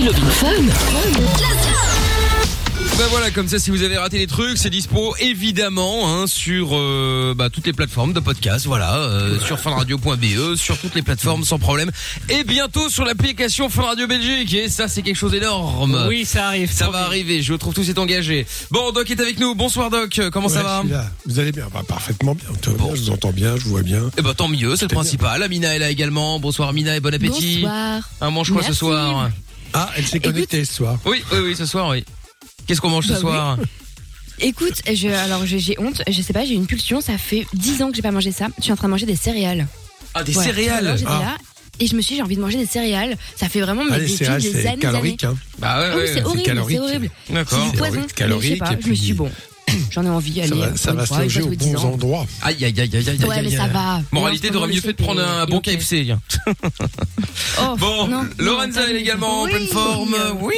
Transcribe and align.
écoutez 0.00 0.06
Love 0.06 0.24
in 0.24 0.30
Fun. 0.30 0.62
Ben 2.98 3.06
voilà, 3.08 3.30
comme 3.30 3.48
ça, 3.48 3.58
si 3.58 3.70
vous 3.70 3.82
avez 3.82 3.96
raté 3.96 4.18
les 4.18 4.26
trucs, 4.26 4.58
c'est 4.58 4.68
dispo 4.68 5.14
évidemment 5.20 6.14
hein, 6.14 6.26
sur 6.26 6.76
euh, 6.76 7.32
bah, 7.34 7.48
toutes 7.48 7.66
les 7.66 7.72
plateformes 7.72 8.12
de 8.12 8.20
podcast, 8.20 8.66
voilà, 8.66 8.94
euh, 8.96 9.38
sur 9.40 9.58
funradio.be, 9.58 10.54
sur 10.56 10.76
toutes 10.76 10.94
les 10.94 11.00
plateformes 11.00 11.44
sans 11.44 11.58
problème, 11.58 11.90
et 12.28 12.44
bientôt 12.44 12.90
sur 12.90 13.06
l'application 13.06 13.70
Fun 13.70 13.82
Radio 13.82 14.06
Belgique. 14.06 14.52
Et 14.52 14.68
ça, 14.68 14.86
c'est 14.86 15.00
quelque 15.00 15.16
chose 15.16 15.32
d'énorme. 15.32 16.04
Oui, 16.08 16.26
ça 16.26 16.48
arrive. 16.48 16.70
Ça 16.70 16.90
va 16.90 17.04
arriver. 17.04 17.40
Je 17.40 17.54
trouve 17.54 17.72
tout 17.72 17.84
c'est 17.84 17.98
engagé. 17.98 18.46
Bon, 18.70 18.92
Doc 18.92 19.10
est 19.10 19.20
avec 19.20 19.40
nous. 19.40 19.54
Bonsoir, 19.54 19.88
Doc. 19.88 20.20
Comment 20.30 20.48
ça 20.50 20.62
va 20.62 20.80
je 20.82 20.88
suis 20.88 20.94
là. 20.94 21.06
Vous 21.24 21.38
allez 21.38 21.52
bien? 21.52 21.68
Bah, 21.72 21.82
Parfaitement 21.88 22.34
bien. 22.34 22.48
Tout 22.60 22.72
bien, 22.72 22.94
Je 22.94 23.00
vous 23.00 23.10
entends 23.10 23.32
bien, 23.32 23.56
je 23.56 23.64
vous 23.64 23.70
vois 23.70 23.82
bien. 23.82 24.10
Eh 24.18 24.22
ben 24.22 24.34
tant 24.34 24.48
mieux, 24.48 24.76
c'est 24.76 24.84
le 24.90 24.94
principal. 24.94 25.42
Amina 25.42 25.74
est 25.74 25.78
là 25.78 25.90
également. 25.90 26.38
Bonsoir 26.38 26.68
Amina 26.68 26.96
et 26.96 27.00
bon 27.00 27.14
appétit. 27.14 27.60
Bonsoir. 27.62 28.02
Un 28.20 28.30
mange 28.30 28.52
quoi 28.52 28.62
ce 28.62 28.74
soir 28.74 29.30
Ah, 29.72 29.90
elle 29.96 30.06
s'est 30.06 30.20
connectée 30.20 30.64
ce 30.64 30.74
soir. 30.74 30.98
Oui, 31.04 31.22
oui, 31.32 31.38
oui, 31.44 31.56
ce 31.56 31.66
soir, 31.66 31.88
oui. 31.88 32.04
Qu'est-ce 32.66 32.80
qu'on 32.80 32.88
mange 32.90 33.06
ce 33.06 33.12
Bah 33.12 33.18
oui. 33.18 33.20
soir 33.22 33.58
Écoute, 34.42 34.80
je, 34.90 35.08
alors 35.08 35.44
j'ai 35.44 35.76
honte, 35.78 36.02
je 36.08 36.22
sais 36.22 36.32
pas, 36.32 36.44
j'ai 36.46 36.54
une 36.54 36.66
pulsion, 36.66 37.00
ça 37.02 37.18
fait 37.18 37.46
10 37.52 37.82
ans 37.82 37.90
que 37.90 37.96
j'ai 37.96 38.02
pas 38.02 38.10
mangé 38.10 38.32
ça. 38.32 38.48
Je 38.58 38.62
suis 38.64 38.72
en 38.72 38.76
train 38.76 38.88
de 38.88 38.92
manger 38.92 39.04
des 39.06 39.16
céréales. 39.16 39.66
Ah, 40.14 40.24
des 40.24 40.32
céréales. 40.32 40.86
Alors, 40.86 40.98
Ah. 41.06 41.18
là 41.20 41.36
et 41.82 41.86
je 41.86 41.94
me 41.96 42.02
suis 42.02 42.12
dit, 42.12 42.16
j'ai 42.18 42.22
envie 42.22 42.36
de 42.36 42.40
manger 42.42 42.58
des 42.58 42.66
céréales. 42.66 43.16
Ça 43.36 43.48
fait 43.48 43.60
vraiment 43.62 43.82
Ah, 43.86 43.92
mais 43.92 44.00
les 44.00 44.06
des, 44.06 44.16
céréales, 44.16 44.42
des 44.42 44.52
c'est 44.52 44.66
années, 44.68 44.78
calorique. 44.80 45.24
Hein. 45.24 45.34
Bah 45.58 45.78
ouais, 45.80 45.86
Ah 45.92 45.96
oui, 45.96 46.02
ouais. 46.02 46.10
c'est 46.12 46.22
horrible, 46.24 46.64
c'est 46.68 46.78
horrible. 46.78 47.10
D'accord. 47.30 47.68
C'est 47.72 47.78
poison. 47.78 48.06
Calorique, 48.14 48.44
je 48.50 48.52
sais 48.52 48.58
pas, 48.58 48.72
et 48.74 48.82
je 48.82 48.88
me 48.88 48.94
suis 48.94 49.04
dit, 49.06 49.12
bon, 49.14 49.30
j'en 49.90 50.04
ai 50.04 50.08
envie, 50.08 50.34
Ça 50.36 50.42
allez. 50.44 50.60
va, 50.60 50.76
ça 50.76 50.92
va 50.92 51.06
se 51.06 51.14
loger 51.20 51.40
aux 51.40 51.44
tous 51.44 51.50
les 51.50 51.56
10 51.56 51.72
bons 51.74 51.84
endroits. 51.84 52.26
Aïe, 52.42 52.56
aïe, 52.64 52.74
aïe, 52.78 52.80
aïe, 52.80 52.90
aïe, 52.96 53.08
aïe. 53.08 53.24
Ouais, 53.28 53.42
mais 53.42 53.48
aïe. 53.48 53.56
ça 53.56 53.66
va. 53.68 54.02
Moralité, 54.12 54.50
t'aurais 54.50 54.68
mieux 54.68 54.80
fait 54.80 54.92
de 54.92 55.02
prendre 55.02 55.20
un 55.22 55.46
bon. 55.46 55.60
KFC. 55.60 56.14
Oh, 57.60 57.76
Bon, 57.78 58.08
Lorenza 58.38 58.82
elle 58.88 58.96
est 58.96 59.00
également 59.00 59.42
en 59.42 59.46
pleine 59.46 59.66
forme. 59.66 60.14
Oui. 60.40 60.54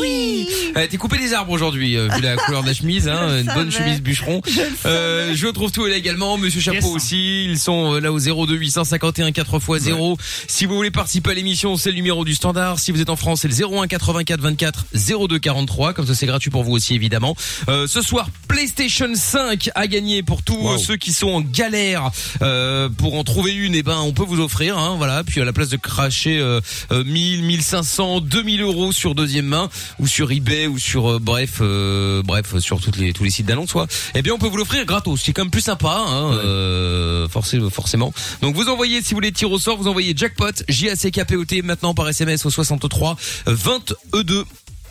Oui. 0.00 0.46
Euh, 0.76 0.86
T'es 0.88 0.96
coupé 0.96 1.18
des 1.18 1.32
arbres 1.34 1.52
aujourd'hui, 1.52 1.96
euh, 1.96 2.08
vu 2.14 2.20
la 2.20 2.36
couleur 2.46 2.62
de 2.62 2.68
la 2.68 2.74
chemise, 2.74 3.08
hein, 3.08 3.40
une 3.40 3.52
bonne 3.52 3.70
chemise 3.70 4.00
bûcheron. 4.00 4.42
Euh, 4.86 5.32
je 5.34 5.46
retrouve 5.46 5.72
tout 5.72 5.86
elle 5.86 5.92
est 5.94 5.98
également, 5.98 6.36
Monsieur 6.38 6.60
Chapeau 6.60 6.94
aussi. 6.94 7.44
Ils 7.44 7.58
sont 7.58 7.94
euh, 7.94 8.00
là 8.00 8.12
au 8.12 8.18
02 8.18 8.54
851 8.54 9.30
4x0. 9.30 10.16
Si 10.46 10.66
vous 10.66 10.74
voulez 10.76 10.90
participer 10.90 11.30
à 11.30 11.34
l'émission, 11.34 11.76
c'est 11.76 11.90
le 11.90 11.96
numéro 11.96 12.24
du 12.24 12.34
standard. 12.34 12.78
Si 12.78 12.92
vous 12.92 13.00
êtes 13.00 13.10
en 13.10 13.16
France, 13.16 13.40
c'est 13.42 13.48
le 13.48 13.54
01 13.78 13.86
84 13.88 14.40
24 14.40 14.86
02 15.28 15.38
43. 15.38 15.92
Comme 15.94 16.06
ça, 16.06 16.14
c'est 16.14 16.26
gratuit 16.26 16.50
pour 16.50 16.62
vous 16.64 16.72
aussi 16.72 16.94
évidemment. 16.94 17.34
Euh, 17.68 17.86
ce 17.86 18.00
soir, 18.00 18.28
PlayStation 18.48 19.08
5 19.14 19.70
à 19.74 19.86
gagner 19.86 20.22
pour 20.22 20.42
tous 20.42 20.56
Wow. 20.58 20.78
ceux 20.78 20.96
qui 20.96 21.12
sont 21.12 21.28
en 21.28 21.40
galère 21.40 22.10
euh, 22.42 22.88
pour 22.88 23.14
en 23.14 23.22
trouver 23.24 23.52
une. 23.54 23.74
Et 23.74 23.82
ben, 23.82 23.98
on 24.00 24.12
peut 24.12 24.24
vous 24.24 24.40
offrir, 24.40 24.76
hein, 24.78 24.94
voilà. 24.96 25.22
Puis 25.22 25.40
à 25.40 25.44
la 25.44 25.52
place 25.52 25.68
de 25.68 25.76
cracher 25.76 26.38
euh, 26.38 26.60
euh, 26.90 27.04
1000, 27.04 27.42
1500, 27.44 28.20
2000 28.22 28.62
euros 28.62 28.92
sur 28.92 29.14
deuxième 29.14 29.46
main 29.46 29.68
ou 29.98 30.06
sur 30.06 30.30
eBay 30.32 30.66
ou 30.66 30.78
sur 30.78 31.08
euh, 31.12 31.18
bref, 31.20 31.58
euh, 31.60 32.22
bref, 32.24 32.58
sur 32.58 32.80
toutes 32.80 32.96
les 32.96 33.12
tous 33.12 33.22
les 33.24 33.30
sites 33.30 33.46
d'annonce, 33.46 33.70
soit. 33.70 33.86
Eh 34.14 34.22
bien, 34.22 34.32
on 34.32 34.38
peut 34.38 34.48
vous 34.48 34.56
l'offrir 34.56 34.84
gratos. 34.86 35.20
C'est 35.22 35.32
quand 35.32 35.42
même 35.42 35.50
plus 35.50 35.60
sympa, 35.62 36.04
hein, 36.08 36.32
euh, 36.32 37.28
forcément, 37.28 37.70
forcément. 37.70 38.12
Donc, 38.42 38.54
vous 38.56 38.68
envoyez 38.68 39.02
si 39.02 39.10
vous 39.10 39.16
voulez 39.16 39.32
tirer 39.32 39.52
au 39.52 39.58
sort, 39.58 39.76
vous 39.76 39.88
envoyez 39.88 40.14
jackpot 40.16 40.50
J 40.68 40.90
A 40.90 40.96
C 40.96 41.10
K 41.10 41.24
P 41.24 41.36
O 41.36 41.44
T 41.44 41.62
maintenant 41.62 41.94
par 41.94 42.08
SMS 42.08 42.44
au 42.46 42.50
63 42.50 43.16
20 43.46 43.94
E2. 44.14 44.44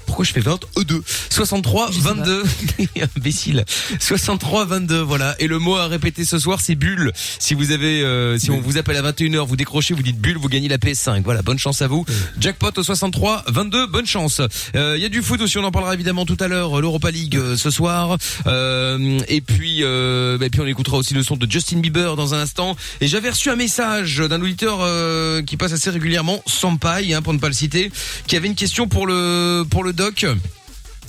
Pourquoi 0.08 0.26
je 0.26 0.32
fais 0.32 0.40
20 0.40 0.60
E2 0.78 1.02
63 1.30 1.92
22 1.92 2.44
imbécile. 3.18 3.64
63 4.00 4.66
22 4.66 5.02
voilà. 5.02 5.36
Et 5.40 5.46
le 5.48 5.60
mot 5.60 5.76
à 5.76 5.88
répéter 5.88 6.26
ce 6.26 6.40
soir 6.40 6.60
c'est 6.62 6.76
bulle. 6.76 7.12
Si 7.40 7.54
vous 7.54 7.72
avez 7.72 8.02
euh, 8.02 8.40
si 8.40 8.50
on 8.50 8.60
vous 8.60 8.78
appelle 8.78 8.98
à 8.98 9.12
21h 9.12 9.46
vous 9.46 9.56
décrochez 9.56 9.94
vous 9.94 10.02
dites 10.02 10.20
bulle 10.20 10.38
vous 10.38 10.50
gagnez 10.50 10.68
la 10.68 10.78
PS5 10.78 11.22
voilà 11.24 11.44
bonne 11.44 11.60
chance 11.60 11.82
à 11.84 11.88
vous. 11.88 12.06
Jackpot 12.40 12.72
au 12.76 12.84
63 12.84 13.44
22 13.48 13.88
bonne 13.88 14.08
chance. 14.08 14.42
Euh, 14.76 14.96
il 14.98 15.04
y 15.04 15.06
a 15.06 15.10
du 15.10 15.22
foot 15.22 15.42
aussi 15.42 15.58
on 15.58 15.64
en 15.64 15.72
parlera 15.72 15.94
évidemment 15.94 16.26
tout 16.26 16.38
à 16.40 16.48
l'heure 16.48 16.82
l'Europa 16.82 17.12
League 17.12 17.36
euh, 17.36 17.56
ce 17.56 17.70
soir. 17.70 18.18
Euh, 18.48 19.20
et 19.28 19.42
puis 19.42 19.84
euh, 19.84 20.40
et 20.40 20.50
puis 20.50 20.62
on 20.62 20.68
écoutera 20.68 20.98
aussi 20.98 21.14
le 21.14 21.24
son 21.24 21.36
de 21.36 21.50
Justin 21.50 21.80
Bieber 21.80 22.16
dans 22.16 22.34
un 22.34 22.40
instant. 22.40 22.76
Et 23.02 23.08
j'avais 23.08 23.30
reçu 23.30 23.50
un 23.50 23.56
message 23.56 24.18
d'un 24.18 24.42
auditeur 24.42 24.80
euh, 24.82 25.42
qui 25.42 25.58
passe 25.58 25.74
assez 25.74 25.90
régulièrement 25.90 26.42
Sampaï 26.46 27.14
hein, 27.14 27.22
pour 27.22 27.34
ne 27.34 27.40
pas 27.40 27.48
le 27.48 27.54
citer 27.54 27.92
qui 28.28 28.36
avait 28.36 28.48
une 28.48 28.56
question 28.56 28.88
pour 28.88 29.06
le 29.08 29.66
pour 29.70 29.84
le 29.84 29.94
doc. 29.98 30.26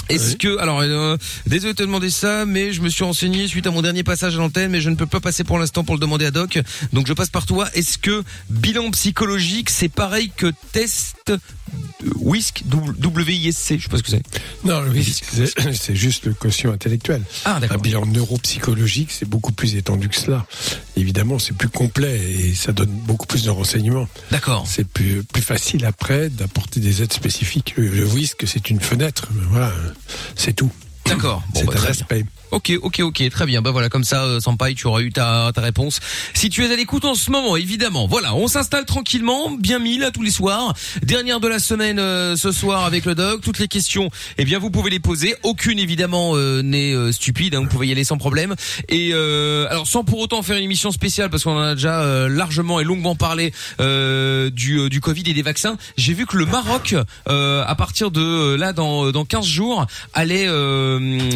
Est-ce 0.08 0.36
que 0.36 0.56
alors 0.58 0.80
euh, 0.80 1.18
désolé 1.46 1.74
de 1.74 1.78
te 1.78 1.82
demander 1.82 2.08
ça 2.08 2.46
mais 2.46 2.72
je 2.72 2.80
me 2.80 2.88
suis 2.88 3.04
renseigné 3.04 3.46
suite 3.46 3.66
à 3.66 3.70
mon 3.70 3.82
dernier 3.82 4.02
passage 4.02 4.36
à 4.36 4.38
l'antenne 4.38 4.70
mais 4.70 4.80
je 4.80 4.88
ne 4.88 4.94
peux 4.94 5.06
pas 5.06 5.20
passer 5.20 5.44
pour 5.44 5.58
l'instant 5.58 5.84
pour 5.84 5.94
le 5.94 6.00
demander 6.00 6.24
à 6.24 6.30
Doc. 6.30 6.58
Donc 6.94 7.06
je 7.06 7.12
passe 7.12 7.28
par 7.28 7.44
toi. 7.44 7.68
Est-ce 7.74 7.98
que 7.98 8.24
bilan 8.48 8.90
psychologique 8.92 9.68
c'est 9.68 9.90
pareil 9.90 10.32
que 10.34 10.50
test 10.72 11.32
WISC 12.16 12.62
WISC 12.70 13.76
je 13.78 13.82
sais 13.82 13.88
pas 13.88 13.96
ce 13.98 14.02
que 14.02 14.10
c'est 14.10 14.22
Non, 14.64 14.82
oui, 14.88 15.04
c'est 15.04 15.72
c'est 15.72 15.96
juste 15.96 16.26
le 16.26 16.34
quotient 16.34 16.72
intellectuel. 16.72 17.22
ah 17.44 17.56
Un 17.56 17.60
d'accord 17.60 17.78
bilan 17.78 18.06
neuropsychologique, 18.06 19.10
c'est 19.10 19.28
beaucoup 19.28 19.52
plus 19.52 19.74
étendu 19.74 20.08
que 20.08 20.16
cela. 20.16 20.46
Évidemment, 20.96 21.38
c'est 21.38 21.56
plus 21.56 21.68
complet 21.68 22.18
et 22.18 22.54
ça 22.54 22.72
donne 22.72 22.90
beaucoup 22.90 23.26
plus 23.26 23.44
de 23.44 23.50
renseignements. 23.50 24.08
d'accord 24.30 24.64
C'est 24.68 24.86
plus, 24.86 25.24
plus 25.24 25.42
facile 25.42 25.84
après 25.84 26.28
d'apporter 26.30 26.80
des 26.80 27.02
aides 27.02 27.12
spécifiques. 27.12 27.74
Le, 27.76 27.88
le 27.88 28.04
WISC, 28.06 28.46
c'est 28.46 28.70
une 28.70 28.80
fenêtre. 28.80 29.28
Voilà, 29.50 29.72
c'est 30.36 30.52
tout. 30.54 30.70
d'accord 31.06 31.42
bon, 31.54 31.60
c'est 31.60 31.66
bah, 31.66 31.74
bien. 32.16 32.24
Ok, 32.50 32.72
ok, 32.82 33.00
ok, 33.00 33.28
très 33.30 33.46
bien. 33.46 33.60
Bah 33.62 33.70
voilà, 33.70 33.88
comme 33.88 34.04
ça, 34.04 34.24
euh, 34.24 34.40
Sampaï, 34.40 34.74
tu 34.74 34.86
auras 34.86 35.00
eu 35.02 35.10
ta, 35.12 35.50
ta 35.54 35.60
réponse. 35.60 36.00
Si 36.34 36.48
tu 36.48 36.64
es 36.64 36.72
à 36.72 36.76
l'écoute 36.76 37.04
en 37.04 37.14
ce 37.14 37.30
moment, 37.30 37.56
évidemment, 37.56 38.06
voilà, 38.06 38.34
on 38.34 38.48
s'installe 38.48 38.86
tranquillement, 38.86 39.50
bien 39.50 39.78
mis 39.78 39.98
là 39.98 40.10
tous 40.10 40.22
les 40.22 40.30
soirs. 40.30 40.74
Dernière 41.02 41.40
de 41.40 41.48
la 41.48 41.58
semaine 41.58 41.98
euh, 41.98 42.36
ce 42.36 42.50
soir 42.52 42.84
avec 42.86 43.04
le 43.04 43.14
doc. 43.14 43.42
Toutes 43.42 43.58
les 43.58 43.68
questions, 43.68 44.10
eh 44.38 44.44
bien, 44.44 44.58
vous 44.58 44.70
pouvez 44.70 44.88
les 44.90 44.98
poser. 45.00 45.34
Aucune 45.42 45.78
évidemment 45.78 46.32
euh, 46.36 46.62
n'est 46.62 46.92
euh, 46.92 47.12
stupide. 47.12 47.54
hein, 47.54 47.60
vous 47.60 47.68
pouvez 47.68 47.88
y 47.88 47.92
aller 47.92 48.04
sans 48.04 48.16
problème. 48.18 48.54
Et 48.88 49.10
euh, 49.12 49.66
alors, 49.70 49.86
sans 49.86 50.02
pour 50.04 50.18
autant 50.20 50.42
faire 50.42 50.56
une 50.56 50.64
émission 50.64 50.90
spéciale, 50.90 51.28
parce 51.28 51.44
qu'on 51.44 51.56
en 51.56 51.60
a 51.62 51.74
déjà 51.74 52.00
euh, 52.00 52.28
largement 52.28 52.80
et 52.80 52.84
longuement 52.84 53.14
parlé 53.14 53.52
du 53.78 54.88
du 54.88 55.00
Covid 55.00 55.22
et 55.26 55.34
des 55.34 55.42
vaccins. 55.42 55.76
J'ai 55.96 56.14
vu 56.14 56.24
que 56.26 56.36
le 56.36 56.46
Maroc, 56.46 56.94
à 57.26 57.74
partir 57.76 58.10
de 58.10 58.54
là 58.54 58.72
dans 58.72 59.10
dans 59.10 59.24
15 59.24 59.44
jours, 59.44 59.86
allait 60.14 60.46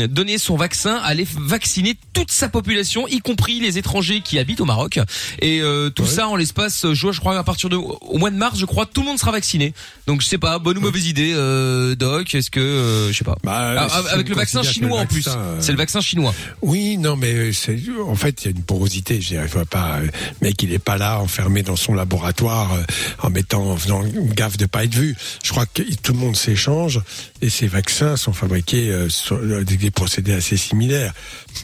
donner 0.08 0.38
son 0.38 0.56
vaccin, 0.56 1.00
allait 1.02 1.26
vacciner 1.38 1.96
toute 2.12 2.30
sa 2.30 2.48
population, 2.48 3.06
y 3.08 3.18
compris 3.20 3.60
les 3.60 3.78
étrangers 3.78 4.20
qui 4.20 4.38
habitent 4.38 4.60
au 4.60 4.64
Maroc. 4.64 4.98
Et 5.40 5.60
euh, 5.60 5.90
tout 5.90 6.02
Ouais. 6.02 6.08
ça 6.08 6.28
en 6.28 6.36
l'espace, 6.36 6.84
euh, 6.84 6.94
je, 6.94 7.12
je 7.12 7.20
crois 7.20 7.38
à 7.38 7.44
partir 7.44 7.68
de 7.68 7.76
au 7.76 8.18
mois 8.18 8.30
de 8.30 8.36
mars, 8.36 8.58
je 8.58 8.66
crois, 8.66 8.86
tout 8.86 9.00
le 9.02 9.06
monde 9.08 9.18
sera 9.18 9.30
vacciné. 9.32 9.72
Donc 10.06 10.20
je 10.20 10.26
sais 10.26 10.38
pas, 10.38 10.58
bonne 10.58 10.78
ou 10.78 10.80
mauvaise 10.80 11.06
idée, 11.06 11.32
euh, 11.34 11.94
Doc. 11.94 12.34
Est-ce 12.34 12.50
que 12.50 12.60
euh, 12.60 13.12
je 13.12 13.16
sais 13.18 13.24
pas. 13.24 13.36
Bah, 13.44 13.88
Ah, 13.90 14.02
si 14.02 14.08
avec 14.14 14.28
le 14.28 14.34
vaccin 14.34 14.62
chinois 14.62 14.98
le 14.98 15.04
en 15.04 15.06
plus, 15.06 15.28
c'est 15.60 15.72
le 15.72 15.78
vaccin 15.78 16.00
chinois. 16.00 16.34
Oui, 16.62 16.96
non, 16.98 17.16
mais 17.16 17.52
c'est 17.52 17.78
en 18.06 18.14
fait 18.14 18.42
il 18.42 18.44
y 18.46 18.48
a 18.48 18.50
une 18.56 18.62
porosité. 18.62 19.20
Je 19.20 19.28
dirais, 19.28 19.48
pas, 19.70 20.00
mec, 20.40 20.62
il 20.62 20.72
est 20.72 20.78
pas 20.78 20.96
là 20.96 21.20
enfermé 21.20 21.62
dans 21.62 21.76
son 21.76 21.94
laboratoire 21.94 22.76
en 23.22 23.30
mettant, 23.30 23.64
en 23.70 23.76
faisant 23.76 24.02
gaffe 24.34 24.56
de 24.56 24.66
pas 24.66 24.84
être 24.84 24.94
vu. 24.94 25.16
Je 25.42 25.50
crois 25.50 25.66
que 25.66 25.82
tout 26.02 26.12
le 26.12 26.18
monde 26.18 26.36
s'échange 26.36 27.00
et 27.40 27.48
ces 27.50 27.66
vaccins 27.66 28.16
sont 28.16 28.32
fabriqués 28.32 29.06
sur 29.08 29.38
des 29.64 29.90
procédés 29.90 30.32
assez 30.32 30.56
similaires. 30.56 30.91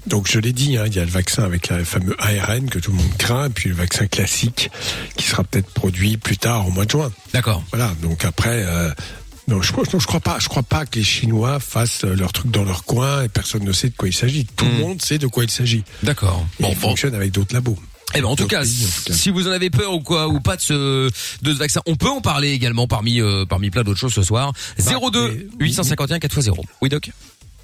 Donc 0.07 0.31
je 0.31 0.39
l'ai 0.39 0.53
dit, 0.53 0.77
hein, 0.77 0.85
il 0.87 0.95
y 0.95 0.99
a 0.99 1.05
le 1.05 1.11
vaccin 1.11 1.43
avec 1.45 1.69
le 1.69 1.85
fameux 1.85 2.15
ARN 2.19 2.69
que 2.71 2.79
tout 2.79 2.91
le 2.93 2.99
monde 2.99 3.17
craint, 3.19 3.51
puis 3.51 3.69
le 3.69 3.75
vaccin 3.75 4.07
classique 4.07 4.71
qui 5.17 5.27
sera 5.27 5.45
peut-être 5.45 5.71
produit 5.71 6.17
plus 6.17 6.37
tard 6.39 6.67
au 6.67 6.71
mois 6.71 6.85
de 6.85 6.91
juin. 6.91 7.13
D'accord. 7.33 7.63
Voilà. 7.71 7.93
Donc 8.03 8.25
après. 8.25 8.65
Euh, 8.67 8.91
non, 9.49 9.63
je, 9.63 9.73
je 9.99 10.07
crois 10.07 10.21
pas. 10.21 10.39
Je 10.39 10.49
crois 10.49 10.63
pas 10.63 10.85
que 10.85 10.99
les 10.99 11.05
Chinois 11.05 11.59
fassent 11.59 12.05
leur 12.05 12.33
truc 12.35 12.51
dans 12.51 12.65
leur 12.65 12.85
coin 12.85 13.23
et 13.25 13.29
personne 13.31 13.65
ne 13.65 13.73
sait 13.73 13.89
de 13.89 13.95
quoi 13.97 14.09
il 14.09 14.13
s'agit. 14.13 14.45
Tout 14.45 14.67
le 14.67 14.73
Mm. 14.73 14.81
monde 14.81 15.03
sait 15.03 15.17
de 15.19 15.27
quoi 15.27 15.45
il 15.45 15.51
s'agit. 15.51 15.85
D'accord. 16.03 16.47
Et 16.59 16.63
Bon, 16.65 16.69
il 16.71 16.75
bon. 16.75 16.81
fonctionne 16.89 17.15
avec 17.15 17.33
d'autres 17.33 17.55
labos. 17.55 17.79
Eh 18.15 18.21
ben 18.23 18.27
en 18.29 18.37
tout 18.37 18.47
cas, 18.47 18.63
pays, 18.63 18.85
en 18.87 18.89
tout 18.89 19.05
cas. 19.05 19.13
si 19.15 19.29
vous 19.31 19.49
en 19.49 19.51
avez 19.51 19.69
peur 19.69 19.93
ou 19.93 20.01
quoi 20.01 20.29
ou 20.29 20.41
pas 20.41 20.57
de 20.57 20.63
ce 20.63 21.11
de 21.43 21.53
ce 21.53 21.59
vaccin, 21.59 21.81
on 21.87 21.95
peut 21.97 22.09
en 22.09 22.23
parler 22.23 22.51
également 22.53 22.87
parmi 22.87 23.21
euh, 23.21 23.45
parmi 23.47 23.69
plein 23.71 23.85
d'autres 23.85 23.99
choses 24.01 24.15
ce 24.15 24.23
soir. 24.23 24.53
02 24.79 25.47
mais- 25.59 25.67
851 25.67 26.19
4x0. 26.19 26.57
Oui 26.81 26.89
doc? 26.89 27.11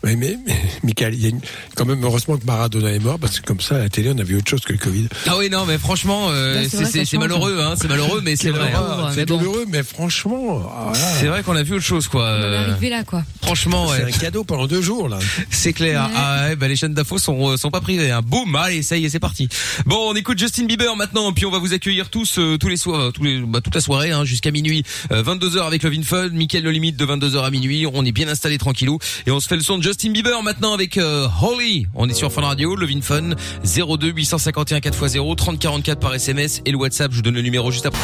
Oui, 0.05 0.17
mais, 0.17 0.37
mais 0.47 0.55
Michael, 0.83 1.15
il 1.15 1.21
y 1.23 1.27
a 1.27 1.29
une- 1.31 1.41
quand 1.77 1.85
même 1.87 2.03
heureusement 2.05 2.37
que 2.37 2.45
Maradona 2.45 2.93
est 2.93 2.99
mort 2.99 3.19
parce 3.19 3.41
que 3.41 3.47
comme 3.47 3.61
ça 3.61 3.77
à 3.77 3.79
la 3.79 3.89
télé 3.89 4.11
on 4.15 4.19
avait 4.19 4.35
autre 4.35 4.49
chose 4.49 4.61
que 4.61 4.73
le 4.73 4.79
Covid. 4.79 5.09
Ah 5.27 5.37
oui 5.39 5.49
non 5.51 5.65
mais 5.67 5.79
franchement 5.79 6.29
euh, 6.31 6.63
Ouais, 6.63 6.69
c'est 6.69 7.05
change. 7.05 7.19
malheureux 7.21 7.59
hein, 7.61 7.75
c'est 7.81 7.89
malheureux 7.89 8.21
mais 8.23 8.37
c'est 8.37 8.51
vrai. 8.51 8.73
horreur, 8.75 9.07
hein. 9.07 9.13
C'est 9.15 9.25
douloureux, 9.27 9.65
mais 9.69 9.83
franchement, 9.83 10.63
ah, 10.71 10.93
C'est 10.95 11.27
vrai 11.27 11.43
qu'on 11.43 11.57
a 11.57 11.63
vu 11.63 11.75
autre 11.75 11.85
chose 11.85 12.07
quoi. 12.09 12.23
On 12.23 12.41
est 12.41 12.45
Euh, 12.45 12.71
arrivé 12.73 12.91
là, 12.91 13.03
quoi. 13.05 13.25
franchement 13.43 13.89
c'est 13.97 14.05
ouais. 14.05 14.15
un 14.15 14.19
cadeau 14.19 14.45
pendant 14.45 14.67
deux 14.67 14.83
jours 14.83 15.09
là. 15.09 15.19
C'est 15.51 15.73
clair. 15.73 16.05
Ouais. 16.05 16.13
Ah 16.17 16.45
ouais, 16.49 16.57
bah 16.57 16.69
les 16.69 16.77
chaînes 16.77 16.95
d'infos 16.95 17.19
sont 17.19 17.51
euh, 17.53 17.57
sont 17.57 17.71
pas 17.71 17.81
privées. 17.81 18.11
Hein. 18.11 18.21
Boum, 18.25 18.55
allez, 18.57 18.83
ça 18.83 18.97
y 18.97 19.05
est, 19.07 19.09
c'est 19.09 19.19
parti. 19.21 19.49
Bon, 19.87 20.11
on 20.11 20.15
écoute 20.15 20.39
Justin 20.39 20.65
Bieber 20.67 20.95
maintenant, 20.97 21.33
puis 21.33 21.47
on 21.47 21.51
va 21.51 21.59
vous 21.59 21.73
accueillir 21.73 22.11
tous 22.11 22.39
euh, 22.39 22.59
tous 22.59 22.69
les 22.69 22.77
soirs, 22.77 23.13
tous 23.13 23.23
les 23.25 23.41
bah, 23.41 23.61
toute 23.63 23.75
la 23.75 23.81
soirée 23.81 24.11
hein, 24.13 24.25
jusqu'à 24.25 24.51
minuit, 24.51 24.83
22h 25.11 25.67
avec 25.67 25.83
Love 25.83 25.95
in 25.99 26.03
Fun, 26.03 26.29
Mickaël 26.31 26.65
No 26.65 26.71
Limite 26.71 26.97
de 26.97 27.07
22h 27.07 27.43
à 27.45 27.51
minuit. 27.51 27.87
On 27.93 28.05
est 28.05 28.13
bien 28.13 28.29
installé 28.29 28.59
tranquillou 28.59 28.99
et 29.27 29.31
on 29.31 29.41
se 29.41 29.49
fait 29.49 29.57
le 29.57 29.63
son 29.63 29.79
de 29.79 29.83
Justin 29.83 29.94
Bieber 30.03 30.43
maintenant 30.43 30.73
avec 30.73 30.99
euh, 30.99 31.27
Holly. 31.43 31.87
On 31.95 32.09
est 32.09 32.15
sur 32.15 32.33
Fun 32.33 32.43
Radio, 32.43 32.77
Love 32.77 32.91
in 32.91 33.01
Fun 33.01 33.31
02 33.65 34.09
851 34.09 34.79
4x0 34.79 35.37
30 35.37 35.59
44 35.59 36.01
par 36.01 36.15
SMS 36.15 36.61
et 36.65 36.71
le 36.71 36.77
WhatsApp. 36.77 37.11
Je 37.13 37.17
vous 37.17 37.23
donne 37.23 37.35
le 37.35 37.43
numéro 37.43 37.71
juste 37.71 37.87
après. 37.87 38.01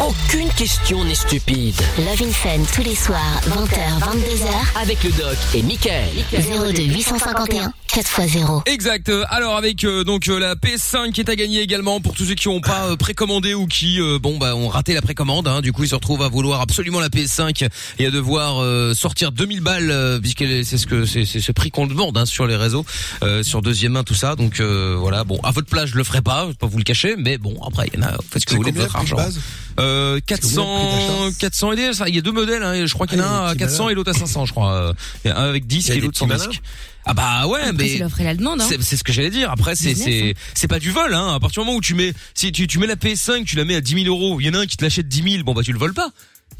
Aucune 0.00 0.48
question 0.50 1.04
n'est 1.04 1.14
stupide. 1.14 1.74
Love 1.98 2.22
in 2.22 2.32
Fun 2.32 2.64
tous 2.74 2.82
les 2.82 2.94
soirs, 2.94 3.40
20h, 3.48 4.00
22h. 4.00 4.80
Avec 4.82 5.02
le 5.04 5.10
doc 5.10 5.36
et 5.54 5.62
Michael. 5.62 6.08
02 6.32 6.82
851 6.82 7.72
4x0. 7.94 8.62
Exact. 8.68 9.08
Euh, 9.08 9.24
Alors 9.30 9.56
avec 9.56 9.82
euh, 9.82 10.04
donc 10.04 10.28
euh, 10.28 10.38
la 10.38 10.54
PS5 10.54 11.10
qui 11.10 11.20
est 11.20 11.28
à 11.28 11.34
gagner 11.34 11.60
également 11.60 12.00
pour 12.00 12.14
tous 12.14 12.24
ceux 12.24 12.34
qui 12.34 12.46
n'ont 12.48 12.60
pas 12.60 12.86
euh, 12.90 12.96
précommandé 12.96 13.52
ou 13.54 13.66
qui 13.66 14.00
euh, 14.00 14.20
bon 14.20 14.38
bah 14.38 14.54
ont 14.54 14.68
raté 14.68 14.94
la 14.94 15.02
précommande. 15.02 15.48
hein. 15.48 15.60
Du 15.60 15.72
coup 15.72 15.82
ils 15.82 15.88
se 15.88 15.96
retrouvent 15.96 16.22
à 16.22 16.28
vouloir 16.28 16.60
absolument 16.60 17.00
la 17.00 17.08
PS5 17.08 17.68
et 17.98 18.06
à 18.06 18.10
devoir 18.12 18.62
euh, 18.62 18.94
sortir 18.94 19.32
2000 19.32 19.60
balles 19.60 19.90
euh, 19.90 20.20
puisque 20.20 20.44
c'est 20.64 20.78
ce 20.78 20.86
que 20.86 21.04
c'est 21.04 21.24
c'est 21.24 21.40
ce 21.40 21.50
prix 21.50 21.70
qu'on 21.72 21.88
demande 21.88 22.16
hein, 22.16 22.26
sur 22.26 22.46
les 22.46 22.54
réseaux, 22.54 22.86
euh, 23.24 23.42
sur 23.42 23.60
deuxième 23.60 23.92
main 23.92 24.04
tout 24.04 24.14
ça. 24.14 24.36
Donc 24.36 24.60
euh, 24.60 24.94
voilà 24.96 25.24
bon 25.24 25.40
à 25.42 25.50
votre 25.50 25.66
place 25.68 25.86
je 25.90 25.96
le 25.96 26.04
ferai 26.04 26.22
pas, 26.22 26.42
je 26.44 26.48
vais 26.50 26.54
pas 26.54 26.66
vous 26.68 26.78
le 26.78 26.84
cacher, 26.84 27.16
mais 27.18 27.38
bon 27.38 27.56
après 27.66 27.88
il 27.92 27.98
y 27.98 28.04
en 28.04 28.06
a 28.06 28.12
faites 28.30 28.42
ce 28.42 28.46
que 28.46 28.52
vous 28.52 28.58
voulez 28.58 28.70
de 28.72 28.78
votre 28.78 28.94
argent. 28.94 29.16
base 29.16 29.40
Euh, 29.80 30.20
C'est 30.28 30.40
combien 30.42 30.62
le 30.62 31.30
400 31.30 31.30
prix 31.30 31.36
400 31.40 31.72
et 31.72 31.76
des, 31.76 31.92
ça, 31.92 32.08
il 32.08 32.14
y 32.14 32.18
a 32.18 32.22
deux 32.22 32.30
modèles 32.32 32.62
hein, 32.62 32.86
je 32.86 32.94
crois 32.94 33.08
qu'il 33.08 33.18
y 33.18 33.20
en 33.20 33.24
a 33.24 33.28
Ah, 33.28 33.38
a 33.38 33.42
un 33.42 33.46
à 33.46 33.54
petits 33.54 33.58
400 33.60 33.88
et 33.88 33.94
l'autre 33.94 34.10
à 34.10 34.14
500 34.14 34.46
je 34.46 34.52
crois. 34.52 34.94
Il 35.24 35.28
y 35.28 35.30
a 35.32 35.38
un 35.38 35.48
avec 35.48 35.66
10 35.66 35.86
Il 35.86 35.88
y 35.88 35.92
a 35.92 35.94
et 35.96 36.00
l'autre 36.00 36.18
sans 36.18 36.26
disque. 36.28 36.60
Ah 37.06 37.14
bah 37.14 37.46
ouais 37.46 37.60
Après, 37.60 37.72
mais 37.72 37.88
c'est 37.88 37.98
l'offre 37.98 38.20
et 38.20 38.24
la 38.24 38.34
demande. 38.34 38.60
Hein. 38.60 38.68
c'est 38.80 38.96
ce 38.96 39.04
que 39.04 39.12
j'allais 39.12 39.30
dire. 39.30 39.50
Après, 39.50 39.74
c'est 39.74 39.94
c'est 39.94 40.30
hein. 40.30 40.40
c'est 40.54 40.68
pas 40.68 40.78
du 40.78 40.90
vol. 40.90 41.14
Hein. 41.14 41.34
À 41.34 41.40
partir 41.40 41.62
du 41.62 41.66
moment 41.66 41.78
où 41.78 41.80
tu 41.80 41.94
mets 41.94 42.12
si 42.34 42.52
tu 42.52 42.66
tu 42.66 42.78
mets 42.78 42.86
la 42.86 42.96
PS5, 42.96 43.44
tu 43.44 43.56
la 43.56 43.64
mets 43.64 43.74
à 43.74 43.80
10 43.80 44.04
000 44.04 44.06
euros. 44.06 44.40
Il 44.40 44.46
y 44.46 44.50
en 44.50 44.54
a 44.54 44.58
un 44.58 44.66
qui 44.66 44.76
te 44.76 44.84
l'achète 44.84 45.08
10 45.08 45.32
000. 45.32 45.44
Bon 45.44 45.54
bah 45.54 45.62
tu 45.62 45.72
le 45.72 45.78
voles 45.78 45.94
pas. 45.94 46.10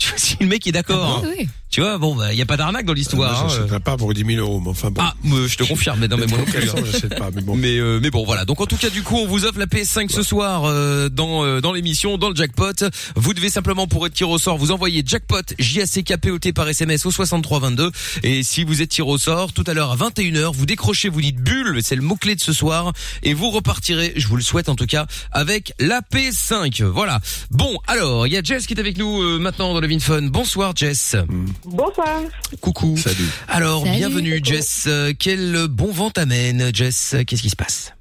Tu 0.01 0.09
vois, 0.09 0.19
si 0.19 0.37
le 0.41 0.47
mec 0.47 0.67
est 0.67 0.73
d'accord. 0.73 1.23
Ah, 1.23 1.27
hein. 1.27 1.33
oui. 1.39 1.47
Tu 1.69 1.81
vois, 1.83 1.99
bon 1.99 2.17
bah 2.17 2.33
il 2.33 2.39
y 2.39 2.43
a 2.43 2.47
pas 2.47 2.57
d'arnaque 2.57 2.85
dans 2.85 2.95
l'histoire. 2.95 3.31
Moi, 3.33 3.43
hein. 3.45 3.49
j'achèterais 3.49 3.79
pas 3.79 3.97
pour 3.97 4.13
10 4.13 4.25
000 4.25 4.41
euros, 4.45 4.61
mais 4.61 4.71
enfin 4.71 4.91
bon. 4.91 5.01
Ah, 5.05 5.15
moi, 5.23 5.47
je 5.47 5.57
te 5.57 5.63
confirme. 5.63 6.01
Mais 6.01 6.09
non, 6.09 6.17
mais 6.17 6.27
moi 6.27 6.39
non 6.39 6.45
plus. 6.45 6.59
hein. 6.59 6.73
400, 6.75 6.79
j'achète 6.91 7.17
pas, 7.17 7.31
mais 7.33 7.43
bon. 7.43 7.55
Mais 7.55 7.77
euh, 7.79 8.01
mais 8.03 8.11
bon 8.11 8.25
voilà. 8.25 8.45
Donc 8.45 8.61
en 8.61 8.67
tout 8.67 8.77
cas 8.77 8.91
du 8.91 9.03
coup 9.05 9.17
on 9.19 9.27
vous 9.27 9.45
offre 9.45 9.59
la 9.59 9.67
PS5 9.67 10.11
ce 10.11 10.25
soir 10.25 10.65
euh, 10.65 11.09
dans 11.09 11.45
euh, 11.45 11.61
dans 11.61 11.73
l'émission 11.73 12.19
dans 12.19 12.29
le 12.31 12.35
jackpot. 12.35 12.73
Vous 13.15 13.35
devez 13.35 13.51
simplement 13.51 13.87
pour 13.87 14.05
être 14.07 14.15
tiré 14.15 14.29
au 14.29 14.39
sort 14.39 14.59
vous 14.59 14.73
envoyer 14.73 15.05
jackpot 15.07 15.43
J 15.61 15.83
A 15.83 15.87
C 15.87 16.03
K 16.03 16.17
P 16.17 16.31
O 16.33 16.39
T 16.41 16.53
par 16.53 16.69
SMS 16.69 17.07
au 17.07 17.13
6322 17.13 17.93
et 18.25 18.43
si 18.43 18.65
vous 18.65 18.83
êtes 18.83 18.89
tiré 18.89 19.09
au 19.09 19.19
sort 19.19 19.53
tout 19.53 19.65
à 19.69 19.75
l'heure 19.75 19.93
à 19.93 19.97
21h 19.97 20.53
vous 20.53 20.67
décrochez 20.67 21.09
vous 21.09 21.21
dites 21.21 21.37
bulle 21.37 21.81
c'est 21.85 21.95
le 21.95 22.03
mot 22.03 22.17
clé 22.17 22.35
de 22.35 22.41
ce 22.41 22.53
soir 22.53 22.93
et 23.23 23.33
vous 23.35 23.51
repartirez 23.51 24.13
je 24.17 24.27
vous 24.27 24.37
le 24.37 24.43
souhaite 24.43 24.69
en 24.71 24.75
tout 24.75 24.87
cas 24.87 25.07
avec 25.31 25.73
la 25.79 26.01
PS5. 26.01 26.83
Voilà. 26.85 27.21
Bon 27.53 27.79
alors 27.87 28.27
il 28.27 28.33
y 28.33 28.37
a 28.37 28.43
Jess 28.43 28.67
qui 28.67 28.75
est 28.75 28.81
avec 28.81 28.99
nous 28.99 29.23
euh, 29.23 29.39
maintenant 29.39 29.73
dans 29.73 29.81
Fun. 29.99 30.23
Bonsoir 30.31 30.73
Jess. 30.77 31.17
Bonsoir. 31.65 32.21
Coucou. 32.61 32.97
Salut. 32.97 33.17
Alors 33.49 33.85
Salut. 33.85 33.97
bienvenue 33.97 34.41
Jess. 34.43 34.89
Quel 35.19 35.67
bon 35.69 35.91
vent 35.91 36.11
t'amène 36.11 36.71
Jess? 36.75 37.17
Qu'est-ce 37.27 37.43
qui 37.43 37.51
se 37.51 37.57
passe? 37.57 37.93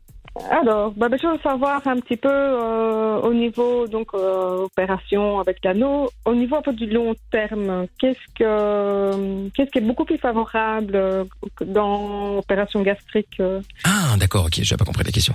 Alors, 0.51 0.91
bah, 0.95 1.09
bah, 1.09 1.18
je 1.21 1.27
veux 1.27 1.38
savoir 1.44 1.86
un 1.86 1.97
petit 2.00 2.15
peu 2.15 2.30
euh, 2.31 3.19
au 3.19 3.33
niveau 3.33 3.88
donc 3.88 4.07
euh, 4.13 4.63
opération 4.65 5.39
avec 5.39 5.57
l'anneau, 5.65 6.09
au 6.24 6.33
niveau 6.33 6.56
un 6.56 6.62
peu 6.62 6.71
du 6.71 6.86
long 6.86 7.13
terme, 7.30 7.88
qu'est-ce 8.00 8.19
que 8.36 9.50
qu'est-ce 9.50 9.69
qui 9.69 9.80
est 9.80 9.81
beaucoup 9.81 10.06
plus 10.06 10.18
favorable 10.18 10.95
euh, 10.95 11.25
dans 11.65 12.38
opération 12.38 12.81
gastrique 12.83 13.41
Ah, 13.83 14.15
d'accord, 14.18 14.45
ok, 14.45 14.59
j'ai 14.62 14.77
pas 14.77 14.86
compris 14.86 15.03
la 15.03 15.12
question. 15.12 15.33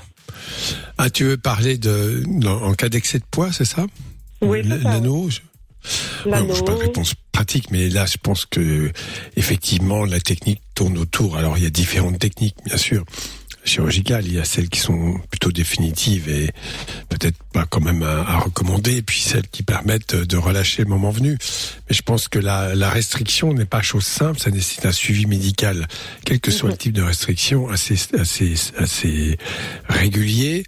Ah, 0.96 1.10
tu 1.10 1.24
veux 1.24 1.36
parler 1.36 1.76
de, 1.76 2.22
en 2.46 2.72
cas 2.72 2.88
d'excès 2.88 3.18
de 3.18 3.24
poids, 3.30 3.52
c'est 3.52 3.66
ça? 3.66 3.84
Oui, 4.40 4.60
c'est 4.62 4.70
L- 4.72 4.80
ça. 4.84 4.90
L'anneau? 4.90 5.28
Non, 6.26 6.54
j'ai 6.54 6.62
pas 6.62 6.75
de 6.75 6.81
réponse 6.81 7.14
pratique, 7.32 7.70
mais 7.70 7.88
là, 7.88 8.06
je 8.06 8.16
pense 8.22 8.46
que 8.46 8.90
effectivement, 9.36 10.04
la 10.04 10.20
technique 10.20 10.62
tourne 10.75 10.98
autour. 10.98 11.36
Alors, 11.36 11.58
il 11.58 11.64
y 11.64 11.66
a 11.66 11.70
différentes 11.70 12.19
techniques, 12.19 12.56
bien 12.64 12.76
sûr. 12.76 13.04
Chirurgicales, 13.66 14.26
il 14.26 14.34
y 14.34 14.38
a 14.38 14.44
celles 14.44 14.69
qui 14.69 14.78
sont 14.78 15.19
plutôt 15.31 15.50
définitives 15.50 16.28
et 16.28 16.50
peut-être 17.08 17.38
pas 17.52 17.64
quand 17.64 17.81
même 17.81 18.02
à, 18.02 18.20
à 18.20 18.38
recommander, 18.38 18.98
et 18.98 19.02
puis 19.02 19.20
celles 19.20 19.48
qui 19.48 19.62
permettent 19.62 20.14
de 20.14 20.36
relâcher 20.36 20.82
le 20.82 20.90
moment 20.90 21.10
venu. 21.10 21.38
Mais 21.88 21.96
je 21.96 22.02
pense 22.02 22.28
que 22.28 22.38
la, 22.38 22.75
la 22.75 22.90
restriction 22.90 23.54
n'est 23.54 23.64
pas 23.64 23.80
chose 23.80 24.04
simple, 24.04 24.38
ça 24.38 24.50
nécessite 24.50 24.84
un 24.84 24.92
suivi 24.92 25.25
médical, 25.25 25.88
quel 26.26 26.40
que 26.40 26.50
soit 26.50 26.70
le 26.70 26.76
type 26.76 26.92
de 26.92 27.02
restriction, 27.02 27.70
assez, 27.70 27.96
assez, 28.19 28.54
assez 28.76 29.38
régulier. 29.88 30.64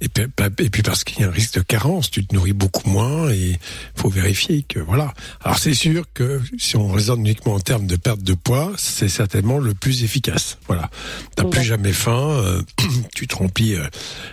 Et 0.00 0.08
puis, 0.08 0.24
et 0.60 0.70
puis 0.70 0.82
parce 0.82 1.02
qu'il 1.02 1.20
y 1.20 1.24
a 1.24 1.28
un 1.28 1.32
risque 1.32 1.54
de 1.54 1.60
carence, 1.60 2.08
tu 2.10 2.24
te 2.24 2.32
nourris 2.34 2.52
beaucoup 2.52 2.88
moins 2.88 3.30
et 3.30 3.58
faut 3.96 4.08
vérifier 4.08 4.62
que 4.62 4.78
voilà. 4.78 5.12
Alors 5.42 5.58
c'est 5.58 5.74
sûr 5.74 6.04
que 6.14 6.40
si 6.56 6.76
on 6.76 6.88
raisonne 6.92 7.20
uniquement 7.20 7.54
en 7.54 7.60
termes 7.60 7.86
de 7.88 7.96
perte 7.96 8.22
de 8.22 8.34
poids, 8.34 8.72
c'est 8.78 9.08
certainement 9.08 9.58
le 9.58 9.74
plus 9.74 10.04
efficace. 10.04 10.58
Voilà, 10.68 10.88
t'as 11.34 11.44
plus 11.44 11.64
jamais 11.64 11.92
faim, 11.92 12.30
euh, 12.30 12.62
tu 13.14 13.26
te 13.26 13.34
remplis 13.34 13.74
euh, 13.74 13.84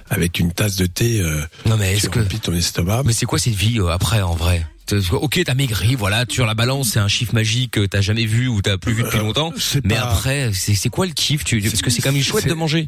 avec 0.10 0.40
une 0.40 0.52
tasse 0.52 0.76
de 0.76 0.86
thé, 0.86 1.20
euh, 1.22 1.42
Non 1.66 1.78
mais 1.78 1.94
est-ce 1.94 2.10
tu 2.10 2.10
que... 2.12 2.36
ton 2.38 2.54
estomac. 2.54 3.02
Mais 3.04 3.14
c'est 3.14 3.26
quoi 3.26 3.40
cette 3.40 3.56
vie 3.56 3.80
après 3.90 4.22
en 4.22 4.36
vrai? 4.36 4.66
Ok, 5.14 5.42
t'as 5.44 5.56
maigri, 5.56 5.96
voilà, 5.96 6.26
sur 6.30 6.46
la 6.46 6.54
balance, 6.54 6.90
c'est 6.90 7.00
un 7.00 7.08
chiffre 7.08 7.34
magique 7.34 7.72
que 7.72 7.86
t'as 7.88 8.02
jamais 8.02 8.28
vu 8.28 8.48
ou 8.48 8.62
t'as 8.62 8.78
plus 8.78 8.94
vu 8.94 9.02
depuis 9.02 9.18
longtemps. 9.18 9.52
Mais 9.84 9.96
pas- 9.96 10.12
après, 10.12 10.52
c'est 10.54 10.90
quoi 10.90 11.08
le 11.08 11.14
kiff 11.14 11.44
tu... 11.44 11.60
Parce 11.60 11.82
que 11.82 11.90
c'est 11.90 12.04
quand 12.04 12.12
même 12.12 12.22
chouette 12.22 12.48
de 12.48 12.54
manger. 12.54 12.88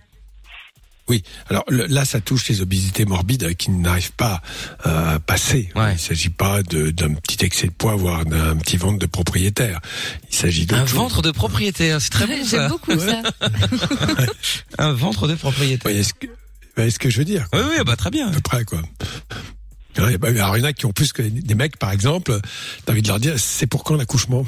Oui, 1.10 1.24
alors 1.50 1.64
le- 1.70 1.86
là, 1.86 2.04
ça 2.06 2.20
touche 2.20 2.50
les 2.50 2.62
obésités 2.62 3.06
morbides 3.06 3.44
euh, 3.44 3.54
qui 3.54 3.72
n'arrivent 3.72 4.12
pas 4.14 4.42
euh, 4.86 5.16
à 5.16 5.20
passer. 5.20 5.70
Ouais. 5.76 5.94
Il 5.94 6.00
s'agit 6.00 6.30
pas 6.30 6.64
d'un 6.64 7.14
petit 7.14 7.46
excès 7.46 7.68
de 7.68 7.72
poids, 7.72 7.96
voire 7.96 8.26
d'un 8.26 8.56
petit 8.58 8.78
ventre 8.78 9.00
de 9.00 9.06
propriétaire. 9.06 9.80
Il 10.30 10.36
s'agit 10.36 10.66
d'autre 10.66 10.82
Un 10.82 10.86
chose. 10.86 10.96
ventre 10.98 11.22
de 11.22 11.32
propriétaire, 11.32 12.02
c'est 12.02 12.10
très 12.10 12.28
bon. 12.28 12.34
J'aime 12.46 12.68
beaucoup 12.70 12.98
ça. 13.00 13.22
Un 14.78 14.94
ventre 14.94 15.28
de 15.28 15.36
propriétaire. 15.36 15.80
voyez 15.84 16.04
ce 16.04 16.14
que, 16.14 16.28
vous 16.28 16.34
voyez 16.76 16.92
ce 16.92 17.00
que 17.00 17.10
je 17.10 17.18
veux 17.20 17.26
dire 17.26 17.48
Oui, 17.54 17.60
oui, 17.70 17.76
bah 17.86 17.96
très 17.96 18.12
bien. 18.12 18.28
à 18.28 18.32
peu 18.32 18.42
près 18.42 18.66
quoi. 18.66 18.82
Ouais, 20.00 20.18
bah, 20.18 20.28
Alors 20.30 20.58
il 20.58 20.62
y 20.62 20.64
en 20.64 20.68
a 20.68 20.74
qui 20.74 20.86
ont 20.86 20.92
plus 20.92 21.12
que 21.14 21.22
des 21.22 21.56
mecs 21.56 21.78
par 21.78 21.92
exemple. 21.92 22.40
T'as 22.86 22.92
envie 22.94 23.02
de 23.02 23.08
leur 23.08 23.20
dire 23.20 23.34
c'est 23.38 23.68
pour 23.68 23.84
quand 23.84 23.96
l'accouchement? 23.96 24.46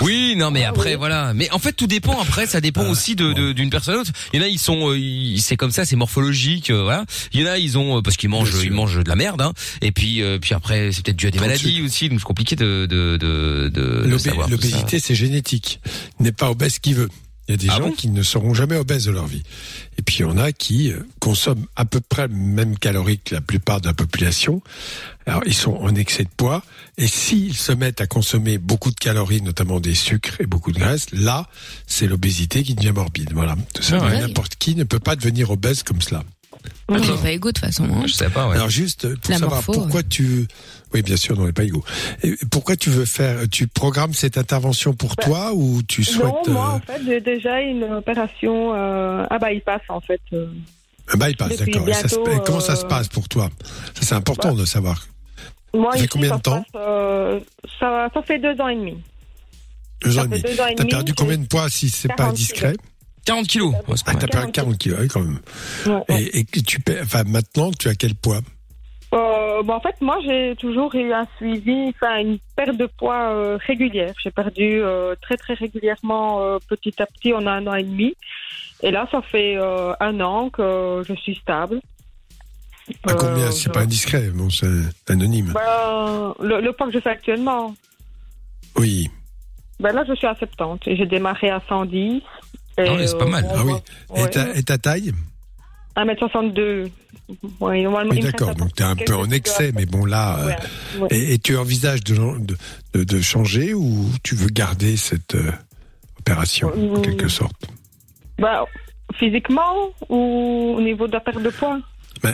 Oui, 0.00 0.34
non, 0.36 0.50
mais 0.50 0.64
après, 0.64 0.96
voilà. 0.96 1.32
Mais 1.34 1.50
en 1.50 1.58
fait, 1.58 1.72
tout 1.72 1.86
dépend. 1.86 2.20
Après, 2.20 2.46
ça 2.46 2.60
dépend 2.60 2.88
aussi 2.88 3.14
de 3.16 3.32
de- 3.32 3.52
d'une 3.52 3.70
personne 3.70 3.94
à 3.94 3.96
l'autre. 3.98 4.12
Il 4.32 4.40
y 4.40 4.42
en 4.42 4.46
a, 4.46 4.48
ils 4.48 4.58
sont, 4.58 4.90
euh, 4.90 4.98
ils- 4.98 5.40
c'est 5.40 5.56
comme 5.56 5.70
ça, 5.70 5.84
c'est 5.84 5.96
morphologique, 5.96 6.70
euh, 6.70 6.82
voilà. 6.84 7.04
Il 7.32 7.40
y 7.40 7.44
en 7.44 7.46
a, 7.48 7.58
ils 7.58 7.76
ont, 7.78 7.98
euh, 7.98 8.02
parce 8.02 8.16
qu'ils 8.16 8.28
mangent, 8.30 8.54
ils 8.62 8.70
mangent 8.72 9.02
de 9.02 9.08
la 9.08 9.16
merde, 9.16 9.40
hein. 9.42 9.52
Et 9.82 9.92
puis, 9.92 10.22
euh, 10.22 10.38
puis 10.38 10.54
après, 10.54 10.90
c'est 10.92 11.04
peut-être 11.04 11.16
dû 11.16 11.26
à 11.26 11.30
des 11.30 11.38
de 11.38 11.42
maladies 11.42 11.82
aussi, 11.82 12.08
donc 12.08 12.18
c'est 12.20 12.24
compliqué 12.24 12.56
de 12.56 12.86
de 12.88 13.16
de, 13.16 13.68
de, 13.68 14.02
de 14.02 14.08
L'obé- 14.08 14.18
savoir 14.18 14.48
tout 14.48 14.56
ça. 14.60 14.68
L'obésité 14.68 14.98
c'est 15.00 15.14
génétique. 15.14 15.80
Il 16.20 16.24
N'est 16.24 16.32
pas 16.32 16.50
obèse 16.50 16.78
qui 16.78 16.94
veut. 16.94 17.08
Il 17.48 17.52
y 17.52 17.54
a 17.54 17.56
des 17.56 17.68
Ah 17.70 17.76
gens 17.76 17.88
bon 17.88 17.92
qui 17.92 18.08
ne 18.08 18.22
seront 18.22 18.54
jamais 18.54 18.76
obèses 18.76 19.04
de 19.04 19.12
leur 19.12 19.26
vie. 19.26 19.42
Et 19.98 20.02
puis 20.02 20.16
il 20.18 20.22
y 20.22 20.24
en 20.24 20.36
a 20.36 20.52
qui 20.52 20.90
euh, 20.90 21.00
consomment 21.20 21.66
à 21.76 21.84
peu 21.84 22.00
près 22.00 22.26
le 22.26 22.34
même 22.34 22.76
calories 22.78 23.20
que 23.20 23.34
la 23.34 23.40
plupart 23.40 23.80
de 23.80 23.86
la 23.86 23.94
population. 23.94 24.62
Alors 25.26 25.42
ils 25.46 25.54
sont 25.54 25.74
en 25.74 25.94
excès 25.94 26.24
de 26.24 26.30
poids. 26.36 26.62
Et 26.98 27.06
s'ils 27.06 27.56
se 27.56 27.72
mettent 27.72 28.00
à 28.00 28.06
consommer 28.06 28.58
beaucoup 28.58 28.90
de 28.90 28.96
calories, 28.96 29.42
notamment 29.42 29.80
des 29.80 29.94
sucres 29.94 30.40
et 30.40 30.46
beaucoup 30.46 30.72
de 30.72 30.78
graisse, 30.78 31.06
là 31.12 31.46
c'est 31.86 32.06
l'obésité 32.06 32.62
qui 32.62 32.74
devient 32.74 32.92
morbide. 32.92 33.32
Voilà. 33.32 33.56
Tout 33.74 33.82
ça, 33.82 33.98
Ah 34.02 34.18
n'importe 34.18 34.56
qui 34.56 34.74
ne 34.74 34.84
peut 34.84 35.00
pas 35.00 35.14
devenir 35.14 35.50
obèse 35.50 35.82
comme 35.82 36.02
cela. 36.02 36.24
On 36.88 36.98
n'est 36.98 37.06
pas 37.22 37.30
égaux 37.30 37.48
de 37.50 37.54
toute 37.58 37.64
façon. 37.64 37.84
hein. 37.84 38.02
Je 38.06 38.12
sais 38.12 38.30
pas, 38.30 38.48
ouais. 38.48 38.54
Alors 38.56 38.68
juste 38.70 39.14
pour 39.16 39.30
La 39.32 39.38
savoir 39.38 39.56
morpho, 39.64 39.72
pourquoi 39.72 40.02
tu 40.02 40.46
oui 40.94 41.02
bien 41.02 41.16
sûr 41.16 41.38
on 41.38 41.46
n'est 41.46 41.52
pas 41.52 41.64
égaux. 41.64 41.84
Et 42.22 42.36
pourquoi 42.50 42.76
tu 42.76 42.90
veux 42.90 43.04
faire 43.04 43.48
tu 43.50 43.66
programmes 43.66 44.14
cette 44.14 44.38
intervention 44.38 44.94
pour 44.94 45.16
Bah, 45.16 45.24
toi 45.24 45.52
ou 45.54 45.82
tu 45.82 46.04
souhaites 46.04 46.46
Non, 46.48 46.52
moi 46.52 46.68
euh, 46.68 46.76
en 46.76 46.80
fait 46.80 47.02
j'ai 47.04 47.20
déjà 47.20 47.60
une 47.60 47.82
opération 47.84 48.72
euh, 48.74 49.26
à 49.28 49.38
bypass 49.38 49.82
en 49.88 50.00
fait. 50.00 50.20
euh. 50.32 50.46
un 51.12 51.16
bypass 51.18 51.56
d'accord. 51.58 51.88
Et 51.88 51.92
ça 51.92 52.08
se- 52.08 52.14
bientôt, 52.16 52.30
et 52.32 52.42
comment 52.44 52.60
ça 52.60 52.72
euh, 52.72 52.76
se 52.76 52.84
passe 52.84 53.08
pour 53.08 53.28
toi? 53.28 53.50
Ça 53.94 54.02
c'est 54.02 54.14
important 54.14 54.54
de 54.54 54.64
savoir. 54.64 55.06
Moi 55.74 55.90
Ça 55.92 55.98
fait 55.98 56.04
ici, 56.04 56.08
combien 56.08 56.30
de 56.30 56.34
ça 56.36 56.40
temps? 56.40 56.62
passe, 56.72 56.82
euh, 56.82 57.40
ça, 57.80 58.08
ça 58.14 58.22
fait 58.22 58.38
deux 58.38 58.58
ans 58.60 58.68
et 58.68 58.76
demi. 58.76 58.96
Deux 60.02 60.18
ans 60.18 60.24
et 60.24 60.28
demi. 60.28 60.42
T'as 60.76 60.84
perdu 60.84 61.14
combien 61.14 61.36
de 61.38 61.46
poids 61.46 61.68
si 61.68 61.90
c'est 61.90 62.08
pas 62.08 62.14
40 62.16 62.30
indiscret 62.30 62.76
40 63.26 63.46
kilos. 63.46 63.74
Ah 64.06 64.14
t'as 64.18 64.26
perdu 64.26 64.52
40 64.52 64.78
kilos 64.78 64.98
oui, 65.00 65.08
quand 65.08 65.20
même. 65.20 65.40
Ouais, 65.86 65.92
ouais. 66.08 66.22
Et, 66.32 66.38
et 66.40 66.62
tu 66.62 66.78
enfin 67.02 67.24
maintenant 67.24 67.70
tu 67.72 67.88
as 67.88 67.94
quel 67.94 68.14
poids? 68.14 68.40
Euh, 69.14 69.62
bah, 69.62 69.74
en 69.76 69.80
fait, 69.80 69.94
moi, 70.00 70.18
j'ai 70.26 70.54
toujours 70.56 70.94
eu 70.94 71.12
un 71.12 71.26
suivi, 71.36 71.88
enfin, 71.90 72.18
une 72.18 72.38
perte 72.56 72.76
de 72.76 72.86
poids 72.86 73.30
euh, 73.30 73.56
régulière. 73.66 74.12
J'ai 74.22 74.30
perdu 74.32 74.80
euh, 74.82 75.14
très, 75.22 75.36
très 75.36 75.54
régulièrement, 75.54 76.40
euh, 76.42 76.58
petit 76.68 76.94
à 77.00 77.06
petit, 77.06 77.32
en 77.32 77.46
un 77.46 77.66
an 77.68 77.74
et 77.74 77.84
demi. 77.84 78.14
Et 78.82 78.90
là, 78.90 79.06
ça 79.10 79.22
fait 79.22 79.56
euh, 79.56 79.92
un 80.00 80.20
an 80.20 80.50
que 80.50 81.02
je 81.08 81.14
suis 81.14 81.36
stable. 81.36 81.80
À 83.08 83.14
combien? 83.14 83.50
C'est 83.52 83.72
pas 83.72 83.80
indiscret, 83.80 84.28
bon 84.34 84.50
c'est 84.50 84.66
anonyme. 85.08 85.52
Ben, 85.54 86.34
le, 86.40 86.60
le 86.60 86.72
poids 86.72 86.86
que 86.88 86.92
je 86.92 87.00
fais 87.00 87.10
actuellement, 87.10 87.74
Oui. 88.76 89.08
ben 89.80 89.92
là, 89.92 90.04
je 90.06 90.14
suis 90.14 90.26
à 90.26 90.34
70 90.34 90.88
et 90.90 90.96
j'ai 90.96 91.06
démarré 91.06 91.48
à 91.50 91.60
110. 91.68 92.22
Et, 92.78 92.84
Ah 92.88 92.94
oui, 92.94 93.08
c'est 93.08 93.18
pas 93.18 93.24
mal. 93.26 93.46
Ah 93.54 93.62
oui. 93.64 93.72
Et 94.16 94.22
ouais, 94.22 94.30
ta, 94.30 94.54
et 94.54 94.62
ta 94.62 94.78
taille 94.78 95.12
1m62. 95.96 96.90
Ouais, 97.60 97.82
normalement, 97.82 98.10
Oui 98.12 98.20
d'accord. 98.20 98.54
Donc 98.54 98.74
t'es 98.74 98.84
un 98.84 98.94
quelques 98.94 99.08
peu 99.10 99.16
en 99.16 99.30
excès, 99.30 99.72
mais 99.74 99.86
bon 99.86 100.04
là. 100.04 100.38
euh, 100.38 100.46
Ouais, 100.46 100.56
ouais. 101.00 101.08
Et, 101.10 101.32
et 101.34 101.38
tu 101.38 101.56
envisages 101.56 102.04
de, 102.04 102.14
de, 103.04 103.20
changer 103.22 103.72
ou 103.74 104.06
tu 104.22 104.34
veux 104.34 104.48
garder 104.48 104.96
cette 104.96 105.34
euh, 105.34 105.50
opération 106.18 106.68
en 106.68 106.98
Euh, 106.98 107.00
quelque 107.00 107.28
sorte? 107.28 107.66
Ben, 108.38 108.64
physiquement 109.14 109.90
ou 110.10 110.74
au 110.76 110.80
niveau 110.82 111.06
de 111.06 111.12
la 111.12 111.20
perte 111.20 111.42
de 111.42 111.48
poids? 111.48 111.80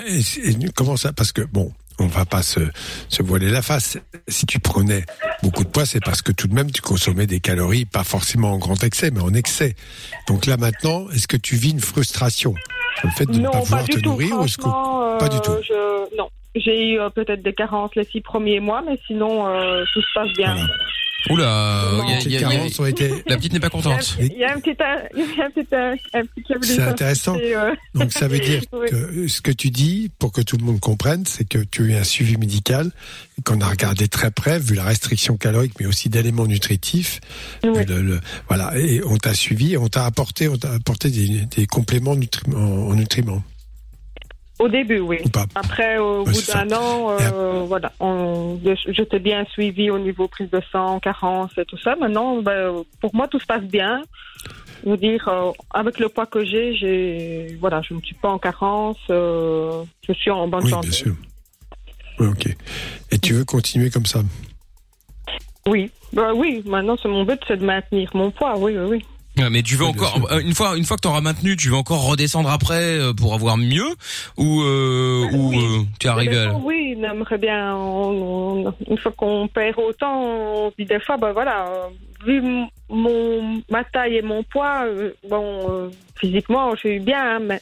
Et 0.08 0.18
et 0.50 0.56
comment 0.74 0.96
ça 0.96 1.12
Parce 1.12 1.30
que 1.32 1.42
bon, 1.42 1.72
on 1.98 2.06
va 2.06 2.24
pas 2.24 2.42
se, 2.42 2.60
se 3.08 3.22
voiler 3.22 3.50
la 3.50 3.62
face. 3.62 3.98
Si 4.28 4.46
tu 4.46 4.58
prenais 4.58 5.04
beaucoup 5.42 5.64
de 5.64 5.68
poids, 5.68 5.86
c'est 5.86 6.00
parce 6.04 6.22
que 6.22 6.32
tout 6.32 6.48
de 6.48 6.54
même 6.54 6.70
tu 6.70 6.82
consommais 6.82 7.26
des 7.26 7.40
calories, 7.40 7.84
pas 7.84 8.04
forcément 8.04 8.52
en 8.52 8.58
grand 8.58 8.82
excès, 8.82 9.10
mais 9.10 9.20
en 9.20 9.34
excès. 9.34 9.74
Donc 10.28 10.46
là 10.46 10.56
maintenant, 10.56 11.08
est-ce 11.10 11.26
que 11.28 11.36
tu 11.36 11.56
vis 11.56 11.70
une 11.70 11.80
frustration 11.80 12.54
sur 12.98 13.08
le 13.08 13.12
fait 13.14 13.26
de 13.26 13.32
non, 13.38 13.48
ne 13.48 13.52
pas 13.52 13.58
pouvoir 13.60 13.84
te 13.84 13.98
tout. 13.98 14.08
nourrir 14.10 14.38
ou 14.40 14.44
est-ce 14.44 14.58
que 14.58 15.18
pas 15.18 15.28
du 15.28 15.36
euh, 15.36 15.40
tout 15.40 15.56
je- 15.66 16.16
Non, 16.16 16.28
j'ai 16.54 16.90
eu 16.92 17.00
euh, 17.00 17.08
peut-être 17.10 17.42
des 17.42 17.54
carences 17.54 17.90
les 17.96 18.04
six 18.04 18.20
premiers 18.20 18.60
mois, 18.60 18.82
mais 18.86 18.98
sinon 19.06 19.46
euh, 19.46 19.84
tout 19.92 20.00
se 20.02 20.06
passe 20.14 20.32
bien. 20.36 20.54
Voilà. 20.54 20.68
Oula, 21.30 21.84
il 22.24 22.32
y 22.32 22.36
a- 22.36 22.40
y 22.40 22.42
y 22.42 22.88
été 22.88 23.08
la 23.26 23.36
petite 23.36 23.52
n'est 23.52 23.60
pas 23.60 23.70
contente. 23.70 24.16
Il 24.20 24.32
y 24.38 24.44
a 24.44 24.54
un 24.54 24.60
petit, 24.60 24.76
C'est 26.62 26.82
intéressant. 26.82 27.36
euh, 27.40 27.74
Donc 27.94 28.12
ça 28.12 28.26
veut 28.28 28.40
dire 28.40 28.62
Oui. 28.72 28.88
que 28.90 29.28
ce 29.28 29.40
que 29.40 29.52
tu 29.52 29.70
dis, 29.70 30.10
pour 30.18 30.32
que 30.32 30.40
tout 30.40 30.56
le 30.56 30.64
monde 30.64 30.80
comprenne, 30.80 31.24
c'est 31.26 31.44
que 31.48 31.58
tu 31.58 31.82
as 31.82 31.86
eu 31.86 31.94
un 31.94 32.04
suivi 32.04 32.36
médical, 32.36 32.90
qu'on 33.44 33.60
a 33.60 33.68
regardé 33.68 34.08
très 34.08 34.30
près, 34.30 34.58
vu 34.58 34.74
la 34.74 34.84
restriction 34.84 35.36
calorique, 35.36 35.74
mais 35.80 35.86
aussi 35.86 36.08
d'éléments 36.08 36.46
nutritifs. 36.46 37.20
Oui. 37.62 37.70
vu 37.78 37.84
le- 37.86 38.02
le- 38.02 38.20
voilà, 38.48 38.72
et 38.78 39.00
on 39.04 39.16
t'a 39.16 39.34
suivi, 39.34 39.74
et 39.74 39.76
on 39.78 39.88
t'a 39.88 40.04
apporté, 40.06 40.48
on 40.48 40.56
t'a 40.56 40.72
apporté 40.72 41.10
des, 41.10 41.46
des 41.56 41.66
compléments 41.66 42.16
nutri- 42.16 42.52
en, 42.54 42.58
en 42.90 42.94
nutriments 42.94 43.42
Au 44.58 44.68
début, 44.68 45.00
oui. 45.00 45.18
Après, 45.54 45.98
au 45.98 46.24
bout 46.24 46.46
d'un 46.46 46.70
an, 46.72 47.10
euh, 47.10 47.64
voilà, 47.66 47.92
on, 47.98 48.60
j'étais 48.86 49.18
bien 49.18 49.44
suivi 49.46 49.90
au 49.90 49.98
niveau 49.98 50.28
prise 50.28 50.50
de 50.50 50.60
sang, 50.70 51.00
carence 51.00 51.50
et 51.58 51.64
tout 51.64 51.78
ça. 51.78 51.96
Maintenant, 51.96 52.40
ben, 52.42 52.82
pour 53.00 53.14
moi, 53.14 53.26
tout 53.28 53.40
se 53.40 53.46
passe 53.46 53.64
bien. 53.64 54.02
Je 54.84 54.90
veux 54.90 54.96
dire, 54.96 55.26
euh, 55.28 55.50
avec 55.72 55.98
le 55.98 56.08
poids 56.08 56.26
que 56.26 56.44
j'ai, 56.44 56.74
j'ai, 56.76 57.56
voilà, 57.60 57.82
je 57.82 57.94
ne 57.94 58.00
suis 58.00 58.14
pas 58.14 58.28
en 58.28 58.38
carence, 58.38 58.98
euh, 59.10 59.84
je 60.06 60.12
suis 60.12 60.30
en 60.30 60.46
bonne 60.48 60.64
Oui, 60.64 60.70
santé. 60.70 60.88
bien 60.88 60.96
sûr. 60.96 61.14
Oui, 62.18 62.26
ok. 62.28 62.56
Et 63.10 63.18
tu 63.18 63.32
veux 63.32 63.44
continuer 63.44 63.90
comme 63.90 64.06
ça? 64.06 64.20
Oui, 65.66 65.90
ben, 66.12 66.32
oui. 66.34 66.62
Maintenant, 66.66 66.96
c'est 67.00 67.08
mon 67.08 67.24
but, 67.24 67.40
c'est 67.48 67.56
de 67.56 67.64
maintenir 67.64 68.10
mon 68.14 68.30
poids. 68.30 68.56
Oui, 68.58 68.76
oui, 68.76 68.84
oui. 68.88 69.04
Ouais, 69.38 69.48
Mais 69.50 69.62
tu 69.62 69.76
veux 69.76 69.86
encore 69.86 70.28
euh, 70.30 70.40
une 70.40 70.54
fois 70.54 70.76
une 70.76 70.84
fois 70.84 70.96
que 70.96 71.02
t'auras 71.02 71.22
maintenu, 71.22 71.56
tu 71.56 71.68
veux 71.70 71.76
encore 71.76 72.06
redescendre 72.06 72.50
après 72.50 72.74
euh, 73.00 73.12
pour 73.14 73.32
avoir 73.32 73.56
mieux 73.56 73.88
ou 74.36 74.60
euh, 74.62 75.26
ou 75.32 75.48
Oui. 75.50 75.58
euh, 75.58 75.82
tu 75.98 76.06
es 76.06 76.10
arrivé 76.10 76.38
à 76.38 76.52
Oui, 76.54 76.94
on 76.98 77.02
aimerait 77.04 77.38
bien. 77.38 77.74
on- 77.74 78.66
on- 78.66 78.74
une 78.90 78.98
fois 78.98 79.12
qu'on 79.16 79.48
perd 79.48 79.78
autant, 79.78 80.20
on 80.22 80.70
se 80.70 80.74
dit 80.78 80.84
des 80.84 81.00
fois, 81.00 81.16
ben 81.16 81.32
voilà, 81.32 81.66
euh, 81.66 81.86
vu 82.26 82.42
mon 82.90 83.62
ma 83.70 83.84
taille 83.84 84.16
et 84.16 84.22
mon 84.22 84.42
poids, 84.42 84.84
bon, 85.28 85.66
euh, 85.70 85.88
physiquement, 86.20 86.74
je 86.74 86.80
suis 86.80 86.98
bien, 87.00 87.36
hein, 87.36 87.40
mais 87.40 87.60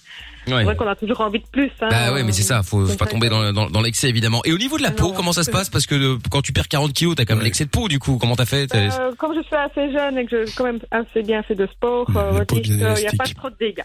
Ouais. 0.52 0.58
c'est 0.60 0.64
vrai 0.64 0.76
qu'on 0.76 0.86
a 0.88 0.96
toujours 0.96 1.20
envie 1.20 1.38
de 1.40 1.46
plus. 1.50 1.70
Hein, 1.80 1.88
Bah 1.90 2.12
ouais, 2.12 2.22
mais 2.22 2.32
c'est 2.32 2.42
ça, 2.42 2.62
faut, 2.62 2.86
faut 2.86 2.96
pas 2.96 3.06
tomber 3.06 3.28
dans, 3.28 3.52
dans, 3.52 3.70
dans 3.70 3.80
l'excès 3.82 4.08
évidemment. 4.08 4.42
Et 4.44 4.52
au 4.52 4.58
niveau 4.58 4.76
de 4.78 4.82
la 4.82 4.90
peau, 4.90 5.08
Non. 5.08 5.14
comment 5.14 5.32
ça 5.32 5.44
se 5.44 5.50
passe? 5.50 5.68
Parce 5.70 5.86
que 5.86 5.94
euh, 5.94 6.18
quand 6.30 6.42
tu 6.42 6.52
perds 6.52 6.68
40 6.68 6.92
kilos, 6.92 7.14
t'as 7.16 7.24
quand 7.24 7.34
même 7.34 7.38
Ouais. 7.40 7.44
l'excès 7.44 7.64
de 7.64 7.70
peau 7.70 7.88
du 7.88 7.98
coup. 7.98 8.18
Comment 8.18 8.36
t'as 8.36 8.46
fait? 8.46 8.74
Euh, 8.74 9.12
comme 9.18 9.34
je 9.34 9.42
suis 9.42 9.56
assez 9.56 9.92
jeune 9.92 10.18
et 10.18 10.26
que 10.26 10.44
j'ai 10.46 10.52
quand 10.52 10.64
même 10.64 10.78
assez 10.90 11.22
bien 11.22 11.42
fait 11.42 11.54
de 11.54 11.66
sport, 11.66 12.06
euh, 12.16 12.44
qu'il 12.44 12.76
n'y 12.76 12.82
a 12.84 12.94
pas 13.18 13.24
trop 13.36 13.50
de 13.50 13.56
dégâts. 13.58 13.82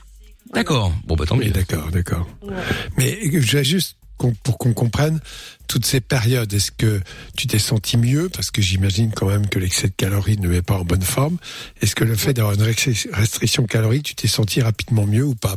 D'accord. 0.53 0.91
Bon 1.05 1.15
bah 1.15 1.25
tant 1.27 1.37
Oui, 1.37 1.45
mieux. 1.47 1.51
d'accord, 1.51 1.89
d'accord. 1.91 2.27
Ouais. 2.43 2.53
Mais 2.97 3.17
je 3.41 3.57
vais 3.57 3.63
juste 3.63 3.97
pour 4.43 4.57
qu'on 4.57 4.73
comprenne 4.73 5.19
toutes 5.67 5.85
ces 5.85 5.99
périodes. 5.99 6.53
Est-ce 6.53 6.71
que 6.71 7.01
tu 7.35 7.47
t'es 7.47 7.59
senti 7.59 7.97
mieux? 7.97 8.29
Parce 8.29 8.49
que 8.51 8.61
j'imagine 8.61 9.11
quand 9.13 9.27
même 9.27 9.47
que 9.47 9.59
l'excès 9.59 9.87
de 9.87 9.93
calories 9.97 10.37
ne 10.37 10.47
met 10.47 10.61
pas 10.61 10.75
en 10.75 10.85
bonne 10.85 11.01
forme. 11.01 11.37
Est-ce 11.81 11.95
que 11.95 12.05
le 12.05 12.15
fait 12.15 12.33
d'avoir 12.33 12.53
une 12.53 12.61
restri- 12.63 13.07
restriction 13.11 13.65
calorique, 13.65 14.03
tu 14.05 14.15
t'es 14.15 14.27
senti 14.29 14.61
rapidement 14.61 15.05
mieux 15.05 15.25
ou 15.25 15.35
pas? 15.35 15.55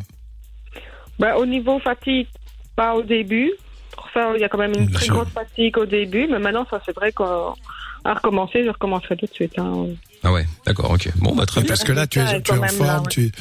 Bah, 1.18 1.36
au 1.36 1.46
niveau 1.46 1.78
fatigue, 1.80 2.26
pas 2.76 2.94
au 2.94 3.02
début. 3.02 3.50
Pour 3.92 4.08
ça, 4.14 4.32
il 4.36 4.40
y 4.40 4.44
a 4.44 4.48
quand 4.48 4.58
même 4.58 4.72
une 4.74 4.86
Bien 4.86 4.94
très 4.94 5.04
sûr. 5.06 5.14
grosse 5.14 5.28
fatigue 5.32 5.76
au 5.78 5.86
début, 5.86 6.26
mais 6.30 6.38
maintenant, 6.38 6.66
ça 6.70 6.80
c'est 6.86 6.94
vrai 6.94 7.12
qu'à 7.12 7.54
recommencer, 8.14 8.64
je 8.64 8.68
recommencerai 8.70 9.16
tout 9.16 9.26
de 9.26 9.32
suite. 9.34 9.58
hein. 9.58 9.86
Ah 10.22 10.32
ouais, 10.32 10.46
d'accord, 10.66 10.90
ok. 10.92 11.08
Bon 11.16 11.34
bah 11.34 11.46
très 11.46 11.60
bien. 11.62 11.68
Parce 11.68 11.84
que 11.84 11.92
là, 11.92 12.06
tu 12.06 12.18
es, 12.20 12.42
tu 12.42 12.52
es 12.52 12.56
en 12.58 12.60
là, 12.62 12.68
forme, 12.68 13.02
ouais. 13.04 13.08
tu, 13.10 13.32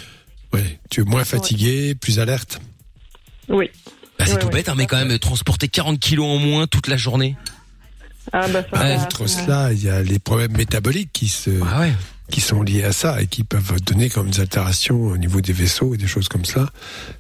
ouais, 0.54 0.80
tu 0.90 1.02
es 1.02 1.04
moins 1.04 1.24
fatigué, 1.26 1.94
plus 1.96 2.20
alerte. 2.20 2.60
Oui. 3.50 3.70
Bah, 4.20 4.26
c'est 4.26 4.34
Ouais, 4.34 4.40
tout 4.40 4.48
ouais, 4.48 4.54
bête, 4.54 4.70
hein, 4.70 4.74
mais 4.76 4.88
quand 4.88 4.98
même 5.04 5.18
transporter 5.20 5.68
40 5.68 6.00
kilos 6.00 6.26
en 6.26 6.38
moins 6.40 6.66
toute 6.68 6.88
la 6.88 6.98
journée. 6.98 7.36
Ah, 8.34 8.48
bah, 8.50 8.62
ça- 8.74 8.98
Outre 9.04 9.28
cela, 9.28 9.72
il 9.72 9.84
y 9.84 9.90
a 9.90 10.02
les 10.02 10.20
problèmes 10.20 10.52
métaboliques 10.58 11.12
qui 11.14 11.28
se, 11.28 11.52
Ah 11.66 11.82
ouais. 11.82 11.94
Qui 12.32 12.42
sont 12.42 12.62
liés 12.62 12.84
à 12.84 12.92
ça 12.92 13.22
et 13.22 13.28
qui 13.28 13.44
peuvent 13.44 13.80
donner 13.82 14.10
comme 14.10 14.30
des 14.30 14.40
altérations 14.42 15.02
au 15.08 15.18
niveau 15.18 15.40
des 15.42 15.54
vaisseaux 15.54 15.94
et 15.94 15.98
des 15.98 16.08
choses 16.08 16.28
comme 16.28 16.46
ça, 16.46 16.70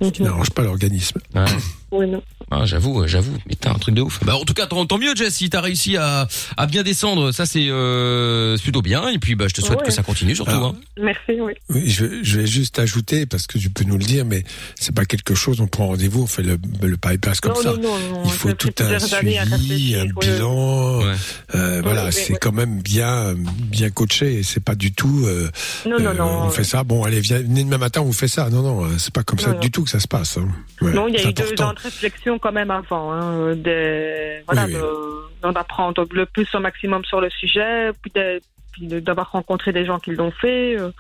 ce 0.01 0.09
qui 0.09 0.21
Mhm. 0.21 0.27
n'arrange 0.29 0.49
pas 0.51 0.63
l'organisme. 0.63 1.19
Ouais. 1.35 1.45
Oui, 1.91 2.05
non. 2.07 2.21
Ah, 2.51 2.65
j'avoue, 2.65 3.01
euh, 3.01 3.07
j'avoue. 3.07 3.35
Mais 3.47 3.55
t'as 3.55 3.71
un 3.71 3.75
truc 3.79 3.95
de 3.95 4.01
ouf. 4.01 4.19
Bah 4.25 4.35
en 4.35 4.43
tout 4.43 4.53
cas, 4.53 4.67
tant, 4.67 4.85
tant 4.85 4.97
mieux, 4.97 5.15
Jess, 5.15 5.33
si 5.35 5.49
t'as 5.49 5.61
réussi 5.61 5.95
à, 5.97 6.27
à 6.57 6.65
bien 6.65 6.83
descendre, 6.83 7.31
ça 7.31 7.45
c'est 7.45 7.67
euh, 7.69 8.57
plutôt 8.57 8.81
bien. 8.81 9.07
Et 9.09 9.19
puis 9.19 9.35
bah 9.35 9.45
je 9.47 9.53
te 9.53 9.61
souhaite 9.61 9.79
Ouais. 9.79 9.85
que 9.85 9.91
ça 9.91 10.03
continue 10.03 10.35
surtout. 10.35 10.51
Alors, 10.51 10.75
hein. 10.75 11.01
Merci, 11.01 11.39
oui. 11.41 11.53
Oui, 11.69 11.89
je, 11.89 12.05
vais- 12.05 12.23
je 12.23 12.39
vais 12.39 12.47
juste 12.47 12.79
ajouter 12.79 13.25
parce 13.25 13.47
que 13.47 13.57
tu 13.57 13.69
peux 13.69 13.83
nous 13.85 13.97
le 13.97 14.03
dire, 14.03 14.25
mais 14.25 14.43
c'est 14.79 14.93
pas 14.95 15.05
quelque 15.05 15.33
chose. 15.35 15.61
On 15.61 15.67
prend 15.67 15.87
rendez-vous, 15.87 16.23
on 16.23 16.27
fait 16.27 16.43
le, 16.43 16.57
le 16.81 16.97
bypass 16.97 17.39
comme 17.41 17.53
non, 17.53 17.61
ça. 17.61 17.69
non, 17.73 17.81
non, 17.81 17.99
non. 18.13 18.21
Il 18.25 18.31
faut 18.31 18.53
tout 18.53 18.71
un 18.79 18.99
suivi, 18.99 19.95
un 19.95 20.05
bilan. 20.19 20.99
Ouais. 20.99 21.13
Euh, 21.55 21.81
voilà, 21.83 22.11
c'est 22.11 22.35
quand 22.35 22.51
même 22.53 22.81
bien, 22.81 23.33
bien 23.35 23.89
coaché. 23.89 24.41
C'est 24.43 24.63
pas 24.63 24.75
du 24.75 24.91
tout. 24.93 25.23
euh, 25.25 25.49
Non, 25.85 25.99
non, 25.99 26.09
euh, 26.09 26.13
non. 26.13 26.41
on 26.43 26.49
fait 26.49 26.63
ça. 26.63 26.83
Bon, 26.83 27.03
allez, 27.03 27.19
viens, 27.19 27.39
venez 27.39 27.63
demain 27.63 27.77
matin, 27.77 28.01
on 28.01 28.05
vous 28.05 28.13
fait 28.13 28.27
ça. 28.27 28.49
Non, 28.49 28.61
non, 28.61 28.85
euh, 28.85 28.89
c'est 28.97 29.13
pas 29.13 29.23
comme 29.23 29.39
ça 29.39 29.53
du 29.53 29.71
tout 29.71 29.83
que 29.83 29.89
ça 29.89 29.99
se 29.99 30.07
passe. 30.07 30.37
hein. 30.37 30.47
Ouais, 30.81 30.93
Non, 30.93 31.07
il 31.07 31.15
y 31.15 31.17
a 31.17 31.21
c'est 31.23 31.29
eu 31.29 31.33
deux 31.33 31.55
réflexion 31.77 32.39
quand 32.39 32.51
même 32.51 32.71
avant, 32.71 33.11
hein, 33.11 33.55
de, 33.55 34.43
voilà, 34.45 34.65
Oui, 34.65 34.73
oui. 34.75 35.51
de- 35.53 35.57
apprendre 35.59 36.05
le 36.11 36.25
plus 36.25 36.47
au 36.53 36.59
maximum 36.59 37.03
sur 37.05 37.21
le 37.21 37.29
sujet, 37.29 37.91
puis 38.01 38.11
de- 38.15 38.41
puis 38.73 38.87
de- 38.87 38.99
d'avoir 38.99 39.31
rencontré 39.31 39.71
des 39.73 39.85
gens 39.85 39.99
qui 39.99 40.11
l'ont 40.11 40.31
fait. 40.31 40.77
euh, 40.77 40.91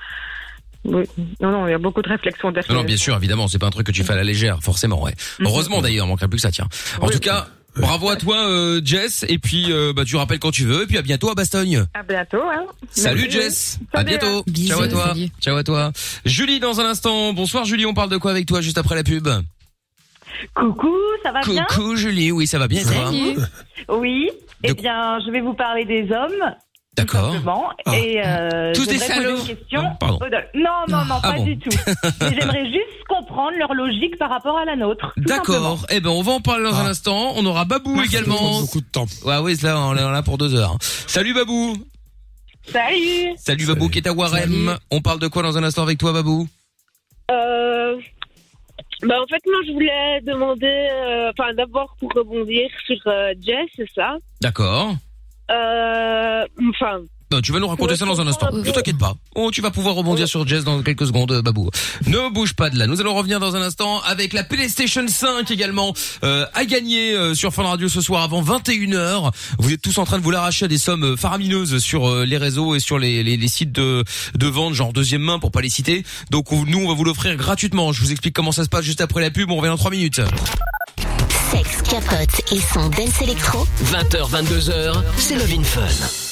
oui. 0.85 1.03
Non, 1.41 1.51
non, 1.51 1.67
il 1.67 1.71
y 1.71 1.73
a 1.73 1.77
beaucoup 1.77 2.01
de 2.01 2.07
réflexion 2.09 2.51
derrière. 2.51 2.71
Non, 2.71 2.79
non, 2.81 2.85
bien 2.85 2.95
sûr, 2.97 3.15
évidemment, 3.15 3.47
c'est 3.47 3.59
pas 3.59 3.67
un 3.67 3.71
truc 3.71 3.87
que 3.87 3.91
tu 3.91 4.03
fais 4.03 4.13
à 4.13 4.15
la 4.15 4.23
légère, 4.23 4.59
forcément, 4.61 5.03
ouais. 5.03 5.13
Heureusement 5.41 5.81
d'ailleurs, 5.81 6.05
il 6.05 6.09
manquerait 6.09 6.27
plus 6.29 6.37
que 6.37 6.41
ça, 6.43 6.51
tiens. 6.51 6.67
En 7.01 7.07
Oui. 7.07 7.13
tout 7.13 7.19
cas, 7.19 7.47
bravo 7.75 8.09
à 8.09 8.15
toi, 8.15 8.37
euh, 8.47 8.79
Jess, 8.83 9.25
et 9.27 9.37
puis 9.37 9.65
euh, 9.71 9.91
bah 9.93 10.05
tu 10.05 10.15
rappelles 10.15 10.39
quand 10.39 10.51
tu 10.51 10.63
veux, 10.65 10.83
et 10.83 10.85
puis 10.87 10.97
à 10.97 11.01
bientôt 11.01 11.29
à 11.29 11.35
Bastogne. 11.35 11.85
À 11.93 12.03
bientôt. 12.03 12.41
Hein. 12.41 12.65
Salut 12.91 13.23
Merci. 13.23 13.31
Jess, 13.37 13.79
à 13.91 13.97
Salut, 13.97 14.09
bientôt. 14.11 14.25
hein. 14.39 14.43
Bisous, 14.47 14.67
Ciao 14.69 14.81
à 14.81 14.87
toi. 14.87 15.07
salut. 15.09 15.27
Ciao 15.41 15.57
à 15.57 15.63
toi. 15.63 15.91
Julie 16.25 16.59
dans 16.59 16.79
un 16.79 16.85
instant. 16.85 17.33
Bonsoir 17.33 17.65
Julie, 17.65 17.85
on 17.85 17.93
parle 17.93 18.09
de 18.09 18.17
quoi 18.17 18.31
avec 18.31 18.45
toi 18.45 18.61
juste 18.61 18.77
après 18.77 18.95
la 18.95 19.03
pub? 19.03 19.27
Coucou, 20.55 20.93
ça 21.23 21.31
va 21.31 21.41
bien 21.41 21.65
Coucou 21.69 21.95
Julie, 21.95 22.31
oui 22.31 22.47
ça 22.47 22.59
va 22.59 22.67
bien 22.67 22.81
et 22.81 22.83
toi 22.83 23.05
Salut. 23.05 23.37
Oui. 23.89 24.29
Eh 24.63 24.69
De- 24.69 24.73
bien, 24.73 25.19
je 25.25 25.31
vais 25.31 25.41
vous 25.41 25.53
parler 25.53 25.85
des 25.85 26.03
hommes. 26.11 26.31
tout 26.39 26.95
D'accord. 26.95 27.31
simplement. 27.31 27.69
Ah. 27.85 27.95
Et 27.97 28.21
euh, 28.25 28.73
Tous 28.73 28.85
des 28.87 28.97
j'aimerais 28.97 29.07
poser 29.07 29.13
salauds. 29.23 29.37
Une 29.39 29.55
question. 29.55 29.81
Non, 29.83 29.95
pardon. 29.99 30.19
Non, 30.55 30.69
non, 30.89 31.05
non, 31.05 31.15
Ah 31.23 31.31
pas 31.31 31.33
bon. 31.37 31.43
du 31.45 31.59
tout. 31.59 31.69
Mais 32.21 32.35
j'aimerais 32.39 32.65
juste 32.71 33.03
comprendre 33.07 33.55
leur 33.59 33.73
logique 33.75 34.17
par 34.17 34.29
rapport 34.31 34.57
à 34.57 34.65
la 34.65 34.75
nôtre. 34.75 35.13
tout 35.15 35.23
D'accord. 35.23 35.85
Eh 35.91 35.99
ben 35.99 36.09
on 36.09 36.21
va 36.23 36.31
en 36.33 36.39
parler 36.41 36.63
dans 36.63 36.75
un 36.75 36.85
Ah. 36.87 36.89
instant. 36.89 37.33
On 37.35 37.45
aura 37.45 37.65
Babou 37.65 37.91
Ça 37.91 37.95
prend 38.01 38.03
également. 38.03 38.61
beaucoup 38.61 38.81
de 38.81 38.85
temps. 38.87 39.05
Ouais 39.25 39.37
oui, 39.37 39.55
là 39.61 39.79
on 39.79 39.95
est 39.95 40.01
là 40.01 40.23
pour 40.23 40.37
deux 40.39 40.55
heures. 40.55 40.75
Salut 40.81 41.33
Babou. 41.35 41.75
Salut 42.71 43.35
Salut 43.37 43.65
Babou 43.67 43.89
qui 43.89 43.99
est 43.99 44.07
à 44.07 44.13
Warem. 44.13 44.75
On 44.91 45.01
parle 45.01 45.19
de 45.19 45.27
quoi 45.27 45.43
dans 45.43 45.57
un 45.57 45.63
instant 45.63 45.83
avec 45.83 45.97
toi 45.99 46.11
Babou? 46.13 46.47
Euh, 47.29 47.66
bah 49.03 49.21
en 49.21 49.27
fait, 49.27 49.41
moi, 49.45 49.59
je 49.67 49.71
voulais 49.73 50.21
demander, 50.21 50.89
euh, 50.91 51.31
enfin, 51.37 51.53
d'abord 51.53 51.95
pour 51.99 52.11
rebondir 52.13 52.69
sur 52.85 52.97
euh, 53.07 53.33
Jess, 53.41 53.69
c'est 53.75 53.89
ça? 53.93 54.17
D'accord. 54.41 54.95
Euh, 55.51 56.45
Enfin, 56.69 57.01
Ben, 57.29 57.41
tu 57.41 57.51
vas 57.51 57.59
nous 57.59 57.67
raconter 57.67 57.97
ça 57.97 58.05
dans 58.05 58.21
un 58.21 58.27
instant. 58.27 58.47
Ne 58.53 58.71
t'inquiète 58.71 58.97
pas. 58.97 59.13
Oh, 59.35 59.51
tu 59.51 59.61
vas 59.61 59.69
pouvoir 59.69 59.95
rebondir 59.95 60.29
sur 60.29 60.47
Jess 60.47 60.63
dans 60.63 60.81
quelques 60.81 61.07
secondes, 61.07 61.31
euh, 61.33 61.41
Babou. 61.41 61.69
Ne 62.05 62.31
bouge 62.33 62.53
pas 62.53 62.69
de 62.69 62.79
là. 62.79 62.87
Nous 62.87 63.01
allons 63.01 63.13
revenir 63.13 63.41
dans 63.41 63.53
un 63.57 63.61
instant 63.61 63.99
avec 64.01 64.31
la 64.31 64.45
PlayStation 64.45 65.05
5 65.05 65.51
également 65.51 65.93
euh, 66.23 66.45
à 66.53 66.63
gagner 66.63 67.11
euh, 67.13 67.35
sur 67.35 67.53
Fun 67.53 67.63
Radio 67.63 67.89
ce 67.89 67.99
soir 67.99 68.23
avant 68.23 68.41
21h. 68.41 69.31
Vous 69.59 69.73
êtes 69.73 69.81
tous 69.81 69.97
en 69.97 70.05
train 70.05 70.19
de 70.19 70.23
vous 70.23 70.31
l'arracher 70.31 70.65
à 70.65 70.67
des 70.69 70.77
sommes 70.77 71.03
euh, 71.03 71.15
faramineuses 71.17 71.79
sur 71.79 72.07
euh, 72.07 72.23
les 72.25 72.37
réseaux 72.37 72.75
et 72.75 72.79
sur 72.79 72.97
les, 72.97 73.23
les, 73.23 73.35
les 73.35 73.47
sites 73.49 73.73
de, 73.73 74.05
de 74.35 74.47
vente, 74.47 74.73
genre 74.73 74.93
deuxième 74.93 75.21
main 75.21 75.37
pour 75.37 75.51
pas 75.51 75.59
les 75.61 75.69
citer. 75.69 76.05
Donc 76.31 76.53
on- 76.53 76.63
nous, 76.65 76.79
on 76.79 76.87
va 76.87 76.93
vous 76.93 77.03
l'offrir 77.03 77.35
gratuitement. 77.35 77.91
Je 77.91 77.99
vous 78.01 78.11
explique 78.11 78.33
comment 78.35 78.53
ça 78.53 78.63
se 78.63 78.69
passe 78.69 78.85
juste 78.85 79.01
après 79.01 79.19
la 79.19 79.31
pub. 79.31 79.51
On 79.51 79.57
revient 79.57 79.67
dans 79.69 79.77
3 79.77 79.91
minutes. 79.91 80.21
Capote 81.99 82.51
et 82.51 82.59
son 82.59 82.89
dance 82.89 83.21
électro. 83.21 83.65
20h, 83.85 84.29
22h, 84.29 85.03
c'est 85.17 85.35
Love 85.35 85.51
in 85.57 85.63
Fun. 85.63 85.81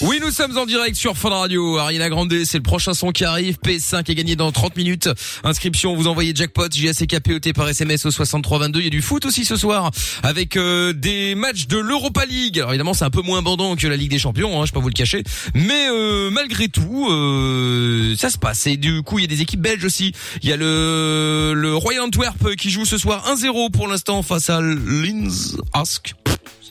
Oui, 0.02 0.20
nous 0.22 0.30
sommes 0.30 0.56
en 0.58 0.66
direct 0.66 0.96
sur 0.96 1.18
Fun 1.18 1.30
Radio. 1.30 1.78
Ariana 1.78 2.10
Grande, 2.10 2.32
c'est 2.46 2.58
le 2.58 2.64
prochain 2.64 2.94
son 2.94 3.12
qui 3.12 3.24
arrive. 3.24 3.58
PS5 3.66 4.12
est 4.12 4.16
gagné 4.16 4.36
dans 4.36 4.52
30 4.52 4.76
minutes. 4.76 5.10
Inscription, 5.44 5.96
vous 5.96 6.08
envoyez 6.08 6.36
jackpot, 6.36 6.68
JSCKPOT 6.72 7.54
par 7.56 7.68
SMS 7.68 8.06
au 8.06 8.12
6322. 8.12 8.80
Il 8.82 8.84
y 8.84 8.88
a 8.88 8.90
du 8.92 9.02
foot 9.02 9.26
aussi 9.26 9.44
ce 9.44 9.56
soir 9.56 9.90
avec 10.22 10.56
euh, 10.56 10.94
des 10.94 11.34
matchs 11.34 11.68
de 11.68 11.78
l'Europa 11.78 12.26
League. 12.26 12.60
Alors 12.60 12.72
évidemment, 12.72 12.94
c'est 12.94 13.06
un 13.06 13.10
peu 13.10 13.22
moins 13.22 13.42
bandant 13.42 13.76
que 13.76 13.88
la 13.88 13.96
Ligue 13.96 14.12
des 14.12 14.20
Champions, 14.20 14.62
hein, 14.62 14.66
je 14.66 14.72
peux 14.72 14.80
pas 14.80 14.84
vous 14.84 14.90
le 14.90 14.94
cacher. 14.94 15.24
Mais 15.56 15.88
euh, 15.90 16.30
malgré 16.30 16.68
tout, 16.68 17.08
euh, 17.10 18.16
ça 18.18 18.30
se 18.30 18.38
passe. 18.38 18.68
Et 18.68 18.78
du 18.78 19.02
coup, 19.02 19.18
il 19.18 19.24
y 19.24 19.26
a 19.26 19.30
des 19.30 19.42
équipes 19.42 19.62
belges 19.62 19.86
aussi. 19.86 20.14
Il 20.44 20.50
y 20.50 20.54
a 20.54 20.58
le, 20.58 21.54
le 21.56 21.76
Royal 21.76 22.04
Antwerp 22.04 22.56
qui 22.56 22.70
joue 22.70 22.86
ce 22.86 22.98
soir 23.00 23.26
1-0 23.34 23.72
pour 23.72 23.88
l'instant 23.88 24.22
face 24.22 24.50
à 24.50 24.62
Linz 24.62 25.55
Ask. 25.74 26.14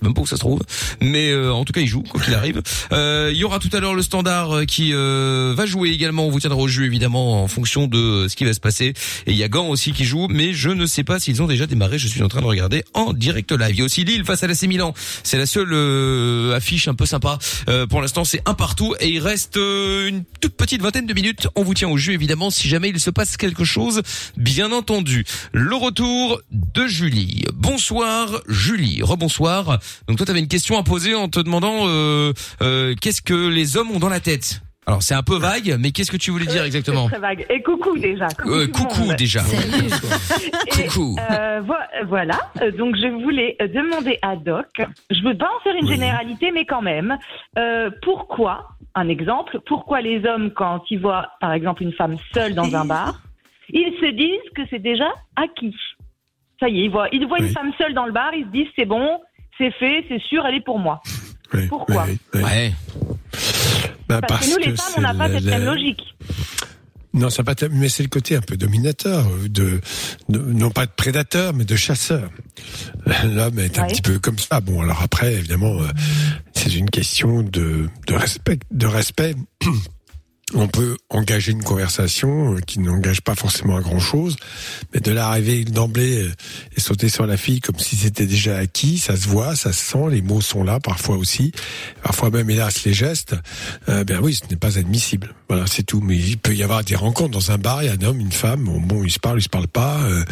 Même 0.05 0.15
pas 0.15 0.21
où 0.23 0.27
ça 0.27 0.37
se 0.37 0.41
trouve. 0.41 0.61
Mais 1.01 1.31
euh, 1.31 1.53
en 1.53 1.65
tout 1.65 1.73
cas, 1.73 1.81
il 1.81 1.89
joue 1.89 2.03
quoi 2.03 2.21
qu'il 2.21 2.35
arrive. 2.35 2.63
Euh, 2.93 3.31
Il 3.33 3.39
y 3.39 3.45
aura 3.45 3.59
tout 3.59 3.71
à 3.73 3.81
l'heure 3.81 3.95
le 3.95 4.03
standard 4.03 4.53
euh, 4.53 4.65
qui 4.65 4.91
euh, 4.93 5.55
va 5.57 5.67
jouer 5.67 5.91
également. 5.91 6.27
On 6.27 6.31
vous 6.31 6.41
tiendra 6.41 6.59
au 6.61 6.69
jeu 6.69 6.85
évidemment 6.85 7.43
en 7.43 7.49
fonction 7.49 7.87
de 7.87 7.99
euh, 7.99 8.29
ce 8.29 8.37
qui 8.37 8.45
va 8.45 8.53
se 8.53 8.61
passer. 8.61 8.93
Et 9.27 9.33
il 9.33 9.37
y 9.37 9.43
a 9.43 9.49
Gant 9.49 9.69
aussi 9.69 9.93
qui 9.93 10.05
joue, 10.05 10.29
mais 10.31 10.53
je 10.53 10.69
ne 10.71 10.87
sais 10.87 11.05
pas 11.05 11.19
s'ils 11.19 11.43
ont 11.43 11.47
déjà 11.47 11.67
démarré. 11.67 11.99
Je 11.99 12.07
suis 12.09 12.23
en 12.23 12.29
train 12.29 12.41
de 12.41 12.47
regarder 12.47 12.85
en 12.95 13.13
direct 13.13 13.51
live. 13.53 13.71
Il 13.71 13.79
y 13.79 13.83
a 13.83 13.85
aussi 13.85 14.05
Lille 14.05 14.25
face 14.25 14.43
à 14.43 14.47
l'AC 14.47 14.63
Milan. 14.63 14.95
C'est 15.23 15.39
la 15.39 15.47
seule 15.47 15.73
euh, 15.73 16.55
affiche 16.55 16.87
un 16.89 16.95
peu 16.95 17.07
sympa. 17.07 17.39
Pour 17.89 18.01
l'instant, 18.03 18.25
c'est 18.25 18.43
un 18.47 18.55
partout 18.55 18.95
et 19.01 19.09
il 19.09 19.21
reste 19.21 19.57
une 19.57 20.25
toute 20.41 20.55
petite 20.57 20.83
vingtaine 20.83 21.07
de 21.07 21.15
minutes. 21.15 21.49
On 21.57 21.63
vous 21.63 21.75
tient 21.75 21.89
au 21.89 21.97
jeu 21.97 22.13
évidemment 22.13 22.51
si 22.51 22.69
jamais 22.69 22.91
il 22.91 23.01
se 23.01 23.11
passe 23.11 23.37
quelque 23.37 23.65
chose, 23.65 24.03
bien 24.37 24.71
entendu. 24.73 25.25
Le 25.53 25.75
retour 25.75 26.41
de 26.51 26.87
Julie. 26.87 27.45
Bonsoir 27.55 28.41
Julie. 28.49 29.03
Rebonsoir. 29.03 29.79
Donc 30.09 30.17
toi, 30.17 30.27
tu 30.27 30.31
avais 30.33 30.41
une 30.41 30.49
question 30.49 30.79
à 30.79 30.83
poser 30.83 31.15
en 31.15 31.29
te 31.29 31.41
demandant 31.41 31.87
euh, 31.89 32.33
euh, 32.63 32.95
qu'est-ce 33.01 33.23
que 33.23 33.49
les 33.49 33.77
hommes 33.77 33.91
ont 33.91 33.99
dans 33.99 34.09
la 34.09 34.21
tête? 34.21 34.61
Alors 34.87 35.03
c'est 35.03 35.15
un 35.15 35.23
peu 35.23 35.39
vague, 35.39 35.77
mais 35.81 35.93
qu'est-ce 35.93 36.11
que 36.13 36.19
tu 36.19 36.31
voulais 36.31 36.45
dire 36.45 36.63
exactement? 36.63 37.09
Très 37.09 37.19
vague. 37.19 37.47
Et 37.49 37.63
coucou 37.63 37.97
déjà. 37.97 38.29
Coucou, 38.29 38.53
Euh, 39.11 39.15
déjà. 39.15 39.41
Et, 40.67 40.87
Coucou. 40.89 41.17
euh, 41.31 41.61
vo- 41.65 42.07
voilà. 42.07 42.39
Euh, 42.61 42.71
Donc 42.71 42.95
je 42.97 43.07
voulais 43.23 43.57
euh, 43.63 43.69
demander 43.69 44.19
à 44.21 44.37
Doc. 44.37 44.67
Je 45.11 45.23
veux 45.23 45.37
pas 45.39 45.49
en 45.57 45.61
faire 45.63 45.75
une 45.75 45.89
généralité, 45.89 46.51
mais 46.53 46.67
quand 46.67 46.83
même. 46.83 47.17
euh, 47.59 47.89
pourquoi 48.03 48.69
Un 48.95 49.09
exemple. 49.09 49.59
Pourquoi 49.67 50.03
les 50.03 50.23
hommes, 50.27 50.51
quand 50.55 50.83
ils 50.91 51.01
voient, 51.01 51.31
par 51.41 51.55
exemple, 51.55 51.83
une 51.83 51.93
femme 51.95 52.17
seule 52.35 52.55
dans 52.55 52.75
un 52.75 52.85
bar, 52.85 53.23
ils 53.71 53.93
se 54.01 54.11
disent 54.11 54.51
que 54.55 54.63
c'est 54.69 54.83
déjà 54.83 55.09
acquis? 55.37 55.75
Ça 56.61 56.69
y 56.69 56.81
est, 56.81 56.85
ils 56.85 56.91
voient, 56.91 57.09
ils 57.11 57.27
voient 57.27 57.39
une 57.41 57.49
femme 57.49 57.73
seule 57.79 57.95
dans 57.95 58.05
le 58.07 58.13
bar, 58.13 58.35
ils 58.35 58.45
se 58.45 58.51
disent 58.51 58.69
c'est 58.77 58.85
bon, 58.85 59.19
c'est 59.59 59.71
fait, 59.73 60.05
c'est 60.09 60.21
sûr, 60.23 60.45
elle 60.47 60.57
est 60.57 60.65
pour 60.65 60.79
moi. 60.79 61.01
Pourquoi 61.69 62.07
Ouais. 62.35 62.73
Bah, 64.09 64.21
Parce, 64.27 64.47
que 64.47 64.53
nous, 64.53 64.59
les 64.71 64.77
femmes, 64.77 64.93
on 64.99 65.01
n'a 65.03 65.15
pas 65.15 65.29
cette 65.29 65.45
même 65.45 65.65
logique. 65.65 66.01
Non, 67.15 67.31
ça 67.31 67.45
pas, 67.45 67.55
mais 67.71 67.89
c'est 67.89 68.03
le 68.03 68.09
côté 68.09 68.35
un 68.35 68.41
peu 68.41 68.57
dominateur, 68.57 69.25
euh, 69.29 69.49
de, 69.49 69.81
de- 70.29 70.39
non 70.41 70.71
pas 70.71 70.85
de 70.87 70.91
prédateur, 70.91 71.53
mais 71.55 71.65
de 71.65 71.77
chasseur. 71.77 72.29
L'homme 73.25 73.61
est 73.61 73.79
un 73.79 73.83
Ouais. 73.83 73.89
petit 73.89 74.03
peu 74.03 74.19
comme 74.19 74.37
ça. 74.39 74.61
Bon, 74.61 74.83
alors 74.83 75.01
après, 75.01 75.35
évidemment, 75.35 75.81
euh, 75.81 75.87
c'est 76.55 76.75
une 76.75 76.91
question 76.91 77.43
de, 77.43 77.89
de 78.09 78.15
respect, 78.15 78.59
de 78.73 78.87
respect. 78.87 79.35
On 80.57 80.69
peut 80.69 80.97
engager 81.11 81.51
une 81.53 81.65
conversation 81.65 82.55
euh, 82.55 82.61
qui 82.61 82.79
n'engage 82.79 83.21
pas 83.23 83.35
forcément 83.35 83.77
à 83.77 83.81
grand 83.81 83.99
chose, 83.99 84.37
mais 84.93 85.01
de 85.01 85.11
l'arriver 85.11 85.65
d'emblée 85.65 86.23
euh, 86.23 86.33
et 86.77 86.81
sauter 86.81 87.09
sur 87.09 87.27
la 87.27 87.37
fille 87.37 87.61
comme 87.61 87.79
si 87.79 87.97
c'était 87.97 88.27
déjà 88.27 88.57
acquis, 88.57 88.99
ça 88.99 89.17
se 89.17 89.27
voit, 89.27 89.57
ça 89.57 89.73
se 89.73 89.85
sent, 89.85 90.11
les 90.11 90.23
mots 90.23 90.41
sont 90.41 90.63
là 90.63 90.79
parfois 90.79 91.17
aussi, 91.17 91.53
parfois 92.03 92.31
même 92.31 92.49
hélas 92.51 92.85
les 92.85 92.95
gestes. 92.95 93.35
Euh, 93.89 94.05
ben 94.05 94.21
oui, 94.23 94.35
ce 94.35 94.49
n'est 94.49 94.57
pas 94.57 94.79
admissible. 94.79 95.35
Voilà, 95.49 95.67
c'est 95.67 95.83
tout. 95.83 96.01
Mais 96.01 96.17
il 96.17 96.39
peut 96.39 96.55
y 96.55 96.63
avoir 96.63 96.83
des 96.85 96.95
rencontres 96.97 97.31
dans 97.33 97.51
un 97.51 97.59
bar, 97.59 97.83
il 97.83 97.87
y 97.87 97.89
a 97.89 97.93
un 97.93 98.03
homme, 98.09 98.19
une 98.21 98.33
femme, 98.33 98.65
bon, 98.65 98.81
bon 98.81 99.05
ils 99.05 99.11
se 99.11 99.19
parlent, 99.19 99.39
ils 99.39 99.43
se 99.43 99.49
parlent 99.49 99.69
pas, 99.69 99.99
euh, 100.05 100.25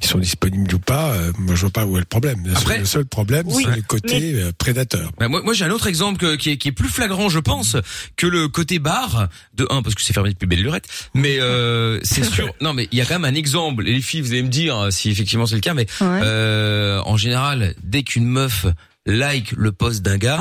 ils 0.00 0.06
sont 0.06 0.18
disponibles 0.18 0.74
ou 0.74 0.78
pas. 0.78 1.12
euh, 1.12 1.32
moi, 1.38 1.54
je 1.56 1.62
vois 1.62 1.70
pas 1.70 1.84
où 1.84 1.96
est 1.96 2.00
le 2.00 2.06
problème. 2.06 2.42
Le, 2.46 2.54
seul, 2.54 2.78
le 2.80 2.84
seul 2.84 3.04
problème, 3.04 3.44
Oui, 3.48 3.64
c'est 3.66 3.74
le 3.76 3.82
côté 3.82 4.34
euh, 4.34 4.52
prédateur. 4.56 5.10
Bah, 5.18 5.28
moi, 5.28 5.42
moi 5.42 5.52
j'ai 5.52 5.64
un 5.64 5.70
autre 5.70 5.86
exemple 5.88 6.18
que- 6.18 6.36
qui, 6.36 6.50
est, 6.50 6.56
qui 6.58 6.68
est 6.68 6.72
plus 6.72 6.88
flagrant, 6.88 7.28
je 7.28 7.40
pense, 7.40 7.76
que 8.16 8.26
le 8.26 8.48
côté 8.48 8.78
bar. 8.78 9.28
De 9.54 9.66
un, 9.70 9.82
parce 9.82 9.94
que 9.94 10.02
c'est 10.02 10.12
fermé 10.12 10.30
depuis 10.30 10.46
belle 10.46 10.62
lurette, 10.62 10.86
mais 11.14 11.38
euh, 11.40 11.98
c'est 12.02 12.24
sûr. 12.24 12.52
Non, 12.60 12.72
mais 12.74 12.86
il 12.92 12.98
y 12.98 13.00
a 13.00 13.04
quand 13.04 13.18
même 13.18 13.24
un 13.24 13.36
exemple. 13.36 13.86
Et 13.88 13.92
les 13.92 14.00
filles, 14.00 14.20
vous 14.20 14.32
allez 14.32 14.42
me 14.42 14.48
dire 14.48 14.76
euh, 14.78 14.90
si 14.90 15.10
effectivement 15.10 15.46
c'est 15.46 15.56
le 15.56 15.60
cas, 15.60 15.74
mais 15.74 15.86
euh, 16.00 17.00
en 17.04 17.16
général, 17.16 17.74
dès 17.82 18.02
qu'une 18.04 18.26
meuf 18.26 18.66
like 19.06 19.52
le 19.56 19.72
post 19.72 20.02
d'un 20.02 20.16
gars, 20.16 20.40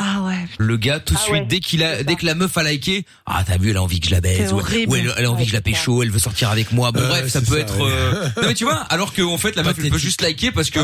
le 0.60 0.78
gars 0.78 1.00
tout 1.00 1.14
de 1.16 1.20
Ah 1.20 1.24
suite, 1.24 1.34
ouais, 1.34 1.46
dès 1.50 1.60
qu'il 1.60 1.84
a, 1.84 2.04
dès 2.04 2.16
que 2.16 2.26
la 2.26 2.36
meuf 2.36 2.56
a 2.58 2.64
liké, 2.64 3.06
ah 3.26 3.44
t'as 3.46 3.58
vu, 3.58 3.72
elle 3.72 3.78
a 3.78 3.82
envie 3.84 4.00
que 4.00 4.06
je 4.08 4.12
la 4.12 4.22
baise, 4.22 4.54
ou, 4.54 4.62
elle, 4.96 5.12
elle 5.18 5.26
a 5.26 5.32
envie 5.32 5.46
que 5.46 5.50
je 5.50 5.56
la 5.56 5.62
pécho, 5.62 6.04
elle 6.04 6.12
veut 6.12 6.20
sortir 6.20 6.50
avec 6.52 6.72
moi. 6.72 6.92
Bon 6.92 7.00
Euh, 7.02 7.08
bref, 7.08 7.28
ça 7.28 7.42
peut 7.42 7.56
ça, 7.56 7.60
être. 7.60 7.78
ouais. 7.80 7.92
euh, 7.92 8.30
Non 8.42 8.48
mais 8.50 8.54
tu 8.54 8.64
vois, 8.66 8.76
alors 8.90 9.14
que 9.14 9.22
en 9.24 9.38
fait 9.38 9.56
la 9.56 9.64
meuf 9.64 9.76
elle 9.84 9.90
peut 9.90 9.98
juste 9.98 10.22
liker 10.22 10.52
parce 10.52 10.70
que 10.70 10.80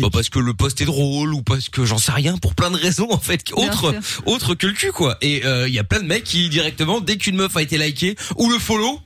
bah, 0.00 0.08
parce 0.12 0.28
que 0.28 0.38
le 0.40 0.54
post 0.54 0.80
est 0.80 0.84
drôle 0.86 1.32
ou 1.34 1.42
parce 1.42 1.68
que 1.68 1.84
j'en 1.84 1.98
sais 1.98 2.12
rien 2.12 2.36
pour 2.36 2.54
plein 2.54 2.70
de 2.70 2.76
raisons 2.76 3.08
en 3.12 3.18
fait 3.18 3.44
autre 3.52 3.94
autre 4.26 4.54
que 4.54 4.66
le 4.66 4.72
cul 4.72 4.90
quoi. 4.92 5.16
Et 5.20 5.42
euh, 5.44 5.68
il 5.68 5.74
y 5.74 5.78
a 5.78 5.84
plein 5.84 6.00
de 6.00 6.06
mecs 6.06 6.24
qui 6.24 6.48
directement 6.48 7.00
dès 7.00 7.16
qu'une 7.16 7.36
meuf 7.36 7.56
a 7.56 7.62
été 7.62 7.78
likée 7.78 8.16
ou 8.36 8.50
le 8.50 8.58
follow, 8.58 9.00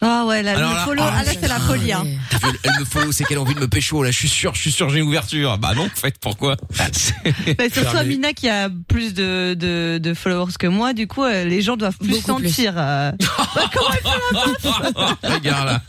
Ah 0.00 0.26
ouais, 0.26 0.44
là, 0.44 0.52
Alors 0.56 0.70
le 0.70 0.76
là, 0.76 0.84
follow, 0.84 1.02
ah, 1.04 1.12
ah, 1.18 1.24
là, 1.24 1.32
c'est 1.40 1.48
la 1.48 1.58
folie, 1.58 1.92
hein. 1.92 2.04
elle, 2.44 2.50
elle 2.62 2.80
me 2.80 2.84
follow, 2.84 3.10
c'est 3.10 3.24
qu'elle 3.24 3.38
a 3.38 3.40
envie 3.40 3.54
de 3.56 3.60
me 3.60 3.66
pécho 3.66 4.00
là. 4.04 4.12
Je 4.12 4.16
suis 4.16 4.28
sûr, 4.28 4.54
je 4.54 4.60
suis 4.60 4.70
sûr, 4.70 4.88
j'ai 4.90 5.00
une 5.00 5.08
ouverture. 5.08 5.58
Bah 5.58 5.72
non, 5.74 5.86
en 5.86 5.88
fait, 5.88 6.14
pourquoi? 6.20 6.54
Bah, 6.78 6.84
surtout 7.72 7.96
Amina 7.96 8.32
qui 8.32 8.48
a 8.48 8.70
plus 8.86 9.12
de, 9.12 9.54
de, 9.54 9.98
de 10.00 10.14
followers 10.14 10.52
que 10.56 10.68
moi, 10.68 10.92
du 10.92 11.08
coup, 11.08 11.24
euh, 11.24 11.44
les 11.44 11.62
gens 11.62 11.76
doivent 11.76 11.96
plus 11.98 12.10
Beaucoup 12.10 12.36
plus. 12.36 12.48
sentir. 12.48 12.74
euh, 12.76 13.10
bah, 13.56 13.64
comment 13.74 13.88
elle 13.92 13.98
fait 13.98 14.18
la 14.32 14.90
meuf 14.92 15.16
Regarde 15.34 15.66
là, 15.66 15.82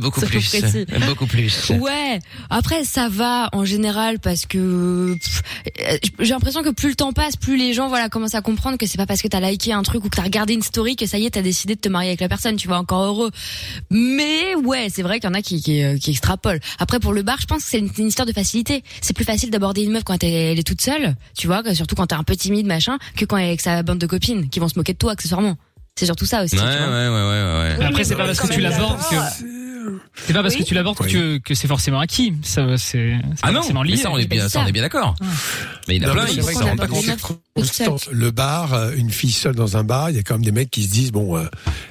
beaucoup 0.00 0.20
plus, 0.20 0.48
précis. 0.60 0.86
beaucoup 1.06 1.26
plus. 1.26 1.70
Ouais. 1.70 2.18
Après, 2.50 2.84
ça 2.84 3.08
va 3.08 3.48
en 3.54 3.64
général 3.64 4.18
parce 4.18 4.44
que 4.44 5.14
pff, 5.18 5.42
euh, 5.80 5.96
j'ai 6.18 6.34
l'impression 6.34 6.62
que 6.62 6.68
plus 6.70 6.90
le 6.90 6.94
temps 6.96 7.12
passe, 7.14 7.36
plus 7.36 7.56
les 7.56 7.72
gens 7.72 7.88
voilà 7.88 8.10
commencent 8.10 8.34
à 8.34 8.42
comprendre 8.42 8.76
que 8.76 8.84
c'est 8.84 8.98
pas 8.98 9.06
parce 9.06 9.22
que 9.22 9.28
t'as 9.28 9.40
liké 9.40 9.72
un 9.72 9.82
truc 9.82 10.04
ou 10.04 10.10
que 10.10 10.16
t'as 10.16 10.22
regardé 10.22 10.52
une 10.52 10.62
story 10.62 10.96
que 10.96 11.06
ça 11.06 11.16
y 11.16 11.24
est, 11.24 11.30
t'as 11.30 11.40
décidé 11.42 11.76
de 11.76 11.80
te 11.80 11.88
marier 11.88 12.10
avec 12.10 12.20
la 12.20 12.28
personne. 12.28 12.56
Tu 12.56 12.68
vas 12.68 12.76
encore 12.78 13.04
heureux. 13.04 13.21
Mais 13.90 14.54
ouais, 14.54 14.88
c'est 14.90 15.02
vrai 15.02 15.20
qu'il 15.20 15.28
y 15.28 15.32
en 15.32 15.34
a 15.34 15.42
qui, 15.42 15.60
qui, 15.62 15.82
euh, 15.82 15.98
qui 15.98 16.10
extrapolent. 16.10 16.60
Après, 16.78 17.00
pour 17.00 17.12
le 17.12 17.22
bar, 17.22 17.36
je 17.40 17.46
pense 17.46 17.64
que 17.64 17.70
c'est 17.70 17.78
une, 17.78 17.90
une 17.98 18.06
histoire 18.08 18.26
de 18.26 18.32
facilité. 18.32 18.82
C'est 19.00 19.14
plus 19.14 19.24
facile 19.24 19.50
d'aborder 19.50 19.82
une 19.82 19.92
meuf 19.92 20.04
quand 20.04 20.22
elle, 20.22 20.32
elle 20.32 20.58
est 20.58 20.62
toute 20.66 20.80
seule, 20.80 21.14
tu 21.36 21.46
vois, 21.46 21.62
que- 21.62 21.74
surtout 21.74 21.94
quand 21.94 22.06
t'es 22.06 22.14
un 22.14 22.22
peu 22.24 22.36
timide 22.36 22.66
machin, 22.66 22.98
que 23.16 23.24
quand 23.24 23.36
elle 23.36 23.44
est 23.44 23.48
avec 23.48 23.60
sa 23.60 23.82
bande 23.82 23.98
de 23.98 24.06
copines 24.06 24.48
qui 24.48 24.58
vont 24.60 24.68
se 24.68 24.78
moquer 24.78 24.92
de 24.92 24.98
toi 24.98 25.12
accessoirement. 25.12 25.56
C'est 25.96 26.06
surtout 26.06 26.24
ça 26.26 26.42
aussi. 26.42 26.56
Ouais, 26.56 26.62
tu 26.62 26.66
ouais, 26.68 26.78
vois. 26.78 26.88
ouais, 26.88 27.08
ouais, 27.08 27.78
ouais. 27.78 27.84
Après, 27.84 28.04
c'est 28.04 28.16
pas 28.16 28.24
parce 28.24 28.40
que 28.40 28.52
tu 28.52 28.60
l'abordes 28.60 28.98
que. 28.98 29.81
C'est 30.14 30.32
pas 30.32 30.42
parce 30.42 30.56
que 30.56 30.62
tu 30.62 30.74
l'abordes 30.74 30.98
que, 30.98 31.38
que 31.38 31.54
c'est 31.54 31.68
forcément 31.68 32.00
acquis. 32.00 32.34
Ça, 32.42 32.76
c'est 32.78 33.14
Ah 33.42 33.50
non, 33.50 33.60
forcément 33.60 33.82
lié. 33.82 33.92
mais 33.92 33.96
ça 33.96 34.10
on 34.10 34.18
est 34.18 34.26
bien, 34.26 34.48
ça 34.48 34.60
on 34.60 34.66
est 34.66 34.72
bien 34.72 34.82
d'accord. 34.82 35.14
Mais 35.88 35.96
il 35.96 36.02
y 36.02 36.06
en 36.06 36.10
a 36.10 36.14
Non, 36.14 36.24
plein, 36.24 36.42
s'en 36.52 36.76
pas 36.76 36.86
compte. 36.86 38.08
Le 38.12 38.30
bar, 38.30 38.74
euh, 38.74 38.92
une 38.96 39.10
fille 39.10 39.32
seule 39.32 39.54
dans 39.54 39.76
un 39.76 39.84
bar, 39.84 40.10
il 40.10 40.16
y 40.16 40.18
a 40.18 40.22
quand 40.22 40.34
même 40.34 40.44
des 40.44 40.52
mecs 40.52 40.70
qui 40.70 40.84
se 40.84 40.90
disent 40.90 41.12
bon, 41.12 41.36
euh, 41.36 41.44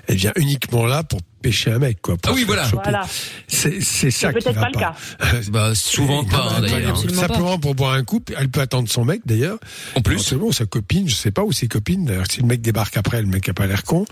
elle 0.07 0.17
vient 0.17 0.31
uniquement 0.35 0.85
là 0.85 1.03
pour 1.03 1.19
pêcher 1.41 1.71
un 1.71 1.79
mec, 1.79 2.01
quoi. 2.01 2.17
pour 2.17 2.31
Ah 2.31 2.35
oui, 2.35 2.43
voilà. 2.45 2.69
C'est 3.47 3.81
ça 3.81 4.09
C'est 4.11 4.27
qui 4.27 4.33
peut-être 4.33 4.55
va 4.55 4.61
pas 4.61 4.69
le 4.73 4.79
cas. 4.79 4.95
Bah 5.49 5.75
souvent 5.75 6.23
pas 6.23 6.61
d'ailleurs. 6.61 6.97
Simplement 6.97 7.57
pour 7.59 7.75
boire 7.75 7.93
un 7.93 8.03
coup, 8.03 8.21
elle 8.37 8.49
peut 8.49 8.61
attendre 8.61 8.87
son 8.89 9.05
mec 9.05 9.21
d'ailleurs. 9.25 9.57
En 9.95 10.01
plus. 10.01 10.15
Éventuellement, 10.15 10.51
sa 10.51 10.65
copine, 10.65 11.09
je 11.09 11.15
sais 11.15 11.31
pas 11.31 11.43
où 11.43 11.51
ses 11.51 11.67
copines. 11.67 12.05
D'ailleurs, 12.05 12.25
si 12.29 12.41
le 12.41 12.47
mec 12.47 12.61
débarque 12.61 12.95
après, 12.97 13.21
le 13.21 13.27
mec 13.27 13.49
a 13.49 13.53
pas 13.53 13.65
l'air 13.67 13.83
con. 13.83 14.05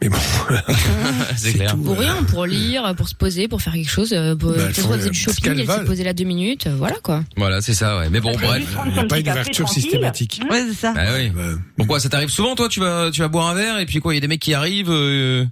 Mais 0.00 0.08
bon. 0.08 0.18
c'est 1.36 1.54
clair. 1.54 1.72
tout. 1.72 1.78
Pour 1.78 1.98
rien, 1.98 2.22
pour 2.24 2.46
lire, 2.46 2.94
pour 2.96 3.08
se 3.08 3.14
poser, 3.14 3.25
pour 3.48 3.60
faire 3.62 3.72
quelque 3.72 3.90
chose, 3.90 4.12
euh, 4.12 4.34
pour 4.34 4.52
Bah, 4.52 4.70
faisait 4.72 5.06
euh, 5.08 5.10
du 5.10 5.18
shopping, 5.18 5.52
elle 5.58 5.66
s'est 5.66 5.84
posée 5.84 6.04
là 6.04 6.12
deux 6.12 6.24
minutes, 6.24 6.66
euh, 6.66 6.74
voilà 6.76 6.96
quoi. 7.02 7.22
Voilà, 7.36 7.60
c'est 7.60 7.74
ça, 7.74 7.98
ouais. 7.98 8.08
Mais 8.10 8.20
bon, 8.20 8.32
bref. 8.32 8.64
Il 8.86 8.92
n'y 8.92 8.98
a 8.98 9.04
pas 9.04 9.18
une 9.18 9.28
ouverture 9.28 9.68
systématique. 9.68 10.40
Ouais, 10.50 10.64
c'est 10.68 10.74
ça. 10.76 10.92
Bah 10.92 11.02
oui. 11.16 11.30
Pourquoi 11.76 12.00
ça 12.00 12.08
t'arrive 12.08 12.28
souvent 12.30 12.54
toi 12.54 12.68
Tu 12.68 12.80
vas 12.80 13.10
tu 13.12 13.20
vas 13.20 13.28
boire 13.28 13.48
un 13.48 13.54
verre 13.54 13.78
et 13.78 13.86
puis 13.86 14.00
quoi 14.00 14.12
Il 14.14 14.16
y 14.16 14.18
a 14.18 14.20
des 14.20 14.28
mecs 14.28 14.40
qui 14.40 14.54
arrivent. 14.54 14.90
euh, 14.90 15.44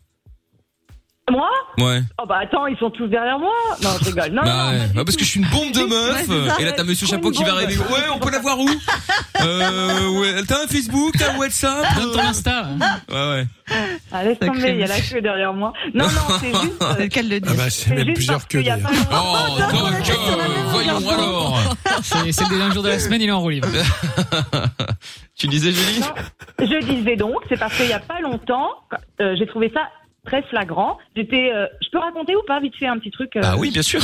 Moi 1.31 1.49
Ouais. 1.79 2.03
Oh 2.23 2.27
bah 2.29 2.41
attends, 2.43 2.67
ils 2.67 2.77
sont 2.77 2.91
tous 2.91 3.07
derrière 3.09 3.39
moi. 3.39 3.51
Non, 3.83 3.89
je 4.01 4.05
rigole. 4.07 4.31
Non, 4.33 4.43
bah 4.43 4.73
non, 4.73 4.79
Bah, 4.95 5.03
parce 5.07 5.17
que 5.17 5.25
je 5.25 5.31
suis 5.31 5.41
une 5.41 5.47
bombe 5.49 5.73
de 5.73 5.81
Ouais, 6.13 6.25
ça. 6.51 6.61
et 6.61 6.65
là 6.65 6.73
t'as 6.73 6.85
Monsieur 6.85 7.07
Chapeau 7.07 7.31
qui 7.31 7.43
va 7.45 7.53
arriver. 7.55 7.79
Ouais, 7.79 8.09
on 8.15 8.19
peut 8.19 8.31
la 8.31 8.41
voir 8.41 8.59
où 8.61 8.69
Euh, 9.41 10.09
ouais. 10.21 10.43
T'as 10.47 10.65
un 10.65 10.67
Facebook, 10.67 11.15
t'as 11.19 11.33
un 11.33 11.39
WhatsApp 11.39 11.97
Donne 11.97 12.13
ton 12.13 12.19
Insta. 12.21 12.67
Ouais, 13.11 13.15
ouais. 13.17 13.47
Ah, 14.13 14.23
laisse 14.25 14.39
tomber, 14.39 14.71
il 14.71 14.77
y 14.79 14.83
a 14.83 14.87
la 14.87 15.01
queue 15.01 15.21
derrière 15.21 15.53
moi. 15.53 15.73
Non, 15.95 16.05
non, 16.05 16.11
c'est 16.41 16.47
juste. 16.63 16.83
euh, 16.83 16.93
C'est 16.97 17.03
le 17.03 17.09
cas 17.09 17.23
de 17.23 17.29
le 17.29 17.41
dire. 17.41 17.53
Ah 17.55 17.57
bah, 17.57 17.71
c'est 17.71 17.95
même 17.95 18.13
plusieurs 18.15 18.37
parce 18.37 18.45
que 18.47 18.59
qu'il 18.59 18.67
y 18.67 18.71
a 18.71 18.77
d'ailleurs. 18.77 18.91
pas 19.09 19.17
longtemps- 19.17 19.35
Oh, 19.35 19.59
donc, 19.61 20.11
euh, 20.11 20.47
voyons 20.69 21.09
alors. 21.11 21.61
C'est 22.03 22.33
c'est 22.33 22.49
le 22.51 22.57
dernier 22.59 22.75
jour 22.75 22.83
de 22.83 22.89
la 22.91 22.99
semaine, 22.99 23.21
il 23.23 23.29
est 23.29 23.33
en 23.33 23.41
roue 23.41 23.51
libre. 23.51 23.69
Tu 25.37 25.47
disais 25.49 25.73
Julie 25.73 26.03
Je 26.61 26.85
disais 26.87 27.17
donc, 27.17 27.37
c'est 27.49 27.59
parce 27.59 27.75
qu'il 27.77 27.89
y 27.89 27.93
a 27.93 27.99
pas 27.99 28.21
longtemps, 28.21 28.71
euh, 29.21 29.35
j'ai 29.39 29.47
trouvé 29.47 29.71
ça 29.75 29.81
très 30.25 30.43
flagrant. 30.43 30.99
J'étais, 31.17 31.51
euh, 31.55 31.67
je 31.83 31.89
peux 31.91 31.99
raconter 31.99 32.35
ou 32.37 32.43
pas 32.47 32.61
vite 32.61 32.75
fait 32.77 32.87
un 32.87 32.99
petit 32.99 33.11
truc 33.11 33.37
euh, 33.37 33.41
Ah 33.45 33.55
oui, 33.59 33.71
bien 33.71 33.83
sûr. 33.83 34.01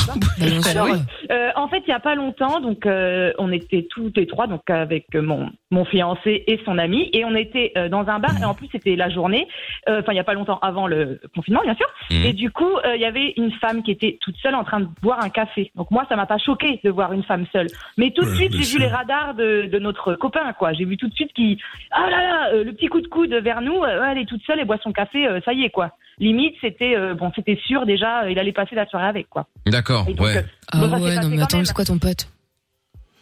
Alors, 0.70 0.88
euh, 1.30 1.50
en 1.56 1.68
fait, 1.68 1.82
il 1.86 1.90
y 1.90 1.94
a 1.94 2.00
pas 2.00 2.14
longtemps, 2.14 2.60
donc 2.60 2.86
euh, 2.86 3.32
on 3.38 3.52
était 3.52 3.86
tous 3.90 4.12
les 4.16 4.26
trois, 4.26 4.46
donc 4.46 4.68
avec 4.70 5.06
mon 5.14 5.50
mon 5.72 5.84
fiancé 5.84 6.42
et 6.48 6.58
son 6.64 6.78
ami, 6.78 7.10
et 7.12 7.24
on 7.24 7.34
était 7.36 7.72
euh, 7.76 7.88
dans 7.88 8.06
un 8.08 8.18
bar. 8.18 8.32
Et 8.40 8.44
en 8.44 8.54
plus, 8.54 8.68
c'était 8.72 8.96
la 8.96 9.08
journée. 9.08 9.46
euh, 9.88 10.00
Enfin, 10.00 10.12
il 10.12 10.16
y 10.16 10.20
a 10.20 10.24
pas 10.24 10.34
longtemps 10.34 10.58
avant 10.62 10.86
le 10.88 11.20
confinement, 11.34 11.60
bien 11.62 11.74
sûr. 11.76 11.86
Mhm. 12.10 12.24
Et 12.24 12.32
du 12.32 12.50
coup, 12.50 12.76
euh, 12.84 12.96
il 12.96 13.00
y 13.00 13.04
avait 13.04 13.34
une 13.36 13.52
femme 13.52 13.82
qui 13.82 13.90
était 13.92 14.18
toute 14.20 14.36
seule 14.38 14.54
en 14.56 14.64
train 14.64 14.80
de 14.80 14.88
boire 15.02 15.22
un 15.22 15.28
café. 15.30 15.70
Donc 15.76 15.90
moi, 15.92 16.04
ça 16.08 16.16
m'a 16.16 16.26
pas 16.26 16.38
choqué 16.38 16.80
de 16.82 16.90
voir 16.90 17.12
une 17.12 17.22
femme 17.22 17.46
seule. 17.52 17.68
Mais 17.96 18.10
tout 18.10 18.24
de 18.24 18.34
suite, 18.34 18.52
j'ai 18.52 18.72
vu 18.78 18.78
les 18.80 18.88
radars 18.88 19.34
de, 19.34 19.68
de 19.70 19.78
notre 19.78 20.14
copain, 20.14 20.52
quoi. 20.54 20.72
J'ai 20.72 20.84
vu 20.84 20.96
tout 20.96 21.08
de 21.08 21.14
suite 21.14 21.32
qui, 21.34 21.58
ah 21.92 22.08
là 22.10 22.20
là, 22.22 22.48
euh, 22.52 22.64
le 22.64 22.72
petit 22.72 22.88
coup 22.88 23.00
de 23.00 23.06
coude 23.06 23.32
vers 23.34 23.60
nous. 23.60 23.82
euh, 23.84 24.02
elle 24.10 24.18
est 24.18 24.26
toute 24.26 24.42
seule, 24.44 24.58
elle 24.58 24.66
boit 24.66 24.78
son 24.82 24.92
café. 24.92 25.26
euh, 25.26 25.40
ça 25.44 25.52
y 25.52 25.62
est, 25.64 25.70
quoi. 25.70 25.92
Limite, 26.20 26.54
c'était 26.60 26.94
euh, 26.96 27.14
bon, 27.14 27.32
c'était 27.34 27.58
sûr 27.66 27.86
déjà. 27.86 28.24
euh, 28.24 28.30
il 28.30 28.38
allait 28.38 28.52
passer 28.52 28.74
la 28.74 28.86
soirée 28.86 29.06
avec, 29.08 29.28
quoi. 29.30 29.46
D'accord, 29.66 30.04
Et 30.08 30.14
donc, 30.14 30.26
ouais. 30.26 30.36
euh, 30.36 30.42
Ah 30.70 30.78
ouais, 30.98 31.16
non 31.16 31.28
mais 31.30 31.42
attends, 31.42 31.64
c'est 31.64 31.72
quoi 31.72 31.84
ton 31.86 31.98
pote? 31.98 32.28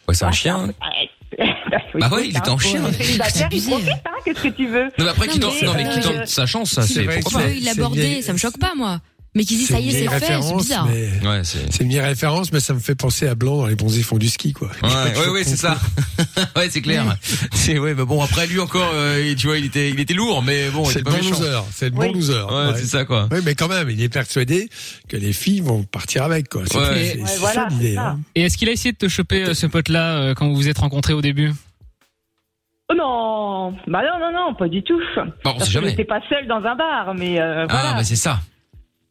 Ouais, 0.07 0.13
c'est 0.13 0.25
un 0.25 0.31
chien. 0.31 0.69
Ouais, 1.37 1.55
Bah 1.99 2.09
ouais, 2.11 2.27
il 2.27 2.35
était 2.35 2.49
en 2.49 2.57
chien. 2.57 2.81
Profitent, 2.81 3.21
hein, 4.03 4.11
qu'est-ce 4.25 4.41
que 4.41 4.47
tu 4.49 4.67
veux? 4.67 4.85
Non, 4.85 4.89
mais 4.97 5.09
après, 5.09 5.27
Non, 5.27 5.33
tente, 6.01 6.27
sa 6.27 6.45
chance, 6.47 6.71
ça, 6.71 6.81
c'est 6.81 7.03
il 7.03 7.65
l'aborder, 7.65 8.01
vieille- 8.01 8.23
ça 8.23 8.33
me 8.33 8.37
choque 8.39 8.57
pas 8.57 8.73
moi. 8.75 8.99
Mais 9.35 9.43
qui 9.43 9.57
dit 9.57 9.65
ça 9.65 9.79
y 9.79 9.89
est, 9.89 9.91
c'est 9.91 10.07
fait, 10.19 10.41
c'est 10.41 10.55
bizarre. 10.55 10.87
mais- 10.87 11.27
Ouais, 11.27 11.41
c'est. 11.43 11.79
Une 11.83 11.89
vieille 11.89 12.01
référence, 12.01 12.51
mais 12.51 12.59
ça 12.59 12.73
me 12.73 12.79
fait 12.79 12.95
penser 12.95 13.27
à 13.27 13.35
Blanc 13.35 13.57
dans 13.57 13.67
Les 13.67 13.75
bons 13.75 13.89
font 14.01 14.17
du 14.17 14.27
ski, 14.27 14.53
quoi. 14.53 14.69
Ouais, 14.81 14.89
ouais, 15.19 15.27
ouais, 15.29 15.43
c'est 15.43 15.55
ça. 15.55 15.77
ouais, 16.55 16.67
c'est 16.71 16.81
clair. 16.81 17.15
C'est 17.53 17.77
ouais, 17.77 17.93
mais 17.93 18.05
bon, 18.05 18.23
après 18.23 18.47
lui 18.47 18.59
encore, 18.59 18.89
euh, 18.93 19.35
tu 19.35 19.45
vois, 19.47 19.57
il 19.59 19.65
était, 19.65 19.91
il 19.91 19.99
était 19.99 20.15
lourd, 20.15 20.41
mais 20.41 20.69
bon, 20.71 20.83
C'est 20.85 20.99
le 20.99 21.03
bon 21.05 21.11
méchant. 21.11 21.29
loser. 21.29 21.59
C'est 21.71 21.85
le 21.85 21.91
bon 21.91 22.11
loser. 22.11 22.41
Ouais, 22.49 22.73
c'est 22.75 22.85
ça 22.87 23.05
quoi. 23.05 23.27
Oui, 23.31 23.37
mais 23.45 23.53
quand 23.53 23.67
même, 23.67 23.87
il 23.91 24.01
est 24.01 24.09
persuadé 24.09 24.67
que 25.07 25.15
les 25.15 25.31
filles 25.31 25.61
vont 25.61 25.83
partir 25.83 26.23
avec, 26.23 26.49
quoi. 26.49 26.63
C'est 26.65 26.77
Ouais. 26.77 26.85
Ouais, 27.21 27.23
voilà, 27.37 27.53
ça 27.53 27.67
l'idée. 27.69 27.97
hein. 27.97 28.19
Et 28.33 28.41
est-ce 28.43 28.57
qu'il 28.57 28.67
a 28.67 28.71
essayé 28.71 28.93
de 28.93 28.97
te 28.97 29.07
choper 29.07 29.43
euh, 29.43 29.53
ce 29.53 29.67
pote-là 29.67 30.17
euh, 30.21 30.33
quand 30.33 30.47
vous 30.47 30.55
vous 30.55 30.67
êtes 30.69 30.79
rencontrés 30.79 31.13
au 31.13 31.21
début? 31.21 31.51
Oh 32.91 32.95
non, 32.97 33.71
bah 33.87 33.99
non, 34.01 34.19
non, 34.19 34.31
non, 34.33 34.55
pas 34.55 34.67
du 34.67 34.81
tout. 34.81 34.99
Bon, 35.15 35.21
on 35.21 35.41
Parce 35.43 35.59
sait 35.59 35.65
que 35.67 35.71
jamais. 35.73 35.89
j'étais 35.91 36.05
pas 36.05 36.19
seule 36.27 36.47
dans 36.47 36.55
un 36.67 36.75
bar, 36.75 37.13
mais 37.15 37.39
euh, 37.39 37.67
voilà. 37.69 37.91
Ah, 37.91 37.93
bah 37.93 38.03
c'est 38.03 38.15
ça. 38.15 38.39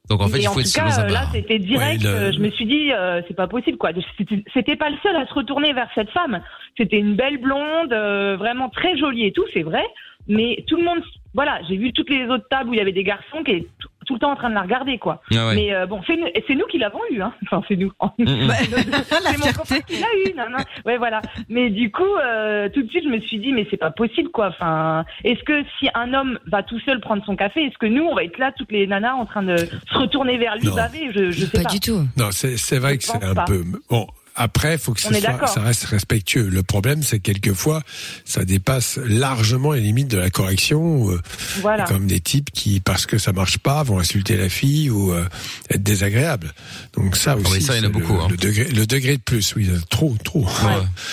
Donc 0.08 0.22
en 0.22 0.28
fait, 0.28 0.38
Et 0.38 0.42
il 0.42 0.46
faut 0.46 0.52
en 0.60 0.62
tout 0.62 0.70
cas, 0.74 1.04
euh, 1.04 1.08
là, 1.08 1.26
c'était 1.32 1.58
direct. 1.58 2.02
Ouais, 2.02 2.10
le- 2.10 2.16
euh, 2.16 2.32
Je 2.32 2.38
me 2.40 2.50
suis 2.50 2.64
dit, 2.66 2.92
euh, 2.92 3.20
c'est 3.28 3.34
pas 3.34 3.46
possible, 3.46 3.76
quoi. 3.78 3.90
C'était- 4.16 4.42
C'était 4.54 4.76
pas 4.76 4.88
le 4.90 4.96
seul 5.02 5.14
à 5.16 5.26
se 5.26 5.34
retourner 5.34 5.72
vers 5.74 5.88
cette 5.94 6.10
femme. 6.10 6.40
C'était 6.76 6.98
une 6.98 7.14
belle 7.14 7.38
blonde, 7.38 7.92
euh, 7.92 8.36
vraiment 8.38 8.68
très 8.70 8.96
jolie 8.96 9.26
et 9.26 9.32
tout, 9.32 9.44
c'est 9.52 9.62
vrai. 9.62 9.84
Mais 10.26 10.64
tout 10.66 10.76
le 10.76 10.84
monde, 10.84 11.00
voilà, 11.34 11.60
j'ai 11.68 11.76
vu 11.76 11.92
toutes 11.92 12.10
les 12.10 12.24
autres 12.26 12.48
tables 12.48 12.70
où 12.70 12.74
il 12.74 12.78
y 12.78 12.80
avait 12.82 12.92
des 12.92 13.04
garçons 13.04 13.42
qui 13.44 13.52
étaient 13.52 13.66
tout, 13.78 13.88
tout 14.06 14.14
le 14.14 14.20
temps 14.20 14.32
en 14.32 14.36
train 14.36 14.48
de 14.48 14.54
la 14.54 14.62
regarder, 14.62 14.98
quoi. 14.98 15.20
Ah 15.34 15.48
ouais. 15.48 15.54
Mais 15.54 15.74
euh, 15.74 15.86
bon, 15.86 16.00
c'est 16.06 16.16
nous, 16.16 16.56
nous 16.56 16.66
qui 16.66 16.78
l'avons 16.78 17.00
eu, 17.10 17.20
hein. 17.20 17.32
Enfin, 17.44 17.62
c'est 17.68 17.76
nous. 17.76 17.92
Mm, 18.18 18.22
mm. 18.24 18.50
c'est 19.04 19.38
mon 19.38 19.52
copain 19.52 19.80
qui 19.86 20.00
l'a 20.00 20.06
eu, 20.26 20.34
non, 20.34 20.48
non. 20.50 20.64
Ouais, 20.86 20.96
voilà. 20.96 21.20
Mais 21.48 21.68
du 21.70 21.90
coup, 21.90 22.02
euh, 22.02 22.68
tout 22.70 22.82
de 22.82 22.88
suite, 22.88 23.04
je 23.04 23.10
me 23.10 23.20
suis 23.20 23.38
dit, 23.38 23.52
mais 23.52 23.66
c'est 23.70 23.76
pas 23.76 23.90
possible, 23.90 24.30
quoi. 24.30 24.48
Enfin, 24.48 25.04
est-ce 25.24 25.42
que 25.44 25.62
si 25.78 25.88
un 25.94 26.14
homme 26.14 26.38
va 26.46 26.62
tout 26.62 26.80
seul 26.80 27.00
prendre 27.00 27.24
son 27.26 27.36
café, 27.36 27.64
est-ce 27.66 27.78
que 27.78 27.86
nous, 27.86 28.04
on 28.04 28.14
va 28.14 28.24
être 28.24 28.38
là, 28.38 28.50
toutes 28.56 28.72
les 28.72 28.86
nanas, 28.86 29.14
en 29.14 29.26
train 29.26 29.42
de 29.42 29.56
se 29.58 29.98
retourner 29.98 30.38
vers 30.38 30.56
lui, 30.56 30.68
baver 30.74 31.10
Je, 31.14 31.30
je 31.30 31.44
sais 31.44 31.58
Pas 31.58 31.64
pas. 31.64 31.70
du 31.70 31.80
tout. 31.80 32.00
Non, 32.16 32.30
c'est 32.30 32.56
c'est 32.56 32.78
vrai 32.78 32.94
Je 32.94 32.98
que 32.98 33.04
c'est 33.04 33.24
un 33.24 33.34
pas. 33.34 33.44
peu. 33.44 33.62
Bon, 33.90 34.06
après, 34.38 34.74
il 34.74 34.78
faut 34.78 34.92
que 34.94 35.00
ce 35.00 35.08
soit, 35.12 35.46
ça 35.46 35.60
reste 35.60 35.84
respectueux. 35.84 36.48
Le 36.48 36.62
problème, 36.62 37.02
c'est 37.02 37.18
que 37.18 37.24
quelquefois, 37.24 37.82
ça 38.24 38.44
dépasse 38.44 38.98
largement 39.04 39.72
les 39.72 39.80
limites 39.80 40.08
de 40.08 40.18
la 40.18 40.30
correction. 40.30 41.10
euh, 41.10 41.20
Voilà. 41.60 41.84
Comme 41.84 42.06
des 42.06 42.20
types 42.20 42.50
qui, 42.50 42.80
parce 42.80 43.06
que 43.06 43.18
ça 43.18 43.32
marche 43.32 43.58
pas, 43.58 43.82
vont 43.82 43.98
insulter 43.98 44.36
la 44.36 44.48
fille 44.48 44.90
ou 44.90 45.12
euh, 45.12 45.24
être 45.70 45.82
désagréables. 45.82 46.54
Donc 46.96 47.16
ça 47.16 47.36
aussi, 47.36 47.46
Ah 47.46 47.54
mais 47.54 47.60
ça, 47.60 47.74
il 47.76 47.82
y 47.82 47.86
en 47.86 47.88
a 47.88 47.92
beaucoup, 47.92 48.14
Le, 48.14 48.20
hein. 48.20 48.28
le 48.30 48.36
degré, 48.36 48.64
le 48.64 48.86
degré 48.86 49.16
de 49.16 49.22
plus, 49.22 49.54
oui, 49.56 49.68
trop, 49.90 50.16
trop. 50.24 50.44
Ouais. 50.44 50.50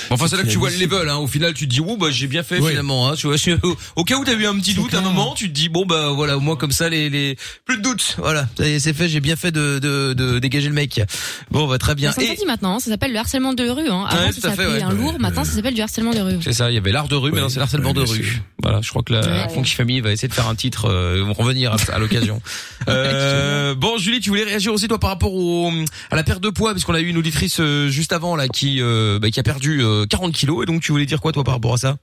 Bon, 0.10 0.16
Enfin, 0.16 0.28
c'est 0.28 0.38
là 0.38 0.44
que 0.44 0.48
tu 0.50 0.58
vois 0.58 0.70
le 0.70 0.78
level. 0.78 1.10
Hein. 1.10 1.18
Au 1.18 1.28
final, 1.28 1.54
tu 1.54 1.68
te 1.68 1.74
dis, 1.74 1.82
oh 1.82 1.98
bah 1.98 2.08
j'ai 2.12 2.28
bien 2.28 2.44
fait 2.44 2.60
Oui. 2.60 2.70
finalement. 2.70 3.10
Hein. 3.10 3.16
Tu 3.18 3.28
vois, 3.28 3.36
au, 3.64 3.78
au 3.98 4.04
cas 4.04 4.18
où 4.18 4.24
t'as 4.24 4.34
eu 4.34 4.46
un 4.46 4.56
petit 4.60 4.74
doute, 4.74 4.94
à 4.94 5.00
un 5.00 5.02
moment, 5.02 5.34
tu 5.36 5.50
te 5.50 5.54
dis, 5.54 5.70
bon 5.70 5.86
bah 5.86 6.10
voilà, 6.10 6.38
au 6.38 6.40
moins 6.42 6.56
comme 6.56 6.72
ça, 6.72 6.90
les, 6.90 7.10
les 7.10 7.38
plus 7.66 7.78
de 7.78 7.82
doute. 7.82 8.16
Voilà, 8.20 8.48
ça 8.58 8.68
y 8.68 8.74
est, 8.74 8.80
c'est 8.80 8.94
fait. 8.94 9.10
J'ai 9.10 9.20
bien 9.20 9.36
fait 9.36 9.52
de, 9.52 9.80
de, 9.80 10.14
de 10.14 10.40
dégager 10.40 10.68
le 10.68 10.74
mec. 10.76 11.02
Bon, 11.52 11.68
bah 11.68 11.78
très 11.78 11.96
bien. 11.96 12.12
Ça 12.12 12.22
Et 12.22 12.38
maintenant, 12.46 12.76
hein, 12.76 12.80
ça 12.80 12.92
s'appelle 12.92 13.12
le 13.16 13.20
harcèlement 13.22 13.54
de 13.54 13.64
rue. 13.68 13.88
Hein. 13.90 14.06
Avant, 14.08 14.26
Ouais, 14.26 14.32
ça 14.32 14.42
tout 14.42 14.48
à 14.48 14.52
fait, 14.52 14.58
s'appelait 14.64 14.74
ouais. 14.78 14.84
un 14.84 14.92
lourd, 14.94 15.16
maintenant 15.20 15.44
ça 15.44 15.52
s'appelle 15.54 15.74
du 15.74 15.82
harcèlement 15.82 16.12
de 16.14 16.20
rue. 16.20 16.38
c'est 16.42 16.54
ça. 16.54 16.70
Il 16.70 16.76
y 16.76 16.78
avait 16.78 16.92
l'art 16.92 17.08
de 17.08 17.16
rue, 17.16 17.32
mais 17.32 17.38
Ouais. 17.38 17.42
non, 17.44 17.50
c'est 17.50 17.60
l'harcèlement 17.60 17.94
de 17.94 18.02
rue. 18.02 18.42
Voilà, 18.62 18.82
je 18.82 18.90
crois 18.90 19.02
que 19.04 19.14
la 19.14 19.22
Ouais. 19.22 19.50
Funky 19.50 19.72
Family 19.72 20.02
va 20.02 20.12
essayer 20.12 20.28
de 20.28 20.34
faire 20.34 20.48
un 20.48 20.56
titre, 20.56 20.86
euh, 20.86 21.24
vont 21.24 21.34
revenir 21.34 21.72
à, 21.74 21.78
à 21.94 22.00
l'occasion. 22.00 22.42
Euh, 22.88 23.74
bon, 23.74 23.98
Julie, 23.98 24.20
tu 24.20 24.30
voulais 24.30 24.44
réagir 24.44 24.72
aussi 24.72 24.88
toi 24.88 25.00
par 25.00 25.10
rapport 25.10 25.34
au 25.34 25.72
à 26.12 26.16
la 26.16 26.24
perte 26.24 26.42
de 26.42 26.50
poids, 26.50 26.72
parce 26.74 26.84
qu'on 26.86 26.94
a 26.94 27.00
eu 27.02 27.08
une 27.08 27.18
auditrice 27.18 27.60
euh, 27.60 27.88
juste 27.90 28.14
avant 28.14 28.36
là 28.36 28.48
qui 28.48 28.80
euh, 28.82 29.18
bah, 29.20 29.32
qui 29.32 29.40
a 29.40 29.44
perdu 29.44 29.82
euh, 29.84 30.06
40 30.06 30.32
kilos, 30.34 30.62
et 30.64 30.66
donc 30.68 30.82
tu 30.82 30.92
voulais 30.92 31.06
dire 31.08 31.20
quoi 31.20 31.32
toi 31.32 31.44
par 31.44 31.56
rapport 31.56 31.74
à 31.74 31.78
ça? 31.78 31.98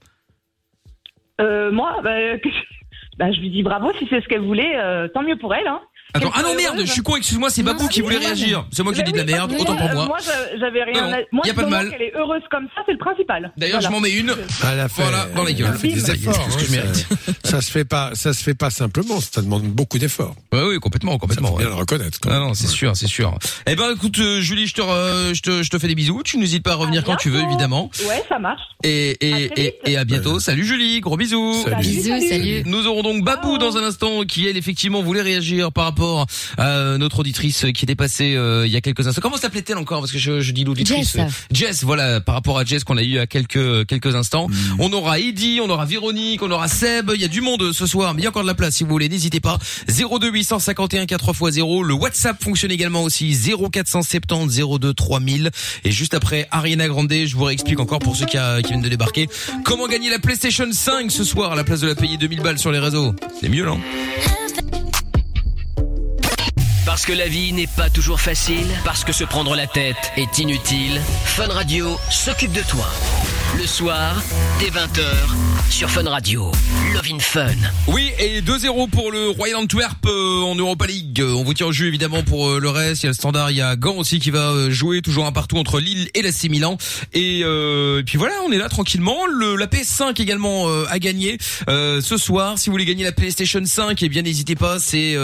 Euh, 1.41 1.71
moi, 1.71 1.95
bah, 2.03 2.11
bah, 3.17 3.31
je 3.31 3.39
lui 3.39 3.49
dis 3.49 3.63
bravo 3.63 3.91
si 3.99 4.05
c'est 4.09 4.21
ce 4.21 4.27
qu'elle 4.27 4.41
voulait, 4.45 4.75
euh, 4.75 5.07
tant 5.13 5.23
mieux 5.23 5.37
pour 5.37 5.53
elle. 5.55 5.67
Hein. 5.67 5.79
Attends, 6.15 6.31
ah 6.33 6.41
non 6.43 6.55
merde, 6.55 6.79
je 6.81 6.91
suis 6.91 7.01
con, 7.01 7.15
excuse-moi, 7.15 7.49
c'est 7.49 7.63
Babou 7.63 7.87
qui 7.87 8.01
voulait 8.01 8.17
réagir. 8.17 8.65
C'est 8.71 8.83
moi 8.83 8.93
qui 8.93 9.01
dit 9.03 9.11
de 9.11 9.17
la 9.17 9.23
merde, 9.23 9.53
autant 9.59 9.75
pour 9.75 9.89
euh, 9.89 9.93
moi. 9.93 10.05
Moi, 10.05 10.17
j'a- 10.23 10.57
j'avais 10.59 10.83
rien. 10.83 11.17
Moi, 11.31 11.43
y 11.45 11.49
a 11.49 11.53
pas 11.53 11.63
de 11.63 11.69
mal. 11.69 11.89
qu'elle 11.89 12.01
est 12.03 12.13
heureuse 12.15 12.41
comme 12.51 12.67
ça, 12.75 12.81
c'est 12.85 12.91
le 12.91 12.97
principal. 12.99 13.51
D'ailleurs, 13.57 13.81
je 13.81 13.89
m'en 13.89 13.99
mets 13.99 14.11
une. 14.11 14.33
Ah, 14.63 14.87
Voilà, 14.95 15.25
dans 15.35 15.43
les 15.43 15.53
gueules. 15.55 15.67
elle 15.69 15.73
a 15.73 15.77
fait 15.77 15.87
des 15.87 16.11
efforts. 16.11 16.51
ce 16.51 16.57
que 16.57 16.65
je 16.65 16.79
hein, 16.79 16.83
mérite. 16.83 17.07
ça, 17.43 17.61
se 17.61 17.71
fait 17.71 17.85
pas, 17.85 18.11
ça 18.13 18.33
se 18.33 18.43
fait 18.43 18.53
pas 18.53 18.69
simplement. 18.69 19.19
Ça 19.21 19.41
demande 19.41 19.63
beaucoup 19.63 19.97
d'efforts. 19.97 20.35
Ouais, 20.51 20.61
oui, 20.63 20.79
complètement, 20.79 21.17
complètement. 21.17 21.49
faut 21.49 21.57
bien 21.57 21.69
le 21.69 21.73
reconnaître. 21.73 22.19
Ah 22.27 22.39
non, 22.39 22.53
c'est 22.53 22.67
sûr, 22.67 22.95
c'est 22.95 23.07
sûr. 23.07 23.37
Eh 23.65 23.75
ben, 23.75 23.91
écoute, 23.95 24.19
euh, 24.19 24.39
Julie, 24.39 24.67
je 24.67 24.75
te, 24.75 24.81
je 25.33 25.41
te, 25.41 25.63
je 25.63 25.69
te 25.69 25.79
fais 25.79 25.87
des 25.87 25.95
bisous. 25.95 26.21
Tu 26.23 26.37
n'hésites 26.37 26.63
pas 26.63 26.73
à 26.73 26.75
revenir 26.75 27.01
À 27.01 27.05
quand 27.05 27.15
tu 27.15 27.29
veux, 27.29 27.41
évidemment. 27.41 27.89
Ouais, 28.07 28.23
ça 28.29 28.37
marche. 28.37 28.61
Et, 28.83 29.11
et, 29.21 29.75
et, 29.85 29.97
à 29.97 30.03
bientôt. 30.05 30.39
Salut 30.39 30.65
Julie, 30.65 30.99
gros 30.99 31.17
bisous. 31.17 31.63
Salut. 31.63 31.77
Bisous, 31.81 32.27
salut. 32.29 32.63
Nous 32.65 32.85
aurons 32.87 33.01
donc 33.01 33.23
Babou 33.23 33.57
dans 33.57 33.77
un 33.77 33.83
instant 33.83 34.23
qui 34.27 34.47
elle 34.47 34.57
effectivement 34.57 35.01
voulait 35.01 35.21
réagir 35.21 35.71
par 35.71 35.85
rapport 35.85 36.02
à 36.57 36.97
notre 36.97 37.19
auditrice 37.19 37.65
qui 37.73 37.85
était 37.85 37.95
passée 37.95 38.35
euh, 38.35 38.65
il 38.67 38.71
y 38.71 38.75
a 38.75 38.81
quelques 38.81 39.07
instants. 39.07 39.21
Comment 39.21 39.37
s'appelait-elle 39.37 39.77
encore? 39.77 39.99
Parce 40.01 40.11
que 40.11 40.17
je, 40.19 40.39
je 40.41 40.51
dis 40.51 40.63
l'auditrice. 40.63 41.13
Jess. 41.13 41.15
euh, 41.19 41.29
Jess, 41.51 41.83
voilà, 41.83 42.21
par 42.21 42.35
rapport 42.35 42.57
à 42.59 42.65
Jess 42.65 42.83
qu'on 42.83 42.97
a 42.97 43.01
eu 43.01 43.05
il 43.05 43.11
y 43.13 43.19
a 43.19 43.27
quelques 43.27 43.85
quelques 43.87 44.15
instants. 44.15 44.47
Mm. 44.49 44.53
On 44.79 44.93
aura 44.93 45.19
Eddy, 45.19 45.59
on 45.61 45.69
aura 45.69 45.85
Véronique, 45.85 46.41
on 46.41 46.51
aura 46.51 46.67
Seb, 46.67 47.11
il 47.15 47.21
y 47.21 47.25
a 47.25 47.27
du 47.27 47.41
monde 47.41 47.71
ce 47.73 47.85
soir, 47.85 48.13
mais 48.13 48.21
il 48.21 48.23
y 48.23 48.27
a 48.27 48.29
encore 48.29 48.43
de 48.43 48.47
la 48.47 48.53
place 48.55 48.75
si 48.75 48.83
vous 48.83 48.89
voulez, 48.89 49.09
n'hésitez 49.09 49.39
pas. 49.39 49.57
02 49.87 50.29
851 50.31 51.05
4x0, 51.05 51.83
le 51.83 51.93
WhatsApp 51.93 52.41
fonctionne 52.43 52.71
également 52.71 53.03
aussi 53.03 53.33
0470 53.35 54.61
02 54.79 54.93
3000 54.93 55.51
et 55.83 55.91
juste 55.91 56.13
après 56.13 56.47
Ariana 56.51 56.87
Grande, 56.87 57.11
je 57.13 57.35
vous 57.35 57.43
réexplique 57.43 57.79
encore 57.79 57.99
pour 57.99 58.15
ceux 58.15 58.25
qui, 58.25 58.37
a- 58.37 58.61
qui 58.61 58.69
viennent 58.69 58.81
de 58.81 58.89
débarquer 58.89 59.27
comment 59.63 59.87
gagner 59.87 60.09
la 60.09 60.19
PlayStation 60.19 60.65
5 60.71 61.11
ce 61.11 61.23
soir 61.23 61.51
à 61.51 61.55
la 61.55 61.63
place 61.63 61.81
de 61.81 61.87
la 61.87 61.95
payer 61.95 62.17
2000 62.17 62.41
balles 62.41 62.59
sur 62.59 62.71
les 62.71 62.79
réseaux? 62.79 63.13
C'est 63.39 63.49
mieux 63.49 63.65
non? 63.65 63.79
Parce 66.93 67.07
que 67.07 67.13
la 67.13 67.27
vie 67.27 67.53
n'est 67.53 67.65
pas 67.65 67.89
toujours 67.89 68.21
facile, 68.21 68.67
parce 68.85 69.03
que 69.03 69.13
se 69.13 69.23
prendre 69.23 69.55
la 69.55 69.65
tête 69.65 70.11
est 70.15 70.37
inutile, 70.37 71.01
Fun 71.25 71.47
Radio 71.47 71.97
s'occupe 72.11 72.51
de 72.51 72.61
toi. 72.61 72.85
Le 73.57 73.67
soir, 73.67 74.21
dès 74.59 74.69
20h, 74.69 75.03
sur 75.69 75.89
Fun 75.89 76.09
Radio. 76.09 76.51
Love 76.93 77.07
in 77.11 77.19
Fun. 77.19 77.47
Oui, 77.87 78.11
et 78.19 78.41
2-0 78.41 78.89
pour 78.89 79.11
le 79.11 79.29
Royal 79.29 79.57
Antwerp 79.57 80.05
euh, 80.05 80.41
en 80.41 80.55
Europa 80.55 80.87
League. 80.87 81.21
On 81.23 81.43
vous 81.43 81.53
tient 81.53 81.67
au 81.67 81.71
jeu 81.71 81.87
évidemment 81.87 82.23
pour 82.23 82.49
euh, 82.49 82.59
le 82.59 82.69
reste. 82.69 83.03
Il 83.03 83.05
y 83.05 83.07
a 83.07 83.11
le 83.11 83.15
standard, 83.15 83.51
il 83.51 83.57
y 83.57 83.61
a 83.61 83.75
Gand 83.75 83.95
aussi 83.95 84.19
qui 84.19 84.31
va 84.31 84.49
euh, 84.51 84.69
jouer 84.71 85.01
toujours 85.01 85.25
un 85.25 85.31
partout 85.31 85.57
entre 85.57 85.79
Lille 85.79 86.09
et 86.13 86.21
l'AC 86.21 86.49
Milan. 86.49 86.77
Et, 87.13 87.41
euh, 87.43 87.99
et 87.99 88.03
puis 88.03 88.17
voilà, 88.17 88.35
on 88.45 88.51
est 88.51 88.57
là 88.57 88.69
tranquillement. 88.69 89.25
Le, 89.27 89.55
la 89.55 89.67
PS5 89.67 90.21
également 90.21 90.67
à 90.89 90.99
gagner 90.99 91.37
euh, 91.69 92.01
ce 92.01 92.17
soir. 92.17 92.57
Si 92.57 92.69
vous 92.69 92.73
voulez 92.73 92.85
gagner 92.85 93.03
la 93.03 93.11
PlayStation 93.11 93.61
5, 93.63 94.01
eh 94.01 94.09
bien 94.09 94.21
n'hésitez 94.23 94.55
pas. 94.55 94.79
C'est 94.79 95.15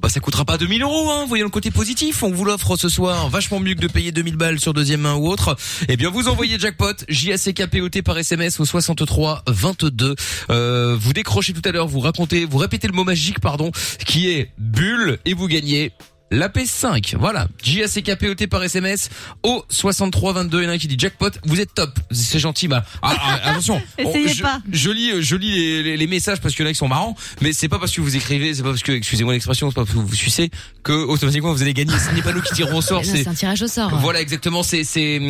bah 0.00 0.08
ça 0.08 0.20
coûtera 0.20 0.44
pas 0.44 0.58
2000 0.58 0.82
euros. 0.82 1.10
Hein. 1.10 1.24
Voyons 1.28 1.44
le 1.44 1.50
côté 1.50 1.70
positif. 1.70 2.22
On 2.22 2.30
vous 2.30 2.44
l'offre 2.44 2.76
ce 2.76 2.88
soir. 2.88 3.28
Vachement 3.28 3.60
mieux 3.60 3.74
que 3.74 3.80
de 3.80 3.88
payer 3.88 4.12
2000 4.12 4.36
balles 4.36 4.60
sur 4.60 4.72
deuxième 4.74 5.00
main 5.00 5.14
ou 5.14 5.28
autre. 5.28 5.56
Eh 5.88 5.96
bien 5.96 6.10
vous 6.10 6.28
envoyez 6.28 6.58
jackpot 6.58 6.94
J-A-C-K-P-O-T 7.18 8.02
par 8.02 8.16
SMS 8.16 8.60
au 8.60 8.64
63 8.64 9.42
22. 9.48 10.14
Euh, 10.50 10.96
vous 10.96 11.12
décrochez 11.12 11.52
tout 11.52 11.62
à 11.64 11.72
l'heure, 11.72 11.88
vous 11.88 11.98
racontez, 11.98 12.44
vous 12.44 12.58
répétez 12.58 12.86
le 12.86 12.92
mot 12.92 13.02
magique, 13.02 13.40
pardon, 13.40 13.72
qui 14.06 14.30
est 14.30 14.52
bulle 14.56 15.18
et 15.24 15.34
vous 15.34 15.48
gagnez 15.48 15.92
la 16.30 16.48
PS5. 16.48 17.16
Voilà. 17.18 17.48
J-A-C-K-P-O-T 17.62 18.46
par 18.48 18.62
SMS 18.62 19.08
au 19.42 19.64
63 19.68 20.32
22. 20.34 20.60
Il 20.60 20.64
y 20.64 20.66
en 20.66 20.70
a 20.70 20.72
un 20.74 20.78
qui 20.78 20.88
dit 20.88 20.96
jackpot. 20.98 21.30
Vous 21.44 21.60
êtes 21.60 21.74
top. 21.74 21.98
C'est 22.10 22.38
gentil, 22.38 22.68
bah. 22.68 22.84
Ah, 23.02 23.14
ah, 23.20 23.40
attention. 23.50 23.80
Essayez 23.96 24.28
je, 24.34 24.42
pas. 24.42 24.60
Je 24.70 24.90
lis, 24.90 25.10
euh, 25.12 25.20
je 25.22 25.36
lis 25.36 25.50
les, 25.52 25.82
les- 25.82 25.96
les 25.96 26.06
messages 26.06 26.40
parce 26.40 26.54
qu'il 26.54 26.64
y 26.64 26.68
en 26.68 26.70
a 26.70 26.72
qui 26.72 26.78
sont 26.78 26.88
marrants, 26.88 27.16
mais 27.40 27.52
c'est 27.52 27.68
pas 27.68 27.78
parce 27.78 27.92
que 27.92 28.00
vous 28.00 28.16
écrivez, 28.16 28.54
c'est 28.54 28.62
pas 28.62 28.70
parce 28.70 28.82
que, 28.82 28.92
excusez-moi 28.92 29.32
l'expression, 29.32 29.70
c'est 29.70 29.74
pas 29.74 29.82
parce 29.84 29.94
que 29.94 30.00
vous 30.00 30.14
sucez 30.14 30.50
que 30.82 30.92
automatiquement 30.92 31.52
vous 31.52 31.62
allez 31.62 31.74
gagner. 31.74 31.92
Ce 31.98 32.14
n'est 32.14 32.22
pas 32.22 32.32
nous 32.32 32.42
qui 32.42 32.52
tirons 32.54 32.76
au 32.78 32.82
sort, 32.82 33.04
c'est 33.04 33.22
C'est 33.24 33.28
un 33.28 33.34
tirage 33.34 33.62
au 33.62 33.68
sort. 33.68 33.94
voilà 33.98 34.20
exactement, 34.20 34.62
c'est 34.62 34.84
c'est 34.84 35.20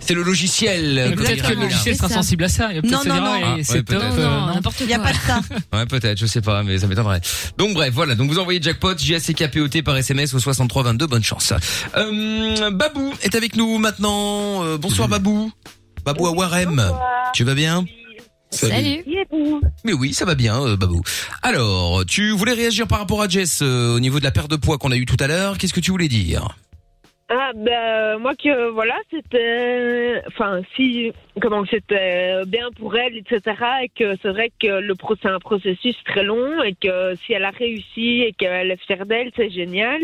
c'est 0.00 0.14
le 0.14 0.22
logiciel. 0.22 1.10
Comme 1.14 1.24
Peut-être 1.24 1.48
que 1.48 1.54
le 1.54 1.62
logiciel 1.62 1.96
sera 1.96 2.08
sensible 2.08 2.44
à 2.44 2.48
ça. 2.48 2.68
Non, 2.84 3.00
non, 3.06 3.14
non. 3.20 3.56
c'est 3.62 3.72
ouais, 3.74 3.82
top. 3.82 3.86
peut-être. 3.86 4.16
Non, 4.16 4.22
euh, 4.22 4.28
non, 4.40 4.46
non. 4.46 4.54
n'importe 4.54 4.76
Il 4.80 4.88
y 4.90 4.94
a 4.94 4.98
quoi. 4.98 5.06
pas 5.06 5.12
de 5.12 5.18
ça. 5.26 5.40
Ouais, 5.72 5.86
peut-être, 5.86 6.18
je 6.18 6.26
sais 6.26 6.40
pas, 6.40 6.62
mais 6.62 6.78
ça 6.78 6.86
m'étonnerait. 6.86 7.20
Donc 7.58 7.74
bref, 7.74 7.92
voilà. 7.94 8.14
Donc 8.14 8.30
vous 8.30 8.38
envoyez 8.38 8.60
jackpot 8.62 8.96
J-A-C-K-P-O-T 8.98 9.82
par 9.82 9.96
SMS 9.96 10.34
au 10.34 10.38
6322. 10.54 11.06
Bonne 11.06 11.24
chance. 11.24 11.52
Euh, 11.96 12.70
Babou 12.70 13.12
est 13.22 13.34
avec 13.34 13.56
nous 13.56 13.78
maintenant. 13.78 14.62
Euh, 14.64 14.78
bonsoir 14.78 15.08
Babou. 15.08 15.50
Babou 16.04 16.26
à 16.26 16.30
Warem. 16.30 16.92
Tu 17.34 17.44
vas 17.44 17.54
bien 17.54 17.84
Salut. 18.50 19.04
Mais 19.84 19.92
oui, 19.92 20.14
ça 20.14 20.24
va 20.24 20.34
bien, 20.34 20.62
euh, 20.62 20.76
Babou. 20.76 21.02
Alors, 21.42 22.04
tu 22.06 22.30
voulais 22.30 22.52
réagir 22.52 22.86
par 22.86 23.00
rapport 23.00 23.20
à 23.20 23.28
Jess 23.28 23.60
euh, 23.62 23.96
au 23.96 24.00
niveau 24.00 24.18
de 24.18 24.24
la 24.24 24.30
perte 24.30 24.50
de 24.50 24.56
poids 24.56 24.78
qu'on 24.78 24.92
a 24.92 24.96
eu 24.96 25.04
tout 25.04 25.16
à 25.20 25.26
l'heure. 25.26 25.58
Qu'est-ce 25.58 25.74
que 25.74 25.80
tu 25.80 25.90
voulais 25.90 26.08
dire? 26.08 26.56
Ah 27.28 27.50
ben 27.56 28.18
moi 28.18 28.36
que 28.36 28.70
voilà 28.70 28.94
c'était 29.10 30.22
enfin 30.28 30.60
si 30.76 31.12
comment 31.42 31.64
c'était 31.64 32.44
bien 32.46 32.68
pour 32.76 32.96
elle 32.96 33.16
etc 33.16 33.40
et 33.82 33.88
que 33.88 34.16
c'est 34.22 34.28
vrai 34.28 34.52
que 34.60 34.78
le 34.78 34.94
c'est 35.20 35.28
un 35.28 35.40
processus 35.40 35.96
très 36.04 36.22
long 36.22 36.62
et 36.62 36.74
que 36.74 37.16
si 37.16 37.32
elle 37.32 37.44
a 37.44 37.50
réussi 37.50 38.22
et 38.22 38.32
qu'elle 38.32 38.70
est 38.70 38.80
fière 38.86 39.06
d'elle 39.06 39.32
c'est 39.34 39.50
génial. 39.50 40.02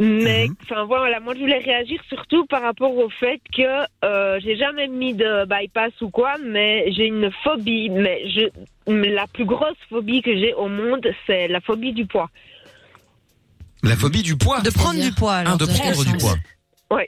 Mais 0.00 0.48
enfin 0.62 0.82
voilà 0.86 1.20
moi 1.20 1.34
je 1.34 1.38
voulais 1.38 1.58
réagir 1.58 2.02
surtout 2.08 2.46
par 2.46 2.62
rapport 2.62 2.96
au 2.96 3.08
fait 3.10 3.40
que 3.56 3.86
euh, 4.04 4.40
j'ai 4.40 4.56
jamais 4.56 4.88
mis 4.88 5.14
de 5.14 5.44
bypass 5.44 5.92
ou 6.00 6.10
quoi 6.10 6.34
mais 6.44 6.90
j'ai 6.90 7.06
une 7.06 7.30
phobie 7.44 7.90
mais 7.90 8.28
je 8.28 8.50
la 8.88 9.28
plus 9.28 9.44
grosse 9.44 9.78
phobie 9.88 10.20
que 10.20 10.36
j'ai 10.36 10.52
au 10.54 10.66
monde 10.66 11.06
c'est 11.28 11.46
la 11.46 11.60
phobie 11.60 11.92
du 11.92 12.06
poids 12.06 12.28
La 13.88 13.96
phobie 13.96 14.22
du 14.22 14.36
poids. 14.36 14.60
De 14.60 14.70
prendre 14.70 15.00
du 15.00 15.12
poids. 15.12 15.34
alors. 15.34 15.54
Ah, 15.54 15.56
de 15.56 15.66
prendre 15.66 16.04
du 16.04 16.16
poids. 16.16 16.36
Ouais. 16.90 17.06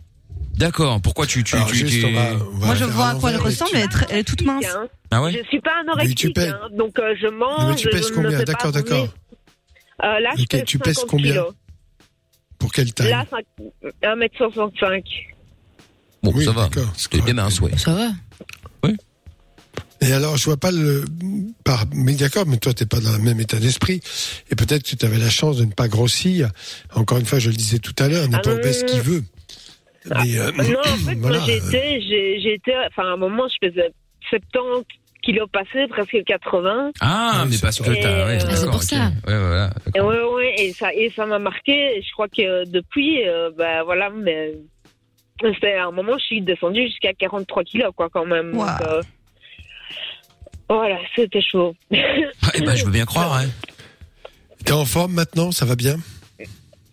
D'accord. 0.56 1.00
Pourquoi 1.02 1.26
tu 1.26 1.44
tu 1.44 1.54
Alors, 1.56 1.68
tu, 1.68 1.76
juste, 1.76 2.00
tu- 2.00 2.06
on 2.06 2.12
va- 2.12 2.32
on 2.32 2.58
va 2.58 2.66
Moi, 2.66 2.74
je 2.74 2.84
faire 2.84 2.88
vois 2.94 3.08
à 3.08 3.14
quoi 3.14 3.30
elle 3.30 3.36
l'envers. 3.36 3.50
ressemble, 3.50 3.70
elle 3.74 3.82
est, 3.84 3.88
très- 3.88 4.06
elle 4.10 4.18
est 4.20 4.24
toute 4.24 4.42
mince. 4.42 4.64
Hein. 4.66 4.86
Ah 5.10 5.22
ouais 5.22 5.32
Je 5.32 5.42
suis 5.48 5.60
pas 5.60 5.80
anorexique, 5.80 6.34
pèses- 6.34 6.48
hein, 6.50 6.68
donc 6.72 6.98
euh, 6.98 7.14
je 7.20 7.26
mange. 7.26 7.68
Mais 7.70 7.74
tu 7.76 7.88
pèses 7.90 8.10
combien 8.10 8.30
ne 8.30 8.36
fais 8.38 8.44
pas 8.44 8.52
D'accord, 8.52 8.72
d'accord. 8.72 9.08
Euh, 10.04 10.20
là, 10.20 10.30
je 10.36 10.42
Ok, 10.42 10.48
pèse 10.48 10.64
tu 10.64 10.78
pèses 10.78 10.94
50 10.96 11.10
combien 11.10 11.32
kilos. 11.32 11.54
Pour 12.58 12.72
quelle 12.72 12.92
taille 12.94 13.10
Là, 13.10 13.26
cinq- 13.30 13.44
1m65. 14.02 15.04
Bon, 16.22 16.32
Oui, 16.34 16.44
ça 16.44 16.52
va. 16.52 16.68
C'est 16.96 17.20
bien 17.22 17.34
mince, 17.34 17.60
ouais. 17.60 17.76
Ça 17.76 17.92
va. 17.94 18.08
Et 20.00 20.12
alors, 20.12 20.36
je 20.36 20.44
vois 20.44 20.56
pas 20.56 20.70
le. 20.70 21.04
Par... 21.64 21.84
Mais 21.94 22.14
d'accord, 22.14 22.44
mais 22.46 22.58
toi, 22.58 22.72
t'es 22.74 22.86
pas 22.86 23.00
dans 23.00 23.12
le 23.12 23.18
même 23.18 23.40
état 23.40 23.58
d'esprit. 23.58 24.00
Et 24.50 24.54
peut-être 24.56 24.82
que 24.82 24.94
tu 24.96 25.06
avais 25.06 25.18
la 25.18 25.30
chance 25.30 25.56
de 25.56 25.64
ne 25.64 25.72
pas 25.72 25.88
grossir. 25.88 26.50
Encore 26.94 27.18
une 27.18 27.24
fois, 27.26 27.38
je 27.38 27.48
le 27.50 27.56
disais 27.56 27.78
tout 27.78 27.94
à 27.98 28.08
l'heure, 28.08 28.24
Ah 28.26 28.28
n'est 28.36 28.42
pas 28.42 28.50
non, 28.50 28.56
obèse 28.58 28.84
qui 28.84 28.96
non. 28.96 29.02
veut. 29.02 29.22
Mais, 30.22 30.38
euh, 30.38 30.52
Non, 30.52 30.80
en 30.80 30.82
fait, 31.06 31.14
voilà, 31.16 31.38
moi, 31.38 31.46
j'ai 31.46 31.60
euh, 31.60 31.66
été, 31.68 32.00
j'ai 32.02 32.40
j'ai 32.40 32.54
été, 32.54 32.72
enfin, 32.88 33.04
à 33.04 33.12
un 33.12 33.16
moment, 33.16 33.44
je 33.48 33.68
faisais 33.68 33.90
70 34.30 34.84
kilos 35.22 35.48
passés, 35.52 35.86
presque 35.88 36.22
80. 36.24 36.92
Ah, 37.00 37.44
mais 37.48 37.56
parce 37.60 37.80
que 37.80 37.90
t'as. 38.00 38.26
Ouais, 38.26 38.36
euh, 38.36 38.46
Ah, 38.48 38.54
c'est 38.56 38.66
pour 38.70 38.82
ça. 38.82 38.96
Ouais, 39.26 39.38
voilà. 39.38 39.70
Et 39.94 40.00
ouais, 40.00 40.22
ouais, 40.34 40.54
et 40.58 40.72
ça, 40.72 40.92
et 40.94 41.10
ça 41.16 41.26
m'a 41.26 41.38
marqué. 41.38 42.00
Je 42.06 42.12
crois 42.12 42.28
que 42.28 42.64
depuis, 42.68 43.26
euh, 43.26 43.50
bah, 43.56 43.82
voilà, 43.82 44.10
mais 44.10 44.52
c'était 45.42 45.72
à 45.74 45.86
un 45.86 45.90
moment, 45.90 46.16
je 46.18 46.24
suis 46.24 46.40
descendue 46.42 46.86
jusqu'à 46.86 47.12
43 47.12 47.64
kilos, 47.64 47.90
quoi, 47.96 48.08
quand 48.08 48.24
même. 48.26 48.52
Donc, 48.52 48.68
euh, 48.86 49.00
voilà, 50.68 50.98
c'était 51.14 51.42
chaud. 51.42 51.74
Eh 51.90 52.60
ben, 52.60 52.74
je 52.74 52.84
veux 52.84 52.90
bien 52.90 53.04
croire. 53.04 53.36
Hein. 53.36 53.46
T'es 54.64 54.72
en 54.72 54.84
forme 54.84 55.12
maintenant 55.12 55.52
Ça 55.52 55.64
va 55.64 55.76
bien? 55.76 55.96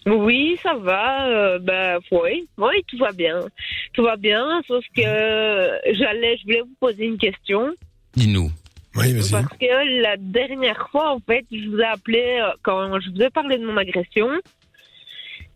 Oui, 0.05 0.57
ça 0.61 0.73
va. 0.75 1.27
Euh, 1.27 1.59
bah, 1.59 1.99
oui, 2.11 2.47
oui, 2.57 2.83
tout 2.87 2.97
va 2.97 3.11
bien. 3.13 3.39
Tout 3.93 4.03
va 4.03 4.17
bien, 4.17 4.61
sauf 4.67 4.83
que 4.95 5.01
j'allais, 5.01 6.37
je 6.37 6.43
voulais 6.43 6.61
vous 6.61 6.75
poser 6.79 7.05
une 7.05 7.17
question. 7.17 7.73
Dis-nous. 8.15 8.51
Oui, 8.95 9.13
vas-y. 9.13 9.31
Parce 9.31 9.57
que 9.57 10.01
la 10.01 10.17
dernière 10.17 10.89
fois, 10.91 11.13
en 11.13 11.19
fait, 11.19 11.45
je 11.51 11.69
vous 11.69 11.79
ai 11.79 11.85
appelé 11.85 12.39
euh, 12.41 12.51
quand 12.61 12.99
je 12.99 13.09
vous 13.09 13.21
ai 13.21 13.29
parlé 13.29 13.57
de 13.57 13.65
mon 13.65 13.77
agression. 13.77 14.29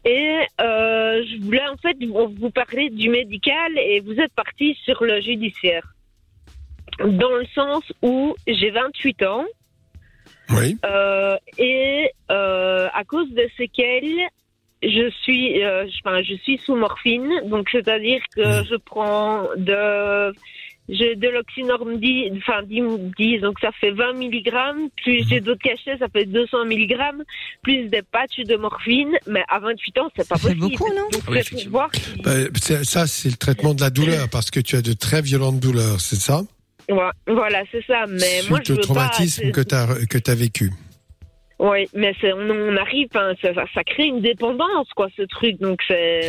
Et 0.06 0.40
euh, 0.62 1.24
je 1.26 1.44
voulais 1.44 1.68
en 1.68 1.76
fait 1.78 1.98
vous 2.02 2.34
vous 2.40 2.50
parler 2.50 2.90
du 2.90 3.10
médical 3.10 3.78
et 3.78 4.00
vous 4.00 4.14
êtes 4.14 4.34
parti 4.34 4.78
sur 4.86 5.04
le 5.04 5.20
judiciaire. 5.20 5.84
Dans 7.00 7.36
le 7.36 7.46
sens 7.54 7.84
où 8.02 8.36
j'ai 8.48 8.72
28 8.72 9.24
ans. 9.24 9.46
Oui. 10.50 10.78
euh, 10.86 11.36
et 11.58 12.10
euh, 12.32 12.88
à 12.94 13.04
cause 13.04 13.30
de 13.32 13.48
séquelles, 13.58 14.28
je 14.82 15.10
suis, 15.24 15.62
euh, 15.64 15.86
je- 15.88 16.00
enfin, 16.06 16.22
je 16.24 16.36
suis 16.36 16.58
sous 16.66 16.76
morphine, 16.76 17.30
donc 17.46 17.68
c'est-à-dire 17.72 18.22
que 18.34 18.64
je 18.70 18.76
prends 18.78 19.44
de, 19.58 20.34
j'ai 20.88 21.16
de 21.18 21.28
l'oxynorme 21.28 21.98
10, 22.00 22.32
enfin 22.38 22.64
10, 22.64 22.82
10, 23.18 23.40
donc 23.40 23.60
ça 23.60 23.72
fait 23.74 23.92
20 23.92 24.14
mg, 24.14 24.90
plus 25.04 25.28
j'ai 25.28 25.42
d'autres 25.42 25.62
cachets, 25.62 25.98
ça 25.98 26.08
fait 26.08 26.26
200 26.26 26.64
mg, 26.66 26.96
plus 27.62 27.90
des 27.90 28.02
patchs 28.04 28.40
de 28.40 28.56
morphine, 28.56 29.18
mais 29.26 29.44
à 29.50 29.60
28 29.60 29.98
ans, 29.98 30.10
c'est 30.16 30.28
pas 30.28 30.36
possible. 30.36 30.62
beaucoup, 30.62 30.88
non 30.94 31.10
Donc 31.12 31.24
Ah 31.28 31.32
oui, 31.32 31.40
c'est 31.44 31.62
pour 31.64 31.72
voir 31.72 31.90
si- 31.94 32.22
Bah, 32.22 32.32
c'est- 32.62 32.84
ça, 32.86 33.06
c'est 33.06 33.30
le 33.30 33.36
traitement 33.38 33.74
de 33.74 33.82
la 33.82 33.90
douleur 33.90 34.30
parce 34.30 34.50
que 34.50 34.62
tu 34.62 34.78
as 34.78 34.82
de 34.82 34.94
très 34.94 35.22
violentes 35.22 35.60
douleurs, 35.60 36.00
c'est 36.00 36.16
ça? 36.16 36.42
Ouais, 36.90 37.12
voilà, 37.28 37.64
c'est 37.72 37.86
ça, 37.86 38.06
mais 38.08 38.42
moi 38.50 38.60
Suite 38.60 38.68
je 38.68 38.74
au 38.74 38.76
veux 38.78 38.82
traumatisme 38.82 39.52
pas. 39.52 39.64
que 40.08 40.18
tu 40.18 40.32
as, 40.32 40.36
vécu. 40.36 40.72
Oui, 41.60 41.90
mais 41.94 42.14
on, 42.24 42.50
on 42.50 42.78
arrive, 42.78 43.10
hein, 43.16 43.34
ça, 43.42 43.84
crée 43.84 44.06
une 44.06 44.22
dépendance, 44.22 44.88
quoi, 44.96 45.08
ce 45.18 45.24
truc. 45.24 45.60
Donc, 45.60 45.80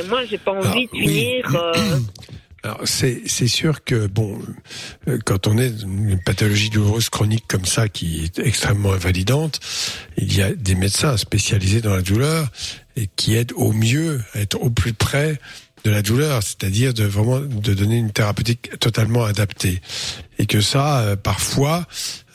moi, 0.09 0.25
j'ai 0.25 0.39
pas 0.39 0.53
envie 0.53 0.87
de 0.87 0.91
oui. 0.93 1.07
finir. 1.07 1.55
euh, 1.55 1.73
Alors 2.65 2.81
c'est 2.85 3.47
sûr 3.47 3.85
que 3.85 4.09
bon 4.09 4.37
euh, 5.07 5.19
quand 5.25 5.47
on 5.47 5.57
est 5.59 5.71
dans 5.71 5.87
une 5.87 6.21
pathologie 6.21 6.71
douloureuse 6.71 7.09
chronique 7.09 7.45
comme 7.47 7.65
ça 7.65 7.89
qui 7.89 8.25
est 8.25 8.41
extrêmement 8.41 8.93
invalidante, 8.93 9.61
il 10.17 10.37
y 10.37 10.43
a 10.43 10.53
des 10.53 10.75
médecins 10.75 11.17
spécialisés 11.17 11.81
dans 11.81 11.95
la 11.95 12.03
douleur 12.03 12.49
et 12.97 13.07
qui 13.15 13.37
aident 13.37 13.53
au 13.55 13.73
mieux 13.73 14.21
à 14.35 14.41
être 14.41 14.61
au 14.61 14.71
plus 14.71 14.93
près 14.93 15.39
de 15.85 15.91
la 15.91 16.03
douleur, 16.03 16.43
c'est-à-dire 16.43 16.95
de 16.95 17.05
vraiment 17.05 17.41
de 17.41 17.75
donner 17.75 17.97
une 17.97 18.11
thérapeutique 18.11 18.79
totalement 18.79 19.25
adaptée 19.25 19.81
et 20.39 20.47
que 20.47 20.61
ça 20.61 21.01
euh, 21.01 21.17
parfois 21.17 21.87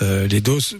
euh, 0.02 0.28
les 0.28 0.42
doses 0.42 0.78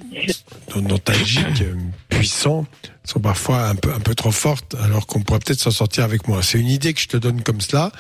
nostalgiques 0.76 1.62
euh, 1.62 1.76
puissants 2.10 2.66
sont 3.04 3.20
parfois 3.20 3.68
un 3.68 3.76
peu 3.76 3.92
un 3.94 4.00
peu 4.00 4.16
trop 4.16 4.32
fortes 4.32 4.76
alors 4.82 5.08
qu'on 5.08 5.22
pourrait 5.22 5.40
peut-être 5.40 5.60
s'en 5.60 5.72
sortir 5.72 6.04
avec 6.04 6.28
moi. 6.28 6.42
C'est 6.42 6.60
une 6.60 6.70
idée 6.70 6.94
que 6.94 7.02
je 7.02 7.08
te 7.08 7.18
donne 7.18 7.42
comme 7.42 7.60
cela. 7.60 7.92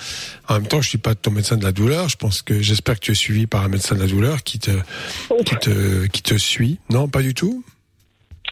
En 0.48 0.56
même 0.56 0.68
temps, 0.68 0.82
je 0.82 0.90
suis 0.90 0.98
pas 0.98 1.14
ton 1.14 1.32
médecin 1.32 1.58
de 1.58 1.64
la 1.64 1.72
douleur. 1.74 2.08
Je 2.08 2.16
pense 2.16 2.42
que 2.42 2.62
j'espère 2.62 2.96
que 2.96 3.02
tu 3.02 3.12
es 3.12 3.16
suivi 3.16 3.48
par 3.48 3.64
un 3.64 3.68
médecin 3.68 3.96
de 3.96 4.02
la 4.02 4.08
douleur 4.08 4.44
qui 4.44 4.60
te 4.60 4.72
qui 5.46 5.56
te 5.58 6.06
qui 6.08 6.22
te 6.22 6.38
suit. 6.38 6.80
Non, 6.90 7.10
pas 7.10 7.22
du 7.22 7.34
tout? 7.34 7.64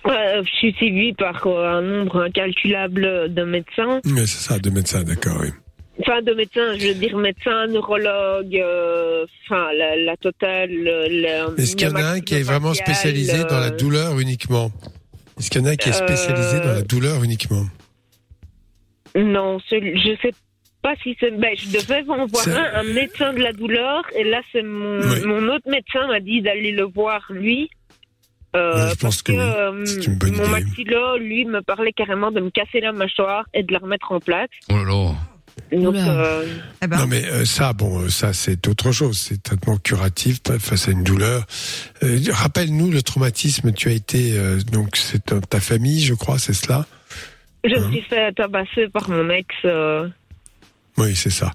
euh, 0.06 0.43
je 0.43 0.52
suis 0.52 0.74
suivie 0.74 1.13
par 1.13 1.45
un 1.47 1.82
nombre 1.82 2.24
incalculable 2.24 3.34
de 3.34 3.43
médecins. 3.43 4.02
Mais 4.06 4.26
c'est 4.26 4.50
ça, 4.50 4.60
deux 4.60 4.71
médecins, 4.71 5.04
d'accord. 5.04 5.38
Oui. 5.41 5.50
Enfin, 5.99 6.21
de 6.21 6.34
médecins, 6.34 6.75
je 6.77 6.88
veux 6.88 6.93
dire 6.95 7.17
médecins, 7.17 7.67
neurologues, 7.67 8.56
euh, 8.58 9.25
enfin, 9.45 9.71
la, 9.73 9.95
la 9.97 10.17
totale. 10.17 10.69
le- 10.71 11.60
Est-ce 11.60 11.75
qu'il 11.75 11.88
y 11.88 11.91
en 11.91 11.95
a 11.95 12.04
un 12.04 12.19
qui 12.21 12.36
est 12.36 12.43
vraiment 12.43 12.73
spécialisé 12.73 13.43
dans 13.43 13.60
la 13.60 13.67
euh, 13.67 13.77
douleur 13.77 14.17
uniquement? 14.19 14.71
Est-ce 15.38 15.49
qu'il 15.51 15.62
y 15.62 15.63
en 15.63 15.67
a 15.67 15.71
un 15.71 15.75
qui 15.75 15.89
est 15.89 15.93
spécialisé 15.93 16.58
Euh, 16.58 16.63
dans 16.63 16.73
la 16.73 16.82
douleur 16.82 17.23
uniquement? 17.23 17.65
Non, 19.15 19.60
je 19.69 20.15
sais 20.21 20.32
pas 20.82 20.95
si 21.04 21.15
c'est. 21.19 21.32
Ben, 21.38 21.54
je 21.58 21.67
devais 21.77 22.01
en 22.10 22.25
voir 22.25 22.47
un, 22.47 22.80
un 22.80 22.84
médecin 22.84 23.34
de 23.34 23.39
la 23.41 23.51
douleur, 23.51 24.04
et 24.15 24.23
là, 24.23 24.41
c'est 24.51 24.63
mon, 24.63 25.01
Oui. 25.01 25.25
mon 25.25 25.47
autre 25.49 25.69
médecin 25.69 26.08
m'a 26.08 26.19
dit 26.21 26.41
d'aller 26.41 26.71
le 26.71 26.84
voir 26.86 27.25
lui. 27.30 27.69
Euh, 28.56 28.89
je 28.89 28.95
pense 28.95 28.99
parce 29.01 29.21
que 29.23 29.32
oui. 29.34 29.38
euh, 29.39 29.86
C'est 29.86 30.08
une 30.08 30.15
bonne 30.17 30.32
mon 30.36 30.43
idée. 30.43 30.51
maxillo, 30.51 31.17
lui, 31.17 31.45
me 31.45 31.62
parlait 31.62 31.91
carrément 31.93 32.32
de 32.32 32.39
me 32.41 32.49
casser 32.49 32.80
la 32.82 32.91
mâchoire 32.93 33.45
et 33.54 33.63
de 33.63 33.71
la 33.73 33.80
remettre 33.80 34.12
en 34.12 34.19
place. 34.19 34.49
Oh 34.71 34.75
là 34.77 34.84
là. 34.84 35.12
Donc, 35.71 35.95
euh, 35.95 36.45
Eh 36.84 36.88
ben, 36.88 36.97
Non 36.97 37.07
mais 37.07 37.23
euh, 37.25 37.45
ça, 37.45 37.73
bon, 37.73 38.01
euh, 38.01 38.10
ça 38.10 38.34
c'est 38.34 38.67
autre 38.67 38.91
chose. 38.91 39.17
C'est 39.17 39.41
traitement 39.41 39.77
curatif 39.77 40.39
face 40.60 40.88
à 40.88 40.91
une 40.91 41.03
douleur. 41.03 41.45
Euh, 42.03 42.19
Rappelle-nous 42.31 42.91
le 42.91 43.01
traumatisme. 43.01 43.71
Tu 43.71 43.88
as 43.89 43.93
été 43.93 44.34
euh, 44.38 44.60
donc 44.71 44.97
c'est 44.97 45.23
ta- 45.25 45.60
famille, 45.62 46.01
je 46.03 46.13
crois, 46.13 46.39
c'est 46.39 46.53
cela? 46.53 46.86
je 47.63 47.75
Hein? 47.75 47.88
me 47.88 47.91
suis 47.91 48.01
fait 48.01 48.31
tabasser 48.34 48.89
par 48.91 49.10
mon 49.10 49.29
ex. 49.29 49.47
euh, 49.65 50.10
Oui, 50.97 51.15
c'est 51.15 51.29
ça. 51.29 51.51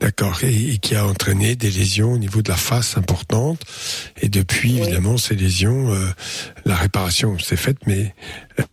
D'accord. 0.00 0.38
Et, 0.44 0.74
et 0.74 0.78
qui 0.78 0.94
a 0.94 1.04
entraîné 1.06 1.56
des 1.56 1.70
lésions 1.70 2.12
au 2.12 2.18
niveau 2.18 2.42
de 2.42 2.48
la 2.50 2.56
face 2.56 2.96
importantes. 2.96 3.60
Et 4.20 4.28
depuis, 4.28 4.74
Oui. 4.74 4.80
évidemment, 4.82 5.16
ces 5.16 5.34
lésions, 5.34 5.92
euh, 5.92 6.06
la 6.64 6.76
réparation 6.76 7.36
s'est 7.40 7.56
faite, 7.56 7.78
mais 7.86 8.14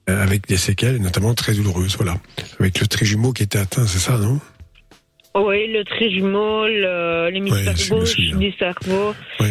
euh, 0.09 0.21
avec 0.21 0.47
des 0.47 0.57
séquelles, 0.57 0.97
notamment 1.01 1.33
très 1.33 1.53
douloureuses. 1.55 1.95
Voilà. 1.95 2.17
Avec 2.59 2.79
le 2.81 2.85
trijumeau 2.87 3.33
qui 3.33 3.41
était 3.43 3.57
atteint, 3.57 3.87
c'est 3.87 3.97
ça, 3.99 4.17
non? 4.19 4.39
Oui, 5.35 5.67
le 5.67 5.83
trijumeau, 5.83 6.65
le- 6.67 7.29
l'hémisphère 7.29 7.73
Ouais, 7.73 7.89
gauche 7.89 8.09
souviens. 8.15 8.37
du 8.37 8.51
cerveau. 8.53 9.13
Oui. 9.41 9.47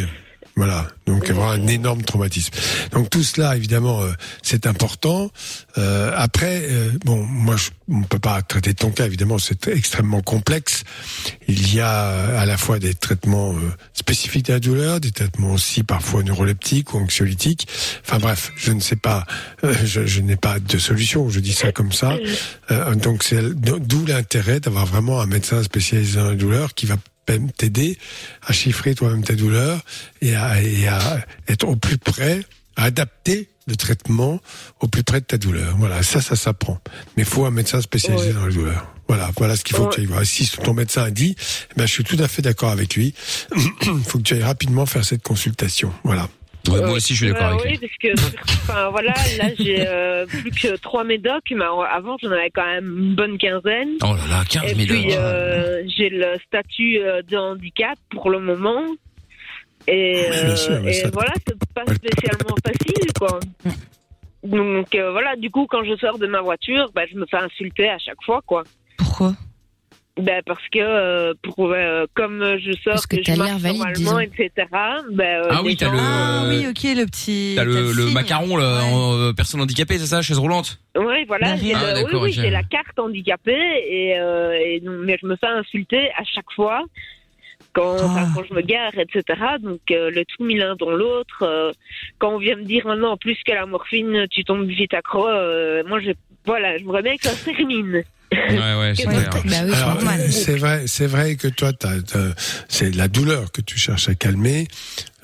Voilà, 0.57 0.87
donc 1.07 1.25
vraiment 1.25 1.51
un 1.51 1.67
énorme 1.67 2.03
traumatisme. 2.03 2.53
Donc 2.93 3.11
tout 3.11 3.25
cela, 3.25 3.57
évidemment, 3.57 4.03
euh, 4.03 4.13
c'est 4.41 4.69
important. 4.69 5.33
Euh, 5.79 6.13
après, 6.17 6.63
euh, 6.71 6.93
bon, 7.05 7.25
moi, 7.25 7.57
je, 7.57 7.71
on 7.89 8.03
peut 8.03 8.21
pas 8.21 8.41
traiter 8.41 8.73
ton 8.73 8.93
cas, 8.93 9.07
évidemment, 9.07 9.39
c'est 9.39 9.67
extrêmement 9.67 10.23
complexe. 10.23 10.85
Il 11.49 11.75
y 11.75 11.81
a 11.81 12.05
euh, 12.05 12.41
à 12.41 12.47
la 12.47 12.57
fois 12.57 12.79
des 12.79 12.95
traitements 12.95 13.53
euh, 13.53 13.73
spécifiques 13.95 14.49
à 14.49 14.55
la 14.55 14.61
douleur, 14.61 15.01
des 15.01 15.11
traitements 15.11 15.51
aussi 15.51 15.83
parfois 15.83 16.23
neuroleptiques 16.23 16.95
ou 16.95 16.99
anxiolytiques. 16.99 17.67
Enfin 18.07 18.21
bref, 18.21 18.53
je 18.55 18.71
ne 18.71 18.81
sais 18.81 18.95
pas, 18.95 19.27
euh, 19.65 19.75
je, 19.85 20.07
je 20.07 20.21
n'ai 20.21 20.37
pas 20.37 20.61
de 20.61 20.79
solution. 20.79 21.29
Je 21.31 21.41
dis 21.41 21.53
ça 21.53 21.73
comme 21.73 21.91
ça. 21.91 22.17
Euh, 22.71 22.95
donc 22.95 23.25
c'est 23.25 23.43
d'où 23.43 24.07
l'intérêt 24.07 24.61
d'avoir 24.61 24.87
vraiment 24.87 25.21
un 25.21 25.27
médecin 25.27 25.65
spécialisé 25.65 26.21
dans 26.21 26.29
la 26.29 26.37
douleur 26.37 26.75
qui 26.75 26.87
va 26.87 26.97
même 27.29 27.51
t'aider 27.53 27.99
à 28.47 28.53
chiffrer 28.53 28.95
toi-même 28.95 29.23
tes 29.23 29.37
douleurs 29.37 29.81
et 30.21 30.35
à, 30.35 30.63
et 30.63 30.89
à 30.89 31.25
être 31.49 31.67
au 31.67 31.77
plus 31.77 31.99
près, 31.99 32.41
à 32.77 32.85
adapter 32.85 33.49
le 33.67 33.77
traitement 33.77 34.41
au 34.81 34.89
plus 34.89 35.03
près 35.03 35.21
de 35.21 35.27
ta 35.27 35.39
douleur. 35.39 35.77
Voilà, 35.79 36.03
ça, 36.03 36.21
ça 36.21 36.37
s'apprend. 36.37 36.79
Mais 37.17 37.23
il 37.23 37.29
faut 37.29 37.47
un 37.47 37.51
médecin 37.51 37.81
spécialisé 37.81 38.33
dans 38.33 38.47
la 38.47 38.53
douleur. 38.53 38.95
Voilà, 39.09 39.31
voilà 39.37 39.57
ce 39.57 39.65
qu'il 39.65 39.77
faut 39.77 39.87
que 39.87 39.95
tu 39.95 40.01
ailles 40.01 40.07
voir. 40.07 40.25
Si 40.25 40.51
ton 40.51 40.75
médecin 40.75 41.05
a 41.05 41.11
dit, 41.11 41.37
eh 41.39 41.75
ben, 41.77 41.87
je 41.87 41.93
suis 41.93 42.05
tout 42.05 42.17
à 42.19 42.29
fait 42.29 42.43
d'accord 42.43 42.71
avec 42.71 42.95
lui. 42.95 43.15
Il 43.83 44.03
faut 44.05 44.19
que 44.19 44.23
tu 44.23 44.35
ailles 44.35 44.43
rapidement 44.43 44.87
faire 44.87 45.05
cette 45.05 45.23
consultation. 45.23 45.93
Voilà. 46.05 46.29
Ouais, 46.69 46.81
moi 46.81 46.93
aussi, 46.93 47.15
je 47.15 47.25
suis 47.27 47.33
d'accord 47.35 47.61
avec 47.61 47.65
oui, 47.65 47.79
parce 47.79 47.93
que, 48.17 48.43
enfin, 48.71 48.89
voilà, 48.91 49.13
là, 49.39 49.51
j'ai 49.59 49.87
euh, 49.87 50.25
plus 50.27 50.51
que 50.51 50.77
trois 50.77 51.05
médocs, 51.05 51.51
mais 51.51 51.65
avant, 51.65 52.17
j'en 52.23 52.31
avais 52.31 52.51
quand 52.51 52.65
même 52.65 52.97
une 52.99 53.15
bonne 53.15 53.37
quinzaine. 53.39 53.91
Oh 54.03 54.15
là 54.17 54.39
là, 54.39 54.45
15 54.49 54.65
Et 54.65 54.75
000 54.75 54.87
puis, 54.89 55.13
euros. 55.13 55.21
euh, 55.21 55.83
j'ai 55.97 56.09
le 56.09 56.37
statut 56.47 56.99
euh, 57.01 57.21
de 57.23 57.37
handicap 57.37 57.99
pour 58.11 58.31
le 58.31 58.39
moment. 58.41 58.83
Et, 59.87 60.27
Oui, 60.31 60.45
bien 60.47 60.57
sûr, 60.57 60.81
mais 60.83 60.91
et 60.91 61.03
ça- 61.03 61.11
voilà, 61.13 61.33
c'est 61.47 61.57
pas 61.75 61.85
spécialement 61.95 62.57
facile, 62.65 63.13
quoi. 63.19 63.41
Donc 64.43 64.95
euh, 64.95 65.11
voilà, 65.11 65.37
du 65.37 65.51
coup, 65.51 65.67
quand 65.69 65.85
je 65.85 65.97
sors 65.97 66.19
de 66.19 66.27
ma 66.27 66.41
voiture, 66.41 66.91
bah, 66.95 67.03
je 67.11 67.17
me 67.17 67.25
fais 67.27 67.37
insulter 67.39 67.89
à 67.89 67.99
chaque 67.99 68.23
fois, 68.25 68.41
quoi. 68.47 68.63
Pourquoi? 68.99 69.35
Ben 70.17 70.43
parce 70.47 70.63
que 70.73 70.79
euh, 70.79 71.35
pour 71.43 71.73
euh, 71.73 72.07
comme 72.15 72.39
je 72.61 72.71
sors 72.85 72.93
Parce 72.95 73.07
que 73.07 73.17
je 73.21 73.33
marche 73.37 73.61
valide, 73.61 73.79
normalement, 74.05 74.21
etc. 74.21 74.51
Ben, 75.11 75.43
euh, 75.43 75.49
Ah 75.51 75.61
oui, 75.65 75.77
t'as 75.77 75.87
gens- 75.87 75.93
le- 75.93 75.99
Ah 76.01 76.45
oui, 76.49 76.67
ok, 76.69 76.83
le 76.97 77.05
petit. 77.07 77.55
T'as 77.57 77.65
le, 77.65 77.91
le 77.93 78.11
macaron, 78.13 78.57
là, 78.57 78.85
en 78.85 79.13
euh, 79.19 79.33
personne 79.33 79.61
handicapée, 79.61 79.99
c'est 79.99 80.07
ça, 80.07 80.23
chaise 80.23 80.39
roulante? 80.39 80.79
Oui, 80.97 81.25
voilà, 81.27 81.57
j'ai 81.57 81.75
Ah, 81.75 81.81
le- 81.81 81.97
oui, 81.97 82.03
d'accord, 82.05 82.23
oui, 82.23 82.33
j'ai 82.33 82.51
la 82.51 82.63
carte 82.63 82.97
handicapée 82.97 83.59
et, 83.89 84.15
euh, 84.21 84.53
et 84.65 84.79
donc, 84.79 85.01
mais 85.03 85.17
je 85.21 85.27
me 85.27 85.35
fais 85.35 85.49
insulter 85.49 86.11
à 86.17 86.23
chaque 86.23 86.53
fois 86.55 86.85
quand, 87.73 87.97
Ah. 87.99 88.05
enfin, 88.05 88.29
quand 88.37 88.45
je 88.49 88.55
me 88.55 88.61
gare, 88.61 88.93
etc. 88.97 89.25
Donc 89.61 89.81
euh, 89.91 90.11
le 90.13 90.25
tout 90.25 90.45
mis 90.45 90.55
l'un 90.55 90.77
dans 90.77 90.91
l'autre. 90.93 91.43
euh, 91.43 91.73
quand 92.21 92.29
on 92.35 92.39
vient 92.39 92.55
me 92.55 92.63
dire 92.63 92.87
maintenant 92.87 93.11
en 93.11 93.17
plus 93.17 93.37
que 93.45 93.51
la 93.51 93.67
morphine, 93.67 94.27
tu 94.31 94.45
tombes 94.45 94.65
vite 94.69 94.95
accro, 94.95 95.27
euh, 95.27 95.83
moi 95.89 95.99
je 95.99 96.13
voilà, 96.47 96.79
j'aimerais 96.79 97.03
bien 97.03 97.17
que 97.17 97.23
ça 97.25 97.31
se 97.31 97.45
termine. 97.51 98.05
Ouais, 98.51 98.75
ouais, 98.79 98.93
c'est 98.97 99.05
clair. 99.05 99.31
Bah 99.33 99.41
oui, 99.65 99.73
Alors, 99.75 99.99
c'est 100.31 100.57
vrai, 100.57 100.85
c'est 100.87 101.07
vrai 101.07 101.37
que 101.37 101.49
toi, 101.49 101.73
t'as, 101.73 102.01
t'as- 102.03 102.35
c'est 102.69 102.95
la 102.95 103.09
douleur 103.09 103.53
que 103.53 103.61
tu 103.61 103.79
cherches 103.79 104.09
à 104.09 104.15
calmer. 104.15 104.69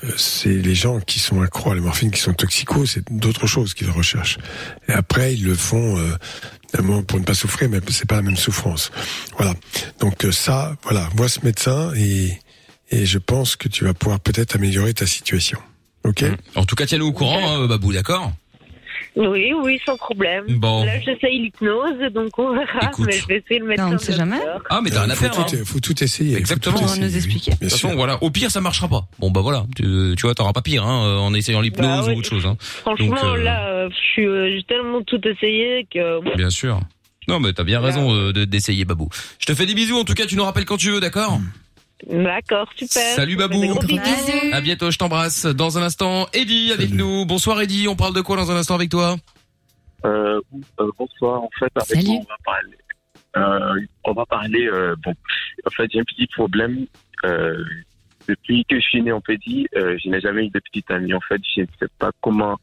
Euh, 0.05 0.11
C'est 0.16 0.49
les 0.55 0.75
gens 0.75 0.99
qui 1.01 1.18
sont 1.18 1.42
accros 1.42 1.73
à 1.73 1.75
la 1.75 1.81
morphine, 1.83 2.11
qui 2.11 2.20
sont 2.20 2.33
toxicos, 2.33 2.90
c'est 2.92 3.05
d'autres 3.12 3.46
choses 3.46 3.75
qu'ils 3.75 3.90
recherchent. 3.90 4.38
Et 4.88 4.92
après, 4.92 5.35
ils 5.35 5.44
le 5.44 5.55
font 5.55 5.99
euh, 5.99 7.03
pour 7.07 7.18
ne 7.20 7.25
pas 7.25 7.35
souffrir, 7.35 7.68
mais 7.68 7.81
c'est 7.90 8.09
pas 8.09 8.16
la 8.16 8.23
même 8.23 8.37
souffrance. 8.37 8.90
Voilà. 9.37 9.55
Donc 10.01 10.25
euh, 10.25 10.33
ça, 10.33 10.75
voilà, 10.85 11.09
vois 11.14 11.29
ce 11.29 11.40
médecin 11.44 11.92
et 11.96 12.38
et 12.92 13.07
je 13.07 13.18
pense 13.18 13.55
que 13.55 13.68
tu 13.68 13.85
vas 13.85 13.94
pouvoir 13.94 14.18
peut-être 14.18 14.57
améliorer 14.57 14.92
ta 14.94 15.07
situation. 15.07 15.61
Ok? 16.05 16.25
En 16.57 16.64
tout 16.64 16.75
cas, 16.75 16.87
tiens-nous 16.87 17.07
au 17.07 17.12
courant, 17.12 17.49
hein, 17.62 17.66
Babou, 17.68 17.92
d'accord? 17.92 18.33
Oui, 19.16 19.53
oui, 19.62 19.81
sans 19.85 19.96
problème. 19.96 20.44
Bon. 20.49 20.85
Là, 20.85 21.01
j'essaye 21.01 21.40
l'hypnose, 21.40 22.12
donc 22.12 22.38
on 22.38 22.53
verra. 22.55 22.88
Écoute. 22.90 23.07
Mais 23.07 23.12
je 23.18 23.27
vais 23.27 23.37
essayer 23.38 23.59
de 23.59 23.64
le 23.64 23.70
mettre 23.70 23.83
Non, 23.83 23.88
on 23.88 23.92
un 23.92 23.94
ne 23.94 23.99
sait 23.99 24.12
jamais. 24.12 24.38
Ah, 24.70 24.81
mais 24.83 24.90
t'as 24.90 25.01
rien 25.03 25.11
à 25.11 25.14
faut 25.14 25.25
faire. 25.25 25.46
tout, 25.46 25.57
hein. 25.57 25.62
faut 25.64 25.81
tout 25.81 26.03
essayer. 26.05 26.37
Exactement. 26.37 26.77
Faut 26.77 26.83
tout 26.85 27.01
nous 27.01 27.05
essayer, 27.07 27.11
oui, 27.11 27.16
expliquer. 27.16 27.51
De 27.53 27.57
toute 27.57 27.68
sûr. 27.70 27.88
façon, 27.88 27.96
voilà. 27.96 28.23
Au 28.23 28.31
pire, 28.31 28.51
ça 28.51 28.61
marchera 28.61 28.88
pas. 28.88 29.07
Bon, 29.18 29.31
bah 29.31 29.40
voilà. 29.40 29.66
Tu, 29.77 29.83
tu 30.16 30.23
vois, 30.23 30.35
t'auras 30.35 30.53
pas 30.53 30.62
pire, 30.62 30.85
hein, 30.87 31.05
euh, 31.07 31.18
en 31.18 31.35
essayant 31.35 31.61
l'hypnose 31.61 31.87
Bah 31.88 32.05
oui. 32.07 32.14
ou 32.14 32.18
autre 32.18 32.29
chose, 32.29 32.46
hein. 32.46 32.57
Franchement, 32.61 33.07
Donc, 33.09 33.18
euh, 33.25 33.37
là, 33.42 33.68
euh, 33.68 33.88
je 33.90 33.96
suis, 34.12 34.27
euh, 34.27 34.51
j'ai 34.57 34.62
tellement 34.62 35.03
tout 35.03 35.20
essayé 35.27 35.87
que. 35.92 36.37
Bien 36.37 36.51
sûr. 36.51 36.81
Non, 37.29 37.38
mais 37.40 37.53
t'as 37.53 37.64
bien 37.64 37.81
raison 37.81 38.12
euh, 38.14 38.33
de- 38.33 38.44
d'essayer, 38.44 38.85
Babou. 38.85 39.09
Je 39.38 39.46
te 39.46 39.55
fais 39.55 39.66
des 39.66 39.75
bisous. 39.75 39.99
En 39.99 40.05
tout 40.05 40.14
cas, 40.14 40.27
tu 40.27 40.37
nous 40.37 40.44
rappelles 40.44 40.64
quand 40.64 40.77
tu 40.79 40.90
veux, 40.90 41.01
d'accord? 41.01 41.38
D'accord, 42.09 42.69
super. 42.77 43.15
Salut, 43.15 43.37
Babou. 43.37 43.63
À 44.53 44.61
bientôt, 44.61 44.91
je 44.91 44.99
t'embrasse. 44.99 45.47
Dans 45.47 45.79
un 45.79 45.83
instant, 45.83 46.27
Eddie 46.33 46.73
avec 46.73 46.93
nous. 46.93 47.25
Bonsoir, 47.27 47.61
Eddie. 47.61 47.89
On 47.89 47.97
parle 47.97 48.15
de 48.15 48.21
quoi 48.21 48.37
dans 48.37 48.51
un 48.51 48.57
instant 48.57 48.75
avec 48.75 48.91
toi? 48.91 49.17
Euh, 50.05 50.41
euh, 50.81 50.91
bonsoir. 50.99 51.43
En 51.43 51.51
fait, 51.59 51.71
avec 51.77 51.87
Salut. 51.89 52.07
moi, 52.09 52.17
on 52.21 52.23
va 52.23 52.37
parler. 52.45 52.77
Euh, 53.37 53.87
on 54.05 54.13
va 54.13 54.27
parler. 54.27 54.67
euh, 54.67 54.97
bon, 55.05 55.15
en 55.67 55.71
fait, 55.71 55.89
j'ai 55.93 56.01
un 56.01 56.05
petit 56.05 56.27
problème. 56.29 56.87
Euh, 57.25 57.63
depuis 58.29 58.65
que 58.65 58.77
je 58.77 58.81
suis 58.83 59.03
né 59.03 59.13
en 59.13 59.21
petit, 59.21 59.67
euh, 59.77 59.97
je 60.03 60.09
n'ai 60.09 60.21
jamais 60.21 60.47
eu 60.47 60.51
de 60.51 60.61
petite 60.61 60.91
amie. 60.91 61.13
En 61.15 61.21
fait, 61.21 61.41
je 61.55 61.63
ne 61.63 61.67
sais 61.79 61.87
pas 61.99 62.11
comment 62.23 62.57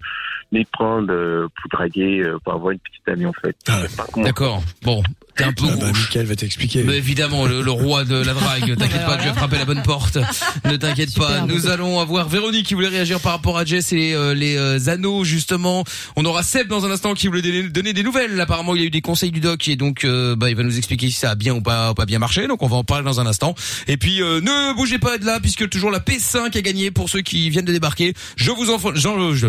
m'y 0.52 0.66
prendre 0.66 1.12
euh, 1.14 1.48
pour 1.62 1.70
draguer, 1.78 2.22
euh, 2.24 2.40
pour 2.44 2.54
avoir 2.54 2.72
une 2.72 2.80
petite 2.80 3.08
amie. 3.08 3.26
En 3.26 3.34
fait, 3.34 3.56
Ah. 3.68 3.82
D'accord. 4.18 4.64
Bon, 4.84 5.04
t'es 5.38 5.44
un 5.44 5.54
peu 5.54 5.66
Ah 5.72 5.76
bah, 5.76 6.24
va 6.24 6.36
t'expliquer. 6.36 6.84
Mais 6.84 6.98
évidemment, 6.98 7.46
le, 7.46 7.62
le 7.62 7.72
roi 7.72 8.04
de 8.04 8.16
la 8.16 8.34
drague. 8.34 8.76
T'inquiète 8.78 9.06
pas, 9.06 9.18
tu 9.18 9.28
vas 9.28 9.34
frapper 9.34 9.58
la 9.58 9.66
bonne 9.66 9.84
porte. 9.84 10.18
Ne 10.66 10.76
t'inquiète 10.76 11.14
pas. 11.16 11.42
Nous 11.42 11.68
allons 11.68 12.00
avoir 12.00 12.28
Véronique 12.28 12.66
qui 12.68 12.74
voulait 12.74 12.88
réagir 12.88 13.20
par 13.20 13.34
rapport 13.34 13.58
à 13.58 13.66
Jess 13.66 13.94
et 13.94 14.14
euh, 14.14 14.34
les 14.34 14.58
euh, 14.58 14.88
anneaux 14.88 15.24
justement. 15.24 15.84
On 16.16 16.26
aura 16.26 16.44
Seb 16.44 16.68
dans 16.68 16.86
un 16.86 16.92
instant 16.92 17.14
qui 17.14 17.28
voulait 17.28 17.42
donner, 17.70 17.94
des 17.94 18.04
nouvelles. 18.04 18.40
Apparemment, 18.40 18.76
il 18.76 18.82
y 18.82 18.84
a 18.84 18.88
eu 18.88 18.92
des 18.92 19.02
conseils 19.02 19.32
du 19.32 19.40
doc 19.40 19.68
et 19.68 19.76
donc 19.76 20.04
euh, 20.04 20.36
bah, 20.36 20.50
il 20.50 20.56
va 20.56 20.64
nous 20.64 20.78
expliquer 20.78 21.08
si 21.08 21.14
ça 21.18 21.32
a 21.32 21.36
bien 21.36 21.54
ou 21.54 21.62
pas, 21.62 21.94
pas 21.94 22.06
bien 22.06 22.20
marché. 22.20 22.48
Donc 22.48 22.64
on 22.64 22.68
va 22.68 22.78
en 22.78 22.84
parler 22.84 23.06
dans 23.06 23.20
un 23.20 23.26
instant. 23.26 23.56
Et 23.88 23.98
puis 23.98 24.22
euh, 24.22 24.42
ne 24.42 24.76
bougez 24.76 25.00
pas 25.00 25.18
de 25.18 25.26
là 25.26 25.40
puisque 25.40 25.70
toujours 25.70 25.92
la 25.92 26.00
P5 26.00 26.58
a 26.58 26.62
gagné 26.62 26.92
pour 26.92 27.10
ceux 27.10 27.22
qui 27.22 27.50
viennent 27.50 27.66
de 27.66 27.74
débarquer. 27.74 28.14
Je 28.36 28.52
vous 28.52 28.70
en 28.70 28.78
je, 28.78 29.02
je, 29.02 29.34
je, 29.34 29.48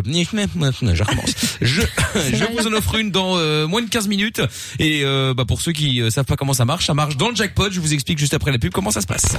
je 0.95 1.03
recommence. 1.03 1.35
Je, 1.61 1.83
je 2.33 2.45
vous 2.45 2.67
en 2.67 2.73
offre 2.73 2.97
une 2.97 3.11
dans 3.11 3.37
euh, 3.37 3.67
moins 3.67 3.83
de 3.83 3.89
15 3.89 4.09
minutes. 4.09 4.41
Et 4.79 5.03
euh, 5.05 5.35
bah, 5.35 5.45
pour 5.47 5.61
ceux 5.61 5.73
qui 5.73 5.78
euh, 5.87 6.11
savent 6.11 6.25
pas 6.25 6.37
comment 6.37 6.53
ça 6.53 6.65
marche, 6.65 6.87
ça 6.87 6.95
marche 6.95 7.17
dans 7.17 7.31
le 7.31 7.35
jackpot. 7.35 7.71
Je 7.71 7.81
vous 7.81 7.95
explique 7.95 8.19
juste 8.19 8.35
après 8.35 8.53
la 8.53 8.59
pub 8.59 8.73
comment 8.73 8.91
ça 8.91 9.01
se 9.01 9.07
passe. 9.07 9.37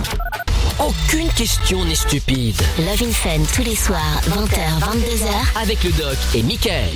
Aucune 0.80 1.28
question 1.36 1.84
n'est 1.84 1.94
stupide. 1.94 2.56
Love 2.78 3.04
in 3.04 3.12
Fun 3.12 3.44
tous 3.54 3.64
les 3.64 3.76
soirs, 3.76 4.22
20h, 4.30 4.80
22h, 4.80 5.62
Avec 5.62 5.84
le 5.84 5.92
doc 5.92 6.18
et 6.34 6.42
Michael. 6.42 6.90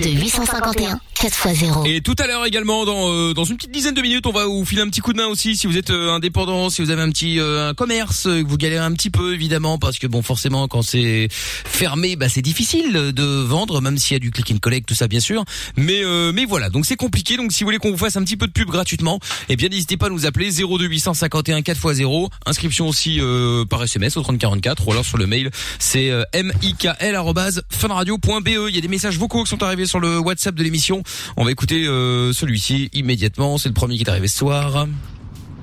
02 0.00 0.10
851 0.10 1.00
4x0. 1.16 1.88
Et 1.88 2.02
tout 2.02 2.14
à 2.18 2.26
l'heure 2.26 2.44
également, 2.44 2.84
dans 2.84 3.10
euh, 3.10 3.32
dans 3.32 3.44
une 3.44 3.56
petite 3.56 3.70
dizaine 3.72 3.94
de 3.94 4.02
minutes, 4.02 4.26
on 4.26 4.32
va 4.32 4.44
vous 4.44 4.64
filer 4.64 4.82
un 4.82 4.88
petit 4.88 5.00
coup 5.00 5.12
de 5.12 5.18
main 5.18 5.26
aussi 5.26 5.56
si 5.56 5.66
vous 5.66 5.76
êtes 5.78 5.90
euh, 5.90 6.12
indépendant, 6.12 6.68
si 6.68 6.82
vous 6.82 6.90
avez 6.90 7.00
un 7.02 7.08
petit 7.08 7.40
euh, 7.40 7.70
un 7.70 7.74
commerce, 7.74 8.26
euh, 8.26 8.42
que 8.42 8.48
vous 8.48 8.58
galérez 8.58 8.84
un 8.84 8.92
petit 8.92 9.10
peu 9.10 9.32
évidemment, 9.32 9.78
parce 9.78 9.98
que 9.98 10.06
bon 10.06 10.20
forcément 10.22 10.68
quand 10.68 10.82
c'est 10.82 11.28
fermé, 11.30 12.16
bah 12.16 12.28
c'est 12.28 12.42
difficile 12.42 12.92
de 12.92 13.24
vendre, 13.24 13.80
même 13.80 13.96
s'il 13.96 14.14
y 14.14 14.16
a 14.16 14.18
du 14.20 14.30
click 14.30 14.50
and 14.52 14.58
collect 14.58 14.86
tout 14.86 14.94
ça 14.94 15.08
bien 15.08 15.20
sûr. 15.20 15.44
Mais 15.76 16.04
euh, 16.04 16.32
mais 16.32 16.44
voilà, 16.44 16.68
donc 16.68 16.84
c'est 16.86 16.96
compliqué. 16.96 17.36
Donc 17.38 17.50
si 17.50 17.64
vous 17.64 17.68
voulez 17.68 17.78
qu'on 17.78 17.90
vous 17.90 17.96
fasse 17.96 18.16
un 18.16 18.22
petit 18.22 18.36
peu 18.36 18.46
de 18.46 18.52
pub 18.52 18.68
gratuitement, 18.68 19.18
eh 19.48 19.56
bien 19.56 19.70
n'hésitez 19.70 19.96
pas 19.96 20.06
à 20.06 20.10
nous 20.10 20.26
appeler 20.26 20.50
02 20.50 20.84
851 20.86 21.60
4x0. 21.60 22.28
Inscription 22.44 22.88
aussi 22.88 23.15
euh, 23.20 23.64
par 23.64 23.82
SMS 23.82 24.16
au 24.16 24.22
3044 24.22 24.86
ou 24.86 24.92
alors 24.92 25.04
sur 25.04 25.18
le 25.18 25.26
mail 25.26 25.50
c'est 25.78 26.10
euh, 26.10 26.24
mikl@funradio.be. 26.34 28.48
Il 28.68 28.74
y 28.74 28.78
a 28.78 28.80
des 28.80 28.88
messages 28.88 29.18
vocaux 29.18 29.44
qui 29.44 29.50
sont 29.50 29.62
arrivés 29.62 29.86
sur 29.86 30.00
le 30.00 30.18
WhatsApp 30.18 30.54
de 30.54 30.62
l'émission. 30.62 31.02
On 31.36 31.44
va 31.44 31.50
écouter 31.50 31.86
euh, 31.86 32.32
celui-ci 32.32 32.90
immédiatement. 32.92 33.58
C'est 33.58 33.68
le 33.68 33.74
premier 33.74 33.96
qui 33.96 34.02
est 34.02 34.10
arrivé 34.10 34.28
ce 34.28 34.38
soir. 34.38 34.86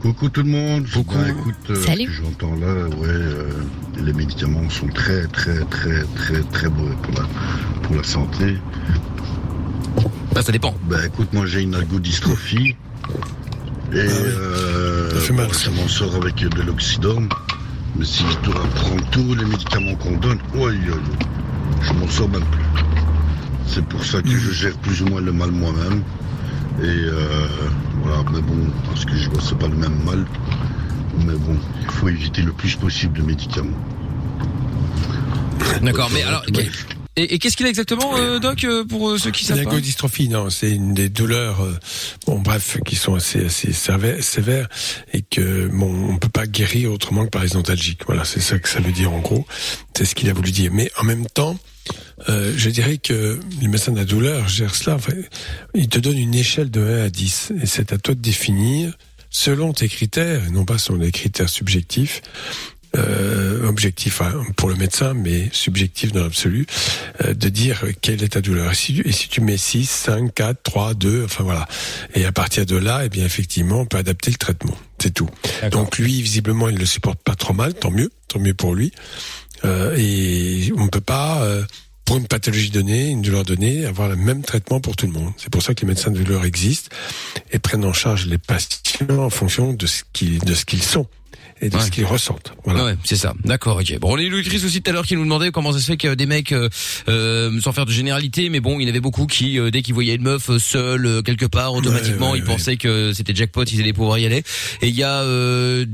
Coucou 0.02 0.28
tout 0.28 0.44
le 0.44 0.50
monde. 0.50 0.88
Coucou. 0.90 1.16
Bah, 1.16 1.30
écoute, 1.30 1.56
euh, 1.70 1.86
Salut. 1.86 2.12
j'entends 2.12 2.56
là, 2.56 2.88
ouais, 2.88 3.08
euh, 3.08 3.50
les 4.02 4.12
médicaments 4.12 4.70
sont 4.70 4.88
très, 4.88 5.28
très, 5.28 5.64
très, 5.66 6.04
très, 6.16 6.42
très 6.52 6.70
mauvais 6.70 6.96
pour 7.02 7.14
la, 7.14 7.28
pour 7.84 7.96
la 7.96 8.04
santé. 8.04 8.58
Bah, 10.34 10.42
ça 10.42 10.52
dépend. 10.52 10.76
Bah, 10.90 10.98
écoute, 11.06 11.32
moi 11.32 11.46
j'ai 11.46 11.62
une 11.62 11.76
algodystrophie. 11.76 12.76
Et 13.94 13.98
euh, 14.00 15.10
Ça 15.12 15.20
fait 15.20 15.34
mal, 15.34 15.48
bon, 15.48 15.54
ça. 15.54 15.66
ça 15.66 15.72
m'en 15.72 15.88
sort 15.88 16.16
avec 16.16 16.36
de 16.36 16.62
l'oxydome. 16.62 17.30
Mais 17.96 18.06
si 18.06 18.24
je 18.28 18.50
dois 18.50 18.64
prendre 18.76 19.08
tous 19.12 19.36
les 19.36 19.46
médicaments 19.46 19.96
qu'on 19.96 20.18
donne, 20.18 20.40
ouais, 20.56 20.74
je 21.82 21.94
m'en 21.94 22.08
sors 22.08 22.28
même 22.30 22.44
plus. 22.46 22.64
C'est 23.68 23.86
pour 23.86 24.04
ça 24.04 24.22
que 24.22 24.30
je 24.30 24.52
gère 24.52 24.76
plus 24.78 25.02
ou 25.04 25.08
moins 25.08 25.22
le 25.22 25.32
mal 25.32 25.52
moi-même. 25.52 26.02
Et 26.82 26.86
euh, 26.86 27.48
voilà, 28.04 28.24
mais 28.32 28.42
bon, 28.42 28.72
parce 28.88 29.06
que 29.06 29.16
je 29.16 29.30
vois 29.30 29.42
c'est 29.42 29.58
pas 29.58 29.68
le 29.68 29.76
même 29.76 30.04
mal. 30.04 30.26
Mais 31.20 31.34
bon, 31.34 31.56
il 31.82 31.92
faut 31.92 32.10
éviter 32.10 32.42
le 32.42 32.52
plus 32.52 32.76
possible 32.76 33.20
de 33.20 33.24
médicaments. 33.24 33.78
D'accord. 35.82 36.10
Mais 36.12 36.24
alors. 36.24 36.44
Et, 37.16 37.36
et 37.36 37.40
qu'est-ce 37.40 37.56
qu'il 37.56 37.66
a 37.66 37.70
exactement, 37.70 38.18
euh, 38.18 38.40
Doc, 38.40 38.64
euh, 38.64 38.84
pour 38.84 39.10
euh, 39.10 39.18
ceux 39.18 39.32
qui 39.32 39.46
savent 39.46 39.58
La 39.58 39.66
godystrophie, 39.66 40.30
non, 40.30 40.50
c'est 40.50 40.72
une 40.72 40.94
des 40.94 41.10
douleurs, 41.10 41.62
euh, 41.62 41.78
bon 42.26 42.40
bref, 42.40 42.78
qui 42.86 42.96
sont 42.96 43.14
assez 43.16 43.46
assez 43.46 43.72
sévères, 43.72 44.24
sévères 44.24 44.68
et 45.14 45.22
que 45.22 45.68
bon, 45.68 46.10
on 46.10 46.18
peut 46.18 46.30
pas 46.30 46.48
guérir 46.48 46.92
autrement 46.92 47.26
que 47.26 47.30
par 47.30 47.44
les 47.44 47.56
antalgiques. 47.56 48.06
Voilà, 48.08 48.26
c'est 48.26 48.40
ça 48.42 48.58
que 48.58 48.68
ça 48.68 48.80
veut 48.80 48.92
dire 48.92 49.14
en 49.14 49.20
gros. 49.20 49.46
C'est 49.96 50.06
ce 50.06 50.16
qu'il 50.16 50.30
a 50.30 50.34
voulu 50.34 50.52
dire. 50.52 50.72
Mais 50.74 50.92
en 50.98 51.04
même 51.04 51.28
temps, 51.28 51.58
euh, 52.30 52.54
je 52.56 52.70
dirais 52.70 52.98
que 52.98 53.40
les 53.62 53.68
médecins 53.68 53.92
de 53.92 53.98
la 53.98 54.06
douleur 54.06 54.48
gèrent 54.48 54.76
cela. 54.76 54.96
Enfin, 54.96 55.14
ils 55.76 55.90
te 55.90 56.00
donnent 56.00 56.18
une 56.18 56.36
échelle 56.36 56.72
de 56.72 56.82
1 56.82 57.06
à 57.06 57.10
10 57.10 57.54
et 57.62 57.66
c'est 57.66 57.94
à 57.94 57.98
toi 57.98 58.16
de 58.16 58.22
définir 58.22 58.98
selon 59.30 59.74
tes 59.74 59.90
critères, 59.90 60.46
et 60.46 60.52
non 60.52 60.64
pas 60.64 60.78
selon 60.78 61.00
des 61.00 61.12
critères 61.12 61.50
subjectifs. 61.50 62.22
Euh, 62.96 63.68
objectif 63.68 64.22
hein, 64.22 64.44
pour 64.56 64.70
le 64.70 64.76
médecin, 64.76 65.16
mais 65.16 65.50
subjectif 65.52 66.12
dans 66.12 66.22
l'absolu, 66.22 66.68
euh, 67.24 67.34
de 67.34 67.50
dire 67.50 67.86
quelle 68.02 68.22
est 68.24 68.30
ta 68.30 68.42
douleur. 68.42 68.72
Et 68.72 68.76
si, 68.76 68.94
tu, 68.94 69.08
et 69.08 69.12
si 69.12 69.30
tu 69.30 69.42
mets 69.42 69.58
6, 69.58 69.90
5, 69.90 70.32
4, 70.32 70.62
3, 70.62 70.94
2, 70.94 71.24
enfin 71.26 71.44
voilà. 71.44 71.68
Et 72.14 72.24
à 72.26 72.32
partir 72.32 72.68
de 72.68 72.76
là, 72.76 73.02
eh 73.04 73.10
bien 73.10 73.26
effectivement, 73.26 73.80
on 73.80 73.86
peut 73.88 73.98
adapter 73.98 74.30
le 74.30 74.38
traitement. 74.38 74.78
C'est 75.00 75.12
tout. 75.12 75.30
Donc 75.72 75.98
lui, 75.98 76.22
visiblement, 76.22 76.70
il 76.70 76.78
le 76.78 76.86
supporte 76.86 77.20
pas 77.24 77.34
trop 77.34 77.54
mal, 77.54 77.74
tant 77.74 77.90
mieux, 77.90 78.12
tant 78.28 78.40
mieux 78.40 78.54
pour 78.54 78.76
lui. 78.76 78.92
Euh, 79.66 79.96
et 79.98 80.72
on 80.78 80.86
ne 80.86 80.90
peut 80.90 81.02
pas 81.02 81.42
euh, 81.44 81.64
pour 82.06 82.18
une 82.18 82.28
pathologie 82.28 82.70
donnée, 82.70 83.08
une 83.10 83.24
douleur 83.24 83.44
donnée, 83.44 83.86
avoir 83.86 84.08
le 84.08 84.18
même 84.18 84.44
traitement 84.44 84.80
pour 84.80 84.96
tout 84.96 85.08
le 85.08 85.14
monde. 85.14 85.32
C'est 85.38 85.50
pour 85.50 85.64
ça 85.64 85.74
que 85.74 85.82
les 85.82 85.88
médecins 85.88 86.12
de 86.12 86.20
douleur 86.20 86.46
existent 86.46 86.96
et 87.52 87.58
prennent 87.58 87.86
en 87.86 87.94
charge 87.94 88.28
les 88.28 88.38
patients 88.38 89.18
en 89.18 89.32
fonction 89.32 89.74
de 89.74 89.88
ce 89.88 90.04
qu'ils 90.14 90.40
de 90.40 90.54
ce 90.54 90.66
qu'ils 90.66 90.84
sont 90.84 91.08
et 91.64 91.70
de 91.70 91.80
ce 91.80 91.90
qu'ils 91.90 92.06
ressentent. 92.06 92.54
Voilà. 92.66 92.84
Ouais, 92.86 92.96
c'est 93.04 93.16
ça. 93.16 93.34
D'accord, 93.46 93.78
ok. 93.78 93.98
Bon, 94.00 94.14
on 94.14 94.18
a 94.18 94.22
eu 94.22 94.30
Louis 94.30 94.44
Chris 94.44 94.62
aussi 94.66 94.82
tout 94.82 94.90
à 94.90 94.94
l'heure 94.94 95.06
qui 95.06 95.16
nous 95.16 95.24
demandait 95.24 95.52
comment 95.52 95.72
ça 95.72 95.80
se 95.80 95.86
fait 95.86 95.98
que 95.98 96.14
des 96.14 96.26
mecs, 96.26 96.52
euh, 96.52 96.70
euh, 97.08 97.60
sans 97.62 97.72
faire 97.72 97.86
de 97.86 97.92
généralité, 97.92 98.50
mais 98.50 98.60
bon, 98.60 98.80
il 98.80 98.84
y 98.84 98.86
en 98.86 98.90
avait 98.90 99.00
beaucoup 99.00 99.26
qui, 99.28 99.58
euh, 99.60 99.72
dès 99.72 99.82
qu'ils 99.82 99.94
voyaient 99.94 100.16
une 100.16 100.24
meuf 100.24 100.56
seule 100.58 101.22
quelque 101.24 101.46
part, 101.46 101.74
automatiquement, 101.74 102.32
ouais, 102.32 102.40
ils 102.40 102.44
pensaient 102.44 102.78
que 102.78 103.14
c'était 103.14 103.34
jackpot, 103.34 103.64
ils 103.64 103.80
allaient 103.82 103.94
pouvoir 103.94 104.18
y 104.20 104.26
aller. 104.26 104.44
Et 104.82 104.88
il 104.90 104.96
y 104.96 105.04
a, 105.04 105.22
euh, 105.22 105.86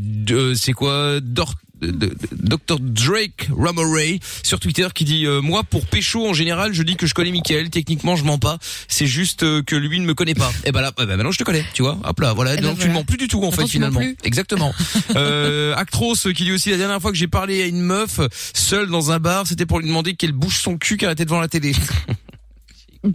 c'est 0.55 0.73
quoi, 0.73 1.19
Dor 1.21 1.49
de- 1.49 1.53
de- 1.53 1.68
Dr 1.81 2.79
Drake 2.79 3.49
Ramoray 3.55 4.19
sur 4.43 4.59
Twitter 4.59 4.87
qui 4.93 5.05
dit 5.05 5.25
euh, 5.25 5.41
moi 5.41 5.63
pour 5.63 5.85
pécho 5.85 6.27
en 6.27 6.33
général 6.33 6.73
je 6.73 6.83
dis 6.83 6.95
que 6.95 7.07
je 7.07 7.13
connais 7.13 7.31
Michael. 7.31 7.69
Techniquement 7.69 8.15
je 8.15 8.23
mens 8.23 8.37
pas. 8.37 8.57
C'est 8.87 9.07
juste 9.07 9.43
euh, 9.43 9.63
que 9.63 9.75
lui 9.75 9.99
ne 9.99 10.05
me 10.05 10.13
connaît 10.13 10.33
pas. 10.33 10.51
Et 10.65 10.71
ben 10.71 10.81
là 10.81 10.91
bah, 10.95 11.05
bah, 11.05 11.15
maintenant 11.15 11.31
je 11.31 11.37
te 11.37 11.43
connais 11.43 11.65
tu 11.73 11.81
vois. 11.81 11.97
Hop 12.03 12.19
là 12.19 12.33
voilà. 12.33 12.53
Eh 12.53 12.57
ben 12.57 12.63
donc 12.63 12.79
tu 12.79 12.87
ne 12.87 12.93
mens 12.93 13.03
plus 13.03 13.17
du 13.17 13.27
tout 13.27 13.43
en 13.43 13.51
fait 13.51 13.67
finalement. 13.67 14.01
exactement. 14.23 14.73
Euh, 15.15 15.73
Actros 15.75 16.15
qui 16.15 16.43
dit 16.43 16.51
aussi 16.51 16.69
la 16.69 16.77
dernière 16.77 17.01
fois 17.01 17.11
que 17.11 17.17
j'ai 17.17 17.27
parlé 17.27 17.63
à 17.63 17.65
une 17.65 17.81
meuf 17.81 18.19
seule 18.53 18.87
dans 18.89 19.11
un 19.11 19.19
bar 19.19 19.47
c'était 19.47 19.65
pour 19.65 19.79
lui 19.79 19.87
demander 19.87 20.13
qu'elle 20.13 20.33
bouge 20.33 20.57
son 20.59 20.77
cul 20.77 20.97
car 20.97 21.09
elle 21.09 21.13
était 21.13 21.25
devant 21.25 21.39
la 21.39 21.47
télé 21.47 21.73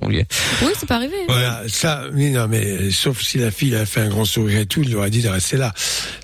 On 0.01 0.09
lui 0.09 0.19
est- 0.19 0.27
Oui, 0.63 0.73
c'est 0.79 0.89
pas 0.89 0.97
arrivé. 0.97 1.15
Voilà, 1.29 1.63
ça, 1.69 2.05
oui, 2.15 2.31
non, 2.31 2.49
mais 2.49 2.91
sauf 2.91 3.21
si 3.23 3.37
la 3.39 3.51
fille 3.51 3.75
a 3.75 3.85
fait 3.85 4.01
un 4.01 4.09
grand 4.09 4.25
sourire 4.25 4.61
et 4.61 4.67
tout, 4.67 4.81
il 4.83 4.89
lui 4.89 4.95
aurait 4.95 5.11
dit 5.11 5.21
de 5.23 5.29
rester 5.29 5.57
là. 5.59 5.75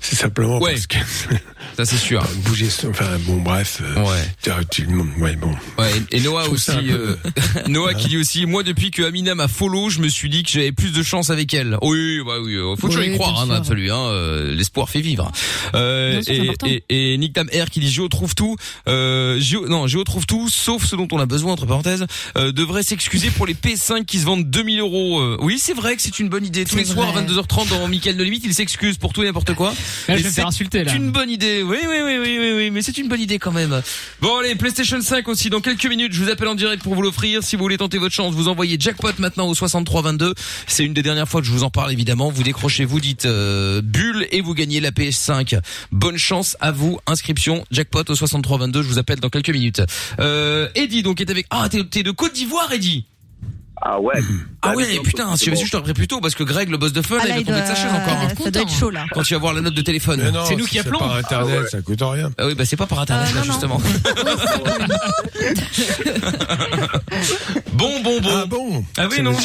C'est 0.01 0.15
simplement 0.15 0.59
Ouais. 0.59 0.71
parce 0.73 0.87
que 0.87 0.97
ça 1.77 1.85
c'est 1.85 1.97
sûr 1.97 2.23
bouger, 2.45 2.69
son- 2.71 2.89
enfin 2.89 3.17
bon, 3.27 3.37
bref. 3.37 3.81
euh, 3.83 4.01
ouais 4.03 4.63
tu, 4.71 4.85
ouais, 5.19 5.35
bon. 5.35 5.51
Ouais, 5.77 5.91
et 6.11 6.19
Noah 6.21 6.49
aussi, 6.49 6.71
peu- 6.71 6.91
euh, 6.91 7.15
Noah 7.67 7.93
qui 7.93 8.07
dit 8.09 8.17
aussi, 8.17 8.45
moi 8.47 8.63
depuis 8.63 8.89
que 8.89 9.03
Amina 9.03 9.35
m'a 9.35 9.47
follow, 9.47 9.89
je 9.89 9.99
me 9.99 10.07
suis 10.09 10.29
dit 10.29 10.41
que 10.43 10.49
j'avais 10.49 10.71
plus 10.71 10.91
de 10.91 11.03
chance 11.03 11.29
avec 11.29 11.53
elle. 11.53 11.77
Oui, 11.83 12.19
bah 12.25 12.39
oui, 12.41 12.55
euh, 12.55 12.75
faut 12.75 12.87
toujours 12.87 13.03
y 13.03 13.13
croire, 13.15 13.41
hein, 13.41 13.45
sûr. 13.45 13.53
l'absolu, 13.53 13.91
hein, 13.91 13.99
euh, 14.07 14.55
l'espoir 14.55 14.89
fait 14.89 15.01
vivre. 15.01 15.31
Euh, 15.75 16.21
sûr, 16.23 16.33
et, 16.33 16.39
important. 16.41 16.67
et, 16.67 16.83
et 17.13 17.17
Nick 17.17 17.33
Tam 17.33 17.47
R 17.47 17.69
qui 17.69 17.79
dit 17.79 17.91
Géo 17.91 18.07
trouve 18.07 18.33
tout, 18.33 18.55
euh, 18.87 19.39
Géo, 19.39 19.67
non, 19.67 19.85
Géo 19.87 20.03
trouve 20.03 20.25
tout, 20.25 20.49
sauf 20.49 20.83
ce 20.85 20.95
dont 20.95 21.07
on 21.11 21.19
a 21.19 21.25
besoin 21.27 21.53
entre 21.53 21.65
parenthèses, 21.67 22.05
euh, 22.37 22.51
devrait 22.51 22.83
s'excuser 22.83 23.29
pour 23.29 23.45
les 23.45 23.50
P5 23.53 24.05
qui 24.05 24.19
se 24.19 24.25
vendent 24.25 24.49
2000 24.49 24.79
euros. 24.79 25.19
euh. 25.19 25.37
Oui, 25.41 25.59
c'est 25.59 25.73
vrai 25.73 25.95
que 25.95 26.01
c'est 26.01 26.19
une 26.19 26.29
bonne 26.29 26.45
idée. 26.45 26.65
Tous 26.65 26.75
les 26.75 26.85
C'est 26.85 26.93
soirs 26.93 27.09
à 27.09 27.21
vrai. 27.21 27.23
22h30 27.25 27.69
dans 27.69 27.87
Mickaël 27.87 28.17
de 28.17 28.23
limite, 28.23 28.43
il 28.45 28.53
s'excuse 28.53 28.97
pour 28.97 29.13
tout 29.13 29.21
et 29.23 29.25
n'importe 29.25 29.53
quoi. 29.53 29.69
Là, 29.71 29.75
je 30.07 30.13
vais 30.13 30.17
me 30.17 30.23
c'est 30.23 30.31
faire 30.31 30.47
insulter, 30.47 30.83
là. 30.83 30.93
une 30.95 31.11
bonne 31.11 31.29
idée. 31.29 31.63
Oui, 31.63 31.77
oui, 31.81 31.97
oui, 32.03 32.17
oui, 32.21 32.37
oui, 32.39 32.51
oui, 32.55 32.71
mais 32.71 32.81
c'est 32.81 32.97
une 32.97 33.07
bonne 33.07 33.21
idée 33.21 33.39
quand 33.39 33.51
même. 33.51 33.81
Bon, 34.21 34.37
allez, 34.39 34.55
PlayStation 34.55 34.99
5 35.01 35.27
aussi. 35.27 35.49
Dans 35.49 35.61
quelques 35.61 35.85
minutes, 35.85 36.13
je 36.13 36.23
vous 36.23 36.29
appelle 36.29 36.47
en 36.47 36.55
direct 36.55 36.83
pour 36.83 36.95
vous 36.95 37.01
l'offrir. 37.01 37.43
Si 37.43 37.55
vous 37.55 37.61
voulez 37.63 37.77
tenter 37.77 37.97
votre 37.97 38.13
chance, 38.15 38.33
vous 38.33 38.47
envoyez 38.47 38.77
jackpot 38.79 39.09
maintenant 39.19 39.47
au 39.47 39.55
6322. 39.55 40.33
C'est 40.67 40.85
une 40.85 40.93
des 40.93 41.03
dernières 41.03 41.27
fois 41.27 41.41
que 41.41 41.47
je 41.47 41.51
vous 41.51 41.63
en 41.63 41.69
parle 41.69 41.91
évidemment. 41.91 42.29
Vous 42.31 42.43
décrochez, 42.43 42.85
vous 42.85 42.99
dites 42.99 43.25
euh, 43.25 43.81
bulle 43.81 44.27
et 44.31 44.41
vous 44.41 44.53
gagnez 44.53 44.79
la 44.79 44.91
PS5. 44.91 45.59
Bonne 45.91 46.17
chance 46.17 46.57
à 46.59 46.71
vous. 46.71 46.99
Inscription 47.07 47.65
jackpot 47.71 48.03
au 48.09 48.15
6322. 48.15 48.81
Je 48.81 48.87
vous 48.87 48.97
appelle 48.99 49.19
dans 49.19 49.29
quelques 49.29 49.49
minutes. 49.49 49.81
Euh, 50.19 50.69
Eddie 50.75 51.03
donc 51.03 51.21
est 51.21 51.29
avec. 51.29 51.45
Ah, 51.49 51.67
t'es 51.69 52.03
de 52.03 52.11
Côte 52.11 52.33
d'Ivoire, 52.33 52.71
Eddie. 52.71 53.05
Ah 53.83 53.99
ouais. 53.99 54.13
Ah 54.61 54.75
ouais, 54.75 54.99
putain, 55.03 55.35
si 55.35 55.45
j'avais 55.45 55.57
su, 55.57 55.65
je 55.65 55.71
t'aurais 55.71 55.83
pris 55.83 55.93
plus 55.93 56.07
tôt 56.07 56.21
parce 56.21 56.35
que 56.35 56.43
Greg, 56.43 56.69
le 56.69 56.77
boss 56.77 56.93
de 56.93 57.01
fun, 57.01 57.17
Ah, 57.19 57.23
il 57.27 57.33
va 57.33 57.39
tomber 57.43 57.61
de 57.61 57.65
sa 57.65 57.73
chaise 57.75 57.91
encore. 57.91 58.13
hein. 58.13 58.27
ça 58.43 58.51
doit 58.51 58.61
être 58.61 58.69
chaud, 58.71 58.89
là. 58.91 59.05
Quand 59.11 59.23
tu 59.23 59.33
vas 59.33 59.39
voir 59.39 59.53
la 59.55 59.61
note 59.61 59.73
de 59.73 59.81
téléphone. 59.81 60.21
Mais 60.23 60.31
non, 60.31 60.45
C'est 60.45 60.55
nous 60.55 60.65
si 60.65 60.71
qui 60.73 60.79
appelons. 60.79 60.99
Par 60.99 61.15
internet, 61.15 61.67
ça 61.69 61.81
coûte 61.81 61.99
rien. 62.01 62.29
Ah 62.37 62.45
oui, 62.45 62.53
bah 62.53 62.63
c'est 62.65 62.75
pas 62.75 62.85
par 62.85 62.99
internet 62.99 63.29
Euh, 63.33 63.35
là 63.37 63.43
justement. 63.43 63.81
bon, 67.73 68.01
bon, 68.03 68.21
bon. 68.21 68.29
Ah 68.33 68.45
bon 68.45 68.83
Ah 68.97 69.07
oui, 69.09 69.21
non, 69.21 69.31
non. 69.31 69.37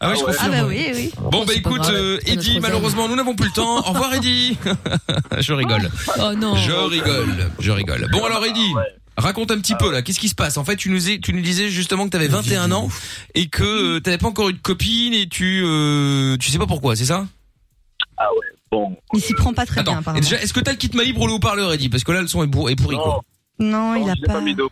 Ah 0.00 0.10
oui, 0.10 0.16
je 0.18 0.22
Ah 0.22 0.26
confirme. 0.26 0.50
bah 0.52 0.64
oui, 0.68 0.86
oui. 0.94 1.12
Bon 1.30 1.44
bah 1.44 1.52
écoute, 1.54 1.88
euh, 1.90 2.18
zone. 2.40 2.60
malheureusement 2.60 3.08
nous 3.08 3.16
n'avons 3.16 3.34
plus 3.34 3.46
le 3.46 3.52
temps. 3.52 3.78
Au 3.78 3.92
revoir 3.92 4.14
Eddie. 4.14 4.58
je 5.38 5.52
rigole. 5.52 5.88
Oh 6.18 6.32
non. 6.36 6.54
Je 6.56 6.72
rigole, 6.72 7.50
je 7.60 7.70
rigole. 7.70 8.08
Bon 8.12 8.24
alors 8.24 8.44
Eddie, 8.44 8.72
raconte 9.20 9.50
un 9.50 9.58
petit 9.58 9.74
peu 9.74 9.90
là, 9.92 10.02
qu'est-ce 10.02 10.18
qui 10.20 10.28
se 10.28 10.34
passe? 10.34 10.56
En 10.56 10.64
fait, 10.64 10.76
tu 10.76 10.90
nous, 10.90 11.08
ai- 11.10 11.20
tu 11.20 11.32
nous 11.32 11.40
disais 11.42 11.68
justement 11.68 12.04
que 12.06 12.10
tu 12.10 12.16
avais 12.16 12.28
21 12.28 12.70
ans 12.72 12.88
et 13.34 13.48
que 13.48 13.96
euh, 13.96 14.00
t'avais 14.00 14.18
pas 14.18 14.28
encore 14.28 14.48
eu 14.48 14.52
de 14.52 14.58
copine 14.58 15.14
et 15.14 15.28
tu 15.28 15.62
euh, 15.64 16.36
tu 16.38 16.50
sais 16.50 16.58
pas 16.58 16.66
pourquoi, 16.66 16.94
c'est 16.96 17.04
ça? 17.06 17.26
Ah 18.16 18.26
ouais. 18.32 18.46
Bon. 18.70 18.96
Il 19.14 19.20
s'y 19.20 19.34
prend 19.34 19.52
pas 19.54 19.64
très 19.66 19.82
bien, 19.82 19.92
Attends, 19.92 20.00
apparemment. 20.00 20.20
déjà, 20.20 20.40
est-ce 20.42 20.52
que 20.52 20.60
t'as 20.60 20.72
le 20.72 20.76
kit 20.76 20.90
maille 20.94 21.12
pour 21.14 21.26
le 21.26 21.32
haut-parleur 21.34 21.72
Eddie 21.72 21.88
Parce 21.88 22.04
que 22.04 22.12
là 22.12 22.20
le 22.20 22.28
son 22.28 22.42
est, 22.42 22.46
bourré, 22.46 22.72
est 22.72 22.76
pourri 22.76 22.96
quoi. 22.96 23.22
Non, 23.58 23.94
il 23.96 24.02
non, 24.06 24.12
a 24.12 24.14
pas. 24.26 24.34
pas 24.34 24.40
mis 24.40 24.54
de. 24.54 24.64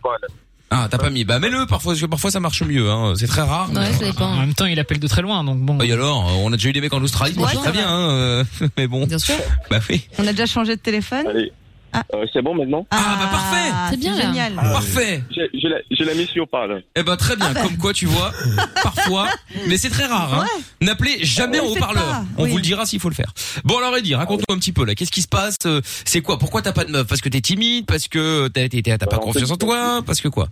Ah, 0.69 0.87
t'as 0.91 0.97
pas 0.97 1.09
mis. 1.09 1.23
Bah 1.23 1.39
mets-le 1.39 1.65
parfois, 1.65 1.93
parce 1.93 2.01
que 2.01 2.05
parfois 2.07 2.29
ça 2.29 2.39
marche 2.41 2.61
mieux. 2.61 2.89
Hein. 2.89 3.13
C'est 3.17 3.27
très 3.27 3.41
rare. 3.41 3.69
Ouais, 3.71 3.91
ça 3.93 4.03
En 4.05 4.07
dépend. 4.07 4.35
même 4.37 4.53
temps, 4.53 4.65
il 4.65 4.77
appelle 4.79 4.99
de 4.99 5.07
très 5.07 5.21
loin, 5.21 5.43
donc 5.43 5.59
bon. 5.59 5.79
Et 5.81 5.91
alors, 5.91 6.25
on 6.43 6.51
a 6.51 6.57
déjà 6.57 6.69
eu 6.69 6.73
des 6.73 6.81
mecs 6.81 6.93
en 6.93 7.01
Australie, 7.01 7.33
ça 7.35 7.41
Ouais, 7.41 7.53
très 7.53 7.63
ça 7.63 7.71
bien. 7.71 7.85
va. 7.85 7.91
Hein, 7.91 8.09
euh, 8.11 8.43
mais 8.77 8.87
bon, 8.87 9.07
Bien 9.07 9.17
sûr. 9.17 9.35
bah 9.71 9.79
oui. 9.89 10.07
On 10.19 10.27
a 10.27 10.31
déjà 10.31 10.45
changé 10.45 10.75
de 10.75 10.81
téléphone. 10.81 11.25
Allez. 11.27 11.51
Ah. 11.93 12.03
Euh, 12.13 12.25
c'est 12.33 12.41
bon 12.41 12.53
maintenant 12.53 12.85
Ah, 12.91 13.17
bah, 13.19 13.27
parfait. 13.31 13.71
C'est 13.91 13.99
bien, 13.99 14.15
génial. 14.21 14.53
Parfait. 14.55 15.23
J'ai- 15.31 15.49
Je 15.53 15.67
l'ai- 15.67 15.83
je 15.91 16.03
l'ai 16.03 16.15
mis 16.15 16.25
sur 16.27 16.43
haut-parleur. 16.43 16.81
Eh 16.95 17.03
ben 17.03 17.15
très 17.15 17.35
bien. 17.35 17.47
Ah 17.49 17.53
bah. 17.53 17.63
Comme 17.63 17.77
quoi, 17.77 17.93
tu 17.93 18.05
vois, 18.05 18.31
parfois, 18.83 19.27
mais 19.67 19.77
c'est 19.77 19.89
très 19.89 20.05
rare. 20.05 20.41
Hein. 20.41 20.45
N'appelez 20.81 21.23
jamais 21.23 21.59
On 21.59 21.63
en 21.63 21.67
le 21.69 21.73
fait 21.73 21.77
haut-parleur. 21.79 22.05
pas, 22.05 22.25
On 22.37 22.43
oui. 22.43 22.49
vous 22.51 22.57
le 22.57 22.61
dira 22.63 22.85
s'il 22.85 22.99
faut 22.99 23.09
le 23.09 23.15
faire. 23.15 23.33
Bon 23.63 23.77
alors 23.77 23.95
Eddie, 23.97 24.15
raconte-nous 24.15 24.53
un 24.55 24.59
petit 24.59 24.73
peu 24.73 24.85
là. 24.85 24.95
Qu'est-ce 24.95 25.11
qui 25.11 25.21
se 25.21 25.27
passe? 25.27 25.55
Euh, 25.65 25.81
C'est 26.05 26.21
quoi? 26.21 26.37
Pourquoi 26.37 26.61
t'as 26.61 26.73
pas 26.73 26.83
de 26.85 26.91
meuf? 26.91 27.07
Parce 27.07 27.21
que 27.21 27.29
t'es 27.29 27.41
timide? 27.41 27.85
Parce 27.85 28.07
que 28.07 28.47
t'as 28.49 28.67
t'as- 28.69 28.97
t'as 28.97 29.05
pas 29.07 29.17
en 29.17 29.19
confiance 29.19 29.47
fait, 29.47 29.53
en 29.53 29.57
toi? 29.57 30.01
Parce 30.05 30.21
que 30.21 30.27
quoi? 30.27 30.47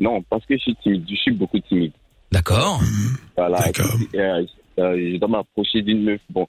Non, 0.00 0.22
parce 0.30 0.44
que 0.46 0.56
je 0.56 0.62
suis 0.62 0.76
timide. 0.82 1.04
Je 1.08 1.16
suis 1.16 1.32
beaucoup 1.32 1.58
timide. 1.60 1.92
D'accord. 2.32 2.80
Voilà. 3.36 3.58
D'accord. 3.58 3.96
Euh, 4.14 4.44
euh, 4.78 5.10
je 5.12 5.18
dois 5.18 5.28
m'approcher 5.28 5.82
d'une 5.82 6.02
meuf. 6.04 6.20
Bon, 6.30 6.46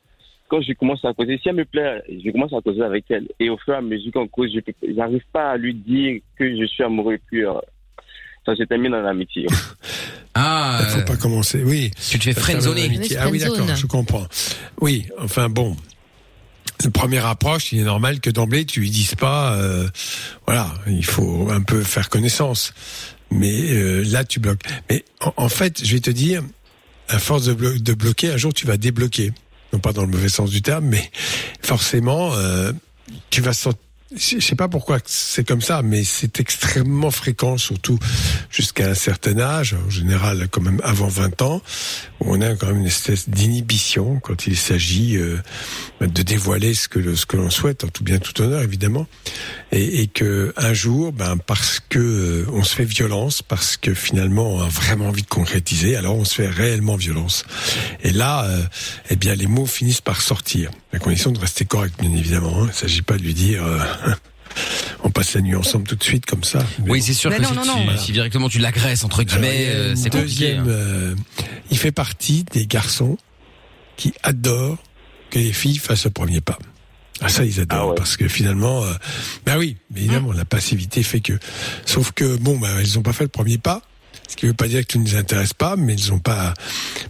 quand 0.50 0.62
je 0.62 0.74
commence 0.74 1.04
à 1.06 1.14
causer, 1.14 1.40
si 1.42 1.50
elle 1.50 1.56
me 1.56 1.66
plaît, 1.66 2.04
je 2.08 2.32
commence 2.32 2.54
à 2.54 2.62
causer 2.62 2.82
avec 2.82 3.06
elle. 3.10 3.28
Et 3.40 3.50
au 3.50 3.58
fur 3.58 3.74
et 3.74 3.78
à 3.78 3.82
mesure 3.82 4.12
qu'on 4.14 4.28
cause, 4.28 4.52
je 4.54 4.60
j'arrive 4.96 5.24
pas 5.34 5.52
à 5.52 5.58
lui 5.58 5.74
dire 5.74 6.22
que 6.38 6.58
je 6.60 6.66
suis 6.66 6.84
amoureux. 6.84 7.18
Puis 7.32 7.44
euh, 7.46 7.54
ça 8.46 8.56
se 8.56 8.64
termine 8.64 8.94
en 8.94 9.06
amitié. 9.06 9.48
Ah, 10.34 10.82
Il 10.82 11.00
faut 11.00 11.06
pas 11.06 11.18
commencer. 11.18 11.64
Oui. 11.64 11.92
tu 12.10 12.20
te 12.20 12.24
fais 12.26 12.34
friendzoner. 12.34 12.82
l'amitié. 12.84 13.16
Oui, 13.18 13.22
Ah 13.26 13.30
oui, 13.32 13.40
d'accord, 13.40 13.76
je 13.76 13.86
comprends. 13.88 14.28
Oui, 14.82 15.06
enfin 15.20 15.50
bon. 15.50 15.76
La 16.84 16.92
première 16.92 17.26
approche, 17.26 17.72
il 17.72 17.80
est 17.80 17.84
normal 17.84 18.20
que 18.20 18.30
d'emblée 18.30 18.66
tu 18.66 18.82
lui 18.82 18.90
dises 18.90 19.16
pas, 19.16 19.56
euh, 19.56 19.88
voilà, 20.46 20.74
il 20.88 21.06
faut 21.06 21.48
un 21.50 21.62
peu 21.62 21.82
faire 21.82 22.10
connaissance. 22.10 22.74
Mais 23.32 23.72
euh, 23.74 24.04
là, 24.12 24.26
tu 24.26 24.40
bloques. 24.42 24.62
Mais 24.90 25.04
en, 25.22 25.34
en 25.38 25.50
fait, 25.50 25.84
je 25.84 25.94
vais 25.94 26.02
te 26.02 26.12
dire, 26.12 26.44
à 27.08 27.18
force 27.18 27.46
de, 27.46 27.54
blo- 27.54 27.82
de 27.82 27.94
bloquer, 27.94 28.32
un 28.32 28.38
jour 28.38 28.54
tu 28.54 28.68
vas 28.68 28.76
débloquer. 28.78 29.32
Non 29.74 29.80
pas 29.80 29.94
dans 29.94 30.02
le 30.02 30.08
mauvais 30.08 30.30
sens 30.30 30.50
du 30.50 30.62
terme, 30.62 30.86
mais 30.86 31.12
forcément, 31.62 32.34
euh, 32.36 32.72
tu 33.30 33.42
vas 33.42 33.54
sortir. 33.54 33.85
Je 34.18 34.40
sais 34.40 34.56
pas 34.56 34.68
pourquoi 34.70 35.00
c'est 35.06 35.46
comme 35.46 35.62
ça, 35.62 35.82
mais 35.82 36.04
c'est 36.04 36.40
extrêmement 36.40 37.12
fréquent, 37.12 37.58
surtout 37.58 38.00
jusqu'à 38.50 38.90
un 38.90 38.94
certain 38.94 39.38
âge, 39.40 39.76
en 39.86 39.90
général 39.90 40.48
quand 40.50 40.62
même 40.62 40.80
avant 40.84 41.08
20 41.08 41.42
ans, 41.42 41.62
où 42.22 42.34
on 42.34 42.40
a 42.42 42.56
quand 42.56 42.68
même 42.68 42.80
une 42.80 42.86
espèce 42.88 43.28
d'inhibition 43.30 44.20
quand 44.22 44.48
il 44.48 44.56
s'agit 44.56 45.18
euh, 45.18 45.38
de 46.02 46.22
dévoiler 46.22 46.74
ce 46.74 46.88
que 46.88 47.00
le- 47.00 47.16
ce 47.18 47.26
que 47.26 47.36
l'on 47.36 47.50
souhaite, 47.50 47.84
en 47.84 47.90
tout 47.90 48.04
bien 48.06 48.20
tout 48.20 48.40
honneur 48.42 48.62
évidemment, 48.62 49.06
et, 49.74 50.02
et 50.02 50.08
que 50.08 50.54
un 50.56 50.74
jour, 50.74 51.12
ben 51.12 51.36
parce 51.38 51.82
que 51.90 52.00
euh, 52.00 52.46
on 52.54 52.64
se 52.64 52.74
fait 52.76 52.86
violence, 52.86 53.42
parce 53.42 53.76
que 53.76 53.94
finalement 53.94 54.54
on 54.54 54.62
a 54.62 54.68
vraiment 54.70 55.08
envie 55.10 55.24
de 55.24 55.28
concrétiser, 55.28 55.98
alors 55.98 56.16
on 56.16 56.24
se 56.26 56.36
fait 56.36 56.48
réellement 56.50 56.96
violence. 56.96 57.44
Et 58.04 58.12
là, 58.12 58.46
euh, 58.46 58.64
eh 59.10 59.18
bien 59.18 59.36
les 59.36 59.48
mots 59.48 59.66
finissent 59.66 60.00
par 60.02 60.22
sortir, 60.22 60.72
à 60.94 61.00
condition 61.00 61.32
de 61.32 61.40
rester 61.40 61.66
correct 61.66 61.96
bien 62.00 62.14
évidemment. 62.16 62.54
hein. 62.62 62.66
Il 62.66 62.68
ne 62.68 62.72
s'agit 62.74 63.02
pas 63.02 63.18
de 63.18 63.24
lui 63.24 63.34
dire. 63.34 63.64
On 65.04 65.10
passe 65.10 65.34
la 65.34 65.42
nuit 65.42 65.56
ensemble 65.56 65.86
tout 65.88 65.96
de 65.96 66.04
suite 66.04 66.26
comme 66.26 66.44
ça. 66.44 66.60
Oui, 66.80 67.00
bon. 67.00 67.06
c'est 67.06 67.14
sûr 67.14 67.30
Mais 67.30 67.38
que 67.38 67.42
non, 67.44 67.50
si, 67.50 67.56
non, 67.56 67.62
tu- 67.62 67.68
non, 67.68 67.84
voilà. 67.84 67.98
si 68.00 68.12
directement 68.12 68.50
tu 68.50 68.60
l'agresses 68.60 69.04
entre 69.04 69.24
guillemets, 69.24 69.68
euh, 69.68 69.96
c'est 69.96 70.10
compliqué. 70.10 70.22
deuxième, 70.56 70.60
hein. 70.62 70.68
euh, 70.70 71.16
il 71.72 71.78
fait 71.78 71.92
partie 71.92 72.44
des 72.52 72.66
garçons 72.68 73.18
qui 73.98 74.14
adorent 74.24 74.78
que 75.30 75.40
les 75.40 75.54
filles 75.54 75.78
fassent 75.78 76.06
le 76.06 76.12
premier 76.12 76.42
pas. 76.42 76.58
Ah 77.22 77.30
ça 77.30 77.46
ils 77.46 77.60
adorent 77.62 77.80
Ah 77.80 77.88
ouais. 77.90 77.96
parce 77.96 78.18
que 78.18 78.28
finalement, 78.28 78.84
euh, 78.84 78.94
bah 79.46 79.58
oui, 79.58 79.78
mais 79.92 80.02
évidemment 80.02 80.32
la 80.34 80.44
passivité 80.46 81.02
fait 81.04 81.22
que, 81.22 81.34
sauf 81.86 82.12
que 82.12 82.36
bon, 82.38 82.58
bah 82.58 82.82
ils 82.82 83.00
ont 83.00 83.04
pas 83.04 83.14
fait 83.14 83.24
le 83.24 83.30
premier 83.30 83.58
pas, 83.58 83.82
ce 84.28 84.36
qui 84.36 84.48
veut 84.48 84.54
pas 84.54 84.68
dire 84.68 84.82
que 84.82 84.88
tu 84.88 85.00
ne 85.00 85.06
les 85.06 85.16
intéresses 85.16 85.54
pas, 85.54 85.76
mais 85.78 85.94
ils 85.94 86.12
ont 86.12 86.20
pas. 86.20 86.54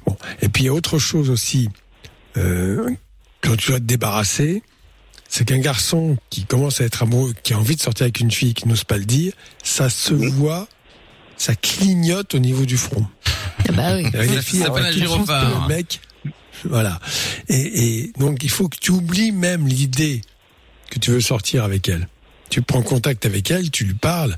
Bon, 0.05 0.15
et 0.41 0.49
puis 0.49 0.63
il 0.63 0.65
y 0.67 0.69
a 0.69 0.73
autre 0.73 0.99
chose 0.99 1.29
aussi 1.31 1.69
euh, 2.37 2.87
quand 3.41 3.55
tu 3.55 3.69
dois 3.71 3.79
te 3.79 3.85
débarrasser, 3.85 4.61
c'est 5.35 5.43
qu'un 5.43 5.59
garçon 5.59 6.15
qui 6.29 6.45
commence 6.45 6.79
à 6.79 6.85
être 6.85 7.03
amoureux, 7.03 7.33
qui 7.43 7.53
a 7.53 7.59
envie 7.59 7.75
de 7.75 7.81
sortir 7.81 8.05
avec 8.05 8.21
une 8.21 8.31
fille, 8.31 8.53
qui 8.53 8.69
n'ose 8.69 8.85
pas 8.85 8.95
le 8.95 9.03
dire, 9.03 9.33
ça 9.65 9.89
se 9.89 10.13
voit, 10.13 10.69
ça 11.35 11.55
clignote 11.55 12.35
au 12.35 12.39
niveau 12.39 12.65
du 12.65 12.77
front. 12.77 13.05
Ah 13.67 13.71
bah 13.73 13.95
oui. 13.97 14.05
Ça 14.13 14.41
filles, 14.41 14.59
s'appelle 14.61 14.93
gyrophare. 14.93 15.67
Le 15.67 15.75
mec, 15.75 15.99
voilà. 16.63 17.01
Et, 17.49 17.83
et 17.83 18.13
donc 18.17 18.45
il 18.45 18.49
faut 18.49 18.69
que 18.69 18.77
tu 18.79 18.91
oublies 18.91 19.33
même 19.33 19.67
l'idée 19.67 20.21
que 20.89 20.99
tu 20.99 21.11
veux 21.11 21.19
sortir 21.19 21.65
avec 21.65 21.89
elle. 21.89 22.07
Tu 22.49 22.61
prends 22.61 22.81
contact 22.81 23.25
avec 23.25 23.51
elle, 23.51 23.71
tu 23.71 23.83
lui 23.83 23.93
parles, 23.93 24.37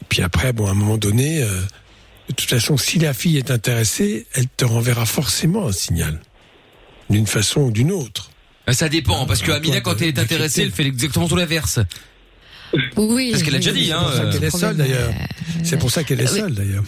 et 0.00 0.04
puis 0.08 0.22
après, 0.22 0.52
bon, 0.52 0.68
à 0.68 0.70
un 0.70 0.74
moment 0.74 0.96
donné, 0.96 1.42
euh, 1.42 1.60
de 2.28 2.34
toute 2.34 2.48
façon, 2.48 2.76
si 2.76 3.00
la 3.00 3.14
fille 3.14 3.36
est 3.36 3.50
intéressée, 3.50 4.28
elle 4.34 4.46
te 4.46 4.64
renverra 4.64 5.06
forcément 5.06 5.66
un 5.66 5.72
signal, 5.72 6.20
d'une 7.10 7.26
façon 7.26 7.62
ou 7.62 7.70
d'une 7.72 7.90
autre. 7.90 8.30
Ah, 8.66 8.72
Ça 8.72 8.88
dépend, 8.88 9.26
parce 9.26 9.42
que 9.42 9.52
à 9.52 9.56
Amina, 9.56 9.80
quand 9.80 10.00
elle 10.00 10.08
est 10.08 10.18
intéressée, 10.18 10.62
elle 10.62 10.72
fait 10.72 10.86
exactement 10.86 11.28
tout 11.28 11.36
l'inverse. 11.36 11.78
Oui. 12.96 13.30
C'est 13.32 13.38
ce 13.38 13.44
qu'elle 13.44 13.54
a 13.54 13.58
déjà 13.58 13.72
dit, 13.72 13.86
C'est 13.86 13.92
hein. 13.92 14.00
pour 14.02 14.12
ça 14.12 14.24
qu'elle 14.32 14.44
est 14.44 14.50
seule 14.50 14.76
d'ailleurs. 14.76 15.14
C'est 15.62 15.76
pour 15.78 15.90
ça 15.90 16.04
qu'elle 16.04 16.20
est 16.20 16.26
seule 16.26 16.54
d'ailleurs. 16.54 16.84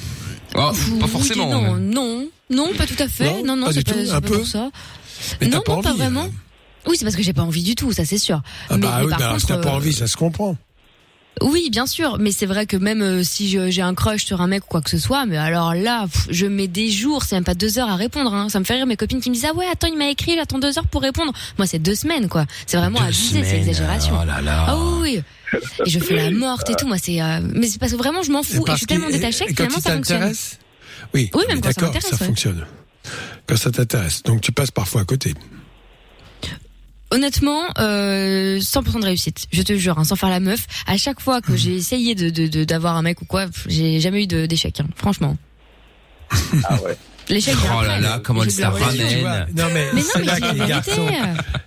Ah, 0.55 0.73
pas 1.01 1.07
forcément. 1.07 1.49
Non, 1.51 1.77
non, 1.77 2.29
non, 2.51 2.75
pas 2.75 2.87
tout 2.87 3.01
à 3.03 3.09
fait. 3.09 3.43
Non, 3.43 3.57
Non, 3.57 3.67
c'est 3.71 3.79
du 3.79 3.85
pas, 3.85 3.93
tout, 3.93 4.05
c'est 4.07 4.11
un 4.13 4.21
peu 4.21 4.39
pour 4.39 4.47
ça. 4.47 4.71
Mais 5.41 5.49
non, 5.49 5.59
t'as 5.59 5.65
pas 5.65 5.77
non, 5.77 5.83
pas 5.83 5.91
envie, 5.91 5.99
vraiment. 5.99 6.29
Oui, 6.87 6.97
c'est 6.99 7.05
parce 7.05 7.17
que 7.17 7.23
j'ai 7.23 7.33
pas 7.33 7.43
envie 7.43 7.63
du 7.63 7.75
tout, 7.75 7.93
ça 7.93 8.05
c'est 8.05 8.19
sûr. 8.19 8.41
Ah 8.71 8.77
mais, 8.77 8.87
bah 8.87 9.03
par 9.11 9.29
contre, 9.31 9.41
si 9.41 9.47
t'as 9.47 9.59
pas 9.59 9.71
euh, 9.71 9.77
envie, 9.77 9.93
ça 9.93 10.07
se 10.07 10.17
comprend. 10.17 10.57
Oui, 11.43 11.69
bien 11.71 11.87
sûr, 11.87 12.19
mais 12.19 12.33
c'est 12.33 12.47
vrai 12.47 12.67
que 12.67 12.77
même 12.77 13.03
euh, 13.03 13.23
si 13.23 13.49
j'ai 13.49 13.83
un 13.83 13.95
crush 13.95 14.25
sur 14.25 14.41
un 14.41 14.47
mec 14.47 14.65
ou 14.65 14.69
quoi 14.69 14.81
que 14.81 14.91
ce 14.91 14.99
soit, 14.99 15.27
mais 15.27 15.37
alors 15.37 15.75
là, 15.75 16.07
je 16.31 16.47
mets 16.47 16.69
des 16.69 16.91
jours, 16.91 17.23
c'est 17.25 17.37
même 17.37 17.45
pas 17.45 17.55
deux 17.55 17.79
heures 17.79 17.89
à 17.89 17.97
répondre. 17.97 18.33
Hein. 18.35 18.49
Ça 18.49 18.59
me 18.61 18.65
fait 18.65 18.75
rire 18.75 18.87
mes 18.87 18.97
copines 18.97 19.21
qui 19.21 19.31
me 19.31 19.35
disent 19.35 19.47
ah 19.49 19.55
ouais, 19.55 19.67
attends, 19.71 19.89
il 19.89 19.97
m'a 19.99 20.09
écrit, 20.09 20.35
j'attends 20.37 20.59
deux 20.59 20.79
heures 20.79 20.87
pour 20.87 21.03
répondre. 21.03 21.33
Moi, 21.59 21.67
c'est 21.67 21.79
deux 21.79 21.95
semaines 21.95 22.29
quoi. 22.29 22.47
C'est 22.67 22.77
vraiment 22.77 23.01
abusé, 23.01 23.43
c'est 23.45 23.59
exagération. 23.59 24.15
oh 24.21 24.25
là 24.25 24.41
là. 24.41 24.65
Ah 24.69 24.79
oui. 25.01 25.23
Et 25.87 25.89
je 25.91 25.99
fais 25.99 26.17
la 26.17 26.31
morte 26.31 26.69
et 26.71 26.75
tout. 26.75 26.87
Moi, 26.87 26.99
c'est 27.03 27.23
euh, 27.23 27.41
mais 27.55 27.67
c'est 27.69 27.79
parce 27.79 27.93
que 27.93 27.97
vraiment 27.99 28.23
je 28.23 28.31
m'en 28.31 28.43
fous 28.43 28.65
et 28.67 28.71
je 28.73 28.77
suis 28.77 28.87
tellement 28.87 29.09
détachée 29.09 29.47
que 29.47 29.55
finalement 29.55 29.81
ça 29.81 29.93
fonctionne. 29.93 30.33
Oui, 31.15 31.31
Oui, 31.35 31.45
même 31.49 31.61
quand 31.61 31.69
ça 31.69 31.81
d'accord, 31.81 31.95
m'intéresse, 31.95 32.11
ça 32.11 32.17
ouais. 32.21 32.27
fonctionne. 32.27 32.67
Quand 33.47 33.57
ça 33.57 33.71
t'intéresse. 33.71 34.23
Donc 34.25 34.41
tu 34.43 34.53
passes 34.53 34.71
parfois 34.71 35.01
à 35.03 35.05
côté. 35.05 35.35
Honnêtement, 37.11 37.63
euh, 37.79 38.59
100% 38.61 39.01
de 39.01 39.05
réussite. 39.07 39.47
Je 39.53 39.63
te 39.63 39.77
jure, 39.77 39.99
hein, 39.99 40.05
sans 40.05 40.17
faire 40.17 40.29
la 40.29 40.41
meuf. 40.41 40.67
À 40.87 40.97
chaque 40.97 41.21
fois 41.21 41.41
que 41.41 41.57
j'ai 41.57 41.75
essayé 41.75 42.15
de 42.15 42.29
de- 42.31 42.47
de- 42.49 42.65
d'avoir 42.65 42.97
un 42.97 43.03
mec 43.03 43.23
ou 43.23 43.25
quoi, 43.25 43.47
j'ai 43.67 43.99
jamais 44.01 44.25
eu 44.25 44.27
de- 44.27 44.47
d'échec. 44.47 44.79
Hein, 44.81 44.87
franchement. 44.97 45.37
Ah 46.65 46.77
ouais. 46.83 46.97
L'échec. 47.31 47.55
Oh 47.79 47.83
là 47.83 48.01
là, 48.01 48.21
comment 48.25 48.43
elle 48.43 48.55
de 48.55 48.61
la 48.61 48.71
ramène. 48.71 49.47
Non 49.55 49.65
mais, 49.75 50.01
c'est 50.03 50.25
là 50.25 50.41
que 50.41 50.55
les 50.59 50.67
garçons, 50.67 51.07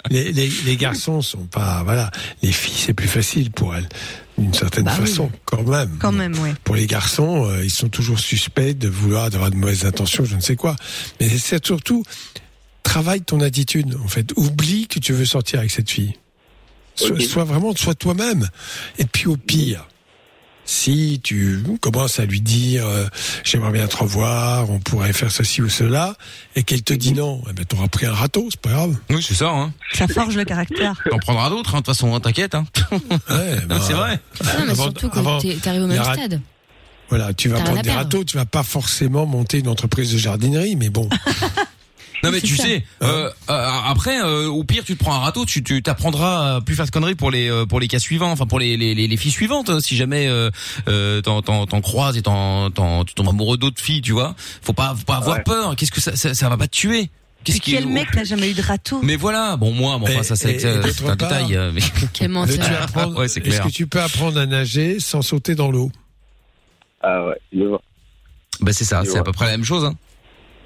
les, 0.09 0.31
les, 0.31 0.51
les 0.65 0.75
garçons 0.75 1.21
sont 1.21 1.45
pas, 1.45 1.83
voilà, 1.83 2.09
les 2.41 2.51
filles 2.51 2.73
c'est 2.77 2.93
plus 2.95 3.07
facile 3.07 3.51
pour 3.51 3.75
elles, 3.75 3.87
d'une 4.39 4.55
certaine 4.55 4.85
Bah 4.85 4.93
oui. 4.99 5.07
façon, 5.07 5.29
quand 5.45 5.61
même. 5.61 5.97
Quand 5.99 6.11
même, 6.11 6.33
ouais. 6.39 6.53
Pour 6.63 6.75
les 6.75 6.87
garçons, 6.87 7.45
euh, 7.47 7.63
ils 7.63 7.69
sont 7.69 7.89
toujours 7.89 8.19
suspects 8.19 8.73
de 8.75 8.87
vouloir 8.87 9.29
d'avoir 9.29 9.51
de 9.51 9.55
mauvaises 9.55 9.85
intentions, 9.85 10.25
je 10.25 10.35
ne 10.35 10.41
sais 10.41 10.55
quoi. 10.55 10.75
Mais 11.19 11.29
c'est 11.29 11.63
surtout 11.63 12.03
travaille 12.83 13.21
ton 13.21 13.39
attitude. 13.41 13.97
En 14.03 14.07
fait, 14.07 14.31
oublie 14.35 14.87
que 14.87 14.99
tu 14.99 15.13
veux 15.13 15.25
sortir 15.25 15.59
avec 15.59 15.71
cette 15.71 15.89
fille. 15.89 16.13
Sois, 16.95 17.43
vraiment, 17.45 17.75
sois 17.75 17.95
toi-même. 17.95 18.47
Et 18.99 19.05
puis 19.05 19.27
au 19.27 19.37
pire, 19.37 19.87
si 20.65 21.19
tu 21.23 21.63
commences 21.81 22.19
à 22.19 22.25
lui 22.25 22.41
dire, 22.41 22.85
euh, 22.85 23.07
j'aimerais 23.43 23.71
bien 23.71 23.87
te 23.87 23.97
revoir, 23.97 24.69
on 24.69 24.79
pourrait 24.79 25.13
faire 25.13 25.31
ceci 25.31 25.61
ou 25.61 25.69
cela, 25.69 26.15
et 26.55 26.63
qu'elle 26.63 26.83
te 26.83 26.93
dit 26.93 27.13
non, 27.13 27.41
eh 27.49 27.53
ben 27.53 27.65
t'auras 27.65 27.87
pris 27.87 28.05
un 28.05 28.13
râteau, 28.13 28.47
c'est 28.51 28.59
pas 28.61 28.69
grave. 28.71 28.95
Oui, 29.09 29.23
c'est 29.27 29.33
ça, 29.33 29.49
hein. 29.49 29.73
Ça 29.93 30.07
forge 30.07 30.35
le 30.35 30.43
caractère. 30.45 30.93
T'en 31.09 31.17
prendras 31.17 31.49
d'autres, 31.49 31.71
hein, 31.75 31.79
de 31.79 31.85
toute 31.85 31.95
façon, 31.95 32.13
hein, 32.13 32.19
t'inquiète, 32.19 32.55
hein. 32.55 32.65
Ouais, 32.91 33.59
bah, 33.67 33.79
c'est 33.81 33.93
vrai. 33.93 34.19
Non, 34.43 34.49
mais 34.65 34.71
Avant- 34.71 34.83
surtout 34.83 35.09
t'es- 35.41 35.55
t'arrives 35.55 35.83
au 35.83 35.87
même 35.87 36.03
stade. 36.03 36.41
Voilà, 37.09 37.33
tu 37.33 37.49
vas 37.49 37.59
prendre 37.61 37.79
à 37.79 37.81
des 37.81 37.91
râteaux, 37.91 38.23
tu 38.23 38.37
vas 38.37 38.45
pas 38.45 38.63
forcément 38.63 39.25
monter 39.25 39.59
une 39.59 39.67
entreprise 39.67 40.13
de 40.13 40.17
jardinerie, 40.17 40.75
mais 40.75 40.89
bon. 40.89 41.09
Non 42.23 42.31
mais 42.31 42.41
tu 42.41 42.55
ça. 42.55 42.63
sais, 42.63 42.83
euh, 43.01 43.29
euh, 43.49 43.69
après, 43.87 44.21
euh, 44.21 44.47
au 44.47 44.63
pire, 44.63 44.83
tu 44.83 44.95
te 44.95 45.03
prends 45.03 45.15
un 45.15 45.19
râteau, 45.19 45.45
tu 45.45 45.63
tu 45.63 45.81
t'apprendras 45.81 46.55
à 46.57 46.61
plus 46.61 46.75
faire 46.75 46.85
de 46.85 46.91
conneries 46.91 47.15
pour 47.15 47.31
les 47.31 47.49
euh, 47.49 47.65
pour 47.65 47.79
les 47.79 47.87
cas 47.87 47.99
suivants, 47.99 48.31
enfin 48.31 48.45
pour 48.45 48.59
les 48.59 48.77
les, 48.77 48.93
les, 48.93 49.07
les 49.07 49.17
filles 49.17 49.31
suivantes. 49.31 49.69
hein, 49.69 49.79
si 49.79 49.95
jamais 49.95 50.27
euh, 50.27 50.49
euh, 50.87 51.21
t'en 51.21 51.41
t'en 51.41 51.65
t'en 51.65 51.81
croises 51.81 52.17
et 52.17 52.21
t'en 52.21 52.69
t'en 52.69 53.05
tu 53.05 53.13
tombes 53.15 53.29
amoureux 53.29 53.57
d'autres 53.57 53.81
filles, 53.81 54.01
tu 54.01 54.11
vois. 54.11 54.35
Faut 54.61 54.73
pas 54.73 54.93
faut 54.95 55.05
pas 55.05 55.15
avoir 55.17 55.37
Ouais. 55.37 55.43
peur. 55.43 55.75
Qu'est-ce 55.75 55.91
que 55.91 56.01
ça, 56.01 56.15
ça 56.15 56.33
ça 56.33 56.49
va 56.49 56.57
pas 56.57 56.67
te 56.67 56.75
tuer? 56.75 57.09
Qu'est-ce 57.43 57.57
Et 57.57 57.59
quel 57.61 57.87
mec 57.87 58.13
n'a 58.15 58.23
jamais 58.23 58.51
eu 58.51 58.53
de 58.53 58.61
râteau? 58.61 58.99
Mais 59.01 59.15
voilà, 59.15 59.57
bon 59.57 59.71
moi, 59.71 59.97
bon, 59.97 60.03
enfin 60.03 60.21
ça 60.21 60.35
c'est 60.35 60.63
un 60.63 60.79
part- 60.81 61.15
détail. 61.17 61.55
euh, 61.55 61.71
mais- 61.73 61.81
Quel 62.13 62.29
menteur. 62.29 62.59
apprendre- 62.83 63.17
Ouais, 63.17 63.25
Est-ce 63.25 63.39
que 63.39 63.69
tu 63.69 63.87
peux 63.87 63.99
apprendre 63.99 64.39
à 64.39 64.45
nager 64.45 64.99
sans 64.99 65.23
sauter 65.23 65.55
dans 65.55 65.71
l'eau? 65.71 65.91
Ah 67.01 67.25
ouais, 67.25 67.37
je 67.51 67.63
vois. 67.63 67.81
Bah 68.59 68.73
c'est 68.73 68.85
ça, 68.85 69.01
c'est 69.05 69.17
à 69.17 69.23
peu 69.23 69.31
près 69.31 69.45
la 69.45 69.51
même 69.53 69.65
chose. 69.65 69.85
Hein. 69.85 69.95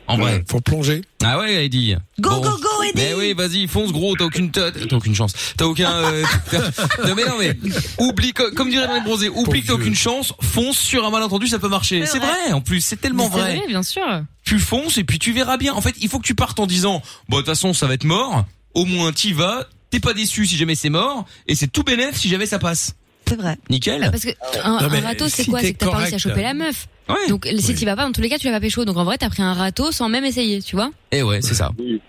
En 0.08 0.18
vrai. 0.18 0.44
Faut 0.48 0.62
plonger. 0.62 1.02
Ah 1.24 1.40
ouais, 1.40 1.66
Eddie. 1.66 1.96
Go, 2.20 2.30
Bon. 2.30 2.42
go, 2.42 2.50
go, 2.58 2.84
Eddie 2.84 2.94
Mais 2.96 3.14
oui, 3.16 3.34
vas-y, 3.34 3.68
fonce 3.68 3.92
gros, 3.92 4.16
t'as 4.16 4.26
aucune 4.26 4.52
t'as 4.52 4.72
t'as 4.72 4.96
aucune 4.96 5.16
chance. 5.16 5.34
T'as 5.58 5.66
aucun 5.66 5.92
euh, 5.92 6.24
Non 7.08 7.16
mais 7.16 7.26
non 7.26 7.36
mais 7.40 7.58
oublie 7.98 8.32
co- 8.32 8.52
comme 8.56 8.70
dirait 8.70 8.88
Marie 8.88 9.02
Bronzé, 9.02 9.30
oublie 9.30 9.62
que 9.64 9.68
t'as 9.68 9.74
aucune 9.74 9.96
chance, 9.96 10.34
fonce 10.42 10.78
sur 10.78 11.06
un 11.06 11.10
malentendu, 11.10 11.48
ça 11.48 11.58
peut 11.60 11.70
marcher. 11.70 12.02
C'est 12.06 12.14
C'est 12.14 12.20
vrai. 12.20 12.28
vrai. 12.46 12.54
en 12.54 12.62
plus, 12.62 12.82
c'est 12.82 13.02
tellement 13.02 13.24
c'est 13.32 13.40
vrai. 13.40 13.56
vrai, 13.58 13.68
bien 13.68 13.82
sûr. 13.84 14.04
Tu 14.44 14.60
fonces 14.60 14.98
et 15.00 15.04
puis 15.04 15.18
tu 15.18 15.34
verras 15.34 15.58
bien. 15.58 15.74
En 15.74 15.82
fait, 15.82 15.96
il 16.00 16.08
faut 16.10 16.20
que 16.20 16.28
tu 16.28 16.36
partes 16.36 16.60
en 16.60 16.68
disant 16.68 17.02
bon 17.30 17.38
de 17.38 17.42
toute 17.42 17.48
façon, 17.50 17.74
ça 17.74 17.88
va 17.88 17.96
être 17.96 18.04
mort. 18.04 18.46
Au 18.76 18.86
moins 18.86 19.12
t'y 19.12 19.34
vas, 19.34 19.68
t'es 19.90 20.00
pas 20.00 20.14
déçu 20.14 20.46
si 20.46 20.56
jamais 20.58 20.76
c'est 20.76 20.90
mort 20.90 21.26
et 21.48 21.56
c'est 21.56 21.68
tout 21.68 21.84
bénef 21.84 22.16
si 22.16 22.30
jamais 22.30 22.46
ça 22.46 22.60
passe. 22.60 22.94
C'est 23.28 23.38
vrai. 23.38 23.58
Nickel. 23.72 24.08
Parce 24.12 24.24
que 24.24 24.30
un, 24.64 24.74
un 24.78 25.00
râteau, 25.02 25.28
c'est 25.30 25.44
si 25.46 25.50
quoi? 25.50 25.60
C'est 25.62 25.74
que 25.74 25.80
t'as 25.80 25.90
pas 25.90 25.98
réussi 25.98 26.14
à 26.14 26.18
choper 26.20 26.44
la 26.44 26.54
meuf. 26.54 26.88
Ouais. 27.10 27.30
Donc 27.30 27.48
si 27.60 27.72
Oui. 27.72 27.76
t'y 27.76 27.86
vas 27.86 27.96
pas, 27.96 28.04
dans 28.06 28.12
tous 28.12 28.22
les 28.22 28.30
cas, 28.30 28.38
tu 28.38 28.48
l'as 28.48 28.54
pas 28.54 28.60
pécho. 28.60 28.84
Donc 28.86 28.98
en 28.98 29.04
vrai, 29.04 29.18
t'as 29.18 29.30
pris 29.30 29.44
un 29.44 29.54
râteau 29.54 29.92
sans 29.92 30.10
même 30.10 30.26
essayer, 30.26 30.62
tu 30.62 30.76
vois 30.76 30.92
Et 31.12 31.22
ouais, 31.24 31.42
c'est 31.42 31.54
ça. 31.56 31.72
Oui. 31.78 32.02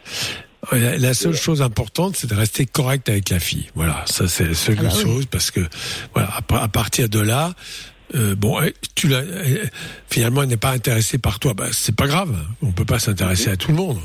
La, 0.73 0.97
la 0.99 1.15
seule 1.15 1.37
chose 1.37 1.63
importante, 1.63 2.17
c'est 2.17 2.29
de 2.29 2.35
rester 2.35 2.67
correct 2.67 3.09
avec 3.09 3.29
la 3.31 3.39
fille. 3.39 3.67
Voilà, 3.75 4.03
ça 4.07 4.27
c'est 4.27 4.45
la 4.47 4.55
seule 4.55 4.77
Ah 4.81 4.83
bah 4.85 4.89
oui. 4.97 5.03
chose 5.03 5.27
parce 5.27 5.51
que 5.53 5.61
voilà, 6.15 6.31
à 6.51 6.69
partir 6.69 7.09
de 7.09 7.21
là, 7.21 7.55
euh, 8.17 8.35
bon, 8.35 8.61
eh, 8.63 8.75
tu 8.95 9.07
l'as, 9.09 9.23
eh, 9.23 9.61
finalement, 10.09 10.43
elle 10.43 10.49
n'est 10.49 10.57
pas 10.57 10.73
intéressée 10.73 11.19
par 11.19 11.39
toi. 11.39 11.55
Bah, 11.55 11.69
c'est 11.73 11.95
pas 11.95 12.07
grave. 12.09 12.35
On 12.63 12.73
peut 12.73 12.85
pas 12.85 12.99
s'intéresser 12.99 13.49
à 13.51 13.57
tout 13.57 13.71
le 13.71 13.77
monde. 13.77 13.99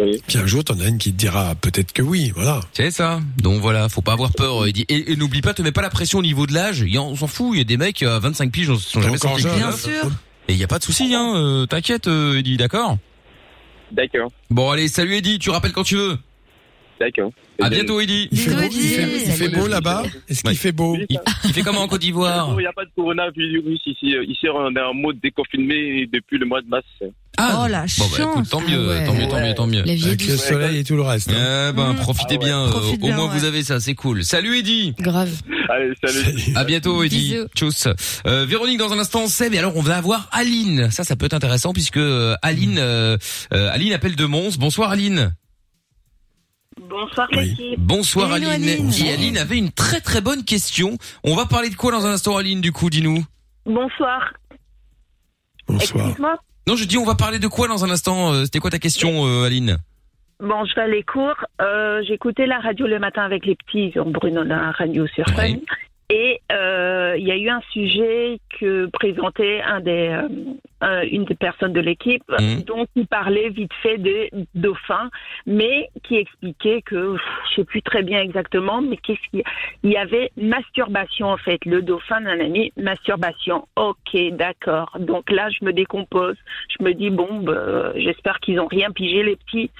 Oui. 0.00 0.22
Puis 0.26 0.38
un 0.38 0.46
jour, 0.46 0.64
t'en 0.64 0.78
as 0.80 0.86
une 0.88 0.98
qui 0.98 1.12
te 1.12 1.16
dira 1.18 1.54
peut-être 1.54 1.92
que 1.92 2.02
oui. 2.02 2.32
Voilà. 2.34 2.60
C'est 2.72 2.90
ça. 2.90 3.20
Donc 3.38 3.60
voilà, 3.60 3.88
faut 3.88 4.00
pas 4.02 4.12
avoir 4.14 4.32
peur. 4.32 4.66
Eddie. 4.66 4.84
Et, 4.88 5.12
et 5.12 5.16
n'oublie 5.16 5.40
pas, 5.42 5.52
te 5.54 5.62
mets 5.62 5.72
pas 5.72 5.82
la 5.82 5.90
pression 5.90 6.18
au 6.20 6.22
niveau 6.22 6.46
de 6.46 6.54
l'âge. 6.54 6.80
Il 6.80 6.88
y 6.92 6.98
en- 6.98 7.06
On 7.08 7.16
s'en 7.16 7.26
fout. 7.26 7.50
Il 7.52 7.58
y 7.58 7.60
a 7.60 7.64
des 7.64 7.76
mecs 7.76 8.02
à 8.02 8.18
25 8.18 8.50
piges, 8.50 8.70
on 8.70 8.76
sont 8.78 9.00
jamais 9.02 9.18
sortis 9.18 9.42
une 9.44 9.54
Bien 9.54 9.72
sûr. 9.72 10.10
Et 10.48 10.54
il 10.54 10.58
y 10.58 10.64
a 10.64 10.66
pas 10.68 10.78
de 10.78 10.84
souci, 10.84 11.14
hein. 11.14 11.34
euh, 11.36 11.66
T'inquiète, 11.66 12.08
euh, 12.08 12.38
Eddie, 12.38 12.56
d'accord? 12.56 12.98
D'accord, 13.92 14.30
Bon, 14.50 14.70
allez, 14.70 14.88
salut 14.88 15.14
Eddie. 15.16 15.38
Tu 15.38 15.50
rappelles 15.50 15.72
quand 15.72 15.84
tu 15.84 15.96
veux. 15.96 16.18
D'accord. 17.00 17.32
À 17.60 17.68
bientôt, 17.70 18.00
Eddie. 18.00 18.28
Il 18.32 18.38
fait 18.38 18.50
beau, 18.54 18.60
il 18.62 18.72
fait, 18.72 19.02
il 19.02 19.20
fait 19.20 19.30
Salut. 19.46 19.56
beau 19.56 19.66
là-bas. 19.68 20.02
Est-ce 20.28 20.40
qu'il 20.42 20.50
Ouais. 20.50 20.56
fait 20.56 20.72
beau 20.72 20.96
Il, 21.08 21.18
il 21.44 21.52
fait 21.52 21.62
comment 21.62 21.82
en 21.82 21.88
Côte 21.88 22.00
d'Ivoire 22.00 22.48
Il 22.58 22.58
n'y 22.58 22.66
a 22.66 22.72
pas 22.72 22.84
de 22.84 22.90
coronavirus 22.96 23.80
ici. 23.86 24.14
Ici, 24.28 24.46
on 24.52 24.74
est 24.74 24.80
en 24.80 24.94
mode 24.94 25.18
déconfiné 25.22 26.06
depuis 26.12 26.38
le 26.38 26.46
mois 26.46 26.60
de 26.62 26.68
mars. 26.68 26.84
Ah, 27.38 27.62
Oh 27.64 27.68
la 27.68 27.82
bon, 27.82 27.86
bah, 27.86 28.04
écoute, 28.04 28.16
chance. 28.16 28.48
tant 28.50 28.60
mieux, 28.60 28.88
ouais. 28.88 29.04
tant 29.06 29.14
mieux, 29.14 29.26
tant 29.28 29.40
mieux, 29.40 29.54
tant 29.54 29.66
mieux. 29.66 29.80
Avec 29.80 30.26
le 30.26 30.36
soleil 30.36 30.78
et 30.78 30.84
tout 30.84 30.96
le 30.96 31.02
reste. 31.02 31.30
hein. 31.30 31.68
Eh 31.70 31.72
ben, 31.72 31.92
Mmh. 31.92 31.96
profitez 31.96 32.34
Ah 32.34 32.38
ouais. 32.38 32.44
bien. 32.46 32.60
euh, 32.66 32.70
Profite 32.70 33.02
au 33.02 33.06
bien, 33.06 33.16
moins, 33.16 33.28
ouais. 33.32 33.38
vous 33.38 33.44
avez 33.44 33.62
ça, 33.62 33.80
c'est 33.80 33.94
cool. 33.94 34.22
Salut 34.24 34.58
Eddie. 34.58 34.94
Grave. 34.98 35.30
Allez, 35.70 35.92
salut. 36.04 36.36
À 36.54 36.64
bientôt, 36.64 37.02
Eddie. 37.02 37.30
Bisous. 37.32 37.46
Tchuss. 37.54 37.88
Euh, 38.26 38.44
Véronique, 38.46 38.78
dans 38.78 38.92
un 38.92 38.98
instant, 38.98 39.26
Seb. 39.28 39.54
Et 39.54 39.58
alors, 39.58 39.76
on 39.76 39.82
va 39.82 39.96
avoir 39.96 40.28
Aline. 40.32 40.90
Ça, 40.90 41.04
ça 41.04 41.16
peut 41.16 41.26
être 41.26 41.34
intéressant 41.34 41.72
puisque 41.72 41.96
euh, 41.96 42.34
Aline, 42.42 42.78
euh, 42.78 43.16
euh, 43.54 43.70
Aline 43.72 43.92
appelle 43.94 44.16
de 44.16 44.24
Mons. 44.26 44.58
Bonsoir, 44.58 44.90
Aline. 44.90 45.32
Bonsoir 46.80 47.28
Oui. 47.32 47.50
l'équipe. 47.50 47.78
Bonsoir, 47.80 48.34
Hello, 48.36 48.48
Aline. 48.48 48.68
Aline. 48.68 48.90
Et 49.04 49.12
Aline 49.12 49.38
avait 49.38 49.58
une 49.58 49.70
très 49.70 50.00
très 50.00 50.20
bonne 50.20 50.44
question. 50.44 50.96
On 51.24 51.34
va 51.34 51.46
parler 51.46 51.70
de 51.70 51.74
quoi 51.76 51.92
dans 51.92 52.06
un 52.06 52.12
instant, 52.12 52.36
Aline, 52.36 52.60
du 52.60 52.72
coup, 52.72 52.90
dis-nous? 52.90 53.24
Bonsoir. 53.66 54.32
Bonsoir. 55.68 56.06
Excuse-moi. 56.06 56.36
Non, 56.66 56.76
je 56.76 56.84
dis, 56.84 56.98
on 56.98 57.04
va 57.04 57.14
parler 57.14 57.38
de 57.38 57.48
quoi 57.48 57.68
dans 57.68 57.84
un 57.84 57.90
instant? 57.90 58.32
Euh, 58.32 58.44
C'était 58.44 58.58
quoi 58.58 58.70
ta 58.70 58.78
question, 58.78 59.26
euh, 59.26 59.44
Aline? 59.46 59.78
Bon, 60.40 60.64
je 60.64 60.74
vais 60.74 60.82
aller 60.82 61.02
court. 61.04 61.36
Euh, 61.60 62.02
J'écoutais 62.06 62.46
la 62.46 62.58
radio 62.58 62.86
le 62.86 62.98
matin 62.98 63.22
avec 63.22 63.46
les 63.46 63.54
petits, 63.54 63.92
sur 63.92 64.04
Bruno 64.06 64.42
la 64.42 64.72
radio 64.72 65.06
sur. 65.08 65.24
Ouais. 65.36 65.60
Et 66.14 66.40
euh, 66.52 67.14
il 67.16 67.26
y 67.26 67.30
a 67.32 67.36
eu 67.36 67.48
un 67.48 67.62
sujet 67.72 68.38
que 68.60 68.86
présentait 68.92 69.62
un 69.62 69.80
des, 69.80 70.08
euh, 70.10 70.28
un- 70.82 71.02
une 71.04 71.24
des 71.24 71.34
personnes 71.34 71.72
de 71.72 71.80
l'équipe, 71.80 72.22
Mhm. 72.38 72.62
donc 72.64 72.88
il 72.96 73.06
parlait 73.06 73.48
vite 73.48 73.72
fait 73.82 73.96
des 73.96 74.30
dauphins, 74.54 75.08
mais 75.46 75.88
qui 76.02 76.16
expliquait 76.16 76.82
que, 76.82 77.12
pff, 77.14 77.22
je 77.50 77.54
sais 77.56 77.64
plus 77.64 77.80
très 77.80 78.02
bien 78.02 78.20
exactement, 78.20 78.82
mais 78.82 78.98
qu'est-ce 78.98 79.20
qu'il 79.30 79.42
y 79.84 79.88
y 79.92 79.96
avait 79.96 80.30
masturbation 80.36 81.28
en 81.28 81.38
fait. 81.38 81.64
Le 81.64 81.80
dauphin 81.80 82.20
d'un 82.20 82.40
ami, 82.40 82.72
masturbation. 82.76 83.66
Ok, 83.76 84.14
d'accord. 84.32 84.90
Donc 85.00 85.30
là, 85.30 85.48
je 85.50 85.64
me 85.64 85.72
décompose. 85.72 86.36
Je 86.78 86.84
me 86.84 86.92
dis 86.92 87.08
bon, 87.10 87.40
bah, 87.40 87.92
j'espère 87.96 88.38
qu'ils 88.40 88.60
ont 88.60 88.66
rien 88.66 88.90
pigé 88.90 89.22
les 89.22 89.36
petits. 89.36 89.70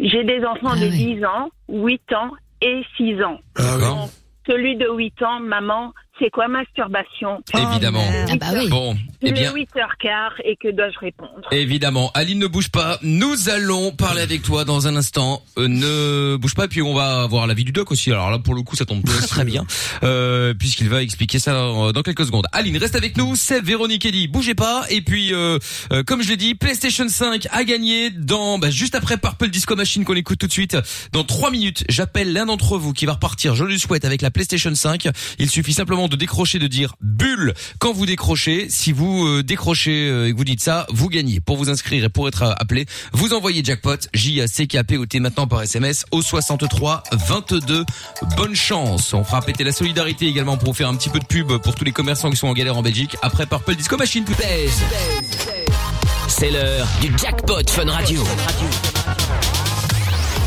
J'ai 0.00 0.24
des 0.24 0.44
enfants 0.44 0.72
Ah 0.72 0.76
de 0.76 0.90
oui. 0.90 1.14
10 1.16 1.24
ans, 1.24 1.50
8 1.68 2.12
ans 2.14 2.30
et 2.62 2.82
6 2.96 3.22
ans. 3.22 3.38
Ah. 3.58 4.06
Celui 4.48 4.76
de 4.76 4.88
8 4.88 5.22
ans, 5.24 5.40
maman, 5.40 5.92
c'est 6.18 6.30
quoi 6.30 6.48
masturbation 6.48 7.42
Évidemment. 7.54 8.04
Ah 8.30 8.36
bah 8.36 8.46
oui. 8.54 8.68
Bon, 8.68 8.96
eh 9.22 9.28
Il 9.28 9.34
bien, 9.34 9.54
est 9.54 9.60
8h15 9.60 10.30
et 10.44 10.56
que 10.56 10.70
dois-je 10.74 10.98
répondre? 10.98 11.46
Évidemment, 11.50 12.10
Aline 12.14 12.38
ne 12.38 12.46
bouge 12.46 12.70
pas. 12.70 12.98
Nous 13.02 13.48
allons 13.48 13.92
parler 13.92 14.22
avec 14.22 14.42
toi 14.42 14.64
dans 14.64 14.86
un 14.86 14.96
instant. 14.96 15.42
Euh, 15.58 15.68
ne 15.68 16.36
bouge 16.36 16.54
pas, 16.54 16.68
puis 16.68 16.82
on 16.82 16.94
va 16.94 17.26
voir 17.26 17.46
l'avis 17.46 17.64
du 17.64 17.72
doc 17.72 17.90
aussi. 17.90 18.10
Alors 18.10 18.30
là, 18.30 18.38
pour 18.38 18.54
le 18.54 18.62
coup, 18.62 18.76
ça 18.76 18.84
tombe 18.84 19.04
très, 19.04 19.26
très 19.26 19.44
bien, 19.44 19.64
euh, 20.02 20.54
puisqu'il 20.54 20.88
va 20.88 21.02
expliquer 21.02 21.38
ça 21.38 21.52
dans, 21.52 21.92
dans 21.92 22.02
quelques 22.02 22.26
secondes. 22.26 22.46
Aline, 22.52 22.76
reste 22.76 22.96
avec 22.96 23.16
nous. 23.16 23.36
Seb, 23.36 23.64
Véronique, 23.64 24.04
Eddie, 24.06 24.28
bougez 24.28 24.54
pas. 24.54 24.84
Et 24.90 25.00
puis, 25.00 25.32
euh, 25.34 25.58
euh, 25.92 26.02
comme 26.02 26.22
je 26.22 26.28
l'ai 26.28 26.36
dit, 26.36 26.54
PlayStation 26.54 27.08
5 27.08 27.46
a 27.50 27.64
gagné 27.64 28.10
dans 28.10 28.58
bah, 28.58 28.70
juste 28.70 28.94
après 28.94 29.16
Purple 29.16 29.48
Disco 29.48 29.76
Machine 29.76 30.04
qu'on 30.04 30.14
écoute 30.14 30.38
tout 30.38 30.46
de 30.46 30.52
suite. 30.52 30.76
Dans 31.12 31.24
trois 31.24 31.50
minutes, 31.50 31.84
j'appelle 31.88 32.32
l'un 32.32 32.46
d'entre 32.46 32.78
vous 32.78 32.92
qui 32.92 33.06
va 33.06 33.14
repartir. 33.14 33.54
Je 33.54 33.64
lui 33.64 33.78
souhaite 33.78 34.04
avec 34.04 34.22
la 34.22 34.30
PlayStation 34.30 34.74
5. 34.74 35.08
Il 35.38 35.50
suffit 35.50 35.72
simplement 35.72 36.07
de 36.08 36.16
décrocher, 36.16 36.58
de 36.58 36.66
dire 36.66 36.94
bulle 37.00 37.54
quand 37.78 37.92
vous 37.92 38.06
décrochez. 38.06 38.68
Si 38.70 38.92
vous 38.92 39.26
euh, 39.26 39.42
décrochez 39.42 40.08
euh, 40.08 40.28
et 40.28 40.32
que 40.32 40.36
vous 40.36 40.44
dites 40.44 40.60
ça, 40.60 40.86
vous 40.90 41.08
gagnez. 41.08 41.40
Pour 41.40 41.56
vous 41.56 41.70
inscrire 41.70 42.04
et 42.04 42.08
pour 42.08 42.28
être 42.28 42.42
euh, 42.42 42.52
appelé, 42.58 42.86
vous 43.12 43.32
envoyez 43.32 43.62
jackpot 43.64 43.96
J 44.14 44.40
A 44.40 44.46
C 44.46 44.66
K 44.66 44.82
P 44.82 44.96
O 44.96 45.06
T 45.06 45.20
maintenant 45.20 45.46
par 45.46 45.62
SMS 45.62 46.04
au 46.10 46.22
63 46.22 47.02
22. 47.12 47.84
Bonne 48.36 48.54
chance. 48.54 49.12
On 49.14 49.24
fera 49.24 49.42
péter 49.42 49.64
la 49.64 49.72
solidarité 49.72 50.26
également 50.26 50.56
pour 50.56 50.68
vous 50.68 50.74
faire 50.74 50.88
un 50.88 50.96
petit 50.96 51.10
peu 51.10 51.18
de 51.18 51.26
pub 51.26 51.56
pour 51.58 51.74
tous 51.74 51.84
les 51.84 51.92
commerçants 51.92 52.30
qui 52.30 52.36
sont 52.36 52.48
en 52.48 52.54
galère 52.54 52.76
en 52.76 52.82
Belgique 52.82 53.16
après 53.22 53.46
Purple 53.46 53.76
Disco 53.76 53.96
Machine. 53.96 54.24
C'est 56.28 56.50
l'heure 56.50 56.86
du 57.00 57.12
jackpot 57.18 57.68
Fun 57.68 57.90
Radio. 57.90 58.22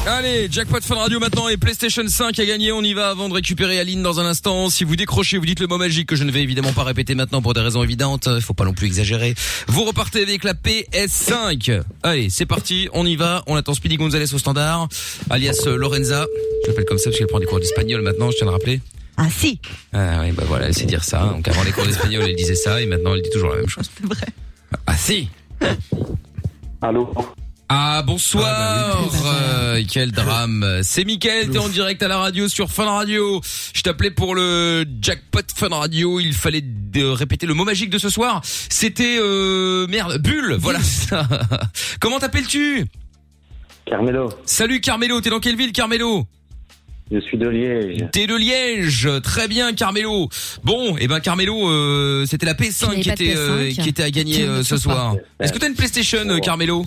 Allez, 0.07 0.47
jackpot 0.49 0.81
Fun 0.81 0.95
Radio 0.95 1.19
maintenant 1.19 1.47
et 1.47 1.57
PlayStation 1.57 2.01
5 2.07 2.39
a 2.39 2.45
gagné. 2.45 2.71
On 2.71 2.81
y 2.81 2.95
va 2.95 3.11
avant 3.11 3.29
de 3.29 3.35
récupérer 3.35 3.79
Aline 3.79 4.01
dans 4.01 4.19
un 4.19 4.25
instant. 4.25 4.69
Si 4.71 4.83
vous 4.83 4.95
décrochez, 4.95 5.37
vous 5.37 5.45
dites 5.45 5.59
le 5.59 5.67
mot 5.67 5.77
magique 5.77 6.09
que 6.09 6.15
je 6.15 6.23
ne 6.23 6.31
vais 6.31 6.41
évidemment 6.41 6.73
pas 6.73 6.83
répéter 6.83 7.13
maintenant 7.13 7.43
pour 7.43 7.53
des 7.53 7.61
raisons 7.61 7.83
évidentes. 7.83 8.27
Il 8.33 8.41
faut 8.41 8.55
pas 8.55 8.65
non 8.65 8.73
plus 8.73 8.87
exagérer. 8.87 9.35
Vous 9.67 9.83
repartez 9.83 10.23
avec 10.23 10.43
la 10.43 10.55
PS5. 10.55 11.83
Allez, 12.01 12.31
c'est 12.31 12.47
parti. 12.47 12.89
On 12.93 13.05
y 13.05 13.15
va. 13.15 13.43
On 13.45 13.55
attend 13.55 13.75
Speedy 13.75 13.97
Gonzalez 13.97 14.33
au 14.33 14.39
standard, 14.39 14.87
alias 15.29 15.61
euh, 15.67 15.75
Lorenza. 15.77 16.25
Je 16.63 16.69
l'appelle 16.69 16.85
comme 16.85 16.97
ça 16.97 17.11
parce 17.11 17.19
qu'elle 17.19 17.27
prend 17.27 17.39
des 17.39 17.45
cours 17.45 17.59
d'espagnol 17.59 18.01
maintenant. 18.01 18.31
Je 18.31 18.37
tiens 18.37 18.47
à 18.47 18.49
le 18.49 18.55
rappeler. 18.55 18.81
Ah 19.17 19.27
si. 19.29 19.59
Ah 19.93 20.21
oui, 20.21 20.31
bah 20.31 20.43
voilà, 20.47 20.65
elle 20.65 20.73
sait 20.73 20.85
dire 20.85 21.03
ça. 21.03 21.25
Donc 21.25 21.47
avant 21.47 21.61
les 21.61 21.71
cours 21.71 21.85
d'espagnol, 21.85 22.23
elle 22.27 22.35
disait 22.35 22.55
ça 22.55 22.81
et 22.81 22.87
maintenant 22.87 23.13
elle 23.13 23.21
dit 23.21 23.29
toujours 23.29 23.51
la 23.51 23.57
même 23.57 23.69
chose. 23.69 23.85
C'est 23.95 24.07
vrai. 24.07 24.25
Ah 24.87 24.97
si. 24.97 25.29
Allô? 26.81 27.13
Ah 27.73 28.03
bonsoir 28.05 28.99
Euh, 29.25 29.81
Quel 29.89 30.11
drame 30.11 30.81
C'est 30.83 31.05
Mickaël, 31.05 31.49
t'es 31.49 31.57
en 31.57 31.69
direct 31.69 32.03
à 32.03 32.09
la 32.09 32.17
radio 32.17 32.49
sur 32.49 32.69
Fun 32.69 32.83
Radio. 32.83 33.39
Je 33.73 33.81
t'appelais 33.81 34.11
pour 34.11 34.35
le 34.35 34.83
jackpot 35.01 35.39
Fun 35.55 35.69
Radio. 35.69 36.19
Il 36.19 36.33
fallait 36.33 36.59
de- 36.61 37.05
répéter 37.05 37.45
le 37.45 37.53
mot 37.53 37.63
magique 37.63 37.89
de 37.89 37.97
ce 37.97 38.09
soir. 38.09 38.41
C'était 38.43 39.17
euh, 39.21 39.87
merde, 39.87 40.17
bulle. 40.21 40.57
Voilà. 40.59 40.79
Comment 42.01 42.19
t'appelles-tu? 42.19 42.87
Carmelo, 43.85 44.29
Salut 44.45 44.81
Carmelo. 44.81 45.21
T'es 45.21 45.29
dans 45.29 45.39
quelle 45.39 45.55
ville 45.55 45.71
Carmelo? 45.71 46.25
Je 47.09 47.19
suis 47.21 47.37
de 47.37 47.47
Liège. 47.47 48.05
T'es 48.11 48.27
de 48.27 48.35
Liège, 48.35 49.07
très 49.23 49.47
bien 49.47 49.73
Carmelo. 49.73 50.27
Bon, 50.63 50.97
et 50.97 51.07
ben 51.07 51.19
Carmelo, 51.21 51.69
euh, 51.69 52.25
c'était 52.25 52.45
la 52.45 52.53
Tu 52.53 52.63
P5 52.63 52.85
n'avais 52.87 53.01
qui 53.01 53.09
était 53.09 53.33
euh, 53.35 53.69
PS5. 53.69 53.81
qui 53.83 53.89
était 53.89 54.03
à 54.03 54.11
gagner 54.11 54.43
euh, 54.43 54.63
ce 54.63 54.75
soir. 54.77 55.15
Est-ce 55.39 55.51
que 55.53 55.57
t'as 55.57 55.67
une 55.67 55.75
PlayStation, 55.75 56.25
Carmelo? 56.41 56.85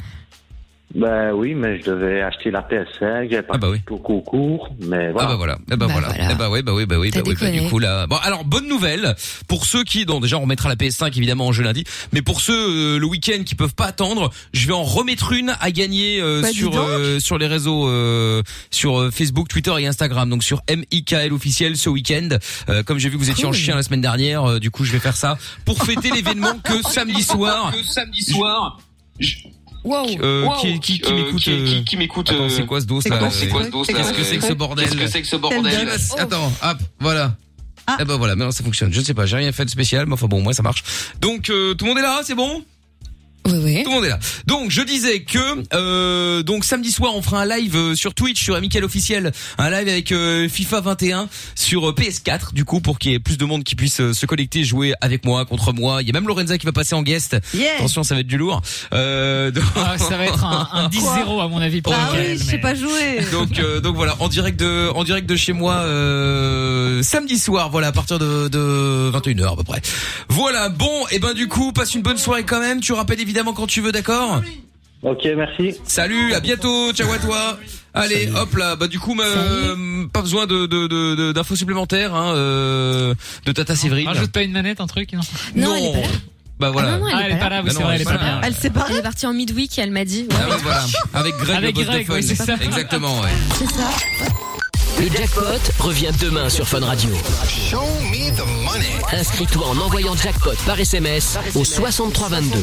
Ben 0.95 1.33
oui, 1.33 1.55
mais 1.55 1.81
je 1.81 1.87
devais 1.87 2.21
acheter 2.23 2.53
la 2.53 2.61
PS5, 2.63 3.29
j'avais 3.29 3.43
pas 3.43 3.59
au 3.91 3.99
concours, 3.99 4.69
mais 4.81 5.11
voilà. 5.11 5.27
Ah 5.29 5.31
bah 5.33 5.35
voilà, 5.37 5.59
eh 5.73 5.77
bah, 5.77 5.87
voilà, 5.91 6.09
eh 6.31 6.35
bah 6.37 6.49
oui, 6.49 6.63
bah 6.63 6.73
oui, 6.73 6.87
bah 6.87 6.97
oui, 7.01 7.11
bah 7.11 7.21
oui, 7.27 7.35
bah, 7.41 7.51
du 7.51 7.69
coup 7.69 7.81
là. 7.81 8.07
Bon, 8.07 8.17
alors 8.23 8.45
bonne 8.45 8.69
nouvelle 8.69 9.17
pour 9.49 9.67
ceux 9.67 9.83
qui, 9.83 10.07
donc 10.07 10.23
déjà 10.23 10.39
on 10.39 10.43
remettra 10.43 10.69
la 10.69 10.77
PS5 10.77 11.09
évidemment 11.17 11.49
en 11.49 11.53
jeu 11.53 11.65
lundi, 11.65 11.83
mais 12.13 12.23
pour 12.23 12.41
ceux 12.41 12.55
euh, 12.95 12.99
le 13.01 13.07
week-end 13.07 13.43
qui 13.45 13.57
peuvent 13.57 13.75
pas 13.75 13.87
attendre, 13.87 14.31
je 14.53 14.69
vais 14.69 14.73
en 14.73 14.85
remettre 14.85 15.33
une 15.33 15.57
à 15.61 15.73
gagner 15.73 16.21
euh, 16.21 16.43
Bah, 16.43 16.49
sur 16.53 16.79
euh, 16.79 17.19
sur 17.19 17.39
les 17.39 17.49
réseaux, 17.49 17.89
euh, 17.89 18.43
sur 18.71 19.01
euh, 19.01 19.11
Facebook, 19.11 19.49
Twitter 19.49 19.75
et 19.81 19.87
Instagram, 19.89 20.31
donc 20.31 20.45
sur 20.45 20.63
MIKL 20.71 21.33
officiel 21.33 21.77
ce 21.77 21.91
week-end. 21.91 22.29
Euh, 22.69 22.85
comme 22.85 22.99
j'ai 22.99 23.09
vu 23.09 23.17
que 23.17 23.23
vous 23.23 23.31
étiez 23.31 23.47
en 23.47 23.53
chien 23.53 23.75
la 23.75 23.83
semaine 23.83 24.01
dernière, 24.01 24.45
euh, 24.45 24.59
du 24.61 24.71
coup 24.71 24.85
je 24.85 24.93
vais 24.93 25.01
faire 25.01 25.17
ça 25.17 25.39
pour 25.65 25.83
fêter 25.83 26.11
l'événement 26.15 26.57
que 26.63 26.83
samedi 26.89 27.25
soir. 27.25 27.73
Que 27.73 27.83
samedi 27.83 28.23
soir. 28.23 28.79
Euh, 29.87 30.49
qui, 30.61 30.81
qui, 30.81 30.99
qui 31.01 31.13
Euh, 31.13 31.15
m'écoute 31.17 31.43
qui- 31.43 31.51
euh, 31.53 31.65
qui- 31.67 31.85
qui 31.85 31.97
m'écoute, 31.97 32.31
Attends, 32.31 32.45
euh, 32.45 32.49
c'est 32.49 32.65
quoi 32.67 32.81
ce 32.81 32.87
dos 32.87 33.01
c'est 33.01 33.11
là 33.11 33.19
quoi- 33.19 33.31
c'est 33.31 33.49
quoi 33.49 33.65
ce 33.65 33.71
dos, 33.71 33.85
là 33.85 33.93
Qu'est-ce 33.93 34.13
que 34.13 34.23
c'est 34.25 34.39
que 34.39 34.47
ce 34.47 34.53
bordel 34.55 34.85
Qu'est-ce 34.89 34.97
que 34.99 35.07
c'est 35.09 35.21
que 35.23 35.27
ce 35.29 35.37
bordel 35.37 35.89
Attends, 36.19 36.53
hop, 36.63 36.79
voilà. 37.01 37.37
Eh 38.01 38.05
ben 38.07 38.17
voilà, 38.17 38.35
maintenant 38.35 38.51
ça 38.51 38.65
fonctionne. 38.65 38.93
Je 38.95 39.01
ne 39.01 39.05
sais 39.05 39.13
pas, 39.13 39.27
j'ai 39.27 39.37
rien 39.37 39.53
fait 39.53 39.67
de 39.67 39.71
spécial, 39.71 40.07
mais 40.07 40.15
enfin 40.15 40.27
bon, 40.27 40.41
moi 40.41 40.55
ça 40.55 40.63
marche. 40.63 40.83
Donc 41.21 41.51
euh, 41.51 41.75
tout 41.75 41.85
le 41.85 41.91
monde 41.91 41.99
est 41.99 42.03
là, 42.03 42.21
c'est 42.25 42.35
bon? 42.35 42.65
Oui, 43.47 43.53
oui. 43.63 43.83
Tout 43.83 43.91
le 43.91 43.95
monde 43.97 44.05
est 44.07 44.09
là. 44.09 44.19
Donc 44.47 44.71
je 44.71 44.81
disais 44.83 45.21
que 45.23 45.39
euh, 45.75 46.43
donc 46.43 46.65
samedi 46.65 46.91
soir 46.91 47.15
on 47.15 47.21
fera 47.23 47.43
un 47.43 47.47
live 47.47 47.77
euh, 47.77 47.95
sur 47.95 48.15
Twitch 48.15 48.43
sur 48.43 48.55
Amical 48.55 48.85
officiel, 48.85 49.33
un 49.59 49.71
live 49.71 49.89
avec 49.89 50.13
euh, 50.13 50.49
FIFA 50.49 50.81
21 50.81 51.29
sur 51.55 51.89
euh, 51.91 51.93
PS4 51.95 52.55
du 52.55 52.65
coup 52.65 52.81
pour 52.81 52.99
qu'il 52.99 53.13
y 53.13 53.15
ait 53.15 53.19
plus 53.19 53.37
de 53.37 53.45
monde 53.45 53.63
qui 53.65 53.75
puisse 53.77 54.01
euh, 54.01 54.13
se 54.15 54.25
connecter, 54.27 54.65
jouer 54.65 54.95
avec 55.03 55.25
moi, 55.27 55.45
contre 55.45 55.73
moi. 55.73 56.01
Il 56.03 56.07
y 56.07 56.11
a 56.11 56.15
même 56.15 56.27
Lorenza 56.27 56.57
qui 56.57 56.65
va 56.67 56.73
passer 56.73 56.95
en 56.95 57.03
guest. 57.03 57.37
Yeah. 57.55 57.75
Attention, 57.77 58.03
ça 58.03 58.15
va 58.15 58.21
être 58.23 58.27
du 58.27 58.39
lourd. 58.39 58.63
Euh, 58.95 59.51
donc- 59.51 59.65
Ah, 59.77 59.99
ça 59.99 60.17
va 60.17 60.25
être 60.25 60.45
un, 60.45 60.69
un 60.73 60.89
10-0 60.89 61.43
à 61.43 61.49
mon 61.49 61.59
avis 61.59 61.83
pour 61.83 61.93
Ah 61.95 62.11
oui, 62.13 62.19
je 62.39 62.45
mais- 62.45 62.51
sais 62.51 62.59
pas 62.59 62.75
jouer. 62.75 63.21
donc 63.31 63.59
euh, 63.59 63.81
donc 63.81 63.95
voilà 63.97 64.17
en 64.21 64.29
direct 64.29 64.59
de 64.59 64.91
en 64.95 65.05
direct 65.05 65.29
de 65.29 65.37
chez 65.37 65.53
moi 65.53 65.75
euh, 65.75 67.03
samedi 67.03 67.39
soir 67.39 67.69
voilà 67.71 67.89
à 67.89 67.93
partir 67.93 68.19
de, 68.19 68.49
de 68.49 69.11
21h 69.13 69.53
à 69.53 69.57
peu 69.57 69.65
près 69.65 69.81
voilà 70.29 70.69
bon 70.71 70.91
et 71.11 71.19
ben 71.19 71.35
du 71.35 71.49
coup 71.49 71.73
passe 71.73 71.95
une 71.95 72.03
bonne 72.03 72.17
soirée 72.19 72.45
quand 72.45 72.61
même 72.61 72.81
tu 72.81 72.93
rappelles 72.93 73.21
évidemment 73.21 73.34
quand 73.57 73.67
tu 73.67 73.81
veux 73.81 73.93
d'accord 73.93 74.43
Ok, 75.03 75.27
merci. 75.37 75.75
salut 75.85 76.33
à 76.35 76.41
bientôt 76.41 76.93
ciao 76.93 77.13
à 77.13 77.19
toi 77.19 77.59
allez 77.93 78.31
hop 78.35 78.55
là 78.57 78.75
bah 78.75 78.87
du 78.89 78.99
coup 78.99 79.15
euh, 79.21 80.07
pas 80.13 80.23
besoin 80.23 80.47
de 80.47 80.65
de- 80.67 80.87
de- 80.87 81.15
de- 81.15 81.33
d'infos 81.33 81.57
supplémentaires 81.57 82.15
hein, 82.15 82.35
euh, 82.35 83.15
de 83.45 83.53
Tata 83.53 83.77
Séverine 83.77 84.09
Rajoute 84.09 84.33
pas 84.33 84.43
une 84.43 84.53
manette, 84.53 84.81
un 84.81 84.87
truc, 84.87 85.13
non 85.13 85.21
Non, 85.55 85.75
elle 85.77 85.85
est 85.85 85.93
pas 85.93 86.01
là. 86.01 86.15
bah 86.59 86.71
voilà 86.71 86.89
Ah 86.95 86.99
non, 86.99 87.05
non, 87.05 87.09
elle, 87.11 87.17
Ah, 87.17 87.29
est 87.37 87.39
pas 87.39 87.49
là. 87.51 87.63
Bah 87.63 87.71
c'est 87.71 87.83
vrai, 87.83 87.95
elle 87.97 88.01
est 88.01 88.05
pas 88.05 88.13
là. 88.15 88.41
Elle 88.45 88.55
s'est 88.55 88.71
barrée. 88.71 88.95
Elle 88.95 89.01
est 89.01 89.03
partie 89.03 89.27
en 89.27 89.35
midweek, 89.35 89.79
elle 89.79 89.91
m'a 89.91 90.05
dit. 90.07 90.27
Ah 90.33 90.49
ouais, 90.49 90.57
voilà 90.63 90.85
avec 91.13 91.35
Greg 91.37 91.57
Avec 91.57 91.77
le 91.77 91.85
boss 91.85 91.93
Greg, 92.07 92.29
de 92.31 92.35
fun 92.35 92.57
exactement 92.63 93.21
ouais 93.21 93.29
C'est 93.59 93.67
ça. 93.71 93.91
Le 95.01 95.09
jackpot 95.11 95.43
revient 95.81 96.11
demain 96.21 96.49
sur 96.49 96.67
Fun 96.69 96.81
Radio. 96.81 97.11
Inscris-toi 99.13 99.67
en 99.67 99.79
envoyant 99.79 100.15
jackpot 100.17 100.55
par 100.67 100.79
SMS 100.79 101.39
au 101.55 101.65
6322. 101.65 102.59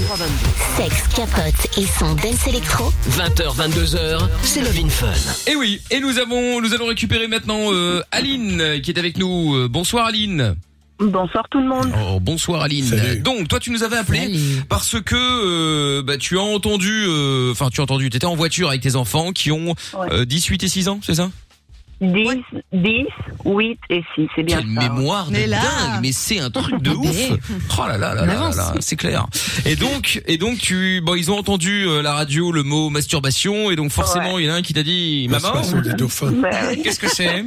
Sexe, 0.77 1.03
capote 1.15 1.77
et 1.77 1.85
son 1.85 2.13
dance 2.15 2.47
électro. 2.47 2.91
20h, 3.11 3.55
22h, 3.55 4.19
c'est 4.43 4.61
Love 4.61 4.79
in 4.83 4.89
Fun. 4.89 5.07
Et 5.51 5.55
oui, 5.55 5.81
et 5.91 5.99
nous 5.99 6.17
avons, 6.19 6.61
nous 6.61 6.73
allons 6.73 6.87
récupérer 6.87 7.27
maintenant 7.27 7.71
euh, 7.71 8.01
Aline 8.11 8.61
euh, 8.61 8.79
qui 8.79 8.91
est 8.91 8.99
avec 8.99 9.17
nous. 9.17 9.55
Euh, 9.55 9.67
bonsoir 9.67 10.05
Aline. 10.05 10.55
Bonsoir 10.99 11.45
tout 11.49 11.59
le 11.59 11.67
monde. 11.67 11.91
Oh, 12.07 12.19
bonsoir 12.19 12.61
Aline. 12.61 13.21
Donc 13.23 13.47
toi 13.47 13.59
tu 13.59 13.71
nous 13.71 13.83
avais 13.83 13.97
appelé 13.97 14.31
parce 14.69 15.01
que 15.01 15.15
euh, 15.15 16.03
bah, 16.03 16.17
tu 16.17 16.37
as 16.37 16.43
entendu, 16.43 17.05
euh, 17.07 17.51
enfin 17.51 17.69
tu 17.71 17.81
as 17.81 17.83
entendu, 17.83 18.09
tu 18.09 18.17
étais 18.17 18.25
en 18.27 18.35
voiture 18.35 18.69
avec 18.69 18.81
tes 18.81 18.95
enfants 18.95 19.31
qui 19.31 19.51
ont 19.51 19.75
euh, 20.11 20.25
18 20.25 20.63
et 20.63 20.67
6 20.67 20.87
ans, 20.89 20.99
c'est 21.03 21.15
ça? 21.15 21.29
10, 22.01 22.27
10, 22.73 23.05
8 23.45 23.79
et 23.91 24.03
6, 24.15 24.27
c'est 24.35 24.43
bien 24.43 24.57
Quelle 24.61 24.73
ça. 24.73 24.89
mémoire 24.89 25.27
de 25.27 25.33
Mais 25.33 25.45
là- 25.47 25.61
dingue, 25.61 25.99
mais 26.01 26.11
c'est 26.11 26.39
un 26.39 26.49
truc 26.49 26.81
de 26.81 26.89
ouf. 26.95 27.15
Oh 27.77 27.81
là 27.87 27.97
là 27.97 28.13
là 28.15 28.15
là, 28.15 28.25
là, 28.25 28.33
avance. 28.41 28.57
là, 28.57 28.73
c'est 28.79 28.95
clair. 28.95 29.27
Et 29.65 29.75
donc 29.75 30.21
et 30.27 30.37
donc 30.37 30.57
tu 30.59 31.01
bon 31.01 31.13
ils 31.15 31.29
ont 31.31 31.37
entendu 31.37 31.85
euh, 31.87 32.01
la 32.01 32.13
radio 32.13 32.51
le 32.51 32.63
mot 32.63 32.89
masturbation 32.89 33.69
et 33.71 33.75
donc 33.75 33.91
forcément 33.91 34.39
il 34.39 34.45
y 34.45 34.49
en 34.49 34.53
a 34.53 34.57
un 34.57 34.61
qui 34.63 34.73
t'a 34.73 34.83
dit 34.83 35.27
maman 35.29 35.61
dauphins. 35.97 36.33
Qu'est-ce 36.83 36.99
que 36.99 37.07
c'est? 37.09 37.45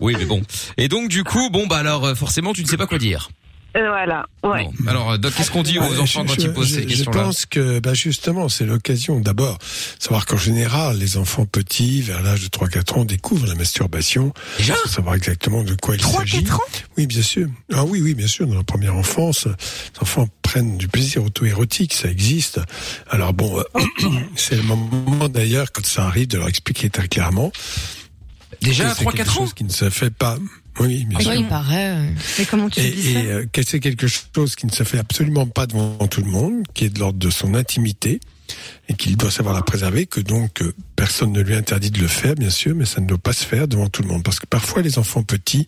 Oui 0.00 0.14
mais 0.18 0.24
bon. 0.24 0.42
Et 0.76 0.88
donc 0.88 1.08
du 1.08 1.22
coup 1.24 1.48
bon 1.50 1.66
bah 1.66 1.78
alors 1.78 2.04
euh, 2.06 2.14
forcément 2.14 2.52
tu 2.52 2.62
ne 2.62 2.66
sais 2.68 2.76
pas 2.76 2.86
quoi 2.86 2.98
dire. 2.98 3.28
Euh, 3.76 3.88
voilà, 3.90 4.24
ouais. 4.42 4.64
Bon, 4.80 4.88
alors 4.88 5.10
euh, 5.12 5.18
Doc 5.18 5.34
qu'est-ce 5.36 5.50
qu'on 5.50 5.62
dit 5.62 5.78
aux 5.78 5.82
Ouais, 5.82 5.98
enfants 5.98 6.22
je- 6.22 6.28
quand 6.34 6.40
je- 6.40 6.46
ils 6.46 6.52
posent 6.52 6.68
je- 6.68 6.74
ces 6.76 6.86
questions-là 6.86 7.18
Je 7.18 7.24
pense 7.24 7.44
que 7.46 7.78
bah 7.80 7.92
justement, 7.92 8.48
c'est 8.48 8.64
l'occasion 8.64 9.20
d'abord 9.20 9.58
savoir 9.98 10.24
qu'en 10.24 10.38
général, 10.38 10.96
les 10.98 11.18
enfants 11.18 11.44
petits, 11.44 12.00
vers 12.00 12.22
l'âge 12.22 12.40
de 12.42 12.48
3-4 12.48 12.96
ans, 12.96 13.04
découvrent 13.04 13.46
la 13.46 13.54
masturbation. 13.54 14.32
Déjà 14.56 14.74
Pour 14.74 14.90
savoir 14.90 15.14
exactement 15.16 15.62
de 15.62 15.74
quoi 15.74 15.96
il 15.96 16.00
s'agit. 16.02 16.42
3-4 16.44 16.54
ans? 16.56 16.60
Oui, 16.96 17.06
bien 17.06 17.20
sûr. 17.22 17.48
Ah 17.74 17.84
oui, 17.84 18.00
oui, 18.00 18.14
bien 18.14 18.26
sûr. 18.28 18.46
Dans 18.46 18.54
la 18.54 18.64
première 18.64 18.96
enfance, 18.96 19.44
les 19.46 20.00
enfants 20.00 20.26
prennent 20.40 20.78
du 20.78 20.88
plaisir 20.88 21.22
auto-érotique, 21.24 21.92
ça 21.92 22.08
existe. 22.08 22.60
Alors 23.10 23.34
bon, 23.34 23.58
euh, 23.58 23.80
c'est 24.36 24.56
le 24.56 24.62
moment 24.62 25.28
d'ailleurs, 25.28 25.70
quand 25.72 25.84
ça 25.84 26.06
arrive, 26.06 26.28
de 26.28 26.38
leur 26.38 26.48
expliquer 26.48 26.88
très 26.88 27.08
clairement. 27.08 27.52
Déjà 28.62 28.90
à 28.90 28.94
c'est 28.94 29.04
3-4 29.04 29.12
quelque 29.16 29.28
ans 29.30 29.32
chose 29.34 29.52
qui 29.54 29.64
ne 29.64 29.70
se 29.70 29.90
fait 29.90 30.10
pas. 30.10 30.38
Oui, 30.80 31.04
bien 31.06 31.20
sûr. 31.20 31.34
il 31.34 31.46
paraît. 31.48 31.96
Mais 32.38 32.44
comment 32.44 32.68
tu 32.68 32.80
Et, 32.80 32.90
dis 32.90 33.12
ça 33.14 33.20
et 33.20 33.26
euh, 33.30 33.46
que 33.50 33.62
c'est 33.62 33.80
quelque 33.80 34.06
chose 34.06 34.54
qui 34.56 34.66
ne 34.66 34.72
se 34.72 34.82
fait 34.82 34.98
absolument 34.98 35.46
pas 35.46 35.66
devant 35.66 36.06
tout 36.08 36.20
le 36.22 36.30
monde, 36.30 36.62
qui 36.74 36.84
est 36.84 36.90
de 36.90 36.98
l'ordre 36.98 37.18
de 37.18 37.30
son 37.30 37.54
intimité 37.54 38.20
et 38.88 38.94
qu'il 38.94 39.16
doit 39.16 39.32
savoir 39.32 39.54
la 39.54 39.62
préserver, 39.62 40.06
que 40.06 40.20
donc 40.20 40.62
euh, 40.62 40.72
personne 40.94 41.32
ne 41.32 41.40
lui 41.40 41.54
interdit 41.56 41.90
de 41.90 41.98
le 41.98 42.06
faire, 42.06 42.36
bien 42.36 42.50
sûr, 42.50 42.76
mais 42.76 42.84
ça 42.84 43.00
ne 43.00 43.06
doit 43.06 43.18
pas 43.18 43.32
se 43.32 43.44
faire 43.44 43.66
devant 43.66 43.88
tout 43.88 44.02
le 44.02 44.08
monde. 44.08 44.22
Parce 44.22 44.38
que 44.38 44.46
parfois, 44.46 44.82
les 44.82 44.98
enfants 45.00 45.24
petits 45.24 45.66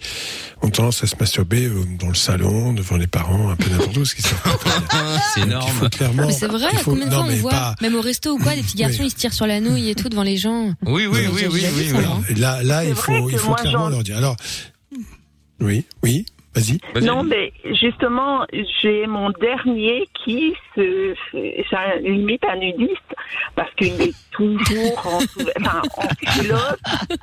ont 0.62 0.70
tendance 0.70 1.02
à 1.02 1.08
se 1.08 1.16
masturber 1.18 1.64
euh, 1.64 1.84
dans 1.98 2.06
le 2.08 2.14
salon, 2.14 2.72
devant 2.74 2.96
les 2.96 3.08
parents, 3.08 3.50
un 3.50 3.56
peu 3.56 3.68
n'importe 3.70 3.96
où, 3.96 4.04
ce 4.04 4.14
qui 4.14 4.22
C'est 5.34 5.40
énorme. 5.40 5.90
clairement. 5.90 6.26
Mais 6.28 6.32
c'est 6.32 6.46
vrai, 6.46 6.68
faut- 6.76 6.92
combien 6.92 7.06
de 7.06 7.10
non, 7.10 7.16
fois 7.18 7.26
on 7.26 7.30
mais 7.30 7.38
voit, 7.38 7.50
pas- 7.50 7.74
même 7.80 7.96
au 7.96 8.00
resto 8.00 8.34
ou 8.34 8.38
quoi, 8.38 8.54
des 8.54 8.62
petits 8.62 8.76
garçons, 8.76 8.98
Oui. 9.00 9.06
ils 9.06 9.10
se 9.10 9.16
tirent 9.16 9.34
sur 9.34 9.46
la 9.48 9.60
nouille 9.60 9.88
et 9.90 9.94
tout 9.96 10.08
devant 10.08 10.22
les 10.22 10.36
gens. 10.36 10.72
Oui, 10.86 11.06
oui, 11.06 11.20
oui, 11.32 11.46
oui, 11.50 11.64
oui, 11.74 11.90
oui. 11.92 11.98
Alors, 11.98 12.20
Là, 12.36 12.62
là, 12.62 12.84
il 12.84 12.94
faut, 12.94 13.28
il 13.30 13.38
faut 13.38 13.54
clairement 13.54 13.88
leur 13.88 14.04
dire. 14.04 14.18
Alors, 14.18 14.36
oui, 15.60 15.84
oui, 16.02 16.26
vas-y. 16.54 16.78
Non, 17.04 17.22
mais 17.24 17.52
justement, 17.80 18.46
j'ai 18.80 19.06
mon 19.06 19.30
dernier 19.30 20.08
qui 20.24 20.54
se, 20.74 21.14
ça 21.70 21.96
limite 21.96 22.42
un 22.44 22.56
nudiste 22.56 23.14
parce 23.54 23.72
qu'il 23.74 24.00
est 24.00 24.14
toujours 24.30 25.02
en, 25.06 25.20
sous- 25.20 25.46
enfin, 25.60 25.82
en 25.96 26.08
culotte 26.32 26.80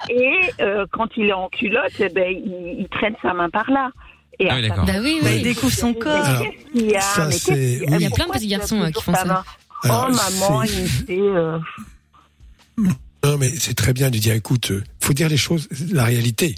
et 0.10 0.52
euh, 0.62 0.86
quand 0.92 1.08
il 1.18 1.28
est 1.28 1.34
en 1.34 1.50
culotte, 1.50 1.94
eh 2.00 2.10
ben, 2.10 2.30
il, 2.32 2.80
il 2.82 2.88
traîne 2.90 3.16
sa 3.22 3.34
main 3.34 3.50
par 3.50 3.70
là. 3.72 3.90
Et 4.38 4.50
Ah 4.50 4.56
oui, 4.58 4.66
à 4.66 4.68
d'accord. 4.70 4.86
Bah 4.86 4.94
oui, 5.02 5.20
oui. 5.24 5.30
Il 5.38 5.44
découvre 5.44 5.72
son 5.74 5.94
corps. 5.94 6.12
Alors, 6.26 6.46
qu'il 6.74 6.92
y 6.92 6.96
a? 6.96 7.00
Ça, 7.02 7.26
Mais 7.28 7.32
c'est- 7.32 7.52
qu'est-ce 7.54 7.80
qu'il 7.80 7.84
y 7.84 7.86
a? 7.88 7.90
oui. 7.92 7.96
Il 8.00 8.02
y 8.04 8.06
a 8.06 8.10
plein 8.10 8.26
de 8.28 8.32
petits 8.34 8.48
garçons, 8.48 8.82
euh, 8.82 8.90
qui 8.92 9.02
font 9.02 9.14
ça. 9.14 9.24
main? 9.26 9.44
Alors, 9.84 10.10
Oh 10.10 10.14
maman, 10.42 10.64
il 10.64 10.82
me 10.82 10.88
fait. 10.88 11.20
euh, 11.20 11.58
Non, 12.78 13.38
mais 13.40 13.50
c'est 13.58 13.74
très 13.76 13.94
bien 13.94 14.10
de 14.10 14.18
dire, 14.18 14.34
écoute, 14.36 14.72
euh, 14.72 14.84
faut 15.00 15.14
dire 15.14 15.30
les 15.30 15.38
choses, 15.38 15.68
la 15.92 16.04
réalité. 16.04 16.56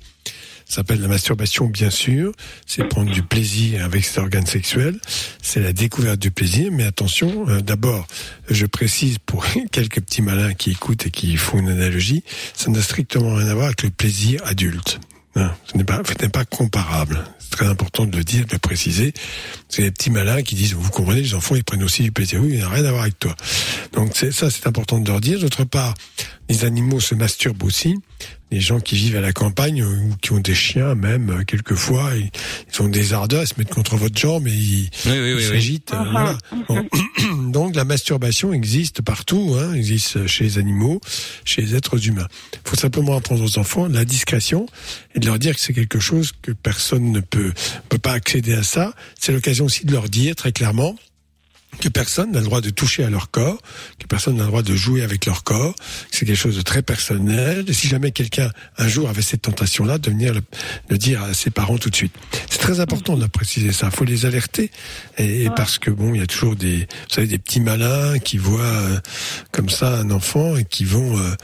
Ça 0.68 0.78
s'appelle 0.78 1.02
la 1.02 1.08
masturbation, 1.08 1.68
bien 1.68 1.90
sûr. 1.90 2.34
C'est 2.66 2.84
prendre 2.84 3.12
du 3.12 3.24
plaisir 3.24 3.86
avec 3.86 4.04
ses 4.04 4.20
organes 4.20 4.46
sexuels. 4.46 5.00
C'est 5.42 5.62
la 5.62 5.72
découverte 5.72 6.20
du 6.20 6.30
plaisir. 6.30 6.72
Mais 6.72 6.84
attention, 6.84 7.48
euh, 7.48 7.62
d'abord, 7.62 8.06
je 8.50 8.66
précise 8.66 9.18
pour 9.20 9.46
quelques 9.72 10.02
petits 10.02 10.22
malins 10.22 10.54
qui 10.54 10.72
écoutent 10.72 11.06
et 11.06 11.12
qui 11.12 11.38
font 11.38 11.60
une 11.60 11.70
analogie, 11.70 12.24
ça 12.54 12.70
n'a 12.70 12.82
strictement 12.82 13.36
rien 13.36 13.48
à 13.48 13.54
voir 13.54 13.68
avec 13.68 13.84
le 13.84 13.92
plaisir 13.92 14.42
adulte. 14.46 15.00
Hein, 15.38 15.54
ce 15.72 15.78
n'est 15.78 15.84
pas, 15.84 16.02
pas 16.02 16.46
comparable. 16.46 17.24
C'est 17.38 17.52
très 17.52 17.68
important 17.68 18.06
de 18.06 18.18
le 18.18 18.24
dire, 18.24 18.46
de 18.46 18.54
le 18.54 18.60
préciser. 18.60 19.14
C'est 19.70 19.84
les 19.84 19.92
petits 19.92 20.10
malins 20.10 20.42
qui 20.42 20.56
disent, 20.56 20.74
vous 20.74 20.90
comprenez, 20.90 21.22
les 21.22 21.36
enfants, 21.36 21.56
ils 21.56 21.64
prennent 21.64 21.84
aussi 21.84 22.02
du 22.02 22.12
plaisir. 22.12 22.42
Oui, 22.42 22.50
il 22.54 22.60
n'a 22.60 22.70
rien 22.70 22.84
à 22.86 22.90
voir 22.90 23.04
avec 23.04 23.20
toi. 23.20 23.36
Donc 23.94 24.18
ça, 24.18 24.50
c'est 24.50 24.68
important 24.68 24.98
de 25.00 25.08
leur 25.08 25.22
dire. 25.22 25.40
D'autre 25.40 25.64
part, 25.64 25.94
les 26.50 26.66
animaux 26.66 27.00
se 27.00 27.14
masturbent 27.14 27.64
aussi. 27.64 27.96
Les 28.50 28.62
gens 28.62 28.80
qui 28.80 28.96
vivent 28.96 29.18
à 29.18 29.22
la 29.22 29.34
campagne 29.34 29.84
ou 29.84 30.16
qui 30.22 30.32
ont 30.32 30.40
des 30.40 30.56
chiens, 30.56 30.96
même 30.96 31.30
euh, 31.30 31.44
quelquefois, 31.44 32.12
ils, 32.16 32.30
ils 32.74 32.82
ont 32.82 32.88
des 32.88 33.12
ardeurs, 33.12 33.44
ils 33.44 33.48
se 33.48 33.56
mettent 33.58 33.74
contre 33.74 33.98
votre 33.98 34.18
jambe 34.18 34.48
et 34.48 34.52
ils 34.52 34.90
Oui, 35.06 35.12
oui, 35.12 35.18
ils 35.18 35.22
oui, 35.22 35.34
oui. 35.36 35.44
s'agitent. 35.48 35.94
euh, 35.94 36.04
voilà. 36.12 36.38
Bon. 36.70 36.88
Donc 37.52 37.76
la 37.76 37.84
masturbation 37.84 38.54
existe 38.54 39.02
partout, 39.02 39.58
hein, 39.60 39.74
existe 39.74 40.28
chez 40.28 40.46
les 40.46 40.58
animaux, 40.60 41.02
chez 41.44 41.62
les 41.62 41.76
êtres 41.76 42.08
humains. 42.08 42.28
Il 42.54 42.70
faut 42.70 42.76
simplement 42.78 43.18
apprendre 43.18 43.44
aux 43.44 43.58
enfants 43.60 43.88
la 43.88 44.06
discrétion 44.06 44.66
et 45.16 45.20
de 45.20 45.26
leur 45.26 45.40
dire 45.40 45.54
que 45.56 45.60
c'est 45.62 45.74
quelque 45.74 46.00
chose 46.00 46.32
que 46.42 46.52
personne 46.52 47.12
ne 47.12 47.20
peut 47.20 47.54
peut 47.90 47.98
pas 47.98 48.14
accéder 48.14 48.54
à 48.54 48.64
ça. 48.64 48.94
C'est 49.20 49.34
l'occasion 49.34 49.66
aussi 49.66 49.86
de 49.86 49.92
leur 49.92 50.08
dire 50.10 50.36
très 50.36 50.52
clairement 50.54 50.96
que 51.80 51.90
personne 51.90 52.32
n'a 52.32 52.40
le 52.40 52.46
droit 52.46 52.62
de 52.62 52.70
toucher 52.70 53.04
à 53.04 53.10
leur 53.10 53.32
corps, 53.32 53.62
que 54.00 54.08
personne 54.08 54.36
n'a 54.38 54.44
le 54.44 54.50
droit 54.50 54.64
de 54.64 54.76
jouer 54.76 55.04
avec 55.04 55.26
leur 55.26 55.44
corps. 55.44 55.76
C'est 56.12 56.26
quelque 56.26 56.36
chose 56.36 56.58
de 56.58 56.62
très 56.62 56.82
personnel. 56.82 57.66
Et 57.68 57.74
si 57.74 57.88
jamais 57.88 58.12
quelqu'un 58.12 58.50
un 58.78 58.88
jour 58.88 59.10
avait 59.10 59.22
cette 59.22 59.44
tentation-là, 59.44 59.98
de 59.98 60.10
venir 60.10 60.34
le, 60.34 60.42
le 60.90 60.98
dire 60.98 61.22
à 61.24 61.34
ses 61.34 61.50
parents 61.50 61.78
tout 61.78 61.90
de 61.90 61.96
suite. 61.96 62.14
C'est 62.50 62.60
très 62.60 62.80
important 62.80 63.18
de 63.18 63.26
préciser 63.28 63.72
ça. 63.72 63.88
Il 63.92 63.96
faut 63.96 64.06
les 64.06 64.26
alerter. 64.26 64.72
Et, 65.18 65.44
et 65.44 65.50
parce 65.50 65.78
que 65.78 65.92
bon, 65.92 66.14
il 66.14 66.20
y 66.20 66.24
a 66.24 66.28
toujours 66.28 66.56
des, 66.56 66.78
vous 66.78 67.14
savez, 67.14 67.28
des 67.28 67.38
petits 67.38 67.60
malins 67.60 68.20
qui 68.20 68.38
voient 68.38 68.62
euh, 68.62 69.00
comme 69.52 69.70
ça 69.70 69.98
un 69.98 70.12
enfant 70.12 70.58
et 70.58 70.66
qui 70.66 70.86
vont 70.86 71.18
euh, 71.18 71.36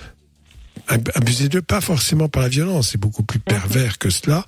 abuser 0.87 1.49
d'eux, 1.49 1.61
pas 1.61 1.81
forcément 1.81 2.27
par 2.27 2.43
la 2.43 2.49
violence, 2.49 2.89
c'est 2.89 2.97
beaucoup 2.99 3.23
plus 3.23 3.39
pervers 3.39 3.97
que 3.97 4.09
cela, 4.09 4.45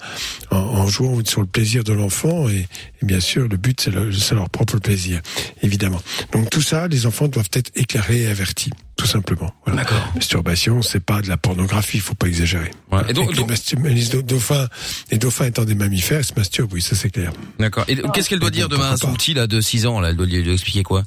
en, 0.51 0.57
en 0.57 0.88
jouant 0.88 1.21
sur 1.25 1.41
le 1.41 1.47
plaisir 1.47 1.83
de 1.83 1.93
l'enfant, 1.93 2.49
et, 2.49 2.67
et 3.01 3.05
bien 3.05 3.19
sûr, 3.19 3.47
le 3.47 3.57
but, 3.57 3.79
c'est 3.81 3.91
le- 3.91 4.11
c'est 4.11 4.36
leur 4.36 4.49
propre 4.49 4.77
plaisir, 4.79 5.21
évidemment. 5.61 6.01
Donc 6.33 6.49
tout 6.49 6.61
ça, 6.61 6.88
les 6.88 7.05
enfants 7.05 7.27
doivent 7.27 7.49
être 7.53 7.71
éclairés 7.75 8.23
et 8.23 8.27
avertis, 8.27 8.71
tout 8.97 9.05
simplement. 9.07 9.53
Voilà. 9.65 9.83
D'accord. 9.83 10.11
Masturbation, 10.15 10.81
c'est 10.81 10.99
pas 10.99 11.21
de 11.21 11.29
la 11.29 11.38
pornographie, 11.38 11.97
il 11.97 12.01
faut 12.01 12.15
pas 12.15 12.27
exagérer. 12.27 12.71
Et 13.07 13.13
donc- 13.13 13.29
les, 13.36 14.21
dauphins, 14.23 14.67
les 15.11 15.17
dauphins 15.17 15.45
étant 15.45 15.63
des 15.65 15.75
mammifères, 15.75 16.19
ils 16.19 16.25
se 16.25 16.33
masturbent, 16.36 16.73
oui, 16.73 16.81
ça 16.81 16.95
c'est 16.95 17.09
clair. 17.09 17.31
D'accord. 17.59 17.86
Et 17.88 17.97
qu'est-ce 18.13 18.29
qu'elle 18.29 18.39
doit 18.39 18.49
dire 18.51 18.69
demain 18.69 18.91
à 18.91 18.97
son 18.97 19.13
petit 19.13 19.33
là 19.33 19.47
de 19.47 19.61
6 19.61 19.86
ans 19.86 19.99
là? 19.99 20.09
Elle 20.09 20.17
doit 20.17 20.25
lui 20.25 20.41
lui 20.43 20.51
expliquer 20.53 20.83
quoi? 20.83 21.03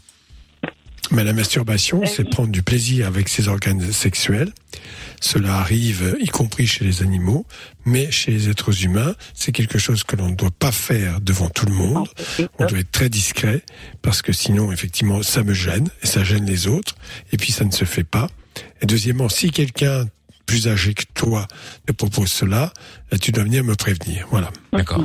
Mais 1.10 1.24
la 1.24 1.32
masturbation, 1.32 2.02
c'est 2.04 2.28
prendre 2.28 2.50
du 2.50 2.62
plaisir 2.62 3.06
avec 3.06 3.30
ses 3.30 3.48
organes 3.48 3.92
sexuels. 3.92 4.52
Cela 5.20 5.56
arrive, 5.56 6.16
y 6.20 6.26
compris 6.26 6.66
chez 6.66 6.84
les 6.84 7.02
animaux, 7.02 7.46
mais 7.84 8.10
chez 8.10 8.30
les 8.30 8.48
êtres 8.48 8.84
humains, 8.84 9.14
c'est 9.34 9.52
quelque 9.52 9.78
chose 9.78 10.04
que 10.04 10.16
l'on 10.16 10.28
ne 10.28 10.34
doit 10.34 10.50
pas 10.50 10.72
faire 10.72 11.20
devant 11.20 11.48
tout 11.48 11.66
le 11.66 11.74
monde. 11.74 12.08
On 12.58 12.66
doit 12.66 12.78
être 12.78 12.92
très 12.92 13.08
discret, 13.08 13.62
parce 14.02 14.22
que 14.22 14.32
sinon, 14.32 14.72
effectivement, 14.72 15.22
ça 15.22 15.42
me 15.42 15.54
gêne, 15.54 15.88
et 16.02 16.06
ça 16.06 16.24
gêne 16.24 16.46
les 16.46 16.66
autres, 16.66 16.94
et 17.32 17.36
puis 17.36 17.52
ça 17.52 17.64
ne 17.64 17.72
se 17.72 17.84
fait 17.84 18.04
pas. 18.04 18.28
Et 18.80 18.86
deuxièmement, 18.86 19.28
si 19.28 19.50
quelqu'un 19.50 20.06
plus 20.46 20.66
âgé 20.66 20.94
que 20.94 21.04
toi 21.14 21.46
te 21.86 21.92
propose 21.92 22.30
cela, 22.32 22.72
tu 23.20 23.32
dois 23.32 23.44
venir 23.44 23.64
me 23.64 23.74
prévenir. 23.74 24.26
Voilà. 24.30 24.50
D'accord. 24.72 25.04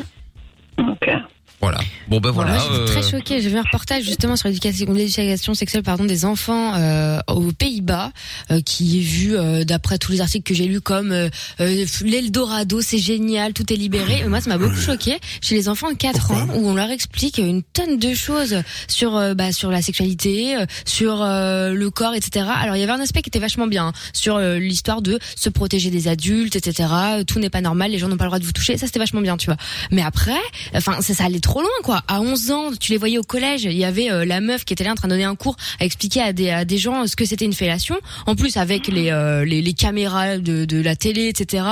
Voilà. 1.63 1.79
Bon 2.09 2.19
ben 2.19 2.31
voilà. 2.31 2.51
Moi, 2.55 2.59
je 2.59 2.75
suis 2.75 2.85
très 2.85 3.05
euh, 3.05 3.19
choquée. 3.19 3.41
J'ai 3.41 3.47
vu 3.47 3.57
un 3.57 3.61
reportage 3.61 4.03
justement 4.03 4.35
sur 4.35 4.49
l'éducation, 4.49 4.91
l'éducation 4.91 5.53
sexuelle 5.53 5.81
pardon 5.81 6.03
des 6.03 6.25
enfants 6.25 6.73
euh, 6.75 7.19
aux 7.29 7.53
Pays-Bas, 7.53 8.11
euh, 8.51 8.59
qui 8.59 8.99
est 8.99 9.01
vu 9.01 9.37
euh, 9.37 9.63
d'après 9.63 9.97
tous 9.97 10.11
les 10.11 10.19
articles 10.19 10.43
que 10.43 10.53
j'ai 10.53 10.65
lus 10.65 10.81
comme 10.81 11.13
euh, 11.13 11.29
euh, 11.61 11.85
l'Eldorado, 12.03 12.81
c'est 12.81 12.97
génial, 12.97 13.53
tout 13.53 13.71
est 13.71 13.77
libéré. 13.77 14.27
Moi, 14.27 14.41
ça 14.41 14.49
m'a 14.49 14.57
beaucoup 14.57 14.75
choqué 14.75 15.17
chez 15.39 15.55
les 15.55 15.69
enfants 15.69 15.89
de 15.89 15.95
4 15.95 16.31
ans 16.31 16.47
où 16.55 16.67
on 16.67 16.75
leur 16.75 16.91
explique 16.91 17.37
une 17.37 17.63
tonne 17.63 17.97
de 17.97 18.13
choses 18.13 18.61
sur 18.89 19.15
euh, 19.15 19.33
bah, 19.33 19.53
sur 19.53 19.71
la 19.71 19.81
sexualité, 19.81 20.57
euh, 20.57 20.65
sur 20.85 21.21
euh, 21.21 21.73
le 21.73 21.89
corps, 21.89 22.13
etc. 22.13 22.45
Alors 22.61 22.75
il 22.75 22.81
y 22.81 22.83
avait 22.83 22.91
un 22.91 22.99
aspect 22.99 23.21
qui 23.21 23.29
était 23.29 23.39
vachement 23.39 23.67
bien 23.67 23.87
hein, 23.87 23.93
sur 24.11 24.35
euh, 24.35 24.57
l'histoire 24.59 25.01
de 25.01 25.17
se 25.37 25.49
protéger 25.49 25.91
des 25.91 26.09
adultes, 26.09 26.57
etc. 26.57 26.89
Tout 27.25 27.39
n'est 27.39 27.49
pas 27.49 27.61
normal, 27.61 27.91
les 27.91 27.99
gens 27.99 28.09
n'ont 28.09 28.17
pas 28.17 28.25
le 28.25 28.31
droit 28.31 28.39
de 28.39 28.45
vous 28.45 28.51
toucher. 28.51 28.77
Ça 28.77 28.85
c'était 28.87 28.99
vachement 28.99 29.21
bien, 29.21 29.37
tu 29.37 29.45
vois. 29.45 29.57
Mais 29.91 30.01
après, 30.01 30.41
enfin 30.75 30.99
ça, 31.01 31.13
ça 31.13 31.23
allait 31.23 31.39
trop 31.39 31.52
loin 31.61 31.69
quoi. 31.83 32.01
À 32.07 32.21
11 32.21 32.51
ans, 32.51 32.71
tu 32.79 32.91
les 32.91 32.97
voyais 32.97 33.17
au 33.17 33.23
collège, 33.23 33.63
il 33.65 33.73
y 33.77 33.85
avait 33.85 34.11
euh, 34.11 34.25
la 34.25 34.41
meuf 34.41 34.65
qui 34.65 34.73
était 34.73 34.83
là 34.83 34.91
en 34.91 34.95
train 34.95 35.07
de 35.07 35.13
donner 35.13 35.23
un 35.23 35.35
cours 35.35 35.55
à 35.79 35.85
expliquer 35.85 36.21
à 36.21 36.33
des 36.33 36.49
à 36.49 36.65
des 36.65 36.77
gens 36.77 37.05
ce 37.07 37.15
que 37.15 37.25
c'était 37.25 37.45
une 37.45 37.53
fellation. 37.53 37.95
En 38.25 38.35
plus 38.35 38.57
avec 38.57 38.87
les 38.87 39.09
euh, 39.11 39.45
les, 39.45 39.61
les 39.61 39.73
caméras 39.73 40.37
de, 40.37 40.65
de 40.65 40.81
la 40.81 40.95
télé, 40.95 41.27
etc. 41.27 41.63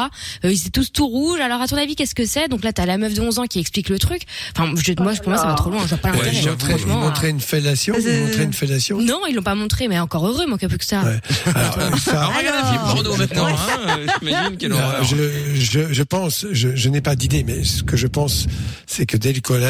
Euh, 0.45 0.51
ils 0.51 0.59
étaient 0.61 0.69
tous 0.69 0.91
tout 0.91 1.07
rouges. 1.07 1.39
Alors 1.39 1.61
à 1.61 1.67
ton 1.67 1.77
avis, 1.77 1.95
qu'est-ce 1.95 2.15
que 2.15 2.25
c'est? 2.25 2.47
Donc 2.47 2.63
là, 2.63 2.73
t'as 2.73 2.85
la 2.85 2.97
meuf 2.97 3.13
de 3.13 3.21
11 3.21 3.39
ans 3.39 3.45
qui 3.45 3.59
explique 3.59 3.89
le 3.89 3.99
truc. 3.99 4.21
Enfin, 4.55 4.73
je, 4.75 4.93
moi, 5.01 5.13
pour 5.13 5.29
moi, 5.29 5.37
ça 5.37 5.47
va 5.47 5.53
trop 5.55 5.69
loin. 5.69 5.81
Je 5.83 5.89
vois 5.89 5.97
pas 5.97 6.11
Ouais, 6.11 6.17
l'intérêt. 6.25 6.49
montraient, 6.51 6.73
ils 6.73 6.77
franchement. 6.79 6.99
montraient 7.01 7.29
une 7.29 7.39
fellation, 7.41 7.95
ils 7.99 8.07
Euh, 8.07 8.25
montraient 8.25 8.43
une 8.43 8.53
fellation. 8.53 8.99
Non, 9.01 9.21
ils 9.29 9.35
l'ont 9.35 9.41
pas 9.43 9.55
montré, 9.55 9.87
mais 9.87 9.99
encore 9.99 10.27
heureux, 10.27 10.45
moi, 10.47 10.57
qu'il 10.57 10.63
y 10.63 10.65
a 10.65 10.69
plus 10.69 10.77
que 10.77 10.85
ça. 10.85 10.99
Alors, 11.01 11.77
euh, 11.79 11.97
ça- 11.97 12.21
Alors, 12.25 12.37
regarde 12.37 12.55
la 12.63 12.69
film 12.71 12.81
porno 13.03 13.15
maintenant, 13.15 13.47
hein, 13.47 13.55
euh, 13.87 14.07
J'imagine 14.21 14.57
quelle 14.57 14.73
je, 15.03 15.55
je, 15.55 15.93
je 15.93 16.03
pense, 16.03 16.45
je, 16.51 16.75
je 16.75 16.89
n'ai 16.89 17.01
pas 17.01 17.15
d'idée, 17.15 17.43
mais 17.45 17.63
ce 17.63 17.83
que 17.83 17.95
je 17.97 18.07
pense, 18.07 18.47
c'est 18.87 19.05
que 19.05 19.17
dès 19.17 19.33
le 19.33 19.39
collège, 19.41 19.60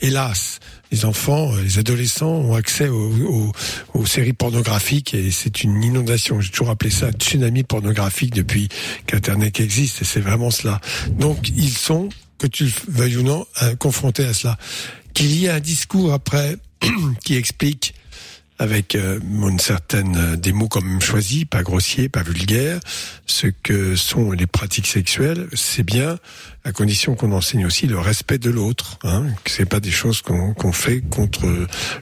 hélas, 0.00 0.60
les 0.90 1.04
enfants, 1.04 1.52
euh, 1.54 1.62
les 1.62 1.78
adolescents 1.78 2.30
ont 2.30 2.54
accès 2.54 2.88
aux, 2.88 3.52
séries 4.06 4.32
pornographiques 4.32 5.14
et 5.14 5.30
c'est 5.30 5.62
une 5.62 5.82
inondation. 5.82 6.40
J'ai 6.40 6.50
toujours 6.50 6.70
appelé 6.70 6.90
ça 6.90 7.06
un 7.06 7.12
tsunami 7.12 7.62
pornographique 7.62 8.34
depuis 8.34 8.68
qu'Internet 9.06 9.60
existe 9.60 10.02
et 10.02 10.04
c'est 10.04 10.20
vraiment 10.20 10.50
cela. 10.50 10.80
Donc 11.10 11.50
ils 11.56 11.76
sont, 11.76 12.08
que 12.38 12.46
tu 12.46 12.64
le 12.64 12.72
veuilles 12.88 13.18
ou 13.18 13.22
non, 13.22 13.46
euh, 13.62 13.76
confrontés 13.76 14.24
à 14.24 14.32
cela. 14.32 14.56
Qu'il 15.12 15.32
y 15.32 15.46
ait 15.46 15.50
un 15.50 15.60
discours 15.60 16.12
après 16.12 16.56
qui 17.24 17.36
explique 17.36 17.94
avec 18.58 18.96
une 18.96 19.58
certaine 19.58 20.16
euh, 20.16 20.36
des 20.36 20.52
mots 20.52 20.68
quand 20.68 20.82
même 20.82 21.00
choisis, 21.00 21.44
pas 21.44 21.62
grossiers, 21.62 22.08
pas 22.08 22.22
vulgaires, 22.22 22.80
ce 23.26 23.46
que 23.46 23.94
sont 23.94 24.32
les 24.32 24.46
pratiques 24.46 24.86
sexuelles, 24.86 25.48
c'est 25.54 25.84
bien 25.84 26.18
à 26.68 26.72
condition 26.72 27.14
qu'on 27.14 27.32
enseigne 27.32 27.64
aussi 27.64 27.86
le 27.86 27.98
respect 27.98 28.36
de 28.36 28.50
l'autre. 28.50 28.98
Hein, 29.02 29.24
c'est 29.46 29.64
pas 29.64 29.80
des 29.80 29.90
choses 29.90 30.20
qu'on 30.20 30.52
qu'on 30.52 30.72
fait 30.72 31.00
contre 31.00 31.46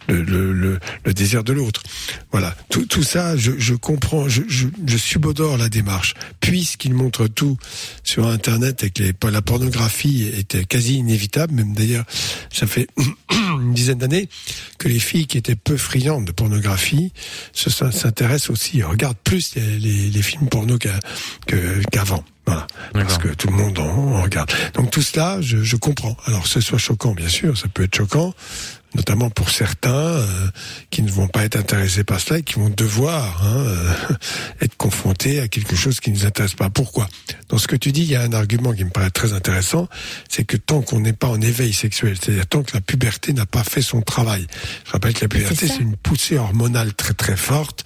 le, 0.08 0.22
le, 0.22 0.52
le, 0.52 0.80
le 1.04 1.14
désir 1.14 1.44
de 1.44 1.52
l'autre. 1.52 1.84
Voilà, 2.32 2.52
tout, 2.68 2.84
tout 2.84 3.04
ça, 3.04 3.36
je, 3.36 3.52
je 3.58 3.74
comprends, 3.74 4.28
je, 4.28 4.42
je, 4.48 4.66
je 4.84 4.96
subodore 4.96 5.56
la 5.56 5.68
démarche, 5.68 6.14
puisqu'il 6.40 6.94
montre 6.94 7.28
tout 7.28 7.56
sur 8.02 8.26
Internet 8.26 8.82
et 8.82 8.90
que 8.90 9.26
la 9.28 9.40
pornographie 9.40 10.28
était 10.36 10.64
quasi 10.64 10.96
inévitable. 10.96 11.54
Même 11.54 11.72
d'ailleurs, 11.72 12.04
ça 12.52 12.66
fait 12.66 12.88
une 13.30 13.72
dizaine 13.72 13.98
d'années 13.98 14.28
que 14.78 14.88
les 14.88 14.98
filles 14.98 15.28
qui 15.28 15.38
étaient 15.38 15.54
peu 15.54 15.76
friandes 15.76 16.24
de 16.24 16.32
pornographie 16.32 17.12
se 17.52 17.70
s'intéressent 17.70 18.50
aussi, 18.50 18.82
regardent 18.82 19.16
plus 19.22 19.54
les, 19.54 19.78
les, 19.78 20.10
les 20.10 20.22
films 20.22 20.48
porno 20.48 20.76
qu'avant. 20.76 22.24
Voilà. 22.46 22.66
Parce 22.92 23.18
que 23.18 23.28
tout 23.28 23.48
le 23.48 23.56
monde 23.56 23.78
en, 23.78 23.84
en 23.84 24.22
regarde. 24.22 24.50
Donc 24.74 24.90
tout 24.90 25.02
cela, 25.02 25.40
je, 25.40 25.58
je 25.58 25.76
comprends. 25.76 26.16
Alors 26.26 26.44
que 26.44 26.48
ce 26.48 26.60
soit 26.60 26.78
choquant, 26.78 27.12
bien 27.12 27.28
sûr, 27.28 27.58
ça 27.58 27.66
peut 27.68 27.82
être 27.84 27.96
choquant, 27.96 28.34
notamment 28.94 29.30
pour 29.30 29.50
certains 29.50 29.90
euh, 29.90 30.24
qui 30.90 31.02
ne 31.02 31.10
vont 31.10 31.28
pas 31.28 31.44
être 31.44 31.56
intéressés 31.56 32.04
par 32.04 32.20
cela 32.20 32.38
et 32.38 32.42
qui 32.42 32.54
vont 32.54 32.70
devoir 32.70 33.44
hein, 33.44 33.56
euh, 33.58 33.92
être 34.60 34.76
confrontés 34.76 35.40
à 35.40 35.48
quelque 35.48 35.76
chose 35.76 36.00
qui 36.00 36.10
ne 36.10 36.16
nous 36.16 36.24
intéresse 36.24 36.54
pas. 36.54 36.70
Pourquoi? 36.70 37.08
Dans 37.48 37.58
ce 37.58 37.68
que 37.68 37.76
tu 37.76 37.92
dis, 37.92 38.02
il 38.02 38.10
y 38.10 38.16
a 38.16 38.22
un 38.22 38.32
argument 38.32 38.72
qui 38.72 38.84
me 38.84 38.90
paraît 38.90 39.10
très 39.10 39.32
intéressant, 39.32 39.88
c'est 40.28 40.44
que 40.44 40.56
tant 40.56 40.82
qu'on 40.82 41.00
n'est 41.00 41.12
pas 41.12 41.28
en 41.28 41.40
éveil 41.40 41.72
sexuel, 41.72 42.16
c'est-à-dire 42.20 42.46
tant 42.46 42.62
que 42.62 42.74
la 42.74 42.80
puberté 42.80 43.32
n'a 43.32 43.46
pas 43.46 43.64
fait 43.64 43.82
son 43.82 44.02
travail. 44.02 44.46
Je 44.86 44.92
rappelle 44.92 45.14
que 45.14 45.22
la 45.22 45.28
puberté, 45.28 45.68
c'est 45.68 45.80
une 45.80 45.96
poussée 45.96 46.38
hormonale 46.38 46.94
très 46.94 47.14
très 47.14 47.36
forte 47.36 47.84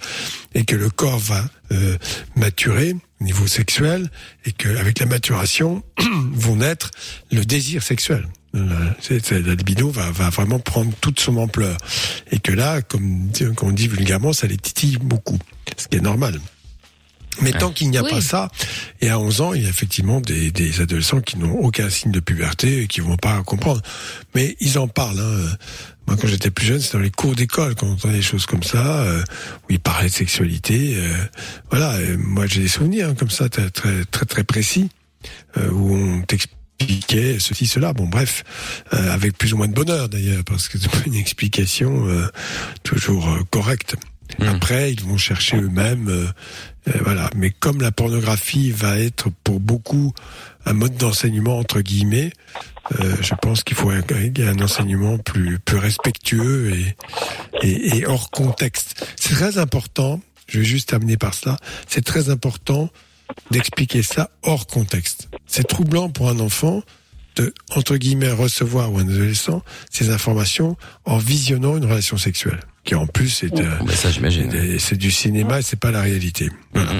et 0.53 0.65
que 0.65 0.75
le 0.75 0.89
corps 0.89 1.19
va 1.19 1.43
euh, 1.71 1.97
maturer 2.35 2.95
niveau 3.21 3.47
sexuel 3.47 4.09
et 4.45 4.51
qu'avec 4.51 4.99
la 4.99 5.05
maturation 5.05 5.83
vont 6.33 6.57
naître 6.57 6.91
le 7.31 7.45
désir 7.45 7.83
sexuel. 7.83 8.27
C'est- 8.99 9.25
c'est- 9.25 9.41
la 9.41 9.55
libido 9.55 9.89
va, 9.89 10.11
va 10.11 10.29
vraiment 10.29 10.59
prendre 10.59 10.91
toute 10.99 11.21
son 11.21 11.37
ampleur 11.37 11.77
et 12.31 12.39
que 12.39 12.51
là, 12.51 12.81
comme, 12.81 13.29
comme 13.55 13.69
on 13.69 13.71
dit 13.71 13.87
vulgairement, 13.87 14.33
ça 14.33 14.45
les 14.47 14.57
titille 14.57 14.97
beaucoup, 14.97 15.39
ce 15.77 15.87
qui 15.87 15.95
est 15.97 16.01
normal. 16.01 16.37
Mais 17.41 17.53
tant 17.53 17.71
qu'il 17.71 17.89
n'y 17.89 17.97
a 17.97 18.03
Oui. 18.03 18.09
pas 18.11 18.19
ça, 18.19 18.49
et 18.99 19.07
à 19.07 19.17
11 19.17 19.39
ans, 19.39 19.53
il 19.53 19.63
y 19.63 19.65
a 19.65 19.69
effectivement 19.69 20.19
des, 20.19 20.51
des 20.51 20.81
adolescents 20.81 21.21
qui 21.21 21.37
n'ont 21.37 21.53
aucun 21.59 21.89
signe 21.89 22.11
de 22.11 22.19
puberté 22.19 22.81
et 22.81 22.87
qui 22.87 22.99
vont 22.99 23.15
pas 23.15 23.41
comprendre. 23.43 23.81
Mais 24.35 24.57
ils 24.59 24.77
en 24.77 24.89
parlent. 24.89 25.21
Hein. 25.21 25.55
Moi, 26.11 26.17
quand 26.21 26.27
j'étais 26.27 26.51
plus 26.51 26.65
jeune, 26.65 26.81
c'était 26.81 26.97
dans 26.97 27.03
les 27.03 27.09
cours 27.09 27.35
d'école 27.35 27.73
qu'on 27.73 27.93
entendait 27.93 28.15
des 28.15 28.21
choses 28.21 28.45
comme 28.45 28.63
ça, 28.63 28.99
euh, 29.03 29.23
où 29.63 29.71
ils 29.71 29.79
parlaient 29.79 30.09
de 30.09 30.13
sexualité. 30.13 30.95
euh, 30.97 31.13
voilà, 31.69 32.01
et 32.01 32.17
moi 32.17 32.47
j'ai 32.47 32.59
des 32.59 32.67
souvenirs 32.67 33.07
hein, 33.07 33.15
comme 33.17 33.29
ça, 33.29 33.47
très 33.47 33.69
très 33.69 34.03
très, 34.03 34.25
très 34.25 34.43
précis, 34.43 34.89
euh, 35.55 35.69
où 35.71 35.95
on 35.95 36.21
t'expliquait 36.23 37.37
ceci, 37.39 37.65
cela. 37.65 37.93
Bon, 37.93 38.07
bref, 38.07 38.43
euh, 38.93 39.13
avec 39.13 39.37
plus 39.37 39.53
ou 39.53 39.57
moins 39.57 39.69
de 39.69 39.73
bonheur 39.73 40.09
d'ailleurs, 40.09 40.43
parce 40.43 40.67
que 40.67 40.77
c'est 40.77 40.91
pas 40.91 40.97
une 41.05 41.15
explication 41.15 42.09
euh, 42.09 42.27
toujours 42.83 43.29
euh, 43.29 43.39
correcte. 43.49 43.95
Après, 44.39 44.91
ils 44.91 45.01
vont 45.01 45.17
chercher 45.17 45.57
eux-mêmes, 45.57 46.31
voilà. 47.03 47.29
Mais 47.35 47.51
comme 47.51 47.81
la 47.81 47.91
pornographie 47.91 48.71
va 48.71 48.97
être 48.97 49.29
pour 49.43 49.59
beaucoup 49.59 50.13
un 50.65 50.71
mode 50.71 50.95
d'enseignement 50.95 51.57
entre 51.57 51.81
guillemets, 51.81 52.31
euh, 52.99 53.15
je 53.21 53.33
pense 53.35 53.63
qu'il 53.63 53.77
faut 53.77 53.89
un, 53.89 54.59
enseignement 54.59 55.17
plus 55.17 55.59
plus 55.59 55.77
respectueux 55.77 56.73
et, 56.73 56.95
et, 57.61 57.97
et 57.97 58.05
hors 58.07 58.31
contexte. 58.31 59.05
C'est 59.15 59.33
très 59.33 59.57
important. 59.57 60.19
Je 60.47 60.59
vais 60.59 60.65
juste 60.65 60.89
terminer 60.89 61.17
par 61.17 61.33
cela. 61.33 61.57
C'est 61.87 62.03
très 62.03 62.29
important 62.29 62.89
d'expliquer 63.51 64.03
ça 64.03 64.29
hors 64.41 64.67
contexte. 64.67 65.29
C'est 65.47 65.67
troublant 65.67 66.09
pour 66.09 66.29
un 66.29 66.39
enfant 66.39 66.83
de, 67.35 67.53
entre 67.75 67.97
guillemets, 67.97 68.31
recevoir 68.31 68.91
ou 68.91 68.97
un 68.97 69.07
adolescent 69.07 69.63
ces 69.89 70.09
informations 70.09 70.75
en 71.05 71.17
visionnant 71.17 71.77
une 71.77 71.85
relation 71.85 72.17
sexuelle, 72.17 72.59
qui 72.83 72.95
en 72.95 73.05
plus 73.05 73.43
est, 73.43 73.59
euh, 73.59 73.69
ça, 73.93 74.09
j'imagine. 74.11 74.51
est- 74.53 74.79
c'est 74.79 74.97
du 74.97 75.11
cinéma 75.11 75.59
et 75.59 75.61
c'est 75.61 75.79
pas 75.79 75.91
la 75.91 76.01
réalité. 76.01 76.49
Voilà. 76.73 76.91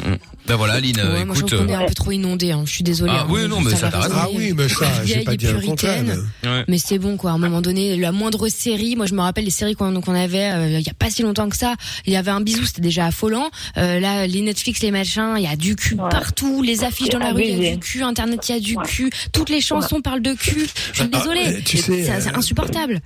Ben 0.47 0.55
voilà, 0.55 0.73
Aline, 0.73 0.99
euh, 0.99 1.13
Ouais, 1.13 1.25
moi, 1.25 1.34
je 1.36 1.39
écoute. 1.41 1.53
trouve 1.53 1.65
qu'on 1.67 1.71
est 1.71 1.75
euh, 1.75 1.79
un 1.79 1.86
peu 1.88 1.93
trop 1.93 2.11
inondé. 2.11 2.51
Hein. 2.51 2.63
Je 2.65 2.71
suis 2.71 2.84
désolée. 2.84 3.11
Ah 3.15 3.21
hein. 3.23 3.27
oui, 3.29 3.47
non, 3.47 3.61
mais 3.61 3.71
ça, 3.71 3.89
va 3.89 3.91
t'as 3.91 3.99
raison. 4.01 4.15
résonner. 4.15 4.32
Ah 4.34 4.38
oui, 4.38 4.53
mais 4.55 4.69
ça, 4.69 5.05
j'ai 5.05 5.19
pas 5.23 5.36
dit 5.36 5.47
le 5.47 5.61
contraire. 5.61 6.03
Ouais. 6.43 6.65
Mais 6.67 6.77
c'est 6.77 6.97
bon, 6.99 7.15
quoi. 7.17 7.32
À 7.32 7.34
un 7.36 7.38
moment 7.38 7.61
donné, 7.61 7.95
la 7.97 8.11
moindre 8.11 8.47
série, 8.49 8.95
moi, 8.95 9.05
je 9.05 9.13
me 9.13 9.21
rappelle 9.21 9.45
les 9.45 9.49
séries 9.51 9.75
qu'on 9.75 10.01
qu'on 10.01 10.13
avait 10.15 10.51
euh, 10.51 10.79
il 10.79 10.86
y 10.86 10.89
a 10.89 10.93
pas 10.93 11.09
si 11.09 11.21
longtemps 11.23 11.47
que 11.49 11.55
ça. 11.57 11.75
Il 12.05 12.13
y 12.13 12.15
avait 12.15 12.32
un 12.32 12.41
bisou, 12.41 12.65
c'était 12.65 12.82
déjà 12.82 13.05
affolant. 13.07 13.49
Euh, 13.77 13.99
là, 13.99 14.27
les 14.27 14.41
Netflix, 14.41 14.82
les 14.82 14.91
machins, 14.91 15.34
il 15.38 15.43
y 15.43 15.47
a 15.47 15.55
du 15.55 15.75
cul 15.75 15.95
partout. 15.95 16.61
Les 16.63 16.84
affiches 16.84 17.09
dans 17.09 17.19
la 17.19 17.32
rue, 17.34 17.43
il 17.43 17.63
y 17.63 17.67
a 17.69 17.73
du 17.73 17.79
cul. 17.79 18.03
Internet, 18.03 18.47
il 18.49 18.51
y 18.53 18.57
a 18.57 18.59
du 18.59 18.75
cul. 18.77 19.09
Toutes 19.32 19.49
les 19.49 19.61
chansons 19.61 20.01
parlent 20.01 20.21
de 20.21 20.34
cul. 20.34 20.67
Je 20.93 21.01
suis 21.01 21.09
Ah, 21.13 21.17
désolée. 21.17 21.47
euh, 21.47 21.59
tu 21.65 21.77
sais, 21.77 21.84
c'est- 21.84 22.03
c'est 22.21 22.29
euh, 22.29 22.36
insupportable. 22.38 22.99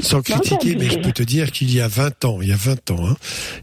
Sans 0.00 0.22
critiquer, 0.22 0.74
mais 0.76 0.90
je 0.90 0.98
peux 0.98 1.12
te 1.12 1.22
dire 1.22 1.52
qu'il 1.52 1.72
y 1.72 1.80
a 1.80 1.86
20 1.86 2.24
ans, 2.24 2.38
il 2.42 2.48
y 2.48 2.52
a 2.52 2.56
20 2.56 2.90
ans, 2.90 3.06
hein, 3.08 3.16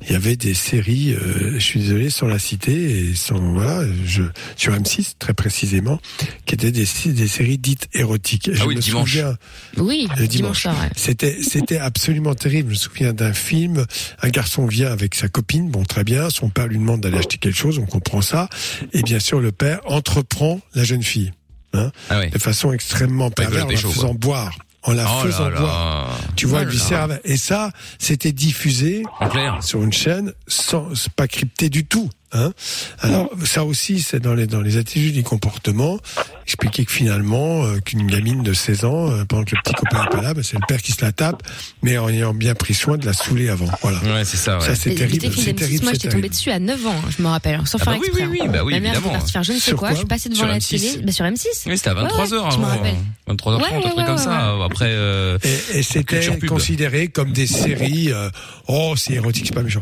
il 0.04 0.12
y 0.14 0.16
avait 0.16 0.36
des 0.36 0.54
séries, 0.54 1.14
euh, 1.14 1.54
je 1.56 1.60
suis 1.60 1.80
désolé, 1.82 2.10
sans 2.10 2.28
la 2.28 2.40
citer, 2.40 2.72
et 3.10 3.16
sans, 3.16 3.40
voilà, 3.40 3.84
je, 4.06 4.24
sur 4.56 4.74
M6, 4.74 5.14
très 5.20 5.34
précisément, 5.34 6.00
qui 6.46 6.56
étaient 6.56 6.72
des, 6.72 6.86
des 7.06 7.28
séries 7.28 7.58
dites 7.58 7.88
érotiques. 7.94 8.48
Et 8.48 8.52
Ah 8.54 8.60
je 8.60 8.66
oui, 8.66 8.76
me 8.76 8.82
dimanche. 8.82 9.10
souviens, 9.12 9.38
Oui, 9.78 10.08
le 10.18 10.28
dimanche 10.28 10.62
soir, 10.62 10.80
ouais. 10.82 10.90
C'était, 10.96 11.42
c'était 11.42 11.80
absolument 11.80 12.36
terrible. 12.36 12.70
Je 12.70 12.74
me 12.76 12.80
souviens 12.80 13.14
d'un 13.14 13.34
film. 13.34 13.86
Un 14.22 14.30
garçon 14.30 14.66
vient 14.66 14.92
avec 14.92 15.16
sa 15.16 15.28
copine. 15.30 15.70
Bon, 15.70 15.84
très 15.84 16.04
bien. 16.04 16.30
Son 16.30 16.50
père 16.50 16.68
lui 16.68 16.78
demande 16.78 17.02
d'aller 17.02 17.18
acheter 17.18 17.38
quelque 17.38 17.58
chose. 17.58 17.80
On 17.80 17.86
comprend 17.86 18.22
ça. 18.22 18.50
Et 18.94 19.02
bien 19.04 19.20
sûr, 19.20 19.40
le 19.42 19.52
père 19.52 19.80
entreprend 19.86 20.62
la 20.76 20.84
jeune 20.84 21.04
fille. 21.04 21.34
Hein, 21.74 21.92
Ah 22.10 22.20
oui. 22.22 22.30
de 22.30 22.38
façon 22.40 22.72
extrêmement 22.72 23.30
perverse, 23.30 23.66
en 23.66 23.70
la 23.70 23.94
faisant 23.94 24.14
boire. 24.14 24.58
En 24.90 24.94
la 24.94 25.06
Oh 25.08 25.22
faisant 25.24 25.50
boire. 25.52 26.18
Tu 26.36 26.46
vois, 26.48 26.60
Oh 26.60 26.62
elle 26.64 26.70
lui 26.70 26.80
servait. 26.80 27.22
Et 27.24 27.38
ça, 27.38 27.72
c'était 28.00 28.32
diffusé 28.32 29.04
En 29.20 29.30
clair. 29.30 29.58
sur 29.62 29.84
une 29.84 29.94
chaîne 29.94 30.34
sans, 30.48 30.88
pas 31.16 31.28
crypté 31.28 31.70
du 31.70 31.86
tout. 31.86 32.10
Hein 32.32 32.52
Alors 33.00 33.30
ça 33.44 33.64
aussi, 33.64 34.02
c'est 34.02 34.20
dans 34.20 34.36
les 34.36 34.46
dans 34.48 34.62
les 34.62 34.78
attitudes 34.78 35.14
du 35.16 35.24
comportement. 35.24 36.00
Expliquer 36.46 36.86
que 36.86 36.92
finalement, 36.92 37.64
euh, 37.66 37.78
qu'une 37.80 38.08
gamine 38.08 38.42
de 38.44 38.54
16 38.54 38.86
ans, 38.86 39.12
euh, 39.12 39.24
pendant 39.26 39.44
que 39.44 39.56
le 39.56 39.62
petit 39.64 39.74
copain 39.74 40.04
est 40.06 40.16
pas 40.16 40.22
là, 40.22 40.34
bah, 40.34 40.42
c'est 40.44 40.56
le 40.58 40.66
père 40.68 40.82
qui 40.82 40.92
se 40.92 41.04
la 41.06 41.12
tape, 41.12 41.44
mais 41.84 41.98
en 42.00 42.10
ayant 42.10 42.34
bien 42.34 42.56
pris 42.56 42.74
soin 42.74 42.98
de 42.98 43.06
la 43.06 43.14
saouler 43.14 43.50
avant. 43.50 43.68
Voilà. 43.84 44.00
Ouais, 44.00 44.26
c'est 44.26 44.38
ça. 44.38 44.58
Ouais. 44.58 44.66
Ça 44.66 44.76
c'est 44.76 44.96
terrible. 44.96 45.14
J'étais 45.22 45.30
fille 45.32 45.44
C'est 45.44 45.54
d'M6, 45.54 45.58
terrible. 45.58 45.84
moi 45.84 45.94
j'étais 45.94 46.10
tombée 46.10 46.30
dessus 46.30 46.52
à 46.52 46.60
9 46.60 46.88
ans, 46.88 46.96
hein, 46.96 47.10
je 47.16 47.22
me 47.24 47.28
rappelle, 47.28 47.56
hein, 47.56 47.66
sans 47.66 47.78
Ah 47.82 47.84
faire 47.86 47.94
bah 47.94 48.00
oui, 48.02 48.08
exprès. 48.08 48.26
oui, 48.28 48.40
oui, 48.42 48.48
bah 48.48 48.64
oui, 48.64 48.74
Ma 48.74 48.80
mère 48.80 48.94
évidemment. 48.96 49.14
partie 49.14 49.32
faire 49.32 49.44
je 49.44 49.52
ne 49.54 49.58
sais 49.58 49.64
Sur 49.70 49.78
quoi, 49.78 49.88
quoi 49.90 49.94
je 49.96 50.00
suis 50.00 50.08
passée 50.08 50.30
devant 50.30 50.40
Sur 50.40 50.48
la 50.48 50.58
M6. 50.60 50.70
télé, 50.70 50.98
bah 51.04 51.12
sur 51.12 51.26
M6. 51.26 51.46
Oui, 51.68 51.78
c'était 51.78 51.90
à 51.90 51.94
23h 51.94 52.00
Ouais, 52.00 52.06
ouais, 52.20 52.28
je 52.30 52.36
me 52.58 52.64
avant. 52.64 52.66
rappelle. 52.68 52.96
23h30, 53.28 53.58
Ouais, 53.62 53.76
un 53.78 53.82
truc 53.82 53.98
ouais, 53.98 54.06
comme 54.06 54.18
ça. 54.18 54.56
Après, 54.66 54.90
euh, 54.90 55.38
Et, 55.74 55.80
et 55.80 55.84
c'était 55.84 56.38
considéré 56.48 57.08
comme 57.10 57.32
des 57.32 57.48
séries. 57.48 58.12
euh, 58.12 58.30
oh, 58.68 58.94
c'est 58.98 59.14
érotique, 59.14 59.46
c'est 59.48 59.54
pas 59.56 59.62
méchant. 59.64 59.82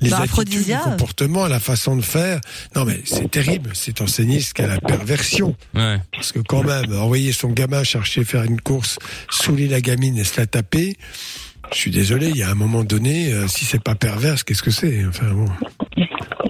Les 0.00 0.10
Bah, 0.10 0.18
attitudes, 0.18 0.48
le 0.52 0.58
Aphrodisia. 0.60 0.78
comportement, 0.78 1.46
la 1.48 1.58
façon 1.60 1.96
de 1.96 2.02
faire. 2.02 2.40
Non, 2.76 2.84
mais 2.84 3.00
c'est 3.04 3.30
terrible. 3.30 3.70
C'est 3.74 4.00
enseigné 4.00 4.40
ce 4.40 4.54
qu'est 4.54 4.66
la 4.66 4.80
perversion. 4.80 5.56
ouais. 5.74 5.98
Parce 6.12 6.32
que 6.32 6.38
quand 6.40 6.62
même, 6.62 6.92
envoyer 6.98 7.32
son 7.32 7.48
gamin 7.50 7.82
chercher 7.84 8.24
faire 8.24 8.44
une 8.44 8.60
course, 8.60 8.98
saouler 9.30 9.66
la 9.68 9.80
gamine 9.80 10.16
et 10.18 10.24
se 10.24 10.38
la 10.40 10.46
taper, 10.46 10.96
je 11.72 11.76
suis 11.76 11.90
désolé, 11.90 12.28
il 12.30 12.36
y 12.36 12.42
a 12.42 12.50
un 12.50 12.54
moment 12.54 12.84
donné, 12.84 13.32
euh, 13.32 13.46
si 13.48 13.64
c'est 13.64 13.82
pas 13.82 13.94
perverse, 13.94 14.42
qu'est-ce 14.44 14.62
que 14.62 14.70
c'est? 14.70 15.04
Enfin 15.06 15.26
bon. 15.32 15.46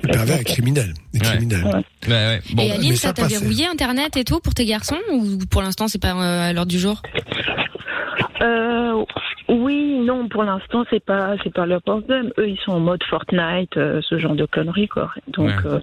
Le 0.02 0.08
pervers 0.12 0.40
est 0.40 0.44
criminel. 0.44 0.94
Ouais. 1.14 1.20
criminel. 1.20 1.64
Ouais, 1.64 1.82
ouais. 2.08 2.40
Bon. 2.54 2.62
et 2.62 2.70
Aline, 2.72 2.90
mais 2.90 2.96
ça 2.96 3.08
ça 3.08 3.12
t'a 3.14 3.26
verrouillé 3.26 3.66
Internet 3.66 4.16
et 4.16 4.24
tout 4.24 4.38
pour 4.40 4.54
tes 4.54 4.64
garçons 4.66 4.98
ou 5.12 5.38
pour 5.50 5.60
l'instant 5.62 5.88
c'est 5.88 5.98
pas 6.00 6.14
euh, 6.14 6.50
à 6.50 6.52
l'ordre 6.52 6.70
du 6.70 6.78
jour? 6.78 7.02
Euh, 8.40 9.04
oui, 9.48 9.98
non, 10.04 10.28
pour 10.28 10.44
l'instant, 10.44 10.84
c'est 10.90 11.04
pas, 11.04 11.34
c'est 11.42 11.52
pas 11.52 11.66
leur 11.66 11.82
problème. 11.82 12.30
Eux, 12.38 12.48
ils 12.48 12.58
sont 12.64 12.72
en 12.72 12.80
mode 12.80 13.02
Fortnite, 13.08 13.76
euh, 13.76 14.00
ce 14.08 14.18
genre 14.18 14.34
de 14.34 14.46
conneries, 14.46 14.88
quoi. 14.88 15.10
Donc, 15.28 15.48
Ouais. 15.48 15.54
euh, 15.66 15.80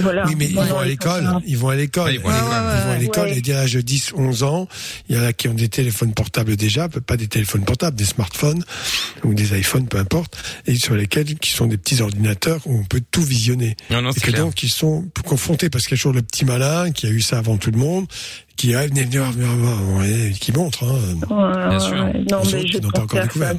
voilà. 0.00 0.24
Oui, 0.26 0.34
mais 0.38 0.46
ils 0.46 0.54
vont 0.56 0.78
à 0.78 0.84
l'école. 0.84 1.24
Ils 1.46 1.56
vont 1.56 1.68
à 1.68 1.76
l'école. 1.76 2.08
Ouais, 2.08 2.14
ils 2.14 2.20
vont 2.20 2.28
à 2.30 2.32
Ils 2.32 2.40
l'école. 2.40 2.84
vont 2.86 2.90
à 2.92 2.98
l'école 2.98 3.28
Ouais. 3.28 3.38
et 3.38 3.40
dès 3.40 3.52
l'âge 3.52 3.74
de 3.74 3.80
10, 3.82 4.12
11 4.16 4.42
ans, 4.42 4.68
il 5.08 5.16
y 5.16 5.18
en 5.18 5.22
a 5.22 5.32
qui 5.32 5.48
ont 5.48 5.54
des 5.54 5.68
téléphones 5.68 6.12
portables 6.14 6.56
déjà, 6.56 6.88
pas 6.88 7.16
des 7.16 7.28
téléphones 7.28 7.64
portables, 7.64 7.96
des 7.96 8.04
smartphones 8.06 8.64
ou 9.22 9.34
des 9.34 9.58
iPhones, 9.58 9.86
peu 9.86 9.98
importe, 9.98 10.42
et 10.66 10.74
sur 10.74 10.94
lesquels 10.94 11.38
qui 11.38 11.50
sont 11.50 11.66
des 11.66 11.76
petits 11.78 12.00
ordinateurs 12.02 12.60
où 12.66 12.78
on 12.80 12.84
peut 12.84 13.02
tout 13.12 13.22
visionner. 13.22 13.76
Non, 13.90 14.02
non, 14.02 14.10
et 14.10 14.12
c'est 14.14 14.20
que 14.22 14.30
clair. 14.30 14.44
donc 14.44 14.62
ils 14.62 14.70
sont 14.70 15.04
confrontés 15.24 15.70
parce 15.70 15.86
qu'il 15.86 15.96
y 15.96 16.00
a 16.00 16.02
toujours 16.02 16.14
le 16.14 16.22
petit 16.22 16.44
malin 16.44 16.90
qui 16.90 17.06
a 17.06 17.10
eu 17.10 17.20
ça 17.20 17.38
avant 17.38 17.56
tout 17.58 17.70
le 17.70 17.78
monde, 17.78 18.06
qui 18.60 18.74
a 18.74 18.86
venez 18.86 19.04
venez 19.04 19.18
venez 19.18 19.44
voir, 19.56 19.98
ouais, 19.98 20.30
qui 20.38 20.52
montre. 20.52 20.84
Hein. 20.84 20.98
Ouais, 21.30 21.68
Bien 21.70 21.80
sûr. 21.80 21.96
Non, 21.96 22.40
mais 22.52 22.66
je 22.66 22.78
n'ont 22.78 22.90
pas 22.90 23.00
encore 23.02 23.22
découvert. 23.22 23.54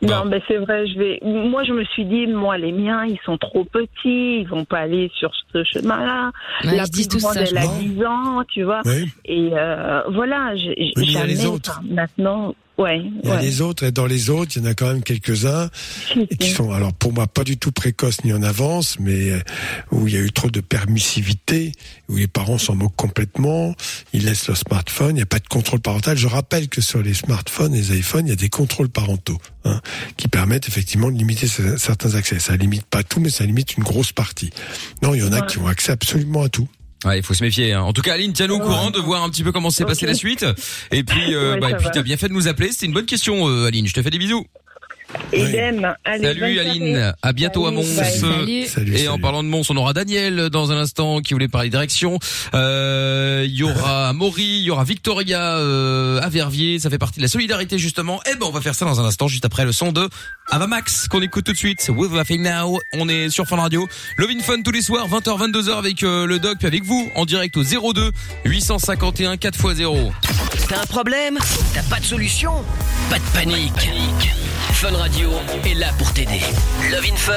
Non, 0.00 0.24
mais 0.26 0.40
c'est 0.46 0.58
vrai, 0.58 0.86
je 0.86 0.96
vais. 0.98 1.18
Moi, 1.24 1.64
je 1.64 1.72
me 1.72 1.84
suis 1.84 2.04
dit, 2.04 2.26
moi, 2.28 2.56
les 2.56 2.70
miens, 2.72 3.04
ils 3.04 3.18
sont 3.24 3.36
trop 3.36 3.64
petits, 3.64 4.40
ils 4.40 4.46
vont 4.48 4.64
pas 4.64 4.78
aller 4.78 5.10
sur 5.18 5.30
ce 5.52 5.64
chemin-là. 5.64 6.30
Ouais, 6.64 6.76
la 6.76 6.84
plus 6.86 7.08
grande, 7.08 7.34
ça, 7.34 7.40
elle 7.42 7.58
a 7.58 7.62
crois. 7.62 7.78
10 7.80 8.04
ans, 8.04 8.42
tu 8.48 8.62
vois. 8.62 8.80
Oui. 8.86 9.10
Et 9.24 9.50
euh, 9.54 10.02
voilà, 10.12 10.54
j'ai 10.56 10.92
Oui, 10.96 11.04
jamais. 11.06 11.26
les 11.26 11.46
autres. 11.46 11.80
enfin, 11.82 11.88
Maintenant, 11.94 12.54
ouais. 12.78 13.00
Il 13.22 13.28
y 13.28 13.30
a 13.32 13.36
ouais. 13.36 13.42
les 13.42 13.60
autres 13.60 13.84
et 13.84 13.92
dans 13.92 14.06
les 14.06 14.30
autres, 14.30 14.52
il 14.56 14.62
y 14.62 14.66
en 14.66 14.70
a 14.70 14.74
quand 14.74 14.86
même 14.88 15.02
quelques-uns 15.02 15.68
qui 16.40 16.50
sont, 16.50 16.72
alors 16.72 16.92
pour 16.92 17.12
moi, 17.12 17.26
pas 17.26 17.44
du 17.44 17.56
tout 17.56 17.72
précoces 17.72 18.24
ni 18.24 18.32
en 18.32 18.42
avance, 18.42 18.98
mais 19.00 19.30
euh, 19.30 19.40
où 19.92 20.06
il 20.08 20.14
y 20.14 20.16
a 20.16 20.20
eu 20.20 20.32
trop 20.32 20.50
de 20.50 20.60
permissivité, 20.60 21.72
où 22.08 22.16
les 22.16 22.28
parents 22.28 22.58
s'en 22.58 22.74
moquent 22.74 22.96
complètement, 22.96 23.74
ils 24.12 24.24
laissent 24.24 24.46
leur 24.48 24.56
smartphone, 24.56 25.10
il 25.10 25.14
n'y 25.16 25.22
a 25.22 25.26
pas 25.26 25.38
de 25.38 25.48
contrôle 25.48 25.80
parental. 25.80 26.16
Je 26.16 26.26
rappelle 26.26 26.68
que 26.68 26.80
sur 26.80 27.02
les 27.02 27.14
smartphones 27.14 27.72
les 27.72 27.96
iPhones, 27.98 28.26
il 28.26 28.30
y 28.30 28.32
a 28.32 28.36
des 28.36 28.48
contrôles 28.48 28.88
parentaux 28.88 29.38
hein, 29.64 29.80
qui 30.16 30.28
permettent 30.28 30.68
effectivement 30.68 31.10
de 31.10 31.16
limiter 31.18 31.46
ce- 31.46 31.76
certains 31.76 32.14
accès. 32.14 32.38
Ça 32.38 32.56
limite 32.56 32.86
pas 32.86 33.02
tout, 33.02 33.20
mais 33.20 33.30
ça 33.30 33.44
limite 33.44 33.76
une 33.76 33.84
grosse 33.84 34.12
partie. 34.12 34.50
Non, 35.02 35.14
il 35.14 35.20
y 35.20 35.24
en 35.24 35.32
a 35.32 35.42
qui 35.42 35.58
ont 35.58 35.66
accès 35.66 35.92
absolument 35.92 36.42
à 36.42 36.48
tout. 36.48 36.68
Ouais, 37.04 37.18
il 37.18 37.22
faut 37.22 37.34
se 37.34 37.44
méfier. 37.44 37.72
hein. 37.74 37.82
En 37.82 37.92
tout 37.92 38.02
cas, 38.02 38.14
Aline, 38.14 38.32
tiens-nous 38.32 38.56
au 38.56 38.60
courant 38.60 38.90
de 38.90 38.98
voir 38.98 39.22
un 39.22 39.30
petit 39.30 39.44
peu 39.44 39.52
comment 39.52 39.70
s'est 39.70 39.84
passée 39.84 40.04
la 40.06 40.14
suite. 40.14 40.44
Et 40.90 41.04
puis, 41.04 41.34
euh, 41.34 41.54
Ouais, 41.54 41.60
bah, 41.60 41.70
et 41.70 41.74
puis 41.76 41.86
t'as 41.92 42.02
bien 42.02 42.16
fait 42.16 42.28
de 42.28 42.32
nous 42.32 42.48
appeler. 42.48 42.72
C'était 42.72 42.86
une 42.86 42.92
bonne 42.92 43.06
question, 43.06 43.48
euh, 43.48 43.66
Aline. 43.68 43.86
Je 43.86 43.94
te 43.94 44.02
fais 44.02 44.10
des 44.10 44.18
bisous. 44.18 44.46
Idem. 45.32 45.94
Allez, 46.04 46.34
bonne 46.34 46.38
Salut. 46.38 46.58
Aline, 46.58 47.14
à 47.22 47.32
bientôt 47.32 47.66
à 47.66 47.70
Mons. 47.70 47.84
Salut. 47.84 48.66
et 48.94 49.08
en 49.08 49.18
parlant 49.18 49.42
de 49.42 49.48
Mons, 49.48 49.68
on 49.70 49.76
aura 49.76 49.92
Daniel 49.92 50.48
dans 50.50 50.72
un 50.72 50.76
instant 50.76 51.20
qui 51.20 51.34
voulait 51.34 51.48
parler 51.48 51.70
direction. 51.70 52.18
Euh, 52.54 53.44
Il 53.46 53.54
y 53.54 53.62
aura 53.62 54.12
Maury, 54.14 54.42
il 54.42 54.62
y 54.62 54.70
aura 54.70 54.84
Victoria 54.84 55.56
euh, 55.56 56.20
à 56.20 56.28
Verviers. 56.28 56.78
Ça 56.78 56.90
fait 56.90 56.98
partie 56.98 57.18
de 57.18 57.24
la 57.24 57.28
solidarité 57.28 57.78
justement. 57.78 58.20
Et 58.24 58.34
ben 58.36 58.46
on 58.46 58.50
va 58.50 58.60
faire 58.60 58.74
ça 58.74 58.84
dans 58.84 59.00
un 59.00 59.04
instant, 59.04 59.28
juste 59.28 59.44
après 59.44 59.64
le 59.64 59.72
son 59.72 59.92
de 59.92 60.08
Avamax 60.50 61.08
qu'on 61.08 61.22
écoute 61.22 61.44
tout 61.44 61.52
de 61.52 61.58
suite. 61.58 61.88
With 61.94 62.12
Laughing 62.12 62.42
Now. 62.42 62.78
On 62.94 63.08
est 63.08 63.30
sur 63.30 63.46
Fun 63.46 63.56
Radio. 63.56 63.88
Love 64.16 64.30
in 64.30 64.40
Fun 64.42 64.62
tous 64.62 64.72
les 64.72 64.82
soirs, 64.82 65.08
20h 65.08 65.50
22h 65.52 65.78
avec 65.78 66.02
euh, 66.02 66.26
le 66.26 66.38
doc 66.38 66.58
puis 66.58 66.66
avec 66.66 66.84
vous 66.84 67.10
en 67.14 67.24
direct 67.24 67.56
au 67.56 67.62
02 67.62 68.10
851 68.44 69.34
4x0. 69.36 70.12
T'as 70.68 70.82
un 70.82 70.86
problème? 70.86 71.38
T'as 71.74 71.82
pas 71.84 71.98
de 72.00 72.04
solution? 72.04 72.52
Pas 73.10 73.18
de 73.18 73.24
panique. 73.32 74.30
Fun 74.72 74.96
Radio 74.96 75.30
est 75.64 75.74
là 75.74 75.88
pour 75.98 76.12
t'aider. 76.12 76.40
Love 76.90 77.04
in 77.12 77.16
Fun, 77.16 77.32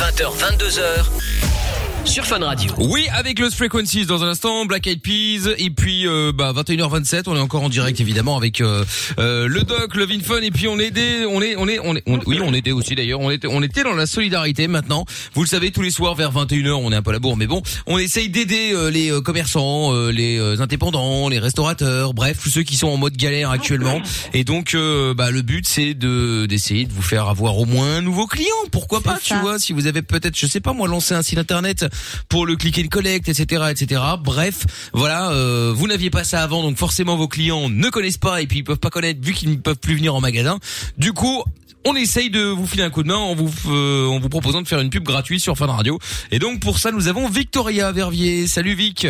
20h, 0.00 0.32
22h. 0.38 1.61
Sur 2.04 2.26
Fun 2.26 2.40
Radio. 2.40 2.70
Oui, 2.78 3.06
avec 3.14 3.38
Lost 3.38 3.54
Frequencies 3.56 4.04
dans 4.04 4.22
un 4.22 4.28
instant, 4.28 4.66
Black 4.66 4.86
Eyed 4.86 5.00
Peas, 5.00 5.48
et 5.56 5.70
puis 5.70 6.06
euh, 6.06 6.30
bah 6.34 6.52
21h27, 6.54 7.22
on 7.26 7.36
est 7.36 7.40
encore 7.40 7.62
en 7.62 7.68
direct 7.70 8.00
évidemment 8.00 8.36
avec 8.36 8.60
euh, 8.60 8.84
euh, 9.18 9.46
le 9.48 9.62
doc, 9.62 9.94
Love 9.94 10.10
in 10.10 10.20
Fun, 10.20 10.42
et 10.42 10.50
puis 10.50 10.68
on 10.68 10.78
est 10.78 10.86
aidé, 10.88 11.24
on 11.30 11.40
est, 11.40 11.56
on 11.56 11.66
est, 11.68 11.78
on 11.78 11.96
est, 11.96 12.02
on- 12.06 12.18
oui, 12.26 12.38
on 12.42 12.52
était 12.52 12.72
aussi 12.72 12.94
d'ailleurs, 12.94 13.20
on 13.20 13.30
était, 13.30 13.46
on 13.48 13.62
était 13.62 13.82
dans 13.82 13.94
la 13.94 14.06
solidarité 14.06 14.66
maintenant. 14.68 15.06
Vous 15.32 15.42
le 15.42 15.48
savez, 15.48 15.70
tous 15.70 15.80
les 15.80 15.90
soirs 15.90 16.14
vers 16.14 16.32
21h, 16.32 16.72
on 16.72 16.92
est 16.92 16.96
un 16.96 17.02
peu 17.02 17.10
à 17.10 17.12
la 17.14 17.18
bourre, 17.18 17.36
mais 17.38 17.46
bon, 17.46 17.62
on 17.86 17.96
essaye 17.98 18.28
d'aider 18.28 18.72
euh, 18.74 18.90
les 18.90 19.10
euh, 19.10 19.20
commerçants, 19.22 19.94
euh, 19.94 20.10
les 20.10 20.38
euh, 20.38 20.60
indépendants, 20.60 21.28
les 21.30 21.38
restaurateurs, 21.38 22.12
bref, 22.12 22.38
tous 22.42 22.50
ceux 22.50 22.62
qui 22.62 22.76
sont 22.76 22.88
en 22.88 22.98
mode 22.98 23.16
galère 23.16 23.50
actuellement. 23.50 24.00
Et 24.34 24.44
donc, 24.44 24.74
euh, 24.74 25.14
bah 25.14 25.30
le 25.30 25.40
but 25.42 25.66
c'est 25.66 25.94
de 25.94 26.44
d'essayer 26.46 26.84
de 26.84 26.92
vous 26.92 27.02
faire 27.02 27.28
avoir 27.28 27.56
au 27.58 27.64
moins 27.64 27.96
un 27.96 28.02
nouveau 28.02 28.26
client. 28.26 28.48
Pourquoi 28.70 29.00
pas, 29.00 29.18
tu 29.22 29.34
vois, 29.36 29.58
si 29.58 29.72
vous 29.72 29.86
avez 29.86 30.02
peut-être, 30.02 30.36
je 30.36 30.46
sais 30.46 30.60
pas 30.60 30.72
moi, 30.74 30.88
lancé 30.88 31.14
un 31.14 31.22
site 31.22 31.38
internet 31.38 31.86
pour 32.28 32.46
le 32.46 32.56
click 32.56 32.78
and 32.78 32.88
collect, 32.88 33.28
etc., 33.28 33.64
etc. 33.70 34.00
Bref, 34.20 34.66
voilà, 34.92 35.30
euh, 35.30 35.72
vous 35.74 35.86
n'aviez 35.86 36.10
pas 36.10 36.24
ça 36.24 36.42
avant, 36.42 36.62
donc 36.62 36.76
forcément 36.76 37.16
vos 37.16 37.28
clients 37.28 37.68
ne 37.68 37.88
connaissent 37.90 38.18
pas 38.18 38.42
et 38.42 38.46
puis 38.46 38.58
ils 38.58 38.64
peuvent 38.64 38.78
pas 38.78 38.90
connaître 38.90 39.20
vu 39.20 39.32
qu'ils 39.32 39.50
ne 39.50 39.56
peuvent 39.56 39.78
plus 39.78 39.96
venir 39.96 40.14
en 40.14 40.20
magasin. 40.20 40.58
Du 40.98 41.12
coup, 41.12 41.42
on 41.84 41.94
essaye 41.96 42.30
de 42.30 42.44
vous 42.44 42.66
filer 42.66 42.84
un 42.84 42.90
coup 42.90 43.02
de 43.02 43.08
main 43.08 43.16
en 43.16 43.34
vous 43.34 43.50
euh, 43.68 44.06
en 44.06 44.20
vous 44.20 44.28
proposant 44.28 44.62
de 44.62 44.68
faire 44.68 44.80
une 44.80 44.90
pub 44.90 45.04
gratuite 45.04 45.40
sur 45.40 45.56
Fun 45.56 45.66
Radio. 45.66 45.98
Et 46.30 46.38
donc 46.38 46.60
pour 46.60 46.78
ça, 46.78 46.92
nous 46.92 47.08
avons 47.08 47.28
Victoria 47.28 47.90
Verviers. 47.92 48.46
Salut 48.46 48.74
Vic. 48.74 49.06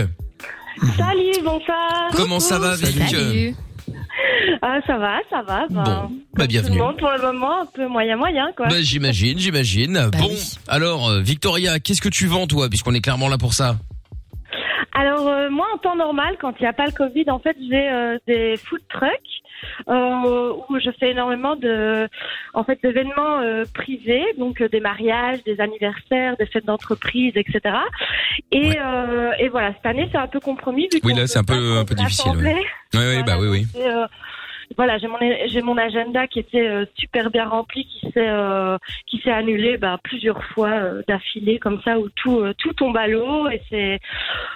Salut, 0.96 1.32
bonsoir. 1.44 2.10
Comment 2.14 2.40
ça 2.40 2.58
va, 2.58 2.76
Vic? 2.76 3.54
Ah, 4.62 4.78
ça 4.86 4.98
va, 4.98 5.18
ça 5.30 5.42
va. 5.42 5.66
Ben, 5.70 5.82
Bon, 5.84 6.12
bah 6.34 6.46
bienvenue. 6.46 6.78
Bon, 6.78 6.94
pour 6.94 7.10
le 7.10 7.20
moment, 7.22 7.62
un 7.62 7.66
peu 7.66 7.86
moyen, 7.86 8.16
moyen, 8.16 8.50
quoi. 8.56 8.66
Bah 8.68 8.76
j'imagine, 8.80 9.38
j'imagine. 9.38 10.08
bon, 10.18 10.30
alors 10.68 11.08
euh, 11.08 11.20
Victoria, 11.20 11.78
qu'est-ce 11.78 12.00
que 12.00 12.08
tu 12.08 12.26
vends 12.26 12.46
toi, 12.46 12.68
puisqu'on 12.68 12.94
est 12.94 13.00
clairement 13.00 13.28
là 13.28 13.38
pour 13.38 13.54
ça? 13.54 13.76
Alors, 14.94 15.26
euh, 15.28 15.48
moi, 15.50 15.66
en 15.74 15.78
temps 15.78 15.96
normal, 15.96 16.36
quand 16.40 16.52
il 16.58 16.62
n'y 16.62 16.68
a 16.68 16.72
pas 16.72 16.84
le 16.86 16.92
Covid, 16.92 17.24
en 17.30 17.38
fait, 17.38 17.56
j'ai 17.68 17.88
euh, 17.88 18.18
des 18.26 18.56
food 18.58 18.80
trucks 18.90 19.10
où 19.86 20.78
je 20.78 20.90
fais 20.98 21.10
énormément 21.10 21.56
de, 21.56 22.08
en 22.54 22.64
fait, 22.64 22.78
d'événements 22.82 23.40
euh, 23.40 23.64
privés, 23.72 24.24
donc 24.38 24.60
euh, 24.60 24.68
des 24.68 24.80
mariages, 24.80 25.42
des 25.44 25.60
anniversaires, 25.60 26.36
des 26.36 26.46
fêtes 26.46 26.66
d'entreprise, 26.66 27.32
etc. 27.36 27.60
Et, 28.50 28.78
euh, 28.78 29.32
et 29.38 29.48
voilà, 29.48 29.72
cette 29.74 29.86
année, 29.86 30.08
c'est 30.12 30.18
un 30.18 30.26
peu 30.26 30.40
compromis. 30.40 30.88
Vu 30.92 31.00
Oui, 31.04 31.14
là 31.14 31.26
c'est 31.26 31.38
un 31.38 31.44
peu 31.44 31.78
un 31.78 31.84
peu 31.84 31.94
difficile. 31.94 32.36
Ouais, 32.36 32.54
ouais, 32.94 33.16
ouais, 33.16 33.22
bah 33.22 33.36
oui, 33.38 33.48
oui. 33.48 33.66
Et, 33.76 33.86
euh, 33.86 34.06
voilà, 34.76 34.98
j'ai 34.98 35.08
mon 35.08 35.18
j'ai 35.46 35.62
mon 35.62 35.76
agenda 35.76 36.26
qui 36.26 36.38
était 36.38 36.66
euh, 36.68 36.84
super 36.94 37.30
bien 37.30 37.46
rempli, 37.48 37.84
qui 37.86 38.00
s'est 38.12 38.28
euh, 38.28 38.76
qui 39.06 39.18
s'est 39.18 39.30
annulé 39.30 39.76
bah, 39.76 39.98
plusieurs 40.02 40.42
fois 40.54 40.70
euh, 40.70 41.02
d'affilée 41.08 41.58
comme 41.58 41.80
ça 41.82 41.98
où 41.98 42.08
tout 42.10 42.40
euh, 42.40 42.54
tout 42.58 42.72
tombe 42.72 42.96
à 42.96 43.06
l'eau 43.06 43.48
et 43.48 43.60
c'est 43.70 44.00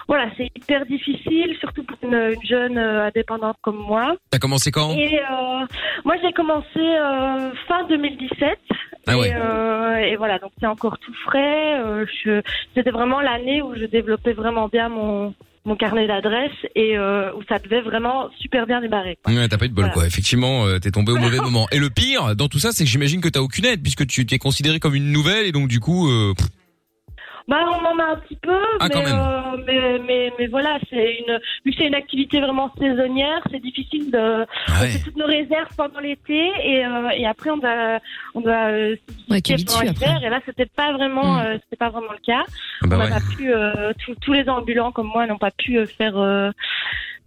voilà 0.09 0.27
c'est 0.37 0.51
hyper 0.57 0.87
difficile 0.87 1.57
surtout 1.61 1.83
pour 1.85 1.97
une, 2.03 2.15
une 2.15 2.47
jeune 2.47 2.79
euh, 2.79 3.07
indépendante 3.07 3.57
comme 3.63 3.77
moi. 3.79 4.17
T'as 4.31 4.39
commencé 4.39 4.71
quand? 4.71 4.97
Et 4.97 5.19
euh, 5.19 5.67
moi 6.05 6.15
j'ai 6.23 6.33
commencé 6.33 6.79
euh, 6.79 7.51
fin 7.69 7.85
2017 7.89 8.59
Ah 9.07 9.13
et, 9.13 9.17
ouais. 9.17 9.33
euh, 9.35 9.97
et 9.97 10.17
voilà 10.17 10.39
donc 10.39 10.53
c'est 10.61 10.67
encore 10.67 10.99
tout 10.99 11.15
frais. 11.25 11.81
euh, 11.81 12.05
je 12.25 12.41
c'était 12.75 12.91
vraiment 12.91 13.21
l'année 13.21 13.63
où 13.63 13.75
je 13.75 13.85
développais 13.87 14.33
vraiment 14.33 14.69
bien 14.69 14.89
mon 14.89 15.35
mon 15.67 15.77
carnet 15.77 16.07
d'adresses 16.07 16.51
et 16.75 16.97
euh, 16.97 17.33
où 17.35 17.43
ça 17.49 17.59
devait 17.59 17.83
vraiment 17.83 18.31
super 18.41 18.67
bien 18.67 18.81
démarrer. 18.81 19.19
Ouais, 19.27 19.49
t'as 19.49 19.59
pas 19.59 19.67
eu 19.67 19.69
de 19.69 19.75
bol 19.75 19.83
Voilà. 19.85 19.93
quoi. 19.95 20.07
Effectivement, 20.07 20.65
euh, 20.65 20.79
t'es 20.79 20.91
tombé 20.93 21.13
au 21.13 21.17
mauvais 21.19 21.39
moment. 21.39 21.67
Et 21.73 21.79
le 21.79 21.91
pire 21.91 22.35
dans 22.37 22.49
tout 22.49 22.59
ça, 22.59 22.71
c'est 22.73 22.85
que 22.85 22.91
j'imagine 22.91 23.21
que 23.21 23.29
t'as 23.29 23.41
aucune 23.41 23.65
aide 23.67 23.83
puisque 23.83 24.07
tu 24.07 24.25
t'es 24.25 24.39
considéré 24.39 24.79
comme 24.79 24.95
une 24.95 25.13
nouvelle 25.13 25.45
et 25.47 25.53
donc 25.53 25.69
du 25.69 25.81
coup, 25.81 26.09
euh, 26.09 26.33
pff, 26.37 26.47
Bah, 27.49 27.59
on 27.65 27.85
en 27.87 27.99
a 28.01 28.13
un 28.13 28.17
petit 28.17 28.35
peu, 28.37 28.59
Ah, 28.81 28.89
mais, 28.89 28.97
euh, 29.07 29.65
mais, 29.67 29.99
mais, 30.05 30.33
mais 30.37 30.47
voilà, 30.49 30.79
c'est 30.91 31.15
une, 31.21 31.39
vu 31.65 31.71
que 31.71 31.77
c'est 31.79 31.87
une 31.87 31.95
activité 31.95 32.41
vraiment 32.41 32.73
saisonnière, 32.77 33.41
c'est 33.53 33.61
difficile 33.63 34.11
de, 34.11 34.45
Ah 34.67 34.81
on 34.83 34.87
fait 34.87 34.99
toutes 35.05 35.17
nos 35.17 35.27
réserves 35.27 35.69
pendant 35.77 36.01
l'été 36.01 36.51
et, 36.65 36.85
euh, 36.85 37.09
et 37.11 37.25
après 37.25 37.51
on 37.51 37.59
doit, 37.59 38.01
on 38.35 38.41
doit, 38.41 38.71
euh, 38.73 38.97
Ouais, 39.31 39.41
pendant 39.41 39.81
l'hiver. 39.83 40.21
et 40.25 40.29
là 40.29 40.41
c'était 40.45 40.67
pas 40.67 40.93
vraiment, 40.93 41.35
Mm. 41.35 41.41
euh, 41.47 41.59
c'était 41.63 41.77
pas 41.77 41.91
vraiment 41.91 42.13
le 42.13 42.19
cas. 42.27 42.43
Ah 42.83 42.87
bah 42.89 42.97
on 42.99 43.05
ouais. 43.05 43.11
pas 43.11 43.21
pu, 43.37 43.55
euh, 43.55 43.93
tous- 44.05 44.17
tous 44.17 44.33
les 44.33 44.49
ambulants 44.49 44.91
comme 44.91 45.07
moi 45.15 45.25
n'ont 45.29 45.39
pas 45.39 45.53
pu 45.53 45.79
euh, 45.79 45.87
faire, 45.87 46.17
euh, 46.19 46.51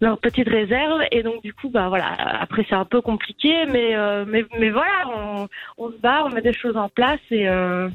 leur 0.02 0.18
petite 0.18 0.48
réserve 0.48 1.00
et 1.12 1.22
donc 1.22 1.42
du 1.42 1.52
coup 1.54 1.68
bah 1.68 1.88
voilà 1.88 2.06
après 2.40 2.64
c'est 2.68 2.74
un 2.74 2.86
peu 2.86 3.02
compliqué 3.02 3.66
mais 3.70 3.94
euh, 3.94 4.24
mais 4.26 4.46
mais 4.58 4.70
voilà 4.70 4.90
on, 5.14 5.46
on 5.76 5.90
se 5.92 5.98
bat 5.98 6.24
on 6.24 6.30
met 6.30 6.40
des 6.40 6.54
choses 6.54 6.74
en 6.78 6.88
place 6.88 7.20
et 7.30 7.46
euh, 7.46 7.86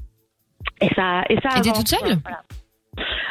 et 0.81 0.89
ça 0.95 1.23
et 1.29 1.35
ça 1.41 1.57
Et 1.57 1.61
t'es 1.61 1.69
avance, 1.69 1.77
toute 1.79 1.87
seule 1.89 2.17
voilà. 2.23 2.41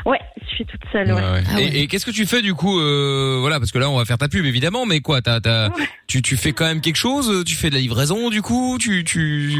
ouais 0.07 0.21
je 0.41 0.55
suis 0.57 0.67
toute 0.67 0.81
seule 0.93 1.09
ouais. 1.09 1.15
ouais, 1.15 1.31
ouais. 1.33 1.43
Ah 1.53 1.61
Et, 1.61 1.83
et 1.83 1.87
qu'est-ce 1.87 2.07
que 2.07 2.11
tu 2.11 2.27
fais 2.27 2.43
du 2.43 2.55
coup 2.55 2.79
euh, 2.79 3.39
Voilà, 3.41 3.59
parce 3.59 3.73
que 3.73 3.79
là 3.79 3.89
on 3.91 3.97
va 3.97 4.05
faire 4.05 4.19
ta 4.19 4.29
pub 4.29 4.45
évidemment, 4.45 4.87
mais 4.87 5.01
quoi 5.01 5.21
T'as, 5.23 5.41
t'as, 5.41 5.71
tu, 6.07 6.23
tu 6.23 6.37
fais 6.37 6.53
quand 6.53 6.65
même 6.67 6.81
quelque 6.81 6.97
chose 6.97 7.45
Tu 7.45 7.55
fais 7.57 7.71
de 7.71 7.75
la 7.75 7.81
livraison 7.81 8.31
du 8.31 8.41
coup 8.43 8.79
Tu, 8.79 9.03
tu, 9.05 9.53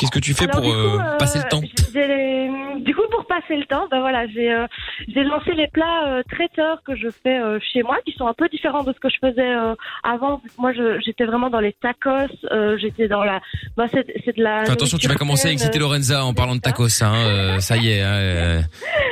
qu'est-ce 0.00 0.10
que 0.10 0.18
tu 0.18 0.34
fais 0.34 0.44
Alors, 0.50 0.56
pour 0.62 0.64
coup, 0.64 0.76
euh, 0.76 0.98
euh, 0.98 1.16
passer 1.18 1.38
le 1.38 1.48
temps 1.48 1.60
j'ai- 1.92 2.80
Du 2.80 2.94
coup, 2.94 3.02
pour 3.10 3.26
passer 3.26 3.56
le 3.56 3.66
temps, 3.66 3.86
ben 3.90 4.00
voilà, 4.00 4.26
j'ai 4.28 4.50
euh, 4.50 4.66
j'ai 5.08 5.22
lancé 5.22 5.52
les 5.54 5.68
plats 5.68 6.06
euh, 6.08 6.22
traiteurs 6.32 6.82
que 6.86 6.96
je 6.96 7.08
fais 7.22 7.38
euh, 7.38 7.58
chez 7.72 7.82
moi, 7.82 7.98
qui 8.06 8.12
sont 8.16 8.26
un 8.26 8.32
peu 8.34 8.48
différents 8.48 8.82
de 8.84 8.92
ce 8.92 8.98
que 8.98 9.08
je 9.10 9.16
faisais 9.20 9.40
euh, 9.54 9.74
avant. 10.02 10.40
Moi, 10.58 10.72
je- 10.72 10.98
j'étais 11.04 11.24
vraiment 11.26 11.50
dans 11.50 11.60
les 11.60 11.74
tacos, 11.74 12.32
euh, 12.50 12.78
j'étais 12.80 13.06
dans 13.08 13.22
la. 13.22 13.40
Ben, 13.76 13.86
c'est 13.92 14.36
de 14.36 14.42
la. 14.42 14.62
Enfin, 14.62 14.72
attention, 14.72 14.98
tu 14.98 15.08
vas 15.08 15.14
commencer 15.14 15.48
avec 15.48 15.60
Cité 15.60 15.78
Lorenza 15.78 16.24
en 16.24 16.32
parlant 16.34 16.56
de 16.56 16.60
tacos, 16.60 17.02
hein. 17.02 17.12
euh, 17.14 17.58
ça 17.60 17.76
y 17.76 17.90
est. 17.90 18.00
Hein, 18.02 18.06
euh, 18.14 18.60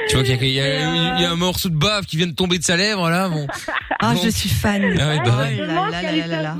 tu 0.08 0.14
vois 0.16 0.24
qu'il 0.24 0.46
y 0.48 0.60
a, 0.60 1.18
y, 1.18 1.22
y 1.22 1.24
un 1.26 1.36
morceau 1.36 1.68
de 1.68 1.76
bave 1.76 2.06
qui 2.06 2.16
vient 2.16 2.26
de 2.26 2.34
tomber 2.34 2.58
de 2.58 2.64
sa 2.64 2.76
lèvre 2.76 3.08
là. 3.10 3.28
Bon. 3.28 3.46
Ah, 4.00 4.12
Bon. 4.14 4.20
je 4.22 4.28
suis 4.28 4.48
fan. 4.48 4.80
Ah 5.00 5.08
oui, 5.10 5.18
bah 5.24 5.38
ouais. 5.38 5.56
Oh 5.60 5.90
là 5.90 6.02
là 6.02 6.12
là 6.12 6.26
là 6.28 6.42
là. 6.42 6.56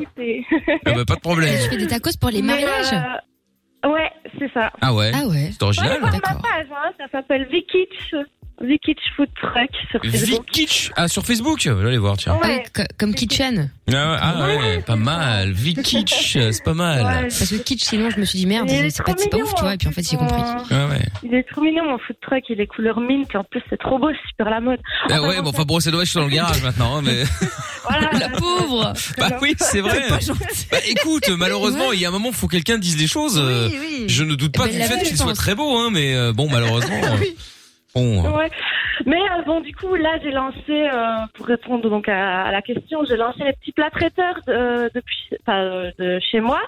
Ah 0.86 0.92
bah, 0.92 1.04
pas 1.06 1.14
de 1.14 1.20
problème. 1.20 1.54
Tu 1.62 1.68
fais 1.70 1.76
des 1.76 1.86
tacos 1.86 2.10
pour 2.20 2.30
les 2.30 2.42
mariages 2.42 2.92
euh, 2.92 2.96
Ouais, 3.86 4.10
c'est 4.38 4.52
ça. 4.52 4.70
Ah 4.80 4.92
ouais. 4.92 5.12
Ah 5.14 5.26
ouais. 5.26 5.50
C'est 5.52 5.62
original. 5.62 5.92
Ouais, 5.92 5.98
voir 6.00 6.12
ma 6.12 6.20
page, 6.20 6.66
hein, 6.72 6.92
ça 6.98 7.08
s'appelle 7.12 7.46
Vikitch. 7.46 8.14
Vikitch 8.61 8.98
Food 9.16 9.28
Truck 9.40 9.70
sur 9.90 10.00
Facebook. 10.02 10.44
Vikitch 10.46 10.90
ah 10.96 11.06
sur 11.09 11.24
Facebook. 11.24 11.59
Je 11.62 11.70
vais 11.70 11.88
aller 11.88 11.98
voir 11.98 12.16
tiens. 12.16 12.36
Ouais, 12.42 12.64
co- 12.74 12.82
comme 12.98 13.14
kitchen. 13.14 13.70
Ah 13.88 13.92
ouais, 13.92 14.18
ah 14.20 14.46
ouais, 14.46 14.82
pas 14.82 14.96
mal. 14.96 15.52
Vikitch, 15.52 16.32
c'est 16.50 16.64
pas 16.64 16.74
mal. 16.74 17.02
Parce 17.22 17.50
que 17.50 17.56
kitsch, 17.56 17.84
sinon 17.84 18.11
je 18.11 18.18
me 18.18 18.24
suis 18.24 18.38
dit 18.38 18.46
merde, 18.46 18.68
c'est 18.68 19.02
pas, 19.04 19.14
pas 19.14 19.36
ouf, 19.36 19.54
tu 19.54 19.62
vois. 19.62 19.74
Et 19.74 19.76
puis 19.78 19.88
en 19.88 19.92
fait, 19.92 20.09
j'ai 20.09 20.16
compris. 20.16 20.42
Ah 20.70 20.86
ouais. 20.88 21.00
Il 21.22 21.34
est 21.34 21.44
trop 21.44 21.61
mignon 21.62 21.84
mon 21.84 21.98
food 21.98 22.16
truck, 22.20 22.42
il 22.48 22.61
est 22.61 22.66
couleur 22.66 23.00
mint, 23.00 23.34
en 23.36 23.44
plus 23.44 23.62
c'est 23.70 23.78
trop 23.78 23.98
beau, 23.98 24.09
c'est 24.11 24.28
super 24.28 24.50
la 24.50 24.61
mode. 24.61 24.80
Ah 25.11 25.22
ouais, 25.22 25.40
bon, 25.40 25.50
enfin 25.50 25.64
bon, 25.64 25.78
c'est 25.80 25.90
dommage, 25.90 26.06
je 26.06 26.11
suis 26.12 26.18
dans 26.20 26.26
le 26.26 26.32
garage 26.32 26.62
maintenant, 26.62 26.96
hein, 26.96 27.02
mais. 27.04 27.22
La 28.18 28.28
pauvre. 28.28 28.92
Bah 29.16 29.38
oui, 29.40 29.54
c'est 29.59 29.80
vrai. 29.80 30.09
Bah 30.70 30.78
écoute, 30.88 31.28
malheureusement, 31.30 31.92
il 31.92 32.00
y 32.00 32.04
a 32.04 32.09
un 32.09 32.12
moment, 32.12 32.32
faut 32.32 32.46
que 32.46 32.52
quelqu'un 32.52 32.76
dise 32.76 32.98
les 32.98 33.06
choses. 33.06 33.38
euh, 33.42 33.70
Je 34.06 34.24
ne 34.24 34.34
doute 34.34 34.52
pas 34.56 34.66
Eh 34.68 34.72
ben, 34.76 34.82
du 34.82 34.84
fait 34.88 35.02
qu'il 35.04 35.16
soit 35.16 35.32
très 35.34 35.54
beau, 35.54 35.76
hein, 35.78 35.88
mais 35.90 36.14
euh, 36.14 36.32
bon, 36.32 36.48
malheureusement. 36.50 36.96
Bon. 37.95 38.36
Ouais. 38.36 38.51
Mais 39.07 39.20
euh, 39.20 39.43
bon, 39.47 39.61
du 39.61 39.74
coup, 39.74 39.95
là, 39.95 40.18
j'ai 40.22 40.30
lancé, 40.30 40.59
euh, 40.68 41.26
pour 41.34 41.47
répondre 41.47 41.89
donc 41.89 42.09
à, 42.09 42.51
la 42.51 42.62
question, 42.62 43.05
j'ai 43.05 43.16
lancé 43.16 43.45
les 43.45 43.53
petits 43.53 43.72
plats 43.72 43.91
traiteurs 43.91 44.41
de, 44.47 44.91
depuis, 44.95 45.30
enfin, 45.41 45.91
de 45.99 46.18
chez 46.20 46.41
moi, 46.41 46.61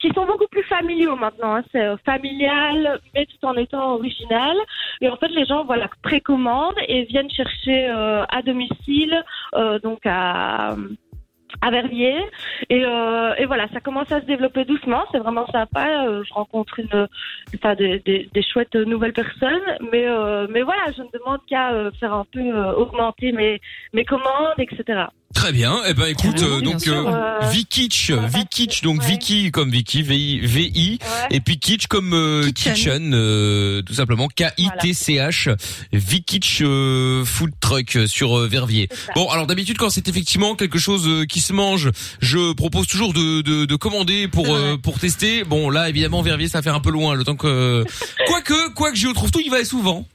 qui 0.00 0.08
sont 0.14 0.26
beaucoup 0.26 0.46
plus 0.50 0.64
familiaux 0.64 1.16
maintenant. 1.16 1.56
hein. 1.56 1.62
C'est 1.72 1.84
euh, 1.84 1.96
familial, 2.04 3.00
mais 3.14 3.26
tout 3.26 3.46
en 3.46 3.54
étant 3.54 3.94
original. 3.94 4.56
Et 5.00 5.08
en 5.08 5.16
fait, 5.16 5.28
les 5.28 5.44
gens, 5.44 5.64
voilà, 5.64 5.88
précommandent 6.02 6.80
et 6.88 7.04
viennent 7.04 7.30
chercher 7.30 7.88
euh, 7.88 8.24
à 8.28 8.42
domicile, 8.42 9.22
euh, 9.54 9.78
donc 9.78 10.00
à 10.04 10.76
à 11.60 11.70
Verviers 11.70 12.22
et, 12.70 12.84
euh, 12.84 13.34
et 13.36 13.46
voilà 13.46 13.68
ça 13.72 13.80
commence 13.80 14.10
à 14.12 14.20
se 14.20 14.26
développer 14.26 14.64
doucement. 14.64 15.04
C'est 15.12 15.18
vraiment 15.18 15.46
sympa. 15.50 16.06
Euh, 16.06 16.22
je 16.24 16.32
rencontre 16.34 16.78
une 16.78 17.08
enfin 17.54 17.74
des, 17.74 18.00
des, 18.00 18.28
des 18.32 18.42
chouettes 18.42 18.74
nouvelles 18.74 19.12
personnes. 19.12 19.68
Mais 19.92 20.06
euh, 20.06 20.46
mais 20.50 20.62
voilà 20.62 20.92
je 20.96 21.02
ne 21.02 21.08
demande 21.12 21.40
qu'à 21.46 21.72
euh, 21.72 21.90
faire 22.00 22.14
un 22.14 22.26
peu 22.32 22.40
euh, 22.40 22.72
augmenter 22.74 23.32
mes 23.32 23.60
mes 23.92 24.04
commandes 24.04 24.58
etc 24.58 25.06
Très 25.34 25.52
bien. 25.52 25.80
Eh 25.86 25.92
ben 25.94 26.06
écoute, 26.06 26.42
euh, 26.42 26.60
donc 26.60 26.86
euh, 26.88 27.04
Euh, 27.44 27.50
Vikitch, 27.50 28.10
Vikitch, 28.12 28.82
donc 28.82 29.02
Vicky 29.02 29.50
comme 29.50 29.70
Vicky, 29.70 30.02
V 30.02 30.40
V 30.42 30.70
I, 30.74 30.98
et 31.30 31.40
puis 31.40 31.58
Kitsch 31.58 31.86
comme 31.88 32.14
euh, 32.14 32.50
kitchen, 32.52 33.12
euh, 33.12 33.82
tout 33.82 33.94
simplement 33.94 34.28
K 34.28 34.44
I 34.56 34.68
T 34.80 34.94
C 34.94 35.14
H, 35.14 35.54
Vikitch 35.92 36.60
euh, 36.62 37.24
food 37.24 37.50
truck 37.60 37.98
sur 38.06 38.38
euh, 38.38 38.46
Verviers. 38.46 38.88
Bon, 39.14 39.28
alors 39.28 39.46
d'habitude 39.46 39.76
quand 39.76 39.90
c'est 39.90 40.08
effectivement 40.08 40.54
quelque 40.54 40.78
chose 40.78 41.06
euh, 41.06 41.26
qui 41.26 41.40
se 41.40 41.52
mange, 41.52 41.90
je 42.20 42.52
propose 42.54 42.86
toujours 42.86 43.12
de 43.12 43.42
de, 43.42 43.64
de 43.66 43.76
commander 43.76 44.28
pour 44.28 44.54
euh, 44.54 44.76
pour 44.78 44.98
tester. 44.98 45.44
Bon, 45.44 45.68
là 45.68 45.88
évidemment 45.88 46.22
Verviers 46.22 46.48
ça 46.48 46.58
va 46.58 46.62
faire 46.62 46.74
un 46.74 46.80
peu 46.80 46.90
loin, 46.90 47.14
le 47.14 47.24
temps 47.24 47.36
que 47.36 47.84
quoique 48.28 48.72
quoique 48.74 48.96
Géo 48.96 49.12
trouve 49.12 49.30
tout, 49.30 49.42
il 49.44 49.50
va 49.50 49.64
souvent. 49.64 50.06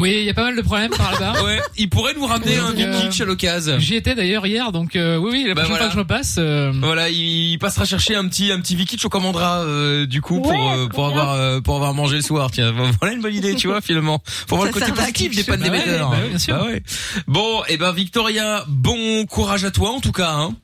Oui, 0.00 0.16
il 0.20 0.24
y 0.24 0.30
a 0.30 0.34
pas 0.34 0.44
mal 0.44 0.56
de 0.56 0.62
problèmes 0.62 0.90
par 0.90 1.12
là-bas. 1.12 1.42
ouais, 1.44 1.60
il 1.76 1.88
pourrait 1.88 2.14
nous 2.14 2.26
ramener 2.26 2.56
un 2.56 2.70
Donc, 2.72 2.80
euh, 2.80 2.90
Vikitch 3.00 3.20
à 3.20 3.24
l'occasion. 3.24 3.78
J'y 3.78 3.94
étais 3.96 4.14
d'ailleurs 4.14 4.46
hier, 4.46 4.72
donc 4.72 4.96
euh, 4.96 5.16
oui, 5.16 5.30
oui, 5.32 5.44
la 5.46 5.54
Bah 5.54 5.62
prochaine 5.62 5.68
voilà. 5.68 5.78
fois 5.78 5.88
que 5.88 5.94
je 5.94 5.98
repasse. 5.98 6.36
euh, 6.38 6.72
Voilà, 6.80 7.08
il 7.10 7.58
passera 7.58 7.84
chercher 7.84 8.14
un 8.16 8.26
petit 8.26 8.50
un 8.50 8.60
petit 8.60 8.74
Vikitch, 8.76 9.04
on 9.04 9.08
commandera 9.08 9.58
euh, 9.60 10.06
du 10.06 10.20
coup 10.22 10.40
pour 10.40 10.50
Ouais, 10.52 10.78
euh, 10.78 10.88
pour 10.88 11.06
avoir 11.06 11.32
euh, 11.34 11.60
pour 11.60 11.76
avoir 11.76 11.94
mangé 11.94 12.16
le 12.16 12.22
soir. 12.22 12.50
Tiens, 12.50 12.72
voilà 13.00 13.14
une 13.14 13.20
bonne 13.22 13.34
idée, 13.34 13.54
tu 13.54 13.68
vois 13.68 13.80
finalement. 13.80 14.20
Faut 14.24 14.56
voir 14.56 14.66
le 14.68 14.72
Ça 14.72 14.80
côté 14.86 14.92
positif 14.92 15.36
des 15.36 15.44
pannes. 15.44 15.60
Bah 15.60 15.68
ouais, 15.70 15.78
d'émetteurs. 15.84 16.10
bah 16.10 16.16
ouais, 16.22 16.28
bien 16.28 16.38
sûr. 16.38 16.54
Bah 16.56 16.64
ouais. 16.64 16.82
Bon, 17.26 17.62
et 17.68 17.76
ben 17.76 17.92
Victoria, 17.92 18.64
bon 18.68 19.26
courage 19.26 19.64
à 19.64 19.70
toi 19.70 19.90
en 19.90 20.00
tout 20.00 20.12
cas. 20.12 20.30
Hein. 20.32 20.54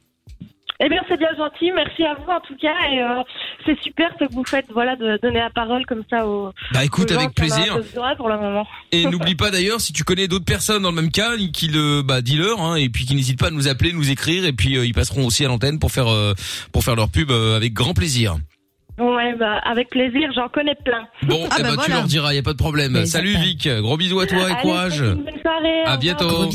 Eh 0.81 0.89
bien, 0.89 1.01
c'est 1.09 1.19
bien 1.19 1.35
gentil. 1.37 1.73
Merci 1.73 2.05
à 2.05 2.15
vous 2.15 2.31
en 2.31 2.41
tout 2.41 2.57
cas. 2.61 2.75
Et 2.93 3.03
euh, 3.03 3.23
c'est 3.65 3.79
super 3.81 4.11
ce 4.19 4.27
que 4.27 4.33
vous 4.33 4.45
faites, 4.45 4.67
voilà, 4.73 4.97
de 4.97 5.19
donner 5.23 5.39
la 5.39 5.51
parole 5.51 5.85
comme 5.87 6.03
ça 6.11 6.27
aux. 6.27 6.53
Bah, 6.73 6.85
écoute, 6.85 7.11
aux 7.11 7.15
gens 7.15 7.21
avec 7.21 7.35
plaisir. 7.35 7.79
pour 8.17 8.29
le 8.29 8.39
moment. 8.39 8.67
Et 8.93 9.07
n'oublie 9.07 9.35
pas 9.35 9.51
d'ailleurs, 9.51 9.81
si 9.81 9.93
tu 9.93 10.05
connais 10.05 10.29
d'autres 10.29 10.45
personnes 10.45 10.83
dans 10.83 10.91
le 10.91 10.97
même 10.97 11.11
cas, 11.11 11.37
qui 11.53 11.69
le 11.69 12.03
bah 12.03 12.21
dis-leur, 12.21 12.61
hein, 12.61 12.77
et 12.77 12.89
puis 12.89 13.05
qui 13.05 13.15
n'hésitent 13.15 13.39
pas 13.39 13.49
à 13.49 13.51
nous 13.51 13.69
appeler, 13.69 13.93
nous 13.93 14.11
écrire, 14.11 14.45
et 14.45 14.53
puis 14.53 14.77
euh, 14.77 14.87
ils 14.87 14.95
passeront 14.95 15.27
aussi 15.27 15.45
à 15.45 15.49
l'antenne 15.49 15.79
pour 15.79 15.91
faire 15.91 16.09
euh, 16.09 16.35
pour 16.73 16.85
faire 16.85 16.97
leur 16.97 17.09
pub 17.09 17.31
euh, 17.31 17.57
avec 17.57 17.73
grand 17.73 17.95
plaisir. 17.95 18.37
Ouais, 18.99 19.35
bah, 19.39 19.59
avec 19.65 19.91
plaisir. 19.91 20.31
J'en 20.35 20.49
connais 20.49 20.75
plein. 20.85 21.07
Bon, 21.25 21.47
Ah 21.51 21.57
eh 21.59 21.63
bah 21.63 21.71
ben, 21.77 21.83
tu 21.85 21.91
leur 21.91 22.05
diras, 22.05 22.33
y 22.33 22.39
a 22.39 22.43
pas 22.43 22.53
de 22.53 22.59
problème. 22.59 22.93
Mais 22.93 23.07
Salut. 23.07 23.37
Vic, 23.37 23.69
gros 23.81 23.97
bisous 23.97 24.21
à 24.21 24.27
toi 24.27 24.49
et 24.49 24.53
Allez, 24.53 24.63
courage. 24.63 25.01
une 25.01 25.23
bonne 25.25 25.41
soirée. 25.43 25.83
À 25.85 25.97
bientôt. 25.99 26.49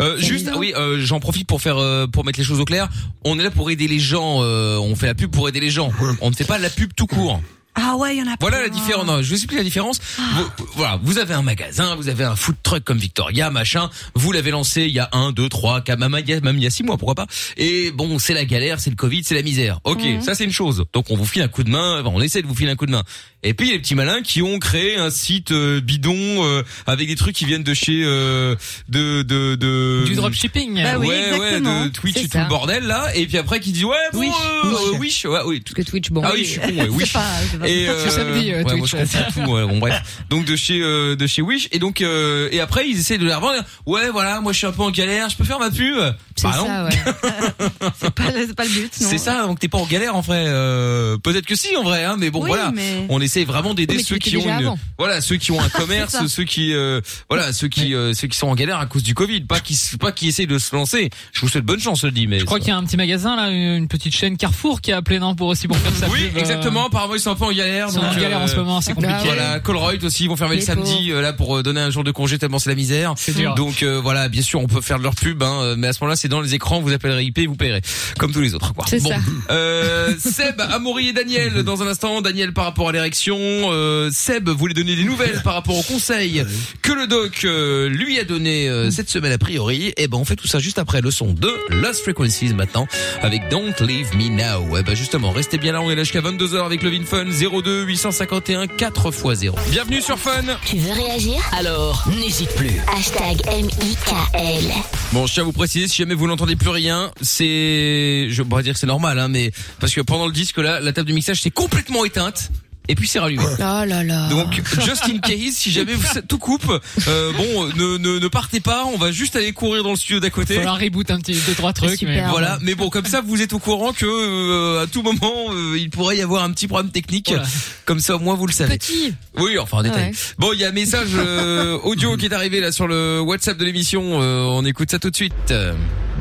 Euh, 0.00 0.16
juste, 0.18 0.50
ah 0.52 0.56
oui, 0.58 0.72
euh, 0.76 0.98
j'en 1.00 1.18
profite 1.20 1.48
pour 1.48 1.60
faire, 1.60 1.78
euh, 1.78 2.06
pour 2.06 2.24
mettre 2.24 2.38
les 2.38 2.44
choses 2.44 2.60
au 2.60 2.64
clair. 2.64 2.88
On 3.24 3.38
est 3.38 3.42
là 3.42 3.50
pour 3.50 3.70
aider 3.70 3.88
les 3.88 3.98
gens. 3.98 4.38
euh, 4.42 4.78
on 4.78 4.94
fait 4.94 5.06
la 5.06 5.14
pub 5.14 5.30
pour 5.32 5.48
aider 5.48 5.60
les 5.60 5.70
gens. 5.70 5.90
On 6.20 6.30
ne 6.30 6.34
fait 6.34 6.44
pas 6.46 6.58
la 6.58 6.70
pub 6.70 6.92
tout 6.94 7.06
court. 7.06 7.40
Ah 7.76 7.96
ouais, 7.96 8.16
il 8.16 8.18
y 8.18 8.22
en 8.22 8.30
a 8.30 8.34
Voilà 8.40 8.60
la 8.60 8.68
différence. 8.68 9.06
Non, 9.06 9.22
je 9.22 9.28
vous 9.28 9.34
explique 9.34 9.58
la 9.58 9.64
différence. 9.64 10.00
Ah. 10.18 10.22
Vous, 10.58 10.66
voilà, 10.74 10.98
vous 11.02 11.18
avez 11.18 11.34
un 11.34 11.42
magasin, 11.42 11.94
vous 11.94 12.08
avez 12.08 12.24
un 12.24 12.34
food 12.34 12.56
truck 12.62 12.82
comme 12.84 12.98
Victoria, 12.98 13.50
machin. 13.50 13.88
Vous 14.14 14.32
l'avez 14.32 14.50
lancé 14.50 14.82
il 14.82 14.90
y 14.92 14.98
a 14.98 15.08
un, 15.12 15.30
deux, 15.32 15.48
trois, 15.48 15.80
quatre, 15.80 15.98
même 16.00 16.16
il 16.20 16.28
y 16.28 16.32
a- 16.34 16.40
même 16.40 16.56
il 16.58 16.64
y 16.64 16.66
a 16.66 16.70
six 16.70 16.82
mois, 16.82 16.98
pourquoi 16.98 17.14
pas. 17.14 17.26
Et 17.56 17.90
bon, 17.92 18.18
c'est 18.18 18.34
la 18.34 18.44
galère, 18.44 18.80
c'est 18.80 18.90
le 18.90 18.96
Covid, 18.96 19.22
c'est 19.24 19.34
la 19.36 19.42
misère. 19.42 19.78
Ok, 19.84 20.00
ça 20.20 20.34
c'est 20.34 20.44
une 20.44 20.52
chose. 20.52 20.84
Donc 20.92 21.10
on 21.10 21.16
vous 21.16 21.24
file 21.26 21.42
un 21.42 21.48
coup 21.48 21.62
de 21.62 21.70
main, 21.70 22.02
on 22.04 22.20
essaie 22.20 22.42
de 22.42 22.46
vous 22.48 22.54
filer 22.54 22.70
un 22.72 22.76
coup 22.76 22.86
de 22.86 22.90
main. 22.92 23.04
Et 23.42 23.54
puis 23.54 23.66
il 23.66 23.70
y 23.70 23.72
a 23.72 23.76
les 23.76 23.80
petits 23.80 23.94
malins 23.94 24.20
qui 24.22 24.42
ont 24.42 24.58
créé 24.58 24.96
un 24.96 25.08
site 25.08 25.50
euh, 25.52 25.80
bidon 25.80 26.14
euh, 26.14 26.62
avec 26.86 27.08
des 27.08 27.16
trucs 27.16 27.34
qui 27.34 27.46
viennent 27.46 27.62
de 27.62 27.72
chez 27.72 28.02
euh, 28.04 28.54
de 28.90 29.22
de 29.22 29.54
de 29.54 30.04
Du 30.06 30.14
dropshipping. 30.14 30.74
ouais 30.76 30.82
Bah 30.82 30.98
oui, 30.98 31.06
ouais 31.08 31.28
exactement. 31.34 31.84
de 31.84 31.88
Twitch 31.88 32.16
et 32.18 32.22
tout 32.24 32.28
ça. 32.32 32.42
le 32.42 32.48
bordel 32.50 32.84
là 32.84 33.06
et 33.14 33.26
puis 33.26 33.38
après 33.38 33.58
qui 33.60 33.72
disent 33.72 33.84
ouais 33.86 33.96
bon 34.12 34.18
Wish. 34.20 34.28
euh, 34.30 34.68
Wish. 34.70 34.74
euh, 34.94 34.98
Wish 34.98 35.24
ouais 35.24 35.40
oui 35.46 35.60
Parce 35.60 35.74
que 35.74 35.82
Twitch, 35.90 36.10
bon. 36.10 36.20
ah 36.22 36.32
oui, 36.34 36.44
je 36.44 36.50
suis 36.50 36.60
con, 36.60 36.68
ouais, 36.68 36.88
Wish. 36.90 37.12
pas- 37.14 37.24
pas- 37.58 37.66
Et 37.68 37.86
C'est 38.04 38.10
samedi, 38.10 38.52
euh, 38.52 38.58
ouais, 38.58 38.62
moi 38.64 38.72
Twitch. 38.86 38.90
je 38.90 38.96
confonds 38.98 39.44
tout, 39.44 39.50
ouais, 39.52 39.66
bon 39.66 39.78
bref. 39.78 40.02
Donc 40.28 40.44
de 40.44 40.54
chez 40.56 40.80
euh, 40.82 41.16
de 41.16 41.26
chez 41.26 41.40
Wish 41.40 41.68
et 41.72 41.78
donc 41.78 42.02
euh, 42.02 42.48
et 42.52 42.60
après 42.60 42.86
ils 42.90 42.98
essaient 43.00 43.16
de 43.18 43.24
la 43.26 43.38
revendre. 43.38 43.62
Ouais, 43.86 44.10
voilà, 44.10 44.42
moi 44.42 44.52
je 44.52 44.58
suis 44.58 44.66
un 44.66 44.72
peu 44.72 44.82
en 44.82 44.90
galère, 44.90 45.30
je 45.30 45.36
peux 45.36 45.44
faire 45.44 45.58
ma 45.58 45.70
pub 45.70 45.96
C'est 46.36 46.42
Bah 46.46 46.56
non. 46.58 46.66
ça, 46.66 46.84
ouais. 46.84 46.90
c'est 48.00 48.10
pas, 48.10 48.22
c'est 48.34 48.54
pas 48.54 48.64
le 48.64 48.70
but, 48.70 48.92
non. 49.00 49.08
C'est 49.08 49.18
ça, 49.18 49.42
donc 49.46 49.58
t'es 49.60 49.68
pas 49.68 49.78
en 49.78 49.86
galère 49.86 50.14
en 50.14 50.20
vrai. 50.20 50.44
Euh, 50.46 51.16
Peut-être 51.18 51.46
que 51.46 51.54
si 51.54 51.74
en 51.76 51.82
vrai, 51.84 52.04
hein, 52.04 52.16
mais 52.18 52.30
bon 52.30 52.40
Oui, 52.42 52.48
voilà. 52.48 52.70
mais- 52.74 53.06
On 53.08 53.20
essaie 53.30 53.44
vraiment 53.44 53.74
d'aider 53.74 53.96
Oui, 53.96 54.04
ceux 54.04 54.18
qui 54.18 54.36
ont 54.36 54.42
une, 54.58 54.74
voilà, 54.98 55.20
ceux 55.20 55.36
qui 55.36 55.52
ont 55.52 55.60
un 55.60 55.68
commerce, 55.80 56.12
ça. 56.12 56.28
ceux 56.28 56.44
qui, 56.44 56.74
euh, 56.74 57.00
voilà, 57.28 57.52
ceux 57.52 57.68
qui, 57.68 57.94
euh, 57.94 58.12
ceux 58.12 58.28
qui 58.28 58.36
sont 58.36 58.48
en 58.48 58.54
galère 58.54 58.78
à 58.78 58.86
cause 58.86 59.02
du 59.02 59.14
Covid, 59.14 59.42
pas 59.42 59.60
qui, 59.60 59.78
pas 59.98 60.12
qui 60.12 60.28
essaient 60.28 60.46
de 60.46 60.58
se 60.58 60.74
lancer. 60.74 61.10
Je 61.32 61.40
vous 61.40 61.48
souhaite 61.48 61.64
bonne 61.64 61.80
chance, 61.80 62.00
je 62.00 62.06
le 62.06 62.12
dis, 62.12 62.26
mais. 62.26 62.38
Je 62.40 62.44
crois 62.44 62.58
qu'il 62.58 62.68
y 62.68 62.72
a 62.72 62.76
un 62.76 62.84
petit 62.84 62.96
magasin 62.96 63.36
là, 63.36 63.50
une 63.50 63.88
petite 63.88 64.14
chaîne 64.14 64.36
Carrefour 64.36 64.80
qui 64.80 64.92
a 64.92 64.96
appelé 64.98 65.18
non 65.18 65.34
pour 65.34 65.48
aussi 65.48 65.68
pour 65.68 65.76
faire 65.76 65.94
sa 65.94 66.08
Oui, 66.08 66.26
pub, 66.26 66.36
euh, 66.36 66.40
exactement. 66.40 66.86
Apparemment, 66.86 67.14
ils 67.14 67.20
sont 67.20 67.30
un 67.30 67.36
peu 67.36 67.44
en 67.44 67.52
galère. 67.52 67.86
Ils 67.88 67.94
sont 67.94 68.00
donc, 68.00 68.12
en 68.12 68.20
galère 68.20 68.40
en 68.40 68.46
ce 68.48 68.56
moment, 68.56 68.80
c'est 68.80 68.94
compliqué. 68.94 69.14
Voilà, 69.24 69.60
Colruyt 69.60 70.02
aussi, 70.04 70.24
ils 70.24 70.28
vont 70.28 70.36
fermer 70.36 70.56
le 70.56 70.62
samedi 70.62 71.10
euh, 71.12 71.20
là 71.20 71.32
pour 71.32 71.56
euh, 71.58 71.62
donner 71.62 71.80
un 71.80 71.90
jour 71.90 72.04
de 72.04 72.10
congé 72.10 72.38
tellement 72.38 72.58
c'est 72.58 72.70
la 72.70 72.76
misère. 72.76 73.14
dur. 73.36 73.54
Donc 73.54 73.82
euh, 73.82 74.00
voilà, 74.00 74.28
bien 74.28 74.42
sûr, 74.42 74.60
on 74.60 74.66
peut 74.66 74.80
faire 74.80 74.98
de 74.98 75.02
leur 75.04 75.14
pub, 75.14 75.42
hein, 75.42 75.60
euh, 75.62 75.74
mais 75.78 75.88
à 75.88 75.92
ce 75.92 76.00
moment-là, 76.00 76.16
c'est 76.16 76.28
dans 76.28 76.40
les 76.40 76.54
écrans. 76.54 76.80
Vous 76.80 76.92
appellerez 76.92 77.24
IP, 77.24 77.46
vous 77.46 77.56
paierez, 77.56 77.82
comme 78.18 78.32
tous 78.32 78.40
les 78.40 78.54
autres, 78.54 78.72
quoi. 78.74 78.84
C'est 78.88 79.02
bon, 79.02 79.10
ça. 79.10 79.16
Euh, 79.50 80.14
Seb, 80.18 80.60
Amaury 80.60 81.08
et 81.08 81.12
Daniel 81.12 81.62
dans 81.62 81.82
un 81.82 81.86
instant. 81.86 82.20
Daniel 82.20 82.52
par 82.52 82.64
rapport 82.64 82.88
à 82.88 82.92
l'érection. 82.92 83.19
Euh, 83.28 84.10
Seb 84.12 84.48
voulait 84.48 84.74
donner 84.74 84.96
des 84.96 85.04
nouvelles 85.04 85.40
par 85.42 85.54
rapport 85.54 85.76
au 85.76 85.82
conseil 85.82 86.44
que 86.82 86.92
le 86.92 87.06
doc 87.06 87.42
euh, 87.44 87.88
lui 87.88 88.18
a 88.18 88.24
donné 88.24 88.68
euh, 88.68 88.90
cette 88.90 89.10
semaine 89.10 89.32
a 89.32 89.38
priori. 89.38 89.92
Et 89.96 90.08
ben 90.08 90.18
on 90.18 90.24
fait 90.24 90.36
tout 90.36 90.46
ça 90.46 90.58
juste 90.58 90.78
après 90.78 91.00
le 91.00 91.10
son 91.10 91.32
de 91.32 91.50
Lost 91.68 92.02
Frequencies 92.02 92.54
maintenant 92.54 92.86
avec 93.20 93.48
Don't 93.50 93.74
Leave 93.80 94.16
Me 94.16 94.28
Now. 94.28 94.76
Et 94.76 94.82
ben 94.82 94.94
justement, 94.94 95.30
restez 95.30 95.58
bien 95.58 95.72
là, 95.72 95.82
on 95.82 95.90
est 95.90 95.94
là 95.94 96.04
jusqu'à 96.04 96.20
22h 96.20 96.64
avec 96.64 96.82
le 96.82 96.90
Fun 97.04 97.26
02 97.26 97.84
851 97.84 98.66
4 98.66 99.08
x 99.08 99.38
0. 99.40 99.56
Bienvenue 99.70 100.00
sur 100.00 100.18
Fun. 100.18 100.42
Tu 100.66 100.76
veux 100.76 100.92
réagir? 100.92 101.36
Alors, 101.52 102.04
n'hésite 102.20 102.54
plus. 102.54 102.80
Hashtag 102.96 103.40
M-I-K-L. 103.46 104.64
Bon, 105.12 105.26
je 105.26 105.34
tiens 105.34 105.42
à 105.42 105.46
vous 105.46 105.52
préciser, 105.52 105.88
si 105.88 105.96
jamais 105.96 106.14
vous 106.14 106.26
n'entendez 106.26 106.56
plus 106.56 106.70
rien, 106.70 107.10
c'est, 107.20 108.28
je 108.30 108.42
pourrais 108.42 108.62
dire 108.62 108.74
que 108.74 108.78
c'est 108.78 108.86
normal, 108.86 109.18
hein, 109.18 109.28
mais 109.28 109.50
parce 109.78 109.94
que 109.94 110.00
pendant 110.00 110.26
le 110.26 110.32
disque 110.32 110.58
là, 110.58 110.80
la 110.80 110.92
table 110.92 111.08
de 111.08 111.14
mixage 111.14 111.40
s'est 111.42 111.50
complètement 111.50 112.04
éteinte. 112.04 112.50
Et 112.90 112.96
puis 112.96 113.06
c'est 113.06 113.20
rallumé. 113.20 113.44
Oh 113.46 113.62
là 113.62 114.02
là. 114.02 114.28
Donc, 114.30 114.60
just 114.84 115.04
in 115.04 115.18
case, 115.20 115.52
si 115.54 115.70
jamais 115.70 115.94
vous, 115.94 116.04
tout 116.26 116.38
coupe, 116.38 116.66
euh, 117.06 117.32
bon, 117.36 117.66
ne, 117.76 117.98
ne, 117.98 118.18
ne 118.18 118.26
partez 118.28 118.58
pas, 118.58 118.84
on 118.92 118.96
va 118.98 119.12
juste 119.12 119.36
aller 119.36 119.52
courir 119.52 119.84
dans 119.84 119.90
le 119.90 119.96
studio 119.96 120.18
d'à 120.18 120.30
côté. 120.30 120.56
Faut 120.56 120.62
leur 120.62 120.76
reboot 120.80 121.08
un 121.12 121.20
petit 121.20 121.34
deux 121.46 121.54
trois 121.54 121.72
trucs. 121.72 122.02
mais. 122.02 122.20
Voilà, 122.28 122.58
mais 122.62 122.74
bon, 122.74 122.90
comme 122.90 123.04
ça, 123.06 123.20
vous 123.20 123.42
êtes 123.42 123.52
au 123.52 123.60
courant 123.60 123.92
que 123.92 124.06
euh, 124.06 124.82
à 124.82 124.88
tout 124.88 125.02
moment, 125.02 125.20
euh, 125.52 125.78
il 125.78 125.88
pourrait 125.88 126.16
y 126.16 126.22
avoir 126.22 126.42
un 126.42 126.50
petit 126.50 126.66
problème 126.66 126.90
technique. 126.90 127.28
Voilà. 127.28 127.44
Comme 127.84 128.00
ça, 128.00 128.16
au 128.16 128.18
moins, 128.18 128.34
vous 128.34 128.48
le 128.48 128.52
savez. 128.52 128.76
Petit. 128.76 129.14
Oui, 129.38 129.56
enfin 129.56 129.78
en 129.78 129.82
détail. 129.84 130.06
Ouais. 130.10 130.12
Bon, 130.38 130.52
il 130.52 130.58
y 130.58 130.64
a 130.64 130.68
un 130.70 130.72
message 130.72 131.10
euh, 131.14 131.78
audio 131.84 132.16
qui 132.16 132.26
est 132.26 132.34
arrivé 132.34 132.58
là 132.58 132.72
sur 132.72 132.88
le 132.88 133.20
WhatsApp 133.20 133.56
de 133.56 133.64
l'émission. 133.64 134.20
Euh, 134.20 134.42
on 134.48 134.64
écoute 134.64 134.90
ça 134.90 134.98
tout 134.98 135.10
de 135.10 135.16
suite. 135.16 135.54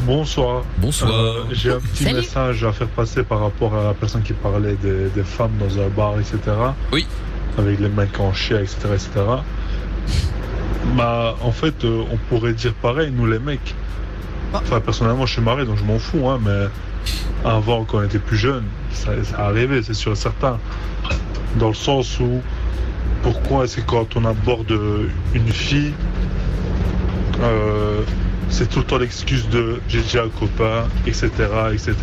Bonsoir. 0.06 0.64
Bonsoir. 0.78 1.12
Euh, 1.12 1.44
J'ai 1.52 1.72
un 1.72 1.80
petit 1.80 2.04
Salut. 2.04 2.18
message 2.18 2.64
à 2.64 2.72
faire 2.72 2.88
passer 2.90 3.24
par 3.24 3.42
rapport 3.42 3.76
à 3.76 3.84
la 3.86 3.94
personne 3.94 4.22
qui 4.24 4.34
parlait 4.34 4.76
des, 4.82 5.10
des 5.16 5.24
femmes 5.24 5.52
dans 5.60 5.82
un 5.82 5.90
bar, 5.90 6.14
etc. 6.20 6.38
Oui. 6.91 7.05
Avec 7.57 7.80
les 7.80 7.89
mecs 7.89 8.20
en 8.20 8.34
chien, 8.34 8.60
etc., 8.60 8.78
etc. 8.93 9.10
Bah, 10.95 11.36
en 11.41 11.51
fait, 11.51 11.84
euh, 11.84 12.03
on 12.12 12.18
pourrait 12.30 12.53
dire 12.53 12.74
pareil, 12.74 13.12
nous 13.16 13.26
les 13.26 13.39
mecs. 13.39 13.76
Enfin, 14.53 14.80
personnellement, 14.80 15.26
je 15.26 15.34
suis 15.34 15.41
marié, 15.41 15.66
donc 15.66 15.78
je 15.78 15.84
m'en 15.84 15.99
fous, 15.99 16.28
hein, 16.28 16.39
mais 16.43 16.68
avant, 17.45 17.86
quand 17.86 17.99
on 17.99 18.03
était 18.03 18.20
plus 18.20 18.38
jeune, 18.38 18.64
ça, 18.91 19.12
ça 19.24 19.39
arrivait, 19.45 19.82
c'est 19.84 19.93
sûr 19.93 20.14
et 20.14 20.16
certain. 20.16 20.60
Dans 21.57 21.70
le 21.70 21.74
sens 21.76 22.20
où, 22.20 22.41
pourquoi 23.22 23.66
est-ce 23.66 23.78
que 23.78 23.82
quand 23.82 24.16
on 24.16 24.26
aborde 24.26 24.74
une 25.34 25.47
fille, 25.49 25.93
euh, 27.41 28.01
c'est 28.49 28.70
tout 28.70 28.80
le 28.80 28.86
temps 28.86 28.97
l'excuse 28.97 29.47
de 29.49 29.80
j'ai 29.88 30.01
déjà 30.01 30.24
un 30.24 30.30
copain, 30.30 30.88
etc., 31.05 31.30
etc. 31.72 31.95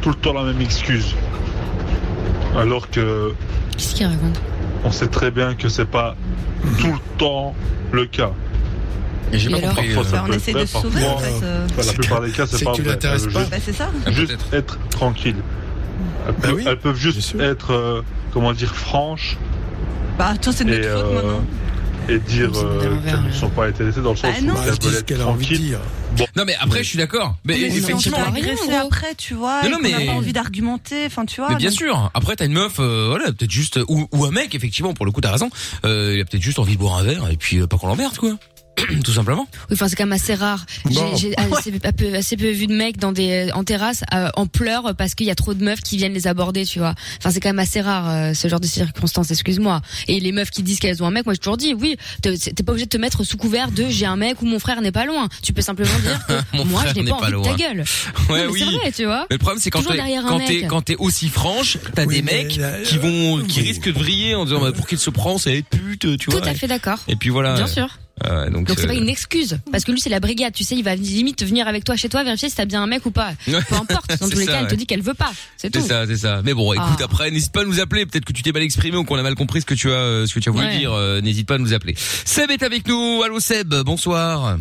Tout 0.00 0.10
le 0.10 0.14
temps 0.16 0.32
la 0.34 0.44
même 0.44 0.60
excuse. 0.60 1.14
Alors 2.56 2.88
que 2.90 3.32
Qu'est-ce 3.76 3.94
qu'il 3.94 4.06
raconte 4.06 4.40
on 4.84 4.90
sait 4.90 5.06
très 5.06 5.30
bien 5.30 5.54
que 5.54 5.68
c'est 5.68 5.84
pas 5.84 6.16
tout 6.80 6.88
le 6.92 6.98
temps 7.16 7.54
le 7.92 8.04
cas. 8.06 8.32
Et 9.32 9.38
j'ai 9.38 9.48
pas 9.48 9.60
Parfois, 9.60 9.82
compris, 9.84 10.10
ça 10.10 10.22
on 10.24 10.28
peut 10.28 10.34
essaie 10.34 10.52
de 10.52 10.58
se 10.66 10.66
sauver, 10.66 11.00
parfois, 11.00 11.14
en 11.14 11.18
fait, 11.18 11.44
euh. 11.46 11.66
enfin, 11.70 11.82
la 11.86 11.92
plupart 11.92 12.20
des 12.20 12.30
cas, 12.32 12.46
c'est 12.48 12.64
pas 12.64 12.72
que 12.72 12.76
tu 12.76 12.82
vrai. 12.82 12.96
pas. 12.98 13.16
juste- 13.18 13.30
Bah, 13.50 13.56
c'est 13.64 13.72
ça. 13.72 13.90
juste 14.08 14.38
être 14.52 14.78
tranquille. 14.90 15.36
Elles 16.26 16.34
peuvent, 16.34 16.60
elles 16.66 16.78
peuvent 16.78 16.96
juste 16.96 17.36
être, 17.40 17.72
euh, 17.72 18.02
comment 18.32 18.52
dire, 18.52 18.74
franches 18.74 19.38
Bah, 20.18 20.34
toi, 20.42 20.52
c'est 20.52 20.64
de 20.64 20.70
notre 20.74 20.88
faute 20.88 21.04
euh, 21.04 21.14
maintenant. 21.14 21.44
Et 22.08 22.18
dire 22.18 22.50
euh, 22.56 22.96
qu'elles 23.04 23.22
ne 23.22 23.32
sont 23.32 23.50
pas 23.50 23.66
intéressées 23.66 24.00
dans 24.00 24.10
le 24.10 24.16
sens 24.16 24.30
Ah 24.36 24.40
où 24.40 24.44
non. 24.44 24.54
elles 24.54 24.70
veulent 24.70 24.74
être 24.74 24.98
ce 24.98 25.00
qu'elle 25.04 25.20
a 25.20 25.26
envie 25.26 25.44
de 25.46 25.50
tranquilles. 25.54 25.66
dire. 25.68 25.78
Bon. 26.16 26.26
Non 26.36 26.44
mais 26.46 26.54
après, 26.60 26.82
je 26.82 26.88
suis 26.88 26.98
d'accord. 26.98 27.36
Mais, 27.44 27.56
Mais 27.58 27.70
on 27.70 27.74
effectivement. 27.76 28.18
agresser 28.18 28.72
après, 28.74 29.14
tu 29.16 29.34
vois, 29.34 29.62
Non, 29.64 29.78
n'a 29.80 29.98
mais- 29.98 30.06
pas 30.06 30.12
envie 30.12 30.32
d'argumenter, 30.32 31.06
enfin, 31.06 31.24
tu 31.24 31.40
vois. 31.40 31.50
Mais 31.50 31.56
bien 31.56 31.70
donc- 31.70 31.78
sûr. 31.78 32.10
Après, 32.14 32.36
t'as 32.36 32.46
une 32.46 32.52
meuf, 32.52 32.76
euh, 32.80 33.06
voilà, 33.08 33.26
peut-être 33.32 33.50
juste 33.50 33.78
ou, 33.88 34.06
ou 34.12 34.24
un 34.24 34.30
mec, 34.30 34.54
effectivement, 34.54 34.92
pour 34.94 35.06
le 35.06 35.12
coup, 35.12 35.20
t'as 35.20 35.32
raison. 35.32 35.48
Euh, 35.86 36.12
il 36.16 36.20
a 36.20 36.24
peut-être 36.24 36.42
juste 36.42 36.58
envie 36.58 36.74
de 36.74 36.78
boire 36.80 36.96
un 36.98 37.02
verre 37.04 37.30
et 37.30 37.36
puis 37.36 37.58
euh, 37.60 37.66
pas 37.66 37.78
qu'on 37.78 37.86
l'emmerde, 37.88 38.16
quoi. 38.18 38.34
Tout 39.04 39.12
simplement. 39.12 39.46
Oui, 39.68 39.74
enfin 39.74 39.86
c'est 39.88 39.96
quand 39.96 40.04
même 40.04 40.12
assez 40.12 40.34
rare. 40.34 40.64
J'ai- 40.88 40.94
Bon. 40.94 41.16
J'ai 41.16 41.34
assez, 41.36 41.72
peu- 41.72 42.14
assez 42.14 42.36
peu 42.36 42.50
vu 42.50 42.66
de 42.66 42.74
mecs 42.74 42.96
dans 42.98 43.12
des 43.12 43.50
en 43.52 43.64
terrasse 43.64 44.02
euh, 44.14 44.28
en 44.34 44.46
pleurs 44.46 44.94
parce 44.96 45.14
qu'il 45.14 45.26
y 45.26 45.30
a 45.30 45.34
trop 45.34 45.52
de 45.54 45.62
meufs 45.62 45.80
qui 45.82 45.96
viennent 45.98 46.14
les 46.14 46.26
aborder, 46.26 46.64
tu 46.64 46.78
vois. 46.78 46.94
Enfin 47.18 47.30
c'est 47.30 47.40
quand 47.40 47.50
même 47.50 47.58
assez 47.58 47.80
rare 47.80 48.08
euh, 48.10 48.34
ce 48.34 48.48
genre 48.48 48.60
de 48.60 48.66
circonstances. 48.66 49.30
Excuse-moi. 49.30 49.80
Et 50.08 50.20
les 50.20 50.32
meufs 50.32 50.50
qui 50.50 50.62
disent 50.62 50.78
qu'elles 50.78 51.02
ont 51.02 51.06
un 51.06 51.10
mec, 51.10 51.26
moi 51.26 51.34
j'ai 51.34 51.38
toujours 51.38 51.56
dit 51.58 51.74
oui. 51.74 51.96
T'es 52.22 52.62
pas 52.64 52.72
obligé 52.72 52.86
de 52.86 52.90
te 52.90 52.96
mettre 52.96 53.24
sous 53.24 53.36
couvert 53.36 53.70
de 53.70 53.86
j'ai 53.88 54.06
un 54.06 54.16
mec 54.16 54.40
ou 54.42 54.46
mon 54.46 54.58
frère 54.58 54.80
n'est 54.80 54.92
pas 54.92 55.04
loin. 55.04 55.28
Tu 55.42 55.52
peux 55.52 55.62
simplement 55.62 55.90
dire 56.02 56.20
que 56.26 56.32
Mon 56.56 56.64
moi 56.64 56.80
frère 56.80 56.92
je 56.94 56.98
n'ai 57.00 57.04
n'est 57.04 57.10
pas 57.10 57.18
pas 57.18 57.26
envie 57.26 57.36
de 57.36 57.42
ta 57.42 57.54
gueule. 57.54 57.84
Ouais, 58.30 58.46
Non, 58.46 58.52
oui. 58.52 58.64
C'est 58.66 58.76
vrai, 58.78 58.92
tu 58.92 59.04
vois. 59.04 59.26
Mais 59.30 59.34
le 59.36 59.38
problème, 59.38 59.60
c'est 59.62 59.70
quand 59.70 59.82
t'es 59.82 59.98
quand 60.28 60.38
t'es 60.46 60.62
quand 60.66 60.82
t'es 60.82 60.96
aussi 60.96 61.28
franche, 61.28 61.76
t'as 61.94 62.06
des 62.06 62.22
mecs 62.22 62.58
qui 62.84 62.98
vont 62.98 63.42
qui 63.44 63.60
risquent 63.60 63.88
de 63.92 63.98
vriller 63.98 64.34
en 64.34 64.44
disant 64.44 64.60
bah, 64.60 64.72
pour 64.72 64.86
qu'il 64.86 64.98
se 64.98 65.10
prend, 65.10 65.38
c'est 65.38 65.62
pute, 65.62 66.16
tu 66.18 66.30
vois. 66.30 66.40
Tout 66.40 66.48
à 66.48 66.54
fait 66.54 66.66
d'accord. 66.68 66.98
Et 67.08 67.16
puis 67.16 67.28
voilà. 67.30 67.54
Bien 67.54 67.66
sûr. 67.66 67.98
Euh, 68.26 68.50
donc 68.50 68.68
c'est 68.68 68.84
euh, 68.84 68.86
pas 68.88 68.94
une 68.94 69.08
excuse 69.08 69.58
parce 69.72 69.84
que 69.84 69.90
lui 69.90 70.00
c'est 70.00 70.10
la 70.10 70.20
brigade, 70.20 70.52
tu 70.52 70.64
sais, 70.64 70.74
il 70.76 70.84
va 70.84 70.94
limite 70.94 71.42
venir 71.44 71.66
avec 71.66 71.82
toi 71.82 71.96
chez 71.96 72.08
toi 72.10 72.22
vérifier 72.22 72.50
si 72.50 72.56
t'as 72.56 72.66
bien 72.66 72.82
un 72.82 72.86
mec 72.86 73.04
ou 73.06 73.10
pas. 73.10 73.32
Peu 73.46 73.54
importe, 73.74 74.10
dans 74.20 74.26
C'est 74.26 74.30
tous 74.34 74.38
les 74.38 74.44
ça, 74.44 74.52
cas, 74.52 74.60
elle 74.60 74.66
te 74.68 74.74
dit 74.74 74.86
qu'elle 74.86 75.00
veut 75.02 75.14
pas, 75.14 75.32
c'est 75.56 75.74
C'est 75.74 75.80
tout. 75.80 75.86
ça, 75.86 76.06
c'est 76.06 76.18
ça. 76.18 76.40
Mais 76.44 76.52
bon, 76.54 76.72
écoute, 76.74 76.98
Ah. 77.00 77.04
après, 77.04 77.30
n'hésite 77.30 77.52
pas 77.52 77.62
à 77.62 77.64
nous 77.64 77.80
appeler. 77.80 78.04
Peut-être 78.06 78.24
que 78.26 78.32
tu 78.34 78.42
t'es 78.42 78.52
mal 78.52 78.62
exprimé 78.62 78.96
ou 78.98 79.04
qu'on 79.04 79.16
a 79.16 79.22
mal 79.22 79.34
compris 79.34 79.62
ce 79.62 79.66
que 79.66 79.74
tu 79.74 79.90
as, 79.90 79.94
euh, 79.94 80.26
ce 80.26 80.34
que 80.34 80.40
tu 80.40 80.50
as 80.50 80.52
voulu 80.52 80.66
Ouais. 80.66 80.78
dire. 80.78 80.92
Euh, 80.92 81.20
n'hésite 81.22 81.48
pas 81.48 81.54
à 81.54 81.58
nous 81.58 81.72
appeler. 81.72 81.94
Seb 81.96 82.50
est 82.50 82.62
avec 82.62 82.86
nous. 82.86 83.22
Allô 83.24 83.40
Seb, 83.40 83.74
bonsoir. 83.84 84.58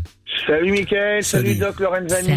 Salut 0.48 0.72
Mickaël, 0.72 1.24
salut, 1.24 1.56
Doc 1.56 1.80
Lorenzani. 1.80 2.34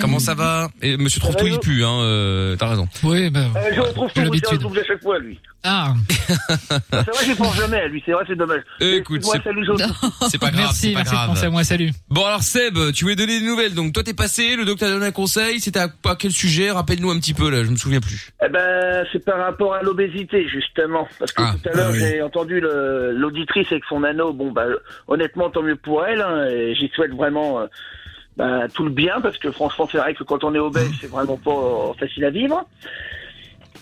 Comment 0.00 0.18
ça 0.18 0.34
va 0.34 0.68
Et 0.82 0.96
Monsieur 0.96 1.20
Ça 1.20 1.28
va, 1.28 1.34
Trouve-tout, 1.34 1.54
il 1.54 1.58
pue, 1.60 1.84
hein. 1.84 2.00
euh, 2.02 2.56
T'as 2.56 2.68
raison. 2.68 2.88
Oui, 3.04 3.30
bah. 3.30 3.40
Euh, 3.56 3.70
je 3.74 3.80
retrouve 3.80 4.08
tout, 4.12 4.20
je 4.20 4.26
le 4.26 4.30
retrouve 4.50 4.78
à 4.78 4.84
chaque 4.84 5.02
fois, 5.02 5.18
lui. 5.18 5.38
Ah. 5.68 5.94
C'est 6.28 6.90
vrai, 6.90 7.24
j'y 7.24 7.34
pense 7.34 7.56
jamais 7.56 7.78
à 7.80 7.88
lui, 7.88 8.00
c'est 8.06 8.12
vrai, 8.12 8.24
c'est 8.28 8.36
dommage. 8.36 8.62
Écoute, 8.80 9.24
Moi, 9.24 9.34
c'est- 9.36 9.42
salut, 9.42 9.64
je 9.64 9.72
pas 10.38 10.50
grave, 10.50 10.54
Merci, 10.56 10.80
c'est 10.80 10.92
pas 10.92 10.98
merci 10.98 11.10
de 11.10 11.16
grave. 11.16 11.28
penser 11.28 11.44
à 11.46 11.50
moi, 11.50 11.64
salut. 11.64 11.90
Bon 12.08 12.24
alors 12.24 12.42
Seb, 12.42 12.78
tu 12.94 13.04
voulais 13.04 13.16
donner 13.16 13.40
des 13.40 13.46
nouvelles. 13.46 13.74
Donc 13.74 13.92
toi 13.92 14.04
t'es 14.04 14.14
passé, 14.14 14.54
le 14.54 14.64
docteur 14.64 14.88
t'a 14.88 14.94
donné 14.94 15.06
un 15.06 15.10
conseil. 15.12 15.58
C'était 15.58 15.80
à, 15.80 15.88
à 16.04 16.14
quel 16.16 16.30
sujet 16.30 16.70
Rappelle-nous 16.70 17.10
un 17.10 17.18
petit 17.18 17.34
peu 17.34 17.50
là. 17.50 17.64
Je 17.64 17.70
me 17.70 17.76
souviens 17.76 17.98
plus. 18.00 18.30
Eh 18.44 18.48
ben, 18.48 19.04
c'est 19.12 19.24
par 19.24 19.38
rapport 19.38 19.74
à 19.74 19.82
l'obésité, 19.82 20.48
justement. 20.48 21.08
Parce 21.18 21.32
que 21.32 21.42
Ah, 21.42 21.54
tout 21.60 21.68
à 21.68 21.72
l'heure, 21.72 21.88
ah 21.88 21.92
oui. 21.94 21.98
j'ai 21.98 22.22
entendu 22.22 22.60
l'auditrice 22.60 23.66
avec 23.72 23.82
son 23.88 24.04
anneau. 24.04 24.32
Bon, 24.32 24.52
bah, 24.52 24.66
honnêtement, 25.08 25.50
tant 25.50 25.62
mieux 25.62 25.76
pour 25.76 26.04
elle. 26.06 26.20
hein, 26.20 26.46
et 26.48 26.76
j'y 26.76 26.88
souhaite 26.94 27.10
vraiment 27.12 27.25
euh, 27.34 27.66
bah, 28.36 28.68
tout 28.74 28.84
le 28.84 28.90
bien, 28.90 29.20
parce 29.20 29.38
que 29.38 29.50
franchement, 29.50 29.88
c'est 29.90 29.98
vrai 29.98 30.14
que 30.14 30.22
quand 30.24 30.44
on 30.44 30.54
est 30.54 30.58
obèse, 30.58 30.90
c'est 31.00 31.10
vraiment 31.10 31.38
pas 31.38 31.50
euh, 31.50 31.92
facile 31.98 32.24
à 32.26 32.30
vivre. 32.30 32.64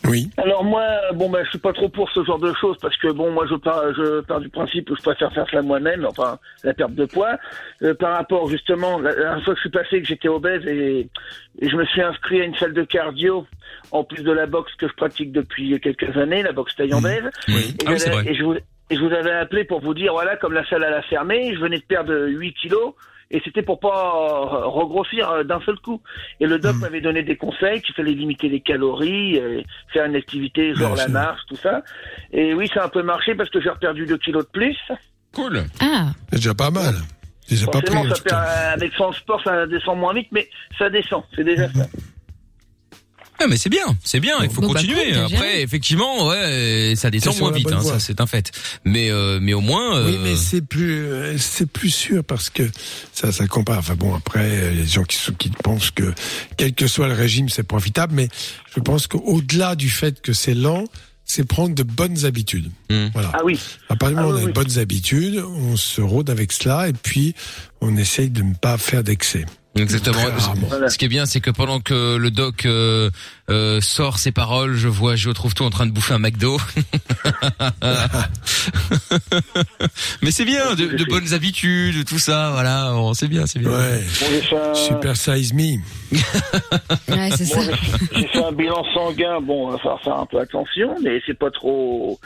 Oui. 0.06 0.28
Alors 0.36 0.64
moi, 0.64 0.84
bon 1.14 1.30
bah 1.30 1.38
je 1.44 1.48
suis 1.50 1.58
pas 1.58 1.72
trop 1.72 1.88
pour 1.88 2.10
ce 2.10 2.22
genre 2.24 2.38
de 2.38 2.52
choses 2.52 2.76
parce 2.82 2.94
que 2.98 3.08
bon 3.10 3.30
moi 3.30 3.46
je 3.48 3.54
pars 3.54 3.82
je 3.96 4.20
pars 4.20 4.38
du 4.38 4.50
principe 4.50 4.86
que 4.90 4.94
je 4.94 5.00
préfère 5.02 5.32
faire 5.32 5.46
cela 5.48 5.62
moi-même, 5.62 6.04
enfin 6.04 6.38
la 6.62 6.74
perte 6.74 6.94
de 6.94 7.06
poids. 7.06 7.38
Euh, 7.82 7.94
par 7.94 8.12
rapport 8.18 8.46
justement, 8.50 8.98
la, 8.98 9.10
la 9.12 9.16
dernière 9.16 9.44
fois 9.44 9.54
que 9.54 9.58
je 9.60 9.62
suis 9.62 9.70
passé 9.70 10.02
que 10.02 10.06
j'étais 10.06 10.28
obèse 10.28 10.62
et, 10.66 11.08
et 11.60 11.68
je 11.70 11.74
me 11.74 11.86
suis 11.86 12.02
inscrit 12.02 12.42
à 12.42 12.44
une 12.44 12.54
salle 12.56 12.74
de 12.74 12.82
cardio 12.84 13.46
en 13.92 14.04
plus 14.04 14.22
de 14.22 14.30
la 14.32 14.44
boxe 14.44 14.74
que 14.74 14.88
je 14.88 14.92
pratique 14.92 15.32
depuis 15.32 15.80
quelques 15.80 16.14
années, 16.18 16.42
la 16.42 16.52
boxe 16.52 16.76
thaïlandaise. 16.76 17.24
Et, 17.48 17.52
Ah 17.86 17.90
oui, 17.90 17.98
c'est 17.98 18.10
j'avais- 18.10 18.10
vrai. 18.22 18.30
et 18.30 18.34
je 18.34 18.44
vous 18.44 18.54
et 18.56 18.96
je 18.96 19.00
vous 19.00 19.12
avais 19.12 19.32
appelé 19.32 19.64
pour 19.64 19.80
vous 19.80 19.94
dire 19.94 20.12
voilà 20.12 20.36
comme 20.36 20.52
la 20.52 20.66
salle 20.68 20.84
elle 20.86 20.92
a 20.92 21.00
fermé, 21.02 21.54
je 21.54 21.60
venais 21.60 21.78
de 21.78 21.84
perdre 21.84 22.14
8 22.26 22.52
kilos. 22.54 22.92
Et 23.36 23.43
c'était 23.44 23.62
pour 23.62 23.81
pas 23.81 23.89
euh, 24.15 24.66
regrossir 24.66 25.28
euh, 25.28 25.43
d'un 25.43 25.61
seul 25.66 25.77
coup. 25.81 26.01
Et 26.39 26.47
le 26.47 26.56
Hmm. 26.56 26.61
doc 26.61 26.77
m'avait 26.77 27.01
donné 27.01 27.24
des 27.24 27.36
conseils 27.36 27.82
qu'il 27.82 27.93
fallait 27.94 28.12
limiter 28.12 28.48
les 28.48 28.61
calories, 28.61 29.39
euh, 29.40 29.61
faire 29.93 30.05
une 30.06 30.15
activité 30.15 30.73
genre 30.74 30.94
la 30.94 31.09
marche, 31.09 31.40
tout 31.48 31.56
ça. 31.56 31.82
Et 32.32 32.55
oui, 32.55 32.70
ça 32.73 32.82
a 32.82 32.86
un 32.86 32.89
peu 32.89 33.02
marché 33.02 33.35
parce 33.35 33.51
que 33.51 33.61
j'ai 33.61 33.70
perdu 33.81 34.06
2 34.06 34.16
kilos 34.19 34.44
de 34.47 34.51
plus. 34.51 34.77
Cool. 35.35 35.65
Ah. 35.81 36.11
C'est 36.31 36.36
déjà 36.36 36.55
pas 36.55 36.70
mal. 36.70 36.94
Déjà 37.48 37.66
pas 37.66 37.82
pris. 37.82 37.93
Ça 38.09 38.23
perd- 38.23 38.48
avec 38.74 38.93
son 38.94 39.11
sport, 39.12 39.43
ça 39.43 39.66
descend 39.66 39.98
moins 39.98 40.15
vite, 40.15 40.28
mais 40.31 40.48
ça 40.78 40.89
descend. 40.89 41.24
C'est 41.35 41.44
déjà 41.44 41.69
ça. 41.73 41.86
Ah 43.44 43.46
mais 43.48 43.56
c'est 43.58 43.68
bien, 43.68 43.84
c'est 44.02 44.20
bien. 44.20 44.36
Il 44.42 44.48
faut 44.50 44.60
Bon, 44.62 44.68
bah, 44.72 44.80
continuer. 44.80 45.12
cool, 45.12 45.18
Après, 45.34 45.62
effectivement, 45.62 46.28
ouais, 46.28 46.94
ça 46.96 47.10
descend 47.10 47.38
moins 47.38 47.52
vite. 47.52 47.70
Hein, 47.70 47.82
ça 47.82 47.98
c'est 48.00 48.20
un 48.20 48.26
fait. 48.26 48.50
Mais 48.84 49.10
euh, 49.10 49.38
mais 49.40 49.52
au 49.52 49.60
moins. 49.60 49.96
euh, 49.98 50.06
Oui, 50.10 50.18
mais 50.22 50.36
c'est 50.36 50.62
plus, 50.62 51.04
euh, 51.06 51.36
c'est 51.38 51.66
plus 51.70 51.90
sûr 51.90 52.24
parce 52.24 52.48
que 52.50 52.62
ça, 53.12 53.32
ça 53.32 53.46
compare. 53.46 53.78
Enfin 53.78 53.96
bon, 53.96 54.14
après, 54.14 54.40
euh, 54.50 54.70
il 54.72 54.78
y 54.78 54.80
a 54.80 54.84
des 54.84 54.90
gens 54.90 55.04
qui, 55.04 55.18
qui 55.38 55.50
pensent 55.50 55.90
que 55.90 56.12
quel 56.56 56.74
que 56.74 56.86
soit 56.86 57.08
le 57.08 57.14
régime, 57.14 57.48
c'est 57.50 57.62
profitable, 57.64 58.14
mais 58.14 58.28
je 58.74 58.80
pense 58.80 59.06
qu'au-delà 59.06 59.74
du 59.76 59.90
fait 59.90 60.20
que 60.22 60.32
c'est 60.32 60.54
lent, 60.54 60.84
c'est 61.26 61.44
prendre 61.46 61.74
de 61.74 61.82
bonnes 61.82 62.24
habitudes. 62.24 62.70
Voilà. 63.12 63.30
Ah 63.34 63.40
oui. 63.44 63.58
Où 63.90 63.94
Ah 63.94 63.96
on 64.02 64.16
a 64.16 64.26
oui, 64.34 64.40
de 64.42 64.46
oui. 64.46 64.52
bonnes 64.52 64.78
habitudes, 64.78 65.42
on 65.46 65.76
se 65.76 66.00
rôde 66.00 66.30
avec 66.30 66.52
cela 66.52 66.88
et 66.88 66.92
puis 66.92 67.34
on 67.80 67.96
essaye 67.96 68.30
de 68.30 68.42
ne 68.42 68.54
pas 68.54 68.78
faire 68.78 69.02
d'excès. 69.04 69.44
Exactement. 69.76 70.18
Ce 70.88 70.98
qui 70.98 71.05
est 71.05 71.09
bien, 71.09 71.26
c'est 71.26 71.40
que 71.40 71.51
pendant 71.51 71.80
que 71.80 72.16
le 72.16 72.30
doc 72.30 72.64
euh, 72.64 73.10
euh, 73.51 73.80
sort 73.80 74.18
ses 74.18 74.32
paroles, 74.32 74.74
je 74.76 74.88
vois 74.88 75.16
je 75.16 75.28
retrouve 75.28 75.55
tout 75.55 75.64
en 75.64 75.70
train 75.70 75.86
de 75.86 75.90
bouffer 75.90 76.14
un 76.14 76.18
McDo. 76.18 76.59
Mais 80.22 80.30
c'est 80.30 80.44
bien, 80.44 80.74
de, 80.74 80.86
de 80.86 81.05
bonnes 81.05 81.32
habitudes, 81.34 82.05
tout 82.06 82.18
ça, 82.18 82.51
voilà, 82.52 82.90
bon, 82.92 83.14
c'est 83.14 83.28
bien, 83.28 83.46
c'est 83.46 83.59
bien. 83.59 83.70
Ouais. 83.70 84.02
Bon, 84.51 84.74
Super 84.74 85.16
size 85.16 85.52
me. 85.52 85.78
Ouais, 87.09 87.30
c'est 87.36 87.55
Bon, 87.55 87.60
j'ai- 87.62 88.20
J'ai 88.20 88.26
fait 88.28 88.44
un 88.44 88.52
bilan 88.52 88.84
sanguin. 88.94 89.40
Bon, 89.40 89.68
il 89.68 89.72
va 89.72 89.78
falloir 89.78 90.02
faire 90.02 90.16
un 90.16 90.26
peu 90.26 90.38
attention, 90.40 90.94
mais 91.02 91.20
c'est 91.26 91.38
pas 91.38 91.51
trop, 91.51 92.18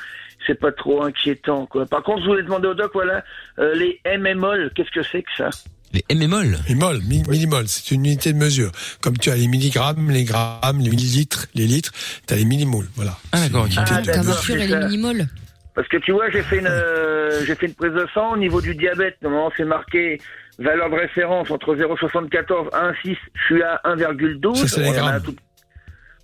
c'est 0.47 0.59
pas 0.59 0.73
trop 0.73 1.03
inquiétant, 1.03 1.67
quoi. 1.67 1.87
Par 1.87 2.03
contre, 2.03 2.23
je 2.23 2.27
voulais 2.29 2.43
demander 2.43 2.69
au 2.69 2.75
doc, 2.75 2.91
voilà, 2.95 3.23
euh, 3.59 3.75
les 3.75 4.01
MMOL, 4.19 4.71
qu'est-ce 4.75 4.91
que 4.91 5.03
c'est 5.03 5.23
que 5.23 5.31
ça? 5.37 5.51
Les 5.93 6.05
MMOL 6.15 6.59
Millimol, 6.69 7.01
mi- 7.09 7.23
millimol, 7.29 7.65
c'est 7.67 7.95
une 7.95 8.05
unité 8.05 8.33
de 8.33 8.39
mesure. 8.39 8.71
Comme 9.01 9.17
tu 9.17 9.31
as 9.31 9.37
les 9.37 9.49
milligrammes, 9.49 10.11
les 10.11 10.25
grammes, 10.25 10.81
les 10.81 10.91
millilitres, 10.91 11.47
les 11.55 11.67
litres, 11.67 11.93
tu 12.27 12.35
as 12.35 12.37
les 12.37 12.45
millimoles. 12.45 12.89
Voilà. 12.95 13.17
Ah 13.33 13.41
d'accord. 13.41 13.67
Ah, 13.77 13.85
c'est 14.05 14.53
et 14.55 14.69
ça. 14.69 14.79
les 14.81 14.87
minimoles. 14.87 15.27
Parce 15.75 15.89
que 15.89 15.97
tu 15.99 16.13
vois, 16.13 16.29
j'ai 16.31 16.43
fait 16.43 16.59
une, 16.59 16.67
euh, 16.67 17.45
j'ai 17.47 17.55
fait 17.55 17.67
une 17.67 17.75
prise 17.75 17.93
de 17.93 18.07
sang 18.13 18.33
au 18.33 18.37
niveau 18.37 18.61
du 18.61 18.75
diabète. 18.75 19.17
Normalement, 19.23 19.51
c'est 19.57 19.65
marqué 19.65 20.21
valeur 20.59 20.91
de 20.91 20.97
référence 20.97 21.51
entre 21.51 21.75
0,74 21.77 22.67
et 22.73 23.09
1,6. 23.11 23.17
Je 23.35 23.45
suis 23.55 23.63
à 23.63 23.81
1,12. 23.85 24.57
Ça, 24.57 24.69
c'est 24.69 24.83
les 24.83 24.91
grammes. 24.93 25.23
tout- 25.23 25.37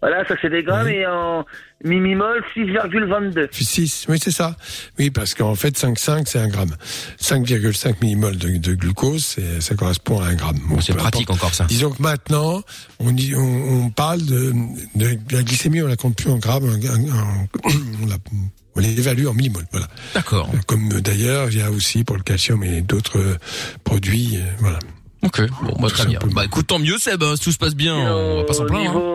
Voilà, 0.07 0.23
ça 0.29 0.35
c'est 0.43 0.51
des 0.51 0.63
grammes 0.63 0.89
et 0.89 1.07
en 1.07 1.47
mimimol 1.83 2.43
6,22. 2.55 3.49
6, 3.51 4.05
oui, 4.11 4.19
c'est 4.23 4.31
ça. 4.31 4.55
Oui, 4.99 5.09
parce 5.09 5.33
qu'en 5.35 5.55
fait, 5.55 5.79
5,5, 5.79 6.25
c'est 6.27 6.39
un 6.39 6.49
gramme. 6.49 6.75
5,5 7.19 7.95
millimol 8.03 8.37
de, 8.37 8.59
de 8.59 8.75
glucose, 8.75 9.25
c'est- 9.25 9.63
ça 9.63 9.75
correspond 9.75 10.21
à 10.21 10.27
un 10.27 10.35
gramme. 10.35 10.59
Bon, 10.69 10.79
c'est 10.83 10.93
pratique 10.95 11.23
importe. 11.31 11.41
encore 11.43 11.55
ça. 11.55 11.65
Disons 11.65 11.91
que 11.91 12.03
maintenant, 12.03 12.63
on, 12.99 13.13
dit, 13.13 13.35
on, 13.35 13.41
on 13.85 13.91
parle 13.91 14.21
de, 14.27 14.53
de, 14.95 15.19
la 15.31 15.43
glycémie, 15.43 15.81
on 15.83 15.87
la 15.87 15.97
compte 15.97 16.17
plus 16.17 16.31
en 16.31 16.37
grammes, 16.37 16.65
en- 16.65 17.17
en- 17.17 17.47
on, 18.03 18.07
la- 18.07 18.17
on 18.77 18.81
l'évalue 18.81 19.27
en 19.27 19.33
millimol, 19.33 19.65
voilà. 19.73 19.87
D'accord. 20.15 20.51
Comme 20.67 20.89
d'ailleurs, 21.01 21.49
il 21.51 21.59
y 21.59 21.63
a 21.63 21.71
aussi 21.71 22.05
pour 22.05 22.17
le 22.17 22.23
calcium 22.23 22.63
et 22.63 22.83
d'autres 22.83 23.19
euh, 23.21 23.39
produits, 23.85 24.37
euh, 24.37 24.41
voilà. 24.59 24.79
Ok, 25.23 25.41
bon, 25.63 25.77
bah, 25.81 25.89
très 25.89 26.05
bien. 26.05 26.19
Bah 26.35 26.45
écoute, 26.45 26.67
tant 26.67 26.79
mieux 26.79 26.99
Seb, 26.99 27.23
hein, 27.23 27.33
si 27.37 27.45
tout 27.45 27.53
se 27.53 27.57
passe 27.57 27.75
bien, 27.75 27.95
on 27.97 28.37
va 28.37 28.45
pas 28.45 28.53
s'en 28.53 28.67
plaindre. 28.67 28.99
hein. 28.99 29.11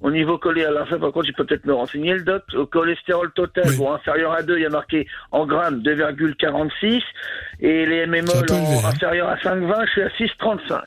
Au 0.00 0.10
niveau 0.10 0.38
collé 0.38 0.64
à 0.64 0.70
la 0.70 0.84
fin, 0.86 0.98
par 0.98 1.12
contre, 1.12 1.26
j'ai 1.26 1.32
peut-être 1.32 1.64
me 1.64 1.74
renseigner 1.74 2.14
le 2.14 2.22
doc. 2.22 2.42
Au 2.54 2.66
cholestérol 2.66 3.32
total, 3.32 3.74
bon, 3.76 3.92
inférieur 3.92 4.32
à 4.32 4.42
2, 4.42 4.58
il 4.58 4.62
y 4.62 4.66
a 4.66 4.70
marqué 4.70 5.06
en 5.32 5.46
grammes 5.46 5.80
2,46. 5.82 7.02
Et 7.60 7.86
les 7.86 8.04
en 8.04 8.12
hein. 8.12 8.88
inférieur 8.88 9.28
à 9.28 9.36
5,20, 9.36 9.86
je 9.86 9.90
suis 9.90 10.02
à 10.02 10.08
6,35. 10.08 10.80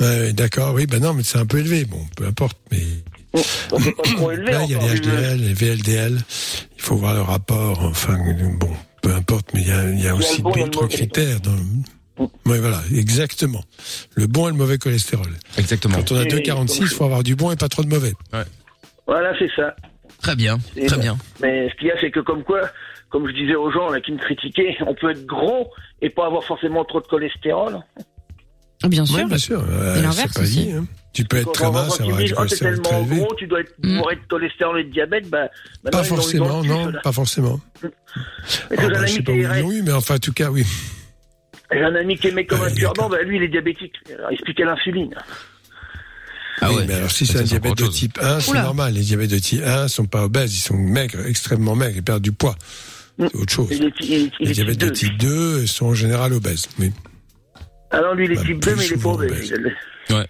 Ouais, 0.00 0.32
D'accord, 0.32 0.74
oui, 0.74 0.86
ben 0.86 1.00
non, 1.00 1.12
mais 1.12 1.22
c'est 1.22 1.38
un 1.38 1.46
peu 1.46 1.58
élevé, 1.58 1.84
bon, 1.84 2.00
peu 2.16 2.26
importe, 2.26 2.58
mais... 2.70 2.78
Donc 3.70 3.80
c'est 3.80 3.96
pas 3.96 4.02
trop 4.02 4.30
élevé. 4.30 4.52
Là, 4.52 4.60
il 4.64 4.72
y 4.72 4.74
a 4.74 4.78
les 4.78 5.00
HDL, 5.00 5.38
les 5.38 5.54
VLDL. 5.54 6.18
Il 6.76 6.82
faut 6.82 6.96
voir 6.96 7.14
le 7.14 7.22
rapport. 7.22 7.82
Enfin, 7.82 8.18
bon, 8.58 8.70
peu 9.00 9.14
importe, 9.14 9.48
mais 9.54 9.62
il 9.62 9.68
y 9.68 9.72
a, 9.72 9.84
il 9.90 10.00
y 10.04 10.08
a 10.08 10.14
aussi 10.14 10.42
bon, 10.42 10.50
d'autres 10.50 10.86
critères. 10.86 11.40
Dans... 11.40 11.56
Oui, 12.18 12.28
voilà, 12.58 12.80
exactement. 12.94 13.62
Le 14.14 14.26
bon 14.26 14.48
et 14.48 14.50
le 14.52 14.56
mauvais 14.56 14.78
cholestérol. 14.78 15.28
Exactement. 15.58 15.96
Quand 15.96 16.12
on 16.12 16.16
a 16.16 16.22
Oui, 16.22 16.28
2,46, 16.28 16.78
il 16.82 16.88
faut 16.88 17.04
avoir 17.04 17.22
du 17.22 17.34
bon 17.36 17.50
et 17.50 17.56
pas 17.56 17.68
trop 17.68 17.82
de 17.82 17.88
mauvais. 17.88 18.12
Voilà, 19.06 19.32
c'est 19.38 19.50
ça. 19.56 19.74
Très 20.20 20.36
bien, 20.36 20.58
Et 20.76 20.86
très 20.86 20.98
bien. 20.98 21.16
Mais 21.40 21.68
ce 21.70 21.74
qu'il 21.76 21.88
y 21.88 21.90
a, 21.90 21.94
c'est 22.00 22.10
que 22.12 22.20
comme 22.20 22.44
quoi, 22.44 22.60
comme 23.08 23.26
je 23.26 23.32
disais 23.32 23.56
aux 23.56 23.72
gens 23.72 23.88
là, 23.90 24.00
qui 24.00 24.12
me 24.12 24.18
critiquaient, 24.18 24.76
on 24.86 24.94
peut 24.94 25.10
être 25.10 25.26
gros 25.26 25.68
et 26.00 26.10
pas 26.10 26.26
avoir 26.26 26.44
forcément 26.44 26.84
trop 26.84 27.00
de 27.00 27.06
cholestérol. 27.06 27.80
Bien 28.88 29.04
Oui, 29.14 29.24
bien 29.24 29.38
sûr. 29.38 29.62
euh, 29.68 29.96
Et 29.96 30.02
l'inverse 30.02 30.18
c'est 30.32 30.34
pas 30.34 30.40
aussi. 30.42 30.64
dit. 30.66 30.72
hein. 30.72 30.84
Tu 31.12 31.24
peux 31.24 31.36
être 31.38 31.52
très 31.52 31.70
mince 31.70 32.00
avoir 32.00 32.18
oh, 32.18 32.26
t'es 32.26 32.32
cholestérol 32.32 32.46
très 32.48 32.56
tellement 32.56 33.00
élevé. 33.00 33.16
gros, 33.20 33.34
tu 33.34 33.46
dois 33.46 33.60
être 33.60 33.72
Mm. 33.82 33.98
bourré 33.98 34.16
de 34.16 34.20
cholestérol 34.28 34.80
et 34.80 34.84
de 34.84 34.90
diabète, 34.90 35.28
bah, 35.28 35.48
Pas 35.90 36.02
forcément, 36.04 36.62
non, 36.64 36.92
pas 37.02 37.12
forcément. 37.12 37.60
Mais 37.82 37.90
Ah, 38.78 38.82
un 38.84 38.88
bah, 38.88 39.06
je 39.06 39.12
sais 39.12 39.22
pas 39.22 39.32
où 39.32 39.34
est 39.36 39.38
ils 39.40 39.60
l'ont 39.62 39.72
eu, 39.72 39.82
mais 39.82 39.92
enfin, 39.92 40.14
en 40.16 40.18
tout 40.18 40.32
cas, 40.32 40.50
oui. 40.50 40.64
J'ai 41.72 41.82
un 41.82 41.94
ami 41.94 42.16
qui 42.16 42.28
aimait 42.28 42.44
comme 42.46 42.62
un 42.62 42.70
cure-dent, 42.70 43.08
bah, 43.08 43.22
lui, 43.22 43.36
il 43.36 43.42
est 43.42 43.48
diabétique. 43.48 43.94
Alors, 44.18 44.30
il 44.32 44.64
l'insuline. 44.64 45.14
Ah 46.60 46.68
Oui, 46.70 46.76
ouais. 46.76 46.84
mais 46.86 46.94
alors 46.94 47.10
si 47.10 47.26
c'est 47.26 47.38
un 47.38 47.42
diabète 47.42 47.76
de 47.78 47.86
type 47.88 48.18
1, 48.22 48.40
c'est 48.40 48.52
normal. 48.54 48.92
Les 48.94 49.00
diabètes 49.00 49.30
de 49.30 49.38
type 49.38 49.62
1 49.64 49.88
sont 49.88 50.04
pas 50.06 50.24
obèses, 50.24 50.54
ils 50.56 50.60
sont 50.60 50.76
maigres, 50.76 51.26
extrêmement 51.26 51.74
maigres, 51.74 51.96
ils 51.96 52.02
perdent 52.04 52.22
du 52.22 52.32
poids. 52.32 52.54
C'est 53.18 53.34
autre 53.36 53.52
chose. 53.52 53.68
Il 53.70 53.84
est, 53.84 53.92
il 54.00 54.12
est- 54.12 54.30
il 54.40 54.48
Les 54.48 54.52
diabètes 54.54 54.78
type 54.78 54.82
de 54.82 54.86
2. 54.88 54.92
type 54.92 55.18
2 55.18 55.66
sont 55.66 55.86
en 55.86 55.94
général 55.94 56.32
obèses. 56.32 56.68
Oui. 56.78 56.92
Alors 57.90 58.14
lui, 58.14 58.26
il 58.26 58.32
est 58.32 58.36
Bah, 58.36 58.42
type 58.42 58.60
2, 58.60 58.70
plus 58.72 58.76
mais 58.78 58.86
il 58.86 58.92
est 58.92 59.02
pas 59.02 59.08
obèse. 59.08 59.54
Ouais. 60.10 60.26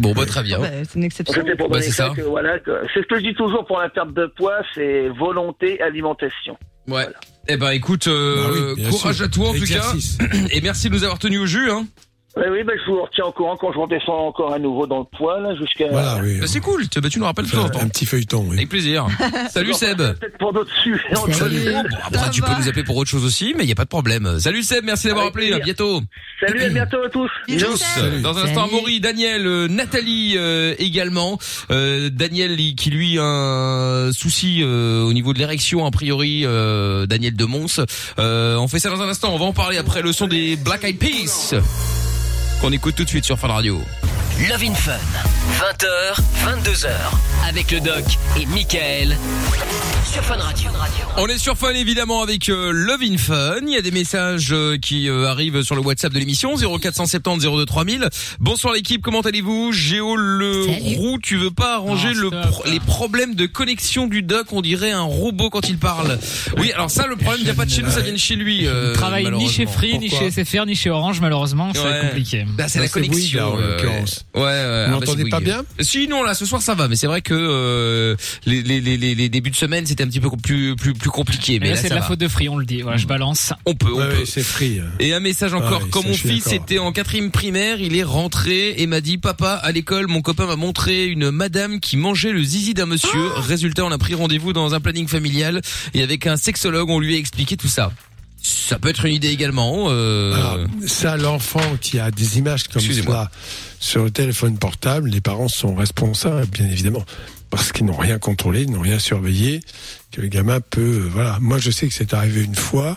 Bon, 0.00 0.12
bah, 0.12 0.26
très 0.26 0.42
bien. 0.42 0.58
Bah, 0.58 0.68
c'est 0.82 0.96
une 0.96 1.04
exception. 1.04 1.34
C'était 1.42 1.56
pour 1.56 1.68
Bah, 1.68 1.74
donner 1.76 1.86
c'est 1.86 1.92
ça. 1.92 2.08
ça. 2.08 2.14
que, 2.14 2.22
voilà, 2.22 2.58
que- 2.58 2.80
c'est 2.92 3.00
ce 3.02 3.06
que 3.06 3.16
je 3.16 3.22
dis 3.22 3.34
toujours 3.34 3.64
pour 3.64 3.78
la 3.78 3.88
perte 3.88 4.12
de 4.12 4.26
poids, 4.26 4.60
c'est 4.74 5.08
volonté, 5.08 5.80
alimentation. 5.80 6.58
Ouais. 6.88 7.08
Eh 7.48 7.56
ben, 7.56 7.70
écoute, 7.70 8.06
euh, 8.08 8.74
Bah 8.76 8.82
oui, 8.84 8.90
courage 8.90 9.16
sûr. 9.16 9.24
à 9.24 9.28
toi 9.28 9.48
en 9.50 9.54
Exercice. 9.54 10.18
tout 10.18 10.26
cas. 10.28 10.36
Et 10.50 10.60
merci 10.60 10.88
de 10.88 10.94
nous 10.94 11.04
avoir 11.04 11.18
tenus 11.18 11.40
au 11.40 11.46
jus, 11.46 11.70
hein. 11.70 11.86
Oui, 12.36 12.42
oui, 12.50 12.64
ben, 12.64 12.74
je 12.84 12.90
vous 12.90 13.00
retiens 13.02 13.26
au 13.26 13.32
courant 13.32 13.56
quand 13.56 13.72
je 13.72 13.78
redescends 13.78 14.26
encore 14.26 14.52
à 14.52 14.58
nouveau 14.58 14.88
dans 14.88 14.98
le 14.98 15.04
poids, 15.16 15.38
là, 15.38 15.54
jusqu'à... 15.54 15.86
Voilà, 15.88 16.18
oui. 16.20 16.40
Bah, 16.40 16.46
c'est 16.48 16.58
cool. 16.58 16.88
Tu, 16.88 17.00
bah, 17.00 17.08
tu 17.08 17.20
nous 17.20 17.24
rappelles 17.26 17.44
en 17.54 17.66
Un, 17.66 17.68
temps. 17.68 17.80
un 17.80 17.88
petit 17.88 18.06
feuilleton, 18.06 18.44
oui. 18.48 18.56
Avec 18.56 18.68
plaisir. 18.70 19.06
Salut 19.50 19.72
Seb. 19.72 19.98
Peut-être 19.98 20.38
pour 20.38 20.52
d'autres 20.52 20.74
sujets. 20.82 21.14
Salut. 21.32 21.60
Bon, 21.72 21.82
après, 22.02 22.30
tu 22.30 22.42
peux 22.42 22.50
nous 22.58 22.68
appeler 22.68 22.82
pour 22.82 22.96
autre 22.96 23.10
chose 23.10 23.24
aussi, 23.24 23.54
mais 23.56 23.62
il 23.62 23.68
y 23.68 23.72
a 23.72 23.76
pas 23.76 23.84
de 23.84 23.88
problème. 23.88 24.40
Salut 24.40 24.64
Seb, 24.64 24.84
merci 24.84 25.06
d'avoir 25.06 25.26
appelé. 25.26 25.52
À 25.52 25.60
bientôt. 25.60 26.02
Salut, 26.40 26.62
à 26.62 26.68
bientôt 26.70 27.02
à 27.04 27.08
tous. 27.08 27.30
Tous. 27.46 27.76
Salut. 27.76 28.20
Dans 28.22 28.36
un 28.36 28.42
instant. 28.44 28.68
Maury, 28.70 28.98
Daniel, 29.00 29.46
euh, 29.46 29.68
Nathalie 29.68 30.34
euh, 30.36 30.74
également. 30.78 31.38
Euh, 31.70 32.10
Daniel 32.10 32.56
qui 32.76 32.90
lui 32.90 33.18
a 33.18 33.24
un 33.24 34.12
souci 34.12 34.60
euh, 34.62 35.02
au 35.02 35.12
niveau 35.12 35.34
de 35.34 35.38
l'érection 35.38 35.86
a 35.86 35.90
priori. 35.92 36.42
Euh, 36.44 37.06
Daniel 37.06 37.36
de 37.36 37.44
Mons. 37.44 37.80
Euh, 38.18 38.56
on 38.56 38.66
fait 38.66 38.80
ça 38.80 38.90
dans 38.90 39.00
un 39.02 39.08
instant. 39.08 39.32
On 39.32 39.38
va 39.38 39.44
en 39.44 39.52
parler 39.52 39.78
après 39.78 40.02
le 40.02 40.12
son 40.12 40.26
des 40.26 40.56
Black 40.56 40.82
Eyed 40.84 40.98
Peas 40.98 41.54
qu'on 42.64 42.72
écoute 42.72 42.94
tout 42.94 43.04
de 43.04 43.08
suite 43.10 43.26
sur 43.26 43.38
Fun 43.38 43.48
Radio. 43.48 43.82
Love 44.40 44.64
in 44.64 44.74
Fun. 44.74 44.98
20h, 45.60 46.18
22h. 46.44 46.88
Avec 47.48 47.70
le 47.70 47.80
doc 47.80 48.02
et 48.40 48.46
Michael. 48.46 49.16
Sur 50.12 50.22
Fun 50.24 50.36
Radio. 50.36 50.70
On 51.16 51.26
est 51.28 51.38
sur 51.38 51.56
Fun 51.56 51.70
évidemment 51.70 52.20
avec 52.22 52.48
euh, 52.48 52.70
Love 52.72 53.02
in 53.02 53.16
Fun. 53.16 53.60
Il 53.62 53.72
y 53.72 53.76
a 53.76 53.82
des 53.82 53.90
messages 53.92 54.48
euh, 54.52 54.76
qui 54.76 55.08
euh, 55.08 55.28
arrivent 55.28 55.62
sur 55.62 55.76
le 55.76 55.82
WhatsApp 55.82 56.12
de 56.12 56.18
l'émission 56.18 56.56
0470 56.56 57.44
02 57.46 57.64
3000. 57.64 58.08
Bonsoir 58.40 58.74
l'équipe, 58.74 59.02
comment 59.02 59.20
allez-vous? 59.20 59.72
Géo 59.72 60.16
le 60.16 60.64
Salut. 60.66 60.96
roux, 60.96 61.18
tu 61.22 61.36
veux 61.36 61.50
pas 61.52 61.76
arranger 61.76 62.12
Non, 62.14 62.20
le 62.22 62.28
stop. 62.28 62.50
pro- 62.50 62.64
les 62.70 62.80
problèmes 62.80 63.34
de 63.36 63.46
connexion 63.46 64.06
du 64.08 64.22
doc? 64.22 64.48
On 64.52 64.62
dirait 64.62 64.90
un 64.92 65.02
robot 65.02 65.50
quand 65.50 65.68
il 65.68 65.78
parle. 65.78 66.18
Oui, 66.58 66.72
alors 66.72 66.90
ça 66.90 67.06
le 67.06 67.16
problème 67.16 67.44
vient 67.44 67.54
pas 67.54 67.64
de 67.66 67.70
chez 67.70 67.82
nous, 67.82 67.90
ça 67.90 68.00
vient 68.00 68.12
de 68.12 68.18
chez 68.18 68.36
lui. 68.36 68.66
Euh, 68.66 68.90
Il 68.94 68.96
travaille 68.98 69.24
ni 69.30 69.48
chez 69.48 69.64
malheureusement. 69.64 69.72
Free, 69.72 69.98
ni 69.98 70.08
Pourquoi 70.10 70.30
chez 70.30 70.44
SFR, 70.44 70.66
ni 70.66 70.74
chez 70.74 70.90
Orange, 70.90 71.20
malheureusement. 71.20 71.70
C'est 71.72 71.80
Ouais. 71.82 72.00
compliqué. 72.08 72.44
Bah, 72.56 72.68
c'est 72.68 72.80
la 72.80 72.86
Bouygues, 72.88 73.10
connexion 73.10 73.38
là, 73.40 73.48
en 73.48 73.58
euh, 73.60 73.76
l'occurrence. 73.76 74.23
Ouais, 74.34 74.40
ouais. 74.42 74.46
ouais. 74.46 74.52
Vous 74.56 74.64
Ah, 74.64 74.86
bah, 74.86 75.06
m'entendez 75.06 75.28
pas 75.28 75.40
bien? 75.40 75.64
Si 75.80 76.08
non, 76.08 76.22
là 76.24 76.34
ce 76.34 76.44
soir 76.44 76.60
ça 76.60 76.74
va, 76.74 76.88
mais 76.88 76.96
c'est 76.96 77.06
vrai 77.06 77.22
que 77.22 77.34
euh, 77.34 78.16
les, 78.46 78.62
les, 78.62 78.80
les, 78.80 78.96
les, 78.96 79.14
les 79.14 79.28
débuts 79.28 79.50
de 79.50 79.56
semaine 79.56 79.86
c'était 79.86 80.02
un 80.02 80.08
petit 80.08 80.18
peu 80.20 80.28
plus 80.42 80.74
plus 80.76 80.92
plus 80.92 81.10
compliqué, 81.10 81.54
mais 81.60 81.66
Mais 81.66 81.68
là, 81.68 81.74
là, 81.76 81.76
c'est 81.76 81.82
ça 81.88 81.94
de 81.94 81.94
la 81.94 82.00
va. 82.00 82.06
faute 82.08 82.18
de 82.20 82.26
Free, 82.28 82.48
on 82.48 82.56
le 82.56 82.64
dit. 82.66 82.82
Voilà, 82.82 82.96
je 82.96 83.06
balance. 83.06 83.52
On 83.64 83.74
peut, 83.74 83.92
on 83.92 83.98
Ouais, 83.98 84.08
peut. 84.08 84.16
ouais, 84.18 84.26
c'est 84.26 84.42
free. 84.42 84.80
Et 84.98 85.14
un 85.14 85.20
message 85.20 85.54
encore, 85.54 85.78
Ah 85.82 85.84
oui, 85.84 85.90
quand 85.90 86.02
ça, 86.02 86.08
mon 86.08 86.14
fils 86.14 86.52
était 86.52 86.78
en 86.78 86.90
quatrième 86.92 87.30
primaire, 87.30 87.80
il 87.80 87.96
est 87.96 88.02
rentré 88.02 88.74
et 88.78 88.86
m'a 88.88 89.00
dit 89.00 89.18
papa 89.18 89.52
à 89.52 89.70
l'école, 89.72 90.08
mon 90.08 90.20
copain 90.20 90.46
m'a 90.46 90.56
montré 90.56 91.06
une 91.06 91.30
madame 91.30 91.78
qui 91.80 91.96
mangeait 91.96 92.32
le 92.32 92.42
zizi 92.42 92.74
d'un 92.74 92.86
monsieur. 92.86 93.30
Ah 93.36 93.40
Résultat, 93.40 93.84
on 93.84 93.92
a 93.92 93.98
pris 93.98 94.14
rendez-vous 94.14 94.52
dans 94.52 94.74
un 94.74 94.80
planning 94.80 95.06
familial 95.06 95.60
et 95.94 96.02
avec 96.02 96.26
un 96.26 96.36
sexologue, 96.36 96.90
on 96.90 96.98
lui 96.98 97.14
a 97.14 97.18
expliqué 97.18 97.56
tout 97.56 97.68
ça. 97.68 97.92
Ça 98.42 98.78
peut 98.78 98.90
être 98.90 99.06
une 99.06 99.14
idée 99.14 99.28
également. 99.30 99.86
Euh... 99.88 100.34
Alors, 100.34 100.58
ça, 100.86 101.16
l'enfant 101.16 101.62
qui 101.80 101.98
a 101.98 102.10
des 102.10 102.36
images 102.38 102.64
comme 102.64 102.80
Excusez-moi. 102.82 103.30
Sur 103.84 104.02
le 104.02 104.10
téléphone 104.10 104.56
portable, 104.56 105.10
les 105.10 105.20
parents 105.20 105.46
sont 105.46 105.74
responsables, 105.74 106.46
bien 106.46 106.64
évidemment, 106.64 107.04
parce 107.50 107.70
qu'ils 107.70 107.84
n'ont 107.84 107.98
rien 107.98 108.18
contrôlé, 108.18 108.62
ils 108.62 108.70
n'ont 108.70 108.80
rien 108.80 108.98
surveillé, 108.98 109.60
que 110.10 110.22
le 110.22 110.28
gamin 110.28 110.60
peut, 110.60 111.02
euh, 111.04 111.10
voilà. 111.12 111.36
Moi, 111.42 111.58
je 111.58 111.70
sais 111.70 111.86
que 111.86 111.92
c'est 111.92 112.14
arrivé 112.14 112.42
une 112.42 112.54
fois, 112.54 112.96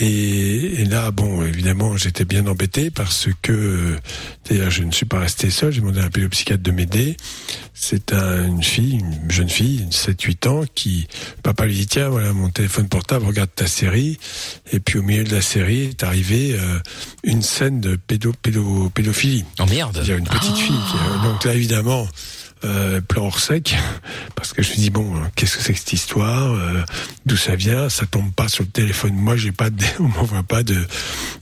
et, 0.00 0.80
et 0.80 0.84
là, 0.84 1.10
bon, 1.10 1.44
évidemment, 1.44 1.96
j'étais 1.96 2.24
bien 2.24 2.46
embêté 2.46 2.90
parce 2.90 3.28
que, 3.42 3.96
d'ailleurs, 4.48 4.70
je 4.70 4.82
ne 4.82 4.90
suis 4.92 5.06
pas 5.06 5.20
resté 5.20 5.50
seul, 5.50 5.72
j'ai 5.72 5.80
demandé 5.80 6.00
à 6.00 6.04
un 6.04 6.10
pédopsychiatre 6.10 6.62
de 6.62 6.70
m'aider. 6.70 7.16
C'est 7.74 8.12
un- 8.12 8.46
une 8.46 8.62
fille, 8.62 9.00
une 9.22 9.30
jeune 9.30 9.48
fille, 9.48 9.80
une 9.82 9.90
7-8 9.92 10.46
ans, 10.46 10.62
qui, 10.74 11.06
papa 11.42 11.66
lui 11.66 11.74
dit, 11.74 11.86
tiens, 11.86 12.08
voilà 12.08 12.32
mon 12.32 12.48
téléphone 12.50 12.88
portable, 12.88 13.26
regarde 13.26 13.50
ta 13.54 13.66
série. 13.66 14.18
Et 14.72 14.80
puis 14.80 14.98
au 14.98 15.02
milieu 15.02 15.24
de 15.24 15.34
la 15.34 15.42
série 15.42 15.82
est 15.84 16.02
arrivée 16.02 16.56
euh, 16.58 16.78
une 17.24 17.42
scène 17.42 17.80
de 17.80 17.96
pédo, 17.96 18.32
pédo, 18.42 18.90
pédophilie. 18.94 19.44
Oh 19.60 19.66
merde. 19.66 19.92
C'est-à-dire 19.94 20.16
une 20.16 20.24
petite 20.28 20.56
fille. 20.56 20.74
qui, 20.90 20.96
euh, 20.96 21.22
donc 21.30 21.44
là, 21.44 21.54
évidemment, 21.54 22.06
euh, 22.64 23.00
plan 23.00 23.24
hors 23.26 23.38
sec, 23.40 23.76
parce 24.36 24.52
que 24.52 24.62
je 24.62 24.70
me 24.70 24.76
dis 24.76 24.90
bon, 24.90 25.16
euh, 25.16 25.20
qu'est-ce 25.36 25.56
que 25.56 25.62
c'est 25.62 25.72
que 25.72 25.78
cette 25.78 25.92
histoire 25.92 26.52
euh, 26.52 26.82
D'où 27.26 27.36
ça 27.36 27.56
vient 27.56 27.88
Ça 27.88 28.06
tombe 28.06 28.32
pas 28.32 28.48
sur 28.48 28.64
le 28.64 28.70
téléphone. 28.70 29.12
Moi, 29.14 29.36
j'ai 29.36 29.52
pas, 29.52 29.70
de, 29.70 29.84
on 30.00 30.04
m'envoie 30.08 30.42
pas 30.42 30.62
de 30.62 30.76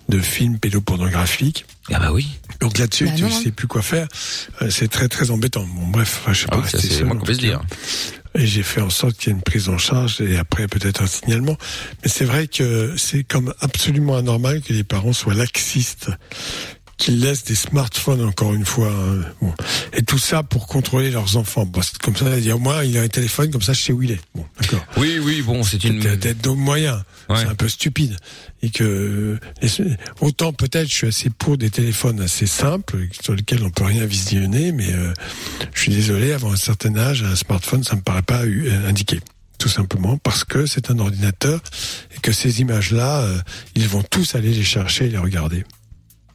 de 0.09 0.19
films 0.19 0.59
pédopornographiques. 0.59 1.65
Ah 1.93 1.99
bah 1.99 2.12
oui. 2.12 2.28
Donc 2.61 2.77
là-dessus, 2.78 3.07
Bah 3.07 3.12
tu 3.16 3.23
non. 3.23 3.31
sais 3.31 3.51
plus 3.51 3.66
quoi 3.66 3.81
faire. 3.82 4.07
Euh, 4.61 4.69
c'est 4.70 4.89
très 4.89 5.09
très 5.09 5.31
embêtant. 5.31 5.65
Bon, 5.65 5.86
bref, 5.89 6.20
enfin, 6.23 6.32
je 6.32 6.39
suis 6.40 6.47
Ah 6.51 6.57
pas 6.57 6.62
oui, 6.62 6.69
c'est 6.70 7.05
qu'on 7.05 7.19
peut 7.19 7.35
se 7.35 7.39
dire. 7.39 7.61
Et 8.35 8.47
j'ai 8.47 8.62
fait 8.62 8.81
en 8.81 8.90
sorte 8.90 9.16
qu'il 9.16 9.28
y 9.28 9.32
ait 9.32 9.36
une 9.36 9.43
prise 9.43 9.69
en 9.69 9.78
charge 9.78 10.20
et 10.20 10.36
après 10.39 10.66
peut-être 10.66 11.03
un 11.03 11.07
signalement. 11.07 11.57
Mais 12.03 12.09
c'est 12.11 12.24
vrai 12.24 12.47
que 12.47 12.94
c'est 12.97 13.24
comme 13.24 13.53
absolument 13.61 14.16
anormal 14.16 14.61
que 14.62 14.73
les 14.73 14.85
parents 14.85 15.12
soient 15.12 15.35
laxistes, 15.35 16.09
qu'ils 17.03 17.19
laissent 17.19 17.43
des 17.43 17.57
smartphones 17.57 18.23
encore 18.23 18.55
une 18.55 18.65
fois. 18.65 18.89
hein. 18.89 19.23
Bon. 19.41 19.53
Et 19.93 20.03
tout 20.03 20.19
ça 20.19 20.45
pour 20.45 20.69
contrôler 20.69 21.11
leurs 21.11 21.37
enfants. 21.37 21.66
Que 21.66 21.81
comme 21.99 22.15
ça, 22.15 22.39
dire 22.39 22.61
moi, 22.61 22.85
il 22.85 22.97
a 22.97 23.03
un 23.03 23.09
téléphone, 23.09 23.51
comme 23.51 23.61
ça, 23.61 23.73
je 23.73 23.81
sais 23.83 23.93
où 23.93 24.03
il 24.03 24.12
est. 24.12 24.20
Bon, 24.37 24.47
d'accord. 24.61 24.85
Oui, 24.99 25.19
oui, 25.20 25.43
bon, 25.43 25.65
c'est 25.65 25.83
une. 25.83 25.99
D'autres 25.99 26.55
moyens. 26.55 27.03
Ouais. 27.29 27.39
C'est 27.39 27.47
un 27.47 27.57
peu 27.57 27.69
stupide. 27.69 28.16
Et 28.62 28.70
que 28.70 29.37
autant 30.20 30.53
peut-être 30.53 30.89
je 30.89 30.95
suis 30.95 31.07
assez 31.09 31.31
pour 31.31 31.59
des 31.59 31.70
téléphones 31.70 32.20
assez 32.20 32.47
simples 32.47 33.09
sur 33.20 33.35
lesquels 33.35 33.65
on 33.65 33.70
peut 33.70 33.85
rien 33.85 34.07
visionner, 34.07 34.70
mais 34.70 34.93
euh, 34.93 35.12
je 35.74 35.81
suis 35.81 35.93
désolé, 35.93 36.33
avant 36.33 36.53
un 36.53 36.57
certain 36.57 36.97
âge, 36.97 37.24
un 37.24 37.35
smartphone, 37.35 37.83
ça 37.83 37.97
me 37.97 38.03
paraît 38.03 38.23
pas 38.23 38.43
euh, 38.45 38.89
indiqué. 38.89 39.19
Tout 39.59 39.69
simplement 39.69 40.19
parce 40.19 40.45
que 40.45 40.66
c'est 40.66 40.91
un 40.93 40.99
ordinateur 41.01 41.61
et 42.16 42.20
que 42.20 42.31
ces 42.31 42.61
images-là, 42.61 43.23
euh, 43.23 43.39
ils 43.74 43.89
vont 43.89 44.05
tous 44.05 44.37
aller 44.37 44.53
les 44.53 44.62
chercher 44.65 45.07
et 45.07 45.11
les 45.11 45.19
regarder. 45.19 45.65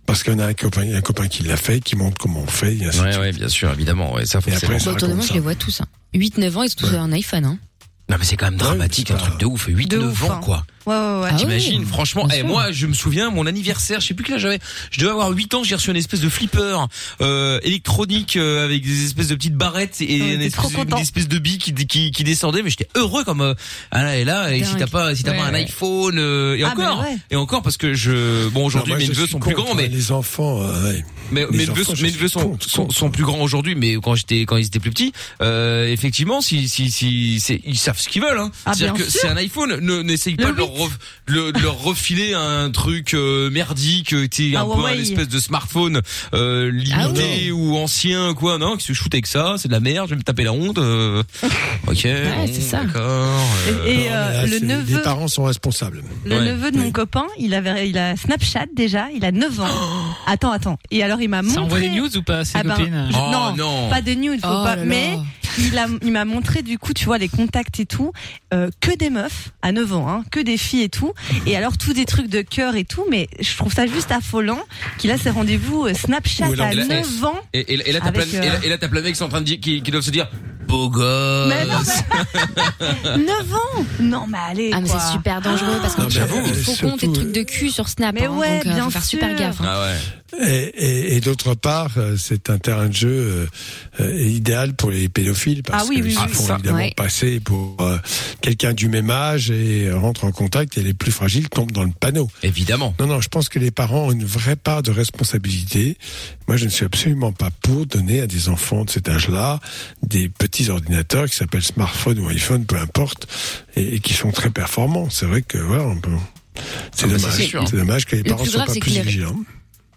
Parce 0.07 0.23
qu'il 0.23 0.33
y 0.33 0.35
en 0.35 0.39
a 0.39 0.45
un 0.47 0.53
copain, 0.53 0.81
un 0.91 1.01
copain 1.01 1.27
qui 1.27 1.43
l'a 1.43 1.57
fait, 1.57 1.79
qui 1.81 1.95
montre 1.95 2.17
comment 2.17 2.39
on 2.41 2.47
fait. 2.47 2.75
Et 2.77 2.85
ainsi 2.85 2.99
Ouais, 3.01 3.17
ouais, 3.17 3.31
bien 3.33 3.49
sûr, 3.49 3.71
évidemment, 3.71 4.13
ouais, 4.13 4.25
ça 4.25 4.39
Et 4.39 4.41
forcément. 4.51 4.75
après, 4.77 4.79
ça 4.79 4.93
Bah, 5.07 5.13
moi, 5.13 5.25
je 5.27 5.33
les 5.33 5.39
vois 5.39 5.53
tous. 5.53 5.81
Hein. 5.81 5.85
8-9 6.15 6.55
ans, 6.55 6.63
ils 6.63 6.71
ont 6.71 6.75
tous 6.77 6.95
un 6.95 7.11
iPhone. 7.11 7.45
Hein. 7.45 7.59
Non 8.09 8.15
mais 8.17 8.23
c'est 8.23 8.37
quand 8.37 8.45
même 8.49 8.57
dramatique, 8.57 9.11
un 9.11 9.17
truc 9.17 9.37
de 9.37 9.45
ouf, 9.45 9.65
8 9.67 9.85
De 9.91 9.97
9 9.97 10.11
ouf, 10.11 10.23
ans 10.29 10.33
hein. 10.35 10.39
quoi. 10.41 10.65
Ouais, 10.87 10.95
ouais, 10.95 11.23
ouais. 11.23 11.35
T'imagines, 11.35 11.85
franchement, 11.85 12.25
bien 12.25 12.37
eh, 12.39 12.43
moi 12.43 12.71
je 12.71 12.87
me 12.87 12.93
souviens 12.93 13.29
mon 13.29 13.45
anniversaire, 13.45 13.99
je 13.99 14.07
sais 14.07 14.13
plus 14.13 14.23
quel 14.23 14.35
âge 14.35 14.41
j'avais, 14.41 14.59
je 14.91 14.99
devais 14.99 15.11
avoir 15.11 15.29
8 15.29 15.53
ans, 15.53 15.63
j'ai 15.63 15.75
reçu 15.75 15.91
une 15.91 15.97
espèce 15.97 16.21
de 16.21 16.29
flipper 16.29 16.77
euh, 17.21 17.59
électronique 17.63 18.37
euh, 18.37 18.65
avec 18.65 18.83
des 18.83 19.05
espèces 19.05 19.27
de 19.27 19.35
petites 19.35 19.55
barrettes 19.55 20.01
et 20.01 20.21
Ouais, 20.21 20.33
une 20.35 20.41
espèce, 20.41 20.73
une 20.73 20.97
espèce 20.97 21.27
de 21.27 21.37
bille 21.39 21.57
qui, 21.57 21.73
qui, 21.73 22.11
qui 22.11 22.23
descendait, 22.23 22.63
mais 22.63 22.69
j'étais 22.69 22.87
heureux 22.95 23.23
comme 23.23 23.41
euh, 23.41 23.53
ah 23.91 24.03
là 24.03 24.17
et 24.17 24.25
là 24.25 24.53
et 24.53 24.63
si 24.63 24.75
t'as 24.75 24.87
pas 24.87 25.13
si 25.13 25.23
t'as 25.23 25.31
Ouais, 25.31 25.37
pas 25.37 25.45
un 25.45 25.53
iPhone 25.53 26.17
euh, 26.17 26.55
et 26.55 26.63
Ah, 26.63 26.71
encore 26.71 27.05
et 27.29 27.35
encore 27.35 27.61
parce 27.61 27.77
que 27.77 27.93
je 27.93 28.47
bon 28.49 28.65
aujourd'hui 28.65 28.93
mes 28.95 29.07
neveux 29.07 29.27
sont 29.27 29.39
plus 29.39 29.53
grands 29.53 29.75
mais 29.75 29.87
les 29.87 30.11
enfants, 30.11 30.61
euh, 30.61 30.91
ouais. 30.93 31.05
mais 31.31 31.45
Les 31.51 31.57
mes 31.57 31.65
neveux, 31.67 31.83
mes 32.01 32.11
neveux 32.11 32.27
sont, 32.27 32.57
sont, 32.59 33.09
plus 33.09 33.23
grands 33.23 33.41
aujourd'hui, 33.41 33.75
mais 33.75 33.95
quand 33.95 34.15
j'étais, 34.15 34.41
quand 34.41 34.57
ils 34.57 34.65
étaient 34.65 34.79
plus 34.79 34.91
petits, 34.91 35.13
euh, 35.41 35.87
effectivement, 35.91 36.41
si, 36.41 36.69
si, 36.69 36.91
si, 36.91 37.35
ils 37.65 37.77
savent 37.77 37.99
ce 37.99 38.07
qu'ils 38.07 38.21
veulent. 38.21 38.39
Hein. 38.39 38.51
Ah, 38.65 38.73
C'est-à-dire 38.73 39.05
que 39.05 39.09
c'est 39.09 39.27
un 39.27 39.37
iPhone. 39.37 39.77
Ne, 39.79 40.01
n'essaye 40.01 40.35
pas 40.35 40.51
de 40.51 40.57
leur, 40.57 40.73
8. 40.77 40.83
ref- 40.83 40.97
le- 41.27 41.51
de 41.51 41.59
leur 41.59 41.77
refiler 41.81 42.33
un 42.33 42.69
truc 42.71 43.13
euh, 43.13 43.49
merdique, 43.49 44.13
euh, 44.13 44.27
t'es 44.27 44.55
un 44.55 44.61
Ah, 44.61 44.65
peu 44.65 44.79
Huawei. 44.81 44.97
un 44.97 45.01
espèce 45.01 45.27
de 45.27 45.39
smartphone 45.39 46.01
euh, 46.33 46.71
limité 46.71 47.51
ou 47.51 47.75
ancien, 47.77 48.33
quoi. 48.33 48.57
Non, 48.57 48.77
qui 48.77 48.85
se 48.85 48.93
shoot 48.93 49.13
avec 49.13 49.27
ça, 49.27 49.55
c'est 49.57 49.67
de 49.67 49.73
la 49.73 49.79
merde. 49.79 50.07
Je 50.07 50.11
vais 50.15 50.19
me 50.19 50.23
taper 50.23 50.43
la 50.43 50.53
honte. 50.53 50.77
euh. 50.77 51.23
Ok, 51.87 52.03
bon, 52.03 52.47
c'est 52.47 52.61
ça. 52.61 52.83
d'accord. 52.83 53.01
euh. 53.69 53.85
Et, 53.85 54.09
Non, 54.09 54.51
le 54.51 54.59
neveu, 54.65 54.97
Les 54.97 55.01
parents 55.03 55.27
sont 55.27 55.43
responsables. 55.43 56.03
le 56.25 56.35
Ouais. 56.37 56.45
neveu 56.45 56.71
de 56.71 56.77
mon 56.77 56.91
copain, 56.91 57.25
il 57.39 57.53
avait, 57.53 57.89
il 57.89 57.97
a 57.97 58.15
Snapchat 58.15 58.65
déjà, 58.75 59.07
il 59.15 59.23
a 59.25 59.31
9 59.31 59.59
ans. 59.59 59.67
attends, 60.25 60.51
attends. 60.51 60.77
Et 60.91 61.03
alors 61.03 61.21
il 61.21 61.29
m'a 61.29 61.41
montré. 61.41 61.55
Ça 61.55 61.61
envoie 61.61 61.79
des 61.79 61.89
news 61.89 62.15
ou 62.17 62.23
pas, 62.23 62.45
ses 62.45 62.57
Ah 62.57 62.63
ben, 62.63 62.75
copines 62.75 63.07
je- 63.11 63.15
Oh, 63.17 63.29
non, 63.31 63.55
non. 63.55 63.89
pas 63.89 64.01
de 64.01 64.13
news, 64.13 64.33
faut 64.35 64.47
Oh 64.47 64.63
pas. 64.63 64.75
là 64.75 64.83
là. 64.83 64.83
Mais 64.85 65.17
il 66.03 66.11
m'a 66.11 66.25
montré 66.25 66.61
du 66.61 66.77
coup, 66.77 66.93
tu 66.93 67.05
vois, 67.05 67.17
les 67.17 67.29
contacts 67.29 67.79
et 67.79 67.85
tout, 67.85 68.11
euh, 68.53 68.69
que 68.79 68.95
des 68.95 69.09
meufs 69.09 69.51
à 69.61 69.71
9 69.71 69.91
ans, 69.93 70.07
hein, 70.09 70.23
que 70.31 70.39
des 70.39 70.57
filles 70.57 70.66
et 70.75 70.89
tout. 70.89 71.13
Et 71.45 71.55
alors 71.55 71.77
tous 71.77 71.93
des 71.93 72.05
trucs 72.05 72.27
de 72.29 72.41
cœur 72.41 72.75
et 72.75 72.83
tout, 72.85 73.05
mais 73.09 73.27
je 73.39 73.55
trouve 73.55 73.73
ça 73.73 73.85
juste 73.87 74.11
affolant 74.11 74.59
qu'il 74.97 75.11
a 75.11 75.17
ses 75.17 75.29
rendez-vous 75.29 75.85
euh, 75.87 75.93
Snapchat 75.93 76.45
à 76.45 76.49
il 76.49 76.61
a- 76.61 76.85
9 76.85 77.23
ans. 77.25 77.39
Et, 77.53 77.59
et, 77.73 77.89
et 77.89 77.91
là, 77.91 77.99
t'as 78.01 78.11
plein, 78.11 78.21
Avec, 78.23 78.33
et 78.33 78.37
euh, 78.37 78.53
là, 78.53 78.59
et 78.63 78.69
là, 78.69 78.77
t'as 78.77 78.87
plein 78.87 78.99
de 78.99 79.05
mecs 79.05 79.13
qui 79.13 79.19
sont 79.19 79.25
en 79.25 79.29
train 79.29 79.41
de 79.41 79.45
dire, 79.45 79.59
qui, 79.61 79.81
qui 79.81 79.91
doivent 79.91 80.03
se 80.03 80.11
dire, 80.11 80.27
beau 80.67 80.89
gosse. 80.89 81.47
Mais 81.49 81.65
non, 83.17 83.17
9 83.17 83.53
ans 83.53 83.85
Non, 83.99 84.25
mais 84.27 84.37
allez. 84.49 84.71
Ah, 84.73 84.81
mais 84.81 84.87
c'est 84.89 85.11
super 85.13 85.41
dangereux 85.41 85.77
parce 85.81 85.95
que 85.95 86.01
Ah, 86.01 86.07
tu 86.09 86.17
il 86.19 86.63
faut 86.63 86.87
compte 86.87 86.99
des 86.99 87.11
trucs 87.13 87.31
de 87.31 87.43
cul 87.43 87.69
sur 87.69 87.87
Snap. 87.87 88.13
Mais 88.13 88.25
hein, 88.25 88.31
ouais, 88.31 88.57
donc, 88.59 88.67
euh, 88.67 88.73
bien 88.73 88.83
faut 88.85 88.91
faire 88.91 89.03
super 89.03 89.35
gaffe. 89.35 89.61
hein. 89.61 89.65
Ah 89.67 89.81
ouais. 89.81 89.95
Et, 90.45 90.45
et, 90.55 91.15
et 91.15 91.21
d'autre 91.21 91.55
part, 91.55 91.91
euh, 91.97 92.17
c'est 92.17 92.49
un 92.49 92.57
terrain 92.57 92.87
de 92.89 92.93
jeu 92.93 93.07
euh, 93.09 93.45
euh, 94.01 94.21
idéal 94.27 94.73
pour 94.73 94.91
les 94.91 95.07
pédophiles 95.07 95.63
parce 95.63 95.83
Ah 95.83 95.85
oui, 95.89 95.95
qu'ils 95.95 96.03
oui. 96.05 96.13
font 96.13 96.45
Ah, 96.49 96.53
évidemment 96.55 96.77
ouais. 96.77 96.93
passer 96.97 97.39
pour 97.39 97.77
euh, 97.79 97.97
quelqu'un 98.41 98.73
du 98.73 98.89
même 98.89 99.09
âge 99.09 99.51
et 99.51 99.89
rentrent 99.91 100.25
en 100.25 100.31
contact 100.31 100.77
et 100.77 100.83
les 100.83 100.93
plus 100.93 101.11
fragiles 101.11 101.47
tombent 101.49 101.71
dans 101.71 101.83
le 101.85 101.91
panneau. 101.97 102.29
Évidemment. 102.43 102.93
Non, 102.99 103.07
non, 103.07 103.21
je 103.21 103.29
pense 103.29 103.47
que 103.47 103.57
les 103.57 103.71
parents 103.71 104.07
ont 104.07 104.11
une 104.11 104.25
vraie 104.25 104.57
part 104.57 104.83
de 104.83 104.91
responsabilité. 104.91 105.97
Moi, 106.47 106.57
je 106.57 106.65
ne 106.65 106.69
suis 106.69 106.85
absolument 106.85 107.31
pas 107.31 107.49
pour 107.61 107.85
donner 107.85 108.19
à 108.21 108.27
des 108.27 108.49
enfants 108.49 108.83
de 108.83 108.89
cet 108.89 109.07
âge-là 109.09 109.59
des 110.03 110.27
petits 110.29 110.69
ordinateurs 110.69 111.29
qui 111.29 111.35
s'appellent 111.37 111.63
smartphone 111.63 112.19
ou 112.19 112.27
iPhone, 112.29 112.65
peu 112.65 112.75
importe, 112.77 113.27
et, 113.75 113.95
et 113.95 113.99
qui 114.01 114.13
sont 114.13 114.31
très 114.31 114.49
performants. 114.49 115.09
C'est 115.09 115.25
vrai 115.25 115.41
que 115.41 115.57
voilà, 115.57 115.83
on 115.85 115.97
peut. 115.97 116.11
C'est 116.93 117.05
Ah, 117.05 117.07
dommage. 117.07 117.31
c'est 117.33 117.43
sûr. 117.43 117.63
C'est 117.69 117.77
dommage 117.77 118.05
que 118.05 118.15
les 118.15 118.23
Le 118.23 118.29
parents 118.29 118.43
soient 118.45 118.65
pas 118.65 118.73
plus 118.75 118.91
les- 118.93 119.01
vigilants. 119.03 119.39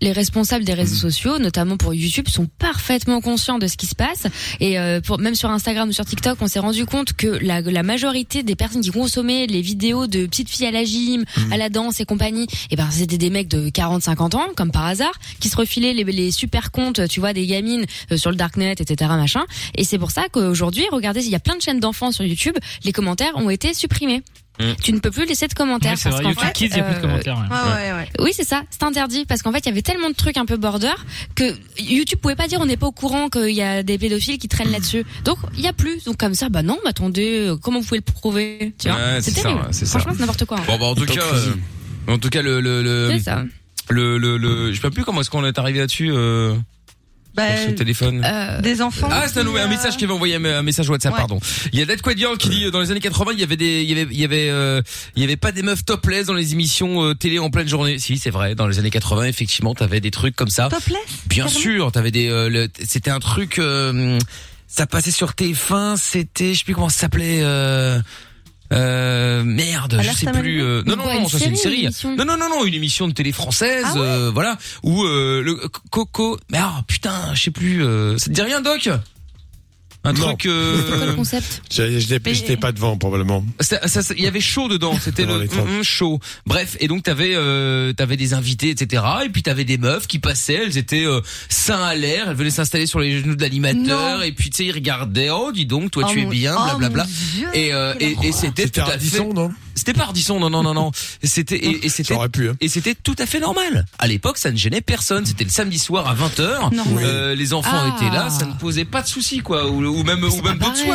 Les 0.01 0.12
responsables 0.12 0.64
des 0.64 0.74
réseaux 0.74 0.97
sociaux, 0.97 1.39
notamment 1.39 1.77
pour 1.77 1.94
YouTube, 1.94 2.28
sont 2.28 2.47
parfaitement 2.59 3.20
conscients 3.20 3.59
de 3.59 3.66
ce 3.66 3.77
qui 3.77 3.86
se 3.86 3.94
passe. 3.94 4.27
Et 4.60 4.78
euh, 4.78 5.01
pour, 5.01 5.18
même 5.18 5.35
sur 5.35 5.51
Instagram 5.51 5.89
ou 5.89 5.93
sur 5.93 6.05
TikTok, 6.05 6.39
on 6.40 6.47
s'est 6.47 6.59
rendu 6.59 6.86
compte 6.86 7.12
que 7.12 7.27
la, 7.27 7.60
la 7.60 7.82
majorité 7.82 8.43
des 8.43 8.56
personnes 8.56 8.82
qui 8.82 8.90
consommaient 8.90 9.47
les 9.47 9.60
vidéos 9.60 10.06
de 10.06 10.27
petites 10.27 10.48
filles 10.48 10.66
à 10.66 10.70
la 10.70 10.85
gym, 10.85 11.24
Mm. 11.36 11.52
à 11.52 11.56
la 11.56 11.68
danse 11.68 12.01
et 12.01 12.05
compagnie, 12.05 12.47
et 12.70 12.77
ben 12.77 12.89
c'était 12.90 13.18
des 13.18 13.31
mecs 13.31 13.48
de 13.48 13.68
40-50 13.70 14.36
ans, 14.36 14.48
comme 14.56 14.70
par 14.70 14.86
hasard, 14.86 15.12
qui 15.40 15.48
se 15.48 15.56
refilaient 15.56 15.93
les, 15.93 16.05
les 16.05 16.31
super 16.31 16.70
comptes, 16.70 17.09
tu 17.09 17.20
vois, 17.20 17.32
des 17.32 17.47
gamines 17.47 17.86
euh, 18.12 18.16
sur 18.16 18.31
le 18.31 18.36
darknet, 18.36 18.72
etc. 18.78 19.10
machin. 19.16 19.44
Et 19.74 19.85
c'est 19.85 19.98
pour 19.98 20.10
ça 20.10 20.28
qu'aujourd'hui, 20.31 20.85
regardez, 20.90 21.24
il 21.24 21.31
y 21.31 21.35
a 21.35 21.40
plein 21.40 21.56
de 21.56 21.62
chaînes 21.62 21.81
d'enfants 21.81 22.12
sur 22.12 22.24
YouTube, 22.24 22.56
les 22.85 22.93
commentaires 22.93 23.36
ont 23.36 23.51
été 23.51 23.74
supprimés. 23.74 24.22
Mm. 24.61 24.74
Tu 24.82 24.93
ne 24.93 24.99
peux 25.01 25.11
plus 25.11 25.24
laisser 25.27 25.49
de 25.49 25.55
commentaires 25.55 25.93
Ouais, 25.93 25.97
c'est 25.97 26.11
parce 26.11 26.16
vrai, 26.16 26.24
qu'en 26.24 26.28
YouTube 26.31 26.47
fait, 26.47 26.53
Kids, 26.53 26.66
il 26.73 26.77
y 26.77 26.81
a 26.81 26.82
plus 26.85 26.93
de 26.95 26.99
euh, 26.99 27.01
commentaires, 27.01 27.37
ouais. 27.37 27.57
Ouais, 27.57 27.73
ouais, 27.74 27.93
ouais. 27.99 28.09
oui, 28.20 28.31
c'est 28.35 28.45
ça, 28.47 28.62
c'est 28.70 28.82
interdit 28.82 29.24
parce 29.27 29.43
qu'en 29.43 29.53
fait, 29.53 29.61
il 29.61 29.66
y 29.66 29.73
avait 29.73 29.82
tellement 29.82 30.09
de 30.11 30.15
trucs 30.15 30.37
un 30.37 30.45
peu 30.47 30.57
border 30.57 30.93
que 31.35 31.45
YouTube 31.78 32.19
pouvait 32.20 32.37
pas 32.37 32.47
dire 32.49 32.61
on 32.61 32.66
n'est 32.66 32.77
pas 32.77 32.87
au 32.87 32.93
courant 32.93 33.28
qu'il 33.28 33.51
y 33.55 33.62
a 33.62 33.82
des 33.82 33.99
pédophiles 33.99 34.39
qui 34.39 34.49
traînent 34.49 34.70
là-dessus. 34.73 35.05
Donc, 35.24 35.39
il 35.55 35.61
y 35.61 35.66
a 35.69 35.73
plus. 35.73 36.05
Donc 36.05 36.16
comme 36.19 36.35
ça, 36.35 36.49
bah 36.49 36.62
non, 36.62 36.78
mais 36.85 36.91
attendez, 36.91 37.49
euh, 37.49 37.57
comment 37.57 37.81
vous 37.81 37.87
pouvez 37.87 38.03
le 38.07 38.12
prouver 38.12 38.74
Tu 38.78 38.89
vois? 38.89 38.97
Ouais, 38.99 39.03
C'est 39.20 39.31
c'est 39.31 39.41
ça, 39.41 39.43
terrible. 39.43 39.61
Franchement, 39.73 40.12
c'est 40.15 40.20
n'importe 40.20 40.45
quoi. 40.45 40.59
hein. 40.59 40.62
Bon, 40.66 40.78
bah, 40.78 40.87
en 40.87 40.95
tout 40.95 41.07
cas, 41.07 41.20
euh, 41.23 41.53
en 42.09 42.19
tout 42.19 42.28
cas, 42.28 42.43
le, 42.43 42.61
le, 42.61 42.82
le, 42.82 43.11
C'est 43.12 43.20
ça. 43.20 43.45
le, 43.89 44.19
le, 44.19 44.37
le- 44.37 44.70
je 44.70 44.77
sais 44.77 44.81
pas 44.82 44.91
plus 44.91 45.05
comment 45.05 45.20
est-ce 45.20 45.31
qu'on 45.31 45.45
est 45.45 45.59
arrivé 45.59 45.78
là-dessus, 45.81 46.11
euh, 46.12 46.55
Bah, 47.35 47.57
sur 47.57 47.70
ce 47.70 47.74
téléphone. 47.74 48.23
Euh, 48.24 48.61
Des 48.61 48.82
enfants. 48.82 49.09
Ah, 49.11 49.27
c'est 49.28 49.40
un, 49.40 49.47
un 49.47 49.66
message 49.69 49.97
qui 49.97 50.05
avait 50.05 50.12
envoyé 50.12 50.35
un, 50.35 50.62
message 50.62 50.89
WhatsApp, 50.89 51.15
pardon. 51.15 51.39
Il 51.73 51.78
y 51.78 51.82
a 51.82 51.86
Dead 51.86 52.02
Quadian 52.02 52.35
qui 52.35 52.48
dit 52.48 52.65
euh, 52.65 52.70
dans 52.70 52.81
les 52.81 52.90
années 52.90 53.01
80, 53.01 53.32
il 53.35 53.40
y 53.40 53.43
avait 53.43 53.57
des, 53.57 53.82
il 53.82 53.90
y 53.90 53.93
avait, 53.93 54.09
il 54.11 54.20
y 54.20 54.24
avait, 54.24 54.51
euh, 54.51 54.82
il 55.15 55.23
y 55.23 55.24
avait 55.24 55.36
pas 55.36 55.52
des 55.52 55.62
meufs 55.62 55.85
topless 55.85 56.27
dans 56.27 56.35
les 56.35 56.52
émissions 56.52 57.05
euh, 57.05 57.15
télé 57.15 57.39
en 57.39 57.51
pleine 57.51 57.69
journée. 57.69 57.98
Si, 57.98 58.19
c'est 58.19 58.31
vrai. 58.31 58.55
Dans 58.55 58.66
les 58.66 58.78
années 58.78 58.90
80, 58.90 59.24
effectivement, 59.24 59.74
t'avais 59.74 60.01
des 60.01 60.11
trucs 60.11 60.35
comme 60.35 60.51
ça. 60.51 60.69
Topless 60.69 60.98
Bien 61.27 61.48
sûr, 61.48 61.93
t'avais 61.93 62.11
des, 62.11 62.28
euh, 62.28 62.66
c'était 62.85 63.11
un 63.11 63.20
truc, 63.20 63.59
euh, 63.59 64.19
ça 64.66 64.86
passait 64.86 65.11
sur 65.11 65.31
TF1, 65.31 65.97
c'était, 65.97 66.55
je 66.55 66.59
sais 66.59 66.65
plus 66.65 66.74
comment 66.74 66.89
ça 66.89 67.01
s'appelait. 67.01 67.43
Euh, 68.73 69.43
merde, 69.43 69.99
je 70.01 70.11
sais 70.13 70.31
plus. 70.31 70.63
Euh, 70.63 70.83
non, 70.87 70.97
non, 70.97 71.05
non, 71.05 71.21
une 71.21 71.29
ça 71.29 71.39
c'est 71.39 71.47
une 71.47 71.57
série, 71.57 71.89
une 72.05 72.17
Non, 72.17 72.25
non, 72.25 72.37
non, 72.37 72.49
non, 72.49 72.65
une 72.65 72.75
émission 72.75 73.09
de 73.09 73.13
télé 73.13 73.33
française, 73.33 73.87
euh, 73.97 74.31
voilà, 74.33 74.59
où 74.83 75.05
euh, 75.05 75.43
le 75.43 75.57
Coco. 75.91 76.39
Mais 76.51 76.59
ah 76.61 76.83
putain, 76.87 77.35
je 77.35 77.43
sais 77.43 77.51
plus. 77.51 77.85
Euh, 77.85 78.17
ça 78.19 78.27
te 78.27 78.31
dit 78.31 78.43
rien, 78.43 78.61
Doc? 78.61 78.89
Un 80.02 80.14
Non. 80.14 80.28
truc. 80.28 80.47
euh, 80.47 80.77
C'est 80.90 80.97
quoi 80.97 81.06
le 81.06 81.12
concept? 81.12 81.62
Je 81.70 81.98
je 82.01 82.14
n'étais 82.14 82.32
j'étais 82.35 82.56
pas 82.56 82.72
devant 82.72 82.97
probablement. 82.97 83.44
ça- 83.60 83.86
ça- 83.86 84.02
ça- 84.02 84.14
il 84.16 84.24
y 84.24 84.27
avait 84.27 84.40
chaud 84.40 84.66
dedans, 84.68 84.94
c'était 85.02 85.27
le 85.27 85.35
hum, 85.35 85.48
hum, 85.59 85.82
chaud. 85.85 86.18
Bref, 86.47 86.77
et 86.81 86.89
donc 86.89 87.02
t'avais 87.02 87.32
euh, 87.35 87.93
t'avais 87.93 88.16
des 88.16 88.32
invités, 88.32 88.70
etc. 88.70 89.02
Et 89.27 89.28
puis 89.28 89.43
t'avais 89.43 89.64
des 89.64 89.77
meufs 89.77 90.06
qui 90.06 90.18
passaient, 90.18 90.55
elles 90.64 90.78
étaient 90.78 91.05
euh, 91.05 91.20
seins 91.51 91.82
à 91.82 91.94
l'air, 91.94 92.31
elles 92.31 92.36
venaient 92.36 92.48
s'installer 92.51 92.86
sur 92.86 92.98
les 93.01 93.20
genoux 93.20 93.36
de 93.36 93.43
l'animateur, 93.43 94.22
et 94.22 94.32
puis 94.32 94.48
tu 94.48 94.56
sais 94.56 94.64
ils 94.64 94.72
regardaient, 94.72 95.28
oh 95.31 95.52
dis 95.52 95.66
donc, 95.66 95.90
toi 95.90 96.05
Oh 96.06 96.10
tu 96.10 96.22
es 96.22 96.24
bien, 96.24 96.56
oh 96.59 96.64
blablabla. 96.78 97.05
mon 97.05 97.10
Dieu, 97.36 97.48
et 97.52 97.74
euh, 97.74 97.93
et, 98.01 98.16
et 98.22 98.32
c'était 98.32 98.62
C'était 98.62 98.81
tout 98.81 98.90
à 98.90 98.98
fait. 98.98 99.24
non? 99.35 99.52
C'était 99.81 99.94
pas 99.94 100.05
Ardisson, 100.05 100.39
non 100.39 100.51
non 100.51 100.62
non 100.62 100.74
non. 100.74 100.90
C'était 101.23 101.57
et, 101.57 101.86
et 101.86 101.89
c'était 101.89 102.12
Ça 102.15 102.19
aurait 102.19 102.28
pu. 102.28 102.48
Hein. 102.51 102.57
et 102.61 102.69
c'était 102.69 102.94
tout 102.94 103.16
à 103.19 103.27
fait 103.27 103.40
normal. 103.40 103.86
À 103.98 104.07
l'époque, 104.07 104.36
ça 104.39 104.51
ne 104.51 104.57
gênait 104.57 104.81
personne. 104.82 105.24
C'était 105.27 105.44
le 105.44 105.51
samedi 105.51 105.78
soir 105.78 106.07
à 106.09 106.15
20h. 106.15 106.74
Normal. 106.74 107.05
Euh, 107.05 107.35
les 107.35 107.52
enfants 107.55 107.70
Ah. 107.73 107.94
étaient 107.97 108.11
là, 108.15 108.28
ça 108.31 108.44
ne 108.47 108.52
posait 108.52 108.85
pas 108.85 109.01
de 109.02 109.07
soucis 109.09 109.39
quoi, 109.40 109.69
ou, 109.69 109.82
ou 109.85 110.02
même 110.05 110.23
ou 110.23 110.43
même 110.43 110.59
pas 110.59 110.66
pareil. 110.70 110.86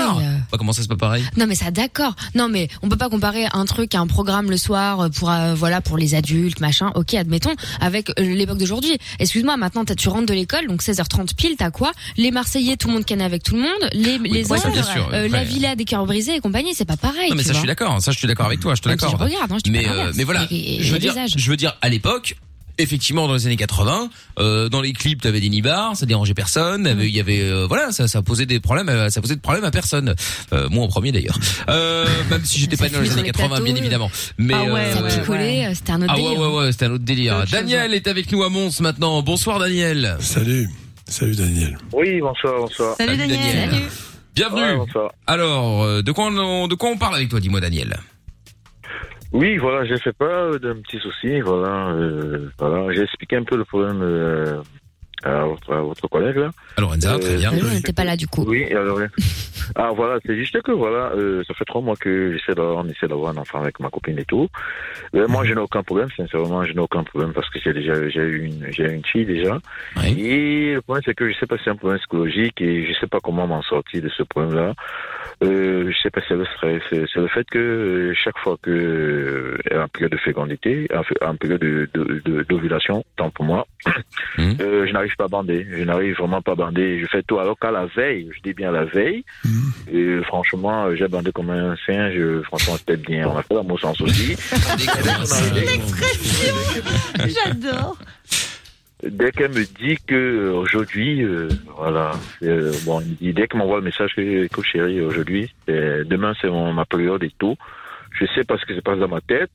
Bah, 0.51 0.57
comment 0.57 0.71
ça 0.73 0.81
c'est 0.83 0.87
pas 0.87 0.95
pareil? 0.97 1.23
Non 1.37 1.45
mais 1.47 1.55
ça 1.55 1.71
d'accord. 1.71 2.15
Non 2.35 2.47
mais 2.47 2.67
on 2.83 2.89
peut 2.89 2.97
pas 2.97 3.09
comparer 3.09 3.47
un 3.53 3.65
truc 3.65 3.95
à 3.95 3.99
un 3.99 4.07
programme 4.07 4.49
le 4.51 4.57
soir 4.57 5.09
pour 5.11 5.31
euh, 5.31 5.55
voilà 5.55 5.81
pour 5.81 5.97
les 5.97 6.13
adultes 6.15 6.59
machin. 6.59 6.91
OK, 6.95 7.13
admettons 7.15 7.55
avec 7.81 8.09
euh, 8.11 8.13
l'époque 8.35 8.59
d'aujourd'hui. 8.59 8.97
Excuse-moi, 9.19 9.57
maintenant 9.57 9.83
tu 9.85 10.09
rentres 10.09 10.27
de 10.27 10.33
l'école 10.33 10.67
donc 10.67 10.83
16h30 10.83 11.33
pile, 11.35 11.55
t'as 11.57 11.71
quoi? 11.71 11.91
Les 12.17 12.29
Marseillais, 12.31 12.77
tout 12.77 12.87
le 12.87 12.93
monde 12.93 13.05
canne 13.05 13.21
avec 13.21 13.41
tout 13.43 13.55
le 13.55 13.61
monde, 13.61 13.89
les 13.93 14.17
les 14.19 14.45
ouais, 14.47 14.57
ça, 14.59 14.71
sûr, 14.71 15.09
euh, 15.13 15.23
ouais. 15.23 15.29
la 15.29 15.43
villa 15.43 15.75
des 15.75 15.85
cœurs 15.85 16.05
brisés 16.05 16.35
et 16.35 16.39
compagnie, 16.39 16.73
c'est 16.75 16.85
pas 16.85 16.97
pareil. 16.97 17.29
Non 17.29 17.35
mais 17.35 17.41
tu 17.43 17.47
ça 17.47 17.53
je 17.53 17.59
suis 17.59 17.67
d'accord, 17.67 18.01
ça 18.01 18.11
je 18.11 18.17
suis 18.17 18.27
d'accord 18.27 18.45
avec 18.47 18.59
toi, 18.59 18.74
je 18.75 18.81
te 18.81 18.89
si 18.89 18.89
l'accorde. 18.89 19.17
je 19.19 19.23
regarde, 19.23 19.51
hein, 19.51 19.57
je 19.57 19.69
dis 19.69 19.71
pas 19.71 19.77
mais 19.81 19.89
euh, 19.89 20.11
mais 20.15 20.23
voilà, 20.23 20.47
Et- 20.51 20.75
et- 20.75 20.83
je 20.83 20.91
veux 20.93 20.99
dire, 20.99 21.13
je 21.35 21.49
veux 21.49 21.57
dire 21.57 21.77
à 21.81 21.89
l'époque 21.89 22.35
Effectivement, 22.77 23.25
dans 23.29 23.35
les 23.35 23.45
années 23.45 23.55
80, 23.55 24.09
euh, 24.37 24.67
dans 24.67 24.81
les 24.81 24.91
clips, 24.91 25.21
t'avais 25.21 25.39
des 25.39 25.47
nibards, 25.47 25.95
ça 25.95 26.05
dérangeait 26.05 26.33
personne. 26.33 26.81
Mm. 26.93 27.01
Il 27.03 27.15
y 27.15 27.21
avait, 27.21 27.39
euh, 27.41 27.65
voilà, 27.65 27.93
ça, 27.93 28.09
ça 28.09 28.21
posait 28.21 28.45
des 28.45 28.59
problèmes, 28.59 29.09
ça 29.09 29.21
posait 29.21 29.37
de 29.37 29.39
problèmes 29.39 29.63
à 29.63 29.71
personne. 29.71 30.13
Euh, 30.51 30.67
moi 30.69 30.83
en 30.83 30.89
premier 30.89 31.13
d'ailleurs. 31.13 31.39
Euh, 31.69 32.05
même 32.29 32.43
si 32.43 32.59
j'étais 32.59 32.75
pas 32.75 32.89
né 32.89 32.89
dans 32.89 32.99
les 32.99 33.11
années 33.11 33.15
sur 33.15 33.23
les 33.23 33.31
80, 33.31 33.61
bien 33.61 33.75
évidemment. 33.77 34.11
Mais 34.37 34.55
Ah 34.57 34.63
ouais, 34.65 34.79
euh, 34.93 35.09
Ça 35.09 35.19
picolait, 35.21 35.73
c'était 35.73 35.91
un 35.93 36.01
autre 36.01 36.11
ah 36.13 36.17
ouais 36.17 36.23
délire. 36.23 36.39
ouais 36.41 36.47
ouais, 36.57 36.71
c'était 36.73 36.85
un 36.87 36.91
autre 36.91 37.05
délire. 37.05 37.33
Autre 37.35 37.41
chose, 37.43 37.51
Daniel 37.51 37.93
est 37.93 38.07
avec 38.07 38.29
nous 38.33 38.43
à 38.43 38.49
Mons 38.49 38.81
maintenant. 38.81 39.21
Bonsoir 39.21 39.57
Daniel. 39.59 40.17
Salut. 40.19 40.69
Salut 41.07 41.35
Daniel. 41.37 41.77
Oui, 41.93 42.19
bonsoir, 42.19 42.55
bonsoir. 42.59 42.97
Salut 42.97 43.15
Salut, 43.15 43.29
Daniel. 43.31 43.55
Daniel. 43.55 43.69
Salut. 43.71 43.83
Bienvenue. 44.35 44.61
Ouais, 44.63 44.75
bonsoir. 44.75 45.11
Alors, 45.27 46.03
de 46.03 46.11
quoi 46.11 46.25
on, 46.25 46.67
de 46.67 46.75
quoi 46.75 46.89
on 46.89 46.97
parle 46.97 47.15
avec 47.15 47.29
toi, 47.29 47.39
dis-moi 47.39 47.61
Daniel? 47.61 47.95
Oui, 49.35 49.57
voilà, 49.57 49.83
j'ai 49.83 49.99
fait 49.99 50.13
part 50.13 50.57
d'un 50.61 50.81
petit 50.81 50.97
souci, 50.97 51.41
voilà, 51.41 51.89
euh, 51.89 52.49
voilà, 52.57 52.93
j'ai 52.93 53.01
expliqué 53.01 53.35
un 53.35 53.43
peu 53.43 53.57
le 53.57 53.65
problème 53.65 53.99
euh, 54.01 54.61
à, 55.25 55.45
votre, 55.45 55.73
à 55.73 55.81
votre 55.81 56.07
collègue 56.07 56.37
là. 56.37 56.51
À 56.77 56.81
Lorenza, 56.81 57.17
très 57.19 57.35
bien. 57.37 57.51
Mais 57.51 57.59
nous, 57.59 57.67
on 57.67 57.73
n'était 57.73 57.93
pas 57.93 58.03
là 58.03 58.15
du 58.15 58.27
coup. 58.27 58.43
Oui, 58.47 58.63
alors, 58.71 58.99
euh, 58.99 59.07
ah 59.75 59.91
voilà, 59.95 60.19
c'est 60.25 60.35
juste 60.35 60.61
que 60.61 60.71
voilà, 60.71 61.11
euh, 61.15 61.43
ça 61.47 61.53
fait 61.55 61.65
trois 61.65 61.81
mois 61.81 61.95
que 61.95 62.33
j'essaie 62.33 62.53
d'avoir, 62.55 62.77
on 62.85 62.87
essaie 62.89 63.07
d'avoir 63.07 63.31
un 63.33 63.37
enfant 63.37 63.61
avec 63.61 63.79
ma 63.79 63.89
copine 63.89 64.19
et 64.19 64.25
tout. 64.25 64.47
Euh, 65.15 65.27
moi, 65.27 65.43
je 65.45 65.53
n'ai 65.53 65.59
aucun 65.61 65.83
problème, 65.83 66.09
sincèrement, 66.15 66.63
je 66.65 66.73
n'ai 66.73 66.79
aucun 66.79 67.03
problème 67.03 67.33
parce 67.33 67.49
que 67.49 67.59
j'ai 67.63 67.73
déjà, 67.73 68.07
j'ai 68.09 68.21
eu 68.21 68.45
une, 68.45 68.67
j'ai 68.71 68.85
une 68.91 69.05
fille 69.05 69.25
déjà. 69.25 69.59
Et 70.05 70.73
le 70.75 70.81
problème, 70.81 71.03
c'est 71.05 71.15
que 71.15 71.29
je 71.31 71.37
sais 71.39 71.47
pas 71.47 71.57
si 71.57 71.63
c'est 71.65 71.69
un 71.71 71.75
problème 71.75 71.99
psychologique 71.99 72.61
et 72.61 72.85
je 72.85 72.93
sais 72.99 73.07
pas 73.07 73.19
comment 73.21 73.47
m'en 73.47 73.61
sortir 73.63 74.01
de 74.01 74.09
ce 74.09 74.23
problème-là. 74.23 74.73
Euh, 75.43 75.91
je 75.91 75.97
sais 76.01 76.09
pas 76.11 76.21
si 76.21 76.27
c'est 76.29 76.35
le 76.35 76.45
stress, 76.45 76.81
c'est 76.89 77.03
c'est 77.13 77.19
le 77.19 77.27
fait 77.27 77.45
que 77.49 77.59
euh, 77.59 78.13
chaque 78.15 78.37
fois 78.37 78.55
que 78.61 78.69
euh, 78.71 79.83
en 79.83 79.87
période 79.89 80.11
de 80.13 80.17
fécondité, 80.17 80.87
en, 81.21 81.35
période 81.35 81.59
de, 81.59 81.89
de, 81.93 82.21
de- 82.23 82.43
d'ovulation, 82.43 83.03
tant 83.17 83.29
pour 83.31 83.43
moi, 83.45 83.67
Mhm. 84.37 84.57
euh, 84.61 84.87
je 84.87 84.93
n'arrive 84.93 85.14
pas 85.15 85.25
à 85.25 85.27
bander. 85.27 85.65
Je 85.69 85.83
n'arrive 85.83 86.15
vraiment 86.17 86.41
pas 86.41 86.53
à 86.53 86.55
bander. 86.55 86.99
Je 86.99 87.05
fais 87.07 87.23
tout. 87.23 87.39
Alors 87.39 87.57
qu'à 87.57 87.71
la 87.71 87.85
veille, 87.85 88.29
je 88.35 88.41
dis 88.41 88.53
bien 88.53 88.71
la 88.71 88.85
veille, 88.85 89.23
et 89.91 90.19
franchement, 90.23 90.85
euh, 90.85 90.95
j'ai 90.95 91.07
bandé 91.07 91.31
comme 91.31 91.49
un 91.49 91.75
singe. 91.85 92.19
Franchement, 92.43 92.77
c'était 92.77 92.97
bien. 92.97 93.27
On 93.27 93.37
a 93.37 93.43
fait 93.43 93.53
l'amour 93.53 93.79
sans 93.79 93.93
souci. 93.93 94.35
J'adore. 97.45 97.97
Dès 99.03 99.31
qu'elle 99.31 99.51
me 99.51 99.65
dit 99.65 99.97
que 100.07 100.15
euh, 100.15 100.53
aujourd'hui, 100.53 101.23
euh, 101.23 101.49
voilà, 101.77 102.13
euh, 102.43 102.73
bon, 102.85 103.03
dès 103.21 103.47
qu'elle 103.47 103.59
m'envoie 103.59 103.77
le 103.77 103.83
message 103.83 104.15
que, 104.15 104.45
écoute 104.45 104.65
chérie, 104.65 105.01
aujourd'hui, 105.01 105.53
demain 105.67 106.33
c'est 106.41 106.49
mon, 106.49 106.73
ma 106.73 106.85
période 106.85 107.23
et 107.23 107.31
tout. 107.37 107.55
Je 108.19 108.25
sais 108.33 108.43
pas 108.45 108.57
ce 108.57 108.65
qui 108.65 108.73
se 108.73 108.79
passe 108.79 108.97
dans 108.97 109.09
ma 109.09 109.21
tête, 109.21 109.51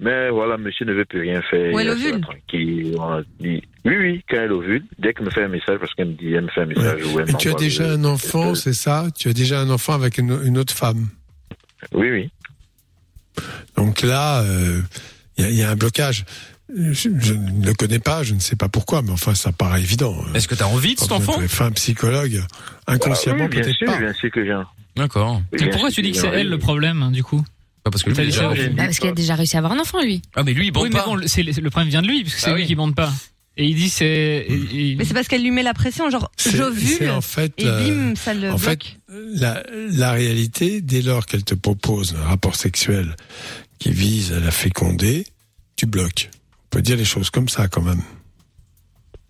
mais 0.00 0.30
voilà, 0.30 0.56
monsieur 0.58 0.84
ne 0.86 0.92
veut 0.92 1.04
plus 1.04 1.20
rien 1.22 1.42
faire. 1.42 1.72
Où 1.74 1.78
elle 1.78 1.90
ovule. 1.90 2.20
tranquille. 2.20 2.94
On 2.98 3.20
dit, 3.40 3.62
oui, 3.84 3.96
oui, 3.98 4.24
quand 4.28 4.36
elle 4.36 4.52
ovule, 4.52 4.84
dès 4.98 5.12
qu'elle 5.14 5.26
me 5.26 5.30
fait 5.30 5.44
un 5.44 5.48
message, 5.48 5.78
parce 5.78 5.92
qu'elle 5.94 6.08
me 6.08 6.12
dit, 6.14 6.32
elle 6.32 6.42
me 6.44 6.48
fait 6.48 6.60
un 6.62 6.66
message. 6.66 7.02
ou 7.06 7.20
elle 7.20 7.30
Et 7.30 7.34
tu 7.34 7.48
as 7.50 7.54
déjà 7.54 7.90
un 7.92 8.04
enfant, 8.04 8.54
c'est 8.54 8.72
ça? 8.74 9.06
Tu 9.16 9.28
as 9.28 9.32
déjà 9.32 9.60
un 9.60 9.70
enfant 9.70 9.94
avec 9.94 10.18
une, 10.18 10.38
une 10.44 10.58
autre 10.58 10.74
femme? 10.74 11.08
Oui, 11.92 12.10
oui. 12.10 12.30
Donc 13.76 14.02
là, 14.02 14.42
euh, 14.42 14.80
il 15.36 15.44
y, 15.44 15.46
a- 15.46 15.50
il 15.50 15.56
y 15.56 15.62
a 15.62 15.70
un 15.70 15.76
blocage. 15.76 16.24
Je, 16.76 16.92
je 16.92 17.32
ne 17.32 17.64
le 17.64 17.72
connais 17.72 17.98
pas, 17.98 18.22
je 18.22 18.34
ne 18.34 18.40
sais 18.40 18.56
pas 18.56 18.68
pourquoi, 18.68 19.00
mais 19.00 19.10
enfin, 19.10 19.34
ça 19.34 19.52
paraît 19.52 19.80
évident. 19.80 20.14
Est-ce 20.34 20.46
que 20.48 20.54
t'as 20.54 20.66
envie 20.66 20.94
de 20.96 21.00
cet 21.00 21.12
enfant? 21.12 21.36
Enfin, 21.42 21.66
un 21.66 21.72
psychologue, 21.72 22.42
inconsciemment 22.86 23.44
Ah 23.44 23.48
oui, 23.48 23.48
bien 23.56 23.62
peut-être 23.62 23.86
pas. 23.86 23.98
bien 23.98 24.12
sûr 24.12 24.30
que 24.30 24.44
j'ai. 24.44 24.54
D'accord. 24.96 25.40
Et 25.52 25.70
pourquoi 25.70 25.90
tu 25.90 26.02
dis 26.02 26.12
que 26.12 26.18
c'est 26.18 26.26
elle 26.28 26.50
le 26.50 26.58
problème, 26.58 27.02
hein, 27.02 27.10
du 27.10 27.22
coup? 27.24 27.42
Pas 27.84 27.90
parce 27.90 28.02
que 28.02 28.10
lui, 28.10 28.16
déjà- 28.16 28.52
déjà- 28.52 28.68
Bah, 28.70 28.84
parce 28.84 28.98
qu'il 28.98 29.08
a 29.08 29.12
déjà 29.12 29.34
réussi 29.34 29.56
à 29.56 29.58
avoir 29.60 29.72
un 29.72 29.78
enfant 29.80 30.02
lui. 30.02 30.20
Ah 30.34 30.42
mais 30.42 30.52
lui 30.52 30.66
il 30.66 30.70
bande 30.72 30.84
Oui, 30.84 30.90
mais 30.92 30.98
pas. 30.98 31.06
bon, 31.06 31.14
le- 31.14 31.26
c'est 31.26 31.42
le 31.42 31.70
problème 31.70 31.88
vient 31.88 32.02
de 32.02 32.08
lui, 32.08 32.22
puisque 32.22 32.38
c'est 32.38 32.50
Ah 32.50 32.54
lui 32.54 32.62
oui. 32.62 32.66
qui 32.66 32.74
bande 32.74 32.94
pas. 32.94 33.12
Et 33.56 33.66
il 33.66 33.74
dit 33.74 33.88
c'est. 33.90 34.06
et- 34.06 34.92
et- 34.92 34.96
Mais 34.96 35.04
c'est 35.04 35.14
parce 35.14 35.26
qu'elle 35.26 35.42
lui 35.42 35.50
met 35.50 35.62
la 35.64 35.74
pression, 35.74 36.10
genre 36.10 36.30
C'est- 36.36 36.56
j'ovule 36.56 36.86
c'est 36.98 37.10
en 37.10 37.20
fait, 37.20 37.52
et 37.58 37.66
euh, 37.66 38.10
bim, 38.10 38.14
ça 38.14 38.32
le 38.34 38.52
en 38.52 38.56
bloque. 38.56 38.84
fait, 38.84 39.14
la, 39.34 39.62
la 39.90 40.12
réalité, 40.12 40.80
dès 40.80 41.02
lors 41.02 41.26
qu'elle 41.26 41.42
te 41.44 41.54
propose 41.54 42.14
un 42.14 42.24
rapport 42.24 42.54
sexuel 42.56 43.16
qui 43.80 43.90
vise 43.90 44.32
à 44.32 44.38
la 44.40 44.50
féconder, 44.52 45.26
tu 45.76 45.86
bloques. 45.86 46.30
On 46.66 46.68
peut 46.76 46.82
dire 46.82 46.96
les 46.96 47.04
choses 47.04 47.30
comme 47.30 47.48
ça 47.48 47.66
quand 47.68 47.82
même. 47.82 48.02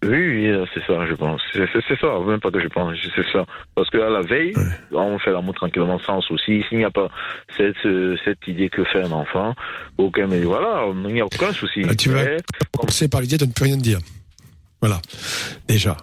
Oui, 0.04 0.10
oui, 0.10 0.46
euh, 0.46 0.64
c'est 0.72 0.84
ça, 0.86 1.06
je 1.06 1.14
pense. 1.14 1.40
C'est 1.52 1.98
ça, 2.00 2.18
même 2.24 2.38
pas 2.38 2.52
que 2.52 2.60
je 2.60 2.68
pense, 2.68 2.96
c'est 3.16 3.32
ça. 3.32 3.44
Parce 3.74 3.90
qu'à 3.90 4.08
la 4.08 4.22
veille, 4.22 4.54
on 4.92 5.18
fait 5.18 5.32
l'amour 5.32 5.54
tranquillement 5.54 5.98
sans 5.98 6.20
souci. 6.20 6.62
S'il 6.68 6.78
n'y 6.78 6.84
a 6.84 6.90
pas 6.90 7.08
cette, 7.56 7.84
euh, 7.84 8.16
cette 8.24 8.46
idée 8.46 8.68
que 8.68 8.84
fait 8.84 9.02
un 9.02 9.10
enfant, 9.10 9.54
aucun, 9.96 10.28
mais 10.28 10.40
voilà, 10.40 10.84
il 11.08 11.14
n'y 11.14 11.20
a 11.20 11.26
aucun 11.26 11.52
souci. 11.52 11.82
Ah, 11.88 11.96
tu 11.96 12.10
vas 12.10 12.24
commencer 12.76 13.08
par 13.08 13.20
l'idée 13.22 13.38
de 13.38 13.46
ne 13.46 13.52
plus 13.52 13.64
rien 13.64 13.76
dire. 13.76 13.98
Voilà. 14.80 15.00
Déjà. 15.66 15.96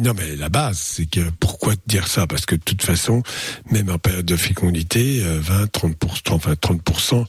Non 0.00 0.12
mais 0.16 0.34
la 0.36 0.48
base, 0.48 0.78
c'est 0.78 1.04
que 1.04 1.20
pourquoi 1.38 1.76
te 1.76 1.86
dire 1.86 2.06
ça? 2.06 2.26
Parce 2.26 2.46
que 2.46 2.54
de 2.54 2.62
toute 2.62 2.80
façon, 2.80 3.22
même 3.70 3.90
en 3.90 3.98
période 3.98 4.24
de 4.24 4.34
fécondité, 4.36 5.22
euh, 5.22 5.38
20, 5.40 5.66
30%, 5.66 6.32
enfin 6.32 6.54
30%, 6.54 7.26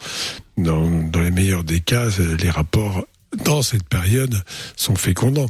dans, 0.58 0.90
dans 1.10 1.20
les 1.20 1.32
meilleurs 1.32 1.66
des 1.66 1.82
cas, 1.82 2.06
euh, 2.22 2.38
les 2.42 2.50
rapports 2.50 3.06
dans 3.44 3.62
cette 3.62 3.88
période 3.88 4.44
sont 4.76 4.96
fécondants. 4.96 5.50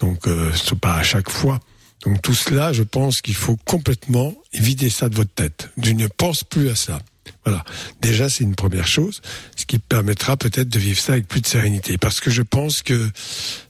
Donc 0.00 0.26
euh, 0.26 0.50
c'est 0.54 0.78
pas 0.78 0.94
à 0.94 1.02
chaque 1.02 1.30
fois. 1.30 1.60
Donc 2.04 2.20
tout 2.22 2.34
cela, 2.34 2.72
je 2.72 2.82
pense 2.82 3.22
qu'il 3.22 3.34
faut 3.34 3.56
complètement 3.64 4.34
vider 4.52 4.90
ça 4.90 5.08
de 5.08 5.14
votre 5.14 5.32
tête. 5.32 5.70
Tu 5.82 5.94
ne 5.94 6.06
pense 6.06 6.44
plus 6.44 6.68
à 6.68 6.74
ça. 6.74 7.00
Voilà. 7.44 7.64
Déjà, 8.00 8.28
c'est 8.28 8.44
une 8.44 8.54
première 8.54 8.86
chose, 8.86 9.22
ce 9.56 9.64
qui 9.64 9.78
permettra 9.78 10.36
peut-être 10.36 10.68
de 10.68 10.78
vivre 10.78 10.98
ça 10.98 11.14
avec 11.14 11.28
plus 11.28 11.40
de 11.40 11.46
sérénité. 11.46 11.98
Parce 11.98 12.20
que 12.20 12.30
je 12.30 12.42
pense 12.42 12.82
que 12.82 13.10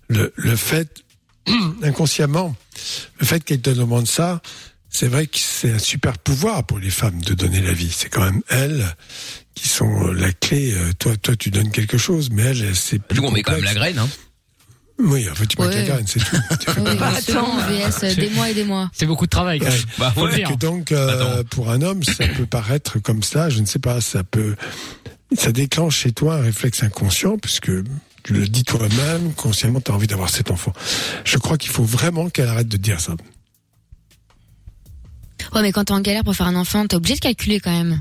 le, 0.09 0.33
le 0.37 0.57
fait, 0.57 1.05
inconsciemment, 1.83 2.55
le 3.21 3.27
fait 3.27 3.43
qu'elle 3.45 3.61
te 3.61 3.71
demande 3.71 4.09
ça, 4.09 4.43
c'est 4.97 5.09
vrai 5.09 5.27
que 5.27 5.39
c'est 5.39 5.73
un 5.73 5.79
super 5.81 6.17
pouvoir 6.19 6.63
pour 6.65 6.79
les 6.79 6.89
femmes 6.91 7.21
de 7.23 7.35
donner 7.35 7.61
la 7.61 7.73
vie. 7.73 7.91
C'est 7.93 8.09
quand 8.09 8.23
même 8.23 8.43
elles 8.49 8.87
qui 9.57 9.69
sont 9.69 10.13
la 10.13 10.31
clé. 10.33 10.73
Euh, 10.73 10.93
Toi, 11.01 11.17
toi, 11.17 11.35
tu 11.35 11.51
donnes 11.51 11.73
quelque 11.73 11.99
chose, 11.99 12.31
mais 12.31 12.43
elles, 12.43 12.77
c'est 12.77 13.01
plus 13.01 13.21
Nous, 13.21 13.27
on 13.27 13.33
met 13.33 13.43
quand 13.43 13.53
même 13.53 13.65
la 13.65 13.75
graine, 13.75 13.99
hein. 13.99 14.09
Oui, 15.01 15.29
en 15.29 15.35
fait, 15.35 15.47
tu 15.47 15.61
mets 15.61 15.67
Ouais. 15.67 15.75
la 15.75 15.83
graine, 15.83 16.05
c'est 16.07 16.21
tout. 16.21 16.37
Tu 16.61 16.71
fais 16.71 16.81
Oui, 16.81 16.97
pas- 16.97 17.13
justement, 17.17 17.57
VS, 17.67 18.05
euh, 18.05 18.15
des 18.15 18.31
mois 18.31 18.49
et 18.51 18.55
des 18.55 18.63
mois. 18.63 18.89
C'est 18.95 19.07
beaucoup 19.07 19.25
de 19.27 19.31
travail. 19.31 19.59
quand 19.59 19.67
Ouais. 19.67 19.73
même. 19.73 19.85
Bah, 19.99 20.13
Faut 20.15 20.27
le 20.27 20.31
Ouais, 20.33 20.39
dire. 20.39 20.49
que 20.51 20.55
donc, 20.55 20.93
euh, 20.93 21.43
pour 21.51 21.71
un 21.73 21.83
homme, 21.83 22.05
ça 22.05 22.29
peut 22.29 22.47
paraître 22.47 23.01
comme 23.01 23.25
ça, 23.25 23.51
je 23.51 23.59
ne 23.59 23.67
sais 23.67 23.81
pas, 23.81 24.01
ça 24.01 24.23
peut, 24.23 24.55
ça 25.37 25.51
déclenche 25.51 25.97
chez 25.99 26.13
toi 26.13 26.37
un 26.37 26.43
réflexe 26.43 26.85
inconscient, 26.85 27.37
puisque 27.39 27.73
tu 28.23 28.33
le 28.35 28.47
dis 28.47 28.63
toi-même, 28.63 29.33
consciemment, 29.35 29.81
tu 29.81 29.91
as 29.91 29.95
envie 29.97 30.07
d'avoir 30.07 30.31
cet 30.31 30.53
enfant. 30.53 30.73
Je 31.25 31.39
crois 31.39 31.59
qu'il 31.59 31.73
faut 31.73 31.83
vraiment 31.83 32.31
qu'elle 32.31 32.49
arrête 32.49 32.69
de 32.69 32.77
dire 32.77 33.01
ça. 33.01 33.17
Ouais, 35.55 35.63
mais 35.63 35.73
quand 35.73 35.85
t'es 35.85 35.93
en 35.93 36.01
galère 36.01 36.25
pour 36.25 36.35
faire 36.37 36.47
un 36.47 36.57
enfant, 36.57 36.87
t'es 36.87 36.97
obligé 36.97 37.15
de 37.17 37.21
calculer 37.21 37.61
quand 37.61 37.73
même. 37.73 38.01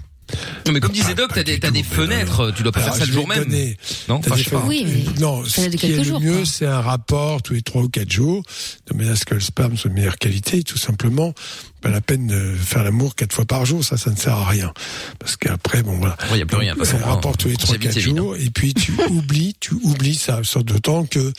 Non, 0.66 0.72
mais 0.72 0.80
comme 0.80 0.94
disait 0.94 1.14
Doc, 1.14 1.32
t'as 1.36 1.44
des, 1.44 1.60
t'as 1.60 1.70
des 1.70 1.84
fenêtres, 1.84 2.52
tu 2.56 2.64
dois 2.64 2.72
pas 2.72 2.80
Alors, 2.80 2.96
faire 2.96 3.04
ça 3.04 3.06
le 3.06 3.14
jour 3.14 3.28
même. 3.28 3.44
donner- 3.44 3.78
Non, 4.08 4.16
enfin, 4.16 4.36
des 4.36 4.42
je 4.44 4.50
sais 4.50 4.56
pas. 4.56 4.64
Oui, 4.66 4.86
mais 4.88 5.20
non, 5.22 5.44
ce 5.46 5.70
de 5.70 5.76
qui 5.76 5.92
est 5.92 5.98
le 5.98 6.04
jours, 6.04 6.22
mieux, 6.22 6.46
c'est 6.46 6.66
un 6.66 6.80
rapport 6.80 7.42
tous 7.44 7.54
les 7.54 7.62
trois 7.62 7.84
ou 7.84 7.90
quatre 7.90 8.10
jours, 8.10 8.42
de 8.90 8.96
manière 8.96 9.14
à 9.14 9.16
ce 9.18 9.26
que 9.26 9.34
le 9.36 9.42
sperme 9.42 9.76
soit 9.78 9.90
de 9.90 9.96
meilleure 9.96 10.18
qualité, 10.18 10.64
tout 10.64 10.78
simplement. 10.78 11.34
Pas 11.82 11.90
la 11.90 12.00
peine 12.00 12.26
de 12.28 12.56
faire 12.56 12.84
l'amour 12.86 13.14
quatre 13.16 13.34
fois 13.36 13.44
par 13.46 13.66
jour, 13.66 13.84
ça, 13.84 13.98
ça 13.98 14.10
ne 14.10 14.16
sert 14.16 14.34
à 14.34 14.48
rien. 14.48 14.74
Parce 15.20 15.36
qu'après, 15.36 15.84
bon, 15.84 15.98
voilà. 16.00 16.16
Il 16.32 16.38
y 16.38 16.42
a 16.42 16.46
plus 16.46 16.58
rien. 16.58 16.74
C'est 16.84 16.96
un 16.96 17.06
rapport 17.06 17.32
hein. 17.32 17.36
tous 17.38 17.50
les 17.50 17.56
On 17.56 17.58
trois, 17.58 17.74
s'évite, 17.74 17.84
quatre 17.84 17.94
c'est 17.94 18.00
vite, 18.00 18.14
hein. 18.14 18.18
jours, 18.18 18.36
et 18.38 18.50
puis 18.50 18.74
tu 18.74 18.94
oublies, 19.10 19.56
tu 19.60 19.74
oublies 19.84 20.16
ça, 20.16 20.40
sorte 20.44 20.66
d'autant 20.66 21.06
que 21.06 21.34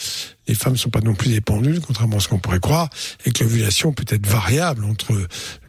les 0.47 0.55
femmes 0.55 0.77
sont 0.77 0.91
pas 0.91 1.01
non 1.01 1.15
plus 1.15 1.31
des 1.31 1.41
pendules, 1.41 1.81
contrairement 1.81 2.19
à 2.19 2.21
ce 2.21 2.29
qu'on 2.29 2.39
pourrait 2.39 2.61
croire, 2.61 2.91
et 3.25 3.33
que 3.33 3.43
l'ovulation 3.43 3.93
peut 3.95 4.05
être 4.09 4.27
variable 4.27 4.85
entre 4.85 5.15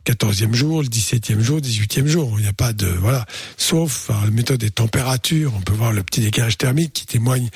14e 0.06 0.54
jour, 0.54 0.82
le 0.82 0.88
17e 0.88 1.40
jour, 1.40 1.56
le 1.58 1.62
18e 1.62 2.06
jour. 2.06 2.34
Il 2.38 2.44
n'y 2.44 2.48
a 2.48 2.54
pas 2.54 2.74
de, 2.74 2.86
voilà. 2.88 3.26
Sauf, 3.58 4.08
par 4.08 4.24
la 4.26 4.32
méthode 4.32 4.60
des 4.60 4.70
températures, 4.70 5.52
on 5.56 5.62
peut 5.62 5.74
voir 5.74 5.92
le 5.92 6.04
petit 6.04 6.22
décalage 6.22 6.58
thermique 6.58 6.94
qui 6.94 7.06
témoigne 7.06 7.50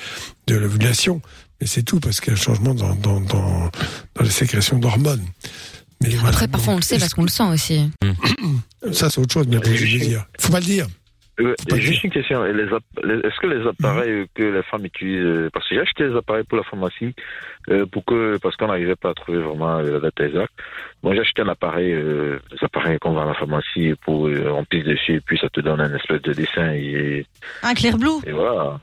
de 0.46 0.56
l'ovulation. 0.56 1.22
Mais 1.60 1.66
c'est 1.66 1.82
tout, 1.82 2.00
parce 2.00 2.20
qu'il 2.20 2.32
y 2.32 2.36
a 2.36 2.38
un 2.38 2.42
changement 2.42 2.74
dans, 2.74 2.94
dans, 2.94 3.20
dans, 3.20 3.70
dans 4.14 4.22
la 4.24 4.30
sécrétion 4.30 4.78
d'hormones. 4.78 5.24
Mais 6.02 6.08
voilà. 6.10 6.30
Après, 6.30 6.48
parfois, 6.48 6.72
on 6.74 6.76
le 6.76 6.82
sait 6.82 6.98
parce 6.98 7.12
qu'on 7.14 7.22
le 7.24 7.28
sent 7.28 7.44
aussi. 7.44 7.90
Ça, 8.92 9.10
c'est 9.10 9.20
autre 9.20 9.32
chose, 9.34 9.46
mais 9.48 9.56
après, 9.56 9.74
je 9.76 9.98
vais 9.98 10.04
dire. 10.06 10.24
Faut 10.38 10.50
pas 10.52 10.60
le 10.60 10.64
dire. 10.64 10.86
Euh, 11.38 11.54
juste 11.76 12.04
une 12.04 12.10
question. 12.10 12.42
Les 12.44 12.52
les- 12.52 12.64
Est-ce 12.64 13.40
que 13.40 13.46
les 13.46 13.66
appareils 13.66 14.10
euh, 14.10 14.26
que 14.34 14.42
les 14.42 14.62
femmes 14.62 14.84
utilisent, 14.84 15.24
euh, 15.24 15.50
parce 15.54 15.66
que 15.68 15.74
j'ai 15.74 15.80
acheté 15.80 16.08
des 16.08 16.14
appareils 16.16 16.44
pour 16.44 16.58
la 16.58 16.64
pharmacie, 16.64 17.14
euh, 17.70 17.86
pour 17.86 18.04
que, 18.04 18.36
parce 18.42 18.56
qu'on 18.56 18.66
n'arrivait 18.66 18.96
pas 18.96 19.10
à 19.10 19.14
trouver 19.14 19.38
vraiment 19.38 19.80
la 19.80 20.00
date 20.00 20.20
exacte. 20.20 20.52
Moi, 21.02 21.14
j'ai 21.14 21.20
acheté 21.20 21.42
un 21.42 21.48
appareil, 21.48 21.92
euh, 21.92 22.38
des 22.50 22.58
appareils 22.62 22.98
qu'on 22.98 23.12
vend 23.12 23.22
à 23.22 23.26
la 23.26 23.34
pharmacie 23.34 23.94
pour 24.04 24.26
euh, 24.28 24.50
on 24.54 24.64
pisse 24.64 24.84
dessus 24.84 25.14
et 25.14 25.20
puis 25.20 25.38
ça 25.40 25.48
te 25.48 25.60
donne 25.60 25.80
un 25.80 25.94
espèce 25.94 26.20
de 26.22 26.32
dessin 26.34 26.72
et, 26.72 27.26
Un 27.62 27.74
clair 27.74 27.96
bleu. 27.96 28.10
et 28.26 28.32
voilà. 28.32 28.80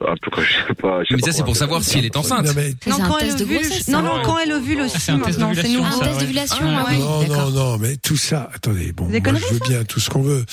En 0.00 0.16
tout 0.16 0.30
cas, 0.30 0.40
je 0.40 0.52
sais 0.68 0.74
pas. 0.74 1.02
je 1.02 1.08
sais 1.08 1.14
Mais 1.16 1.20
pas 1.20 1.26
ça, 1.26 1.32
c'est 1.32 1.44
pour 1.44 1.56
savoir 1.56 1.82
si 1.82 1.98
elle 1.98 2.06
est 2.06 2.16
enceinte. 2.16 2.46
Non, 2.46 2.52
mais 2.56 2.70
Non, 2.86 2.96
quand 2.98 3.18
elle 3.18 3.30
ovule. 3.42 3.60
Non, 3.88 4.02
non, 4.02 4.22
quand 4.24 4.38
elle 4.38 4.52
ovule 4.52 4.80
aussi 4.80 5.12
maintenant. 5.12 5.52
C'est 5.54 5.68
nouveau. 5.68 5.84
Un 5.84 5.98
test 5.98 6.14
ouais. 6.14 6.20
d'ovulation, 6.20 6.56
Ah, 6.62 6.86
oui, 6.88 6.98
non, 6.98 7.20
d'accord. 7.20 7.50
non, 7.50 7.72
non, 7.72 7.78
mais 7.78 7.96
tout 7.96 8.16
ça, 8.16 8.48
attendez, 8.54 8.92
bon, 8.92 9.04
moi, 9.08 9.20
je 9.24 9.52
veux 9.52 9.60
bien 9.68 9.84
tout 9.84 10.00
ce 10.00 10.08
qu'on 10.08 10.22
veut. 10.22 10.44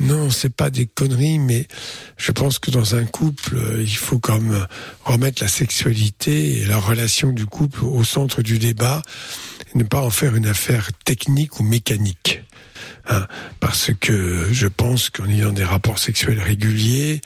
Non, 0.00 0.30
c'est 0.30 0.54
pas 0.54 0.70
des 0.70 0.86
conneries, 0.86 1.38
mais 1.38 1.66
je 2.16 2.30
pense 2.32 2.58
que 2.60 2.70
dans 2.70 2.94
un 2.94 3.04
couple, 3.04 3.56
euh, 3.56 3.82
il 3.82 3.96
faut 3.96 4.20
comme 4.20 4.66
remettre 5.04 5.42
la 5.42 5.48
sexualité 5.48 6.62
et 6.62 6.64
la 6.64 6.78
relation 6.78 7.32
du 7.32 7.46
couple 7.46 7.84
au 7.84 8.04
centre 8.04 8.40
du 8.40 8.58
débat 8.58 9.02
ne 9.74 9.84
pas 9.84 10.00
en 10.00 10.10
faire 10.10 10.34
une 10.34 10.46
affaire 10.46 10.90
technique 11.04 11.60
ou 11.60 11.62
mécanique. 11.62 12.42
Hein, 13.08 13.26
parce 13.60 13.90
que 13.98 14.46
je 14.52 14.66
pense 14.66 15.10
qu'en 15.10 15.28
ayant 15.28 15.52
des 15.52 15.64
rapports 15.64 15.98
sexuels 15.98 16.40
réguliers, 16.40 17.20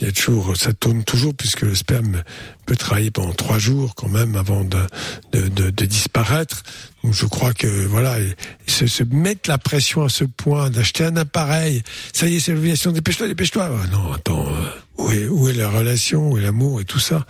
il 0.00 0.06
y 0.06 0.10
a 0.10 0.12
toujours, 0.12 0.56
ça 0.56 0.72
tourne 0.72 1.02
toujours 1.02 1.34
puisque 1.34 1.62
le 1.62 1.74
sperme 1.74 2.22
peut 2.66 2.76
travailler 2.76 3.10
pendant 3.10 3.32
trois 3.32 3.58
jours 3.58 3.94
quand 3.96 4.08
même 4.08 4.36
avant 4.36 4.64
de 4.64 5.70
disparaître. 5.86 6.62
Donc 7.08 7.14
je 7.14 7.24
crois 7.24 7.54
que 7.54 7.66
voilà, 7.86 8.20
et- 8.20 8.34
et 8.66 8.70
se, 8.70 8.86
se 8.86 9.02
mettre 9.02 9.48
la 9.48 9.56
pression 9.56 10.04
à 10.04 10.10
ce 10.10 10.24
point 10.24 10.68
d'acheter 10.68 11.04
un 11.04 11.16
appareil, 11.16 11.82
ça 12.12 12.26
y 12.28 12.36
est, 12.36 12.40
c'est 12.40 12.52
l'ovulation, 12.52 12.92
dépêche-toi, 12.92 13.28
dépêche-toi. 13.28 13.70
Ah 13.82 13.86
Non, 13.90 14.12
attends, 14.12 14.46
euh, 14.46 14.68
où 14.98 15.10
est, 15.10 15.26
où 15.26 15.48
est 15.48 15.54
la 15.54 15.70
relation, 15.70 16.32
où 16.32 16.36
est 16.36 16.42
l'amour 16.42 16.82
et 16.82 16.84
tout 16.84 16.98
ça? 16.98 17.24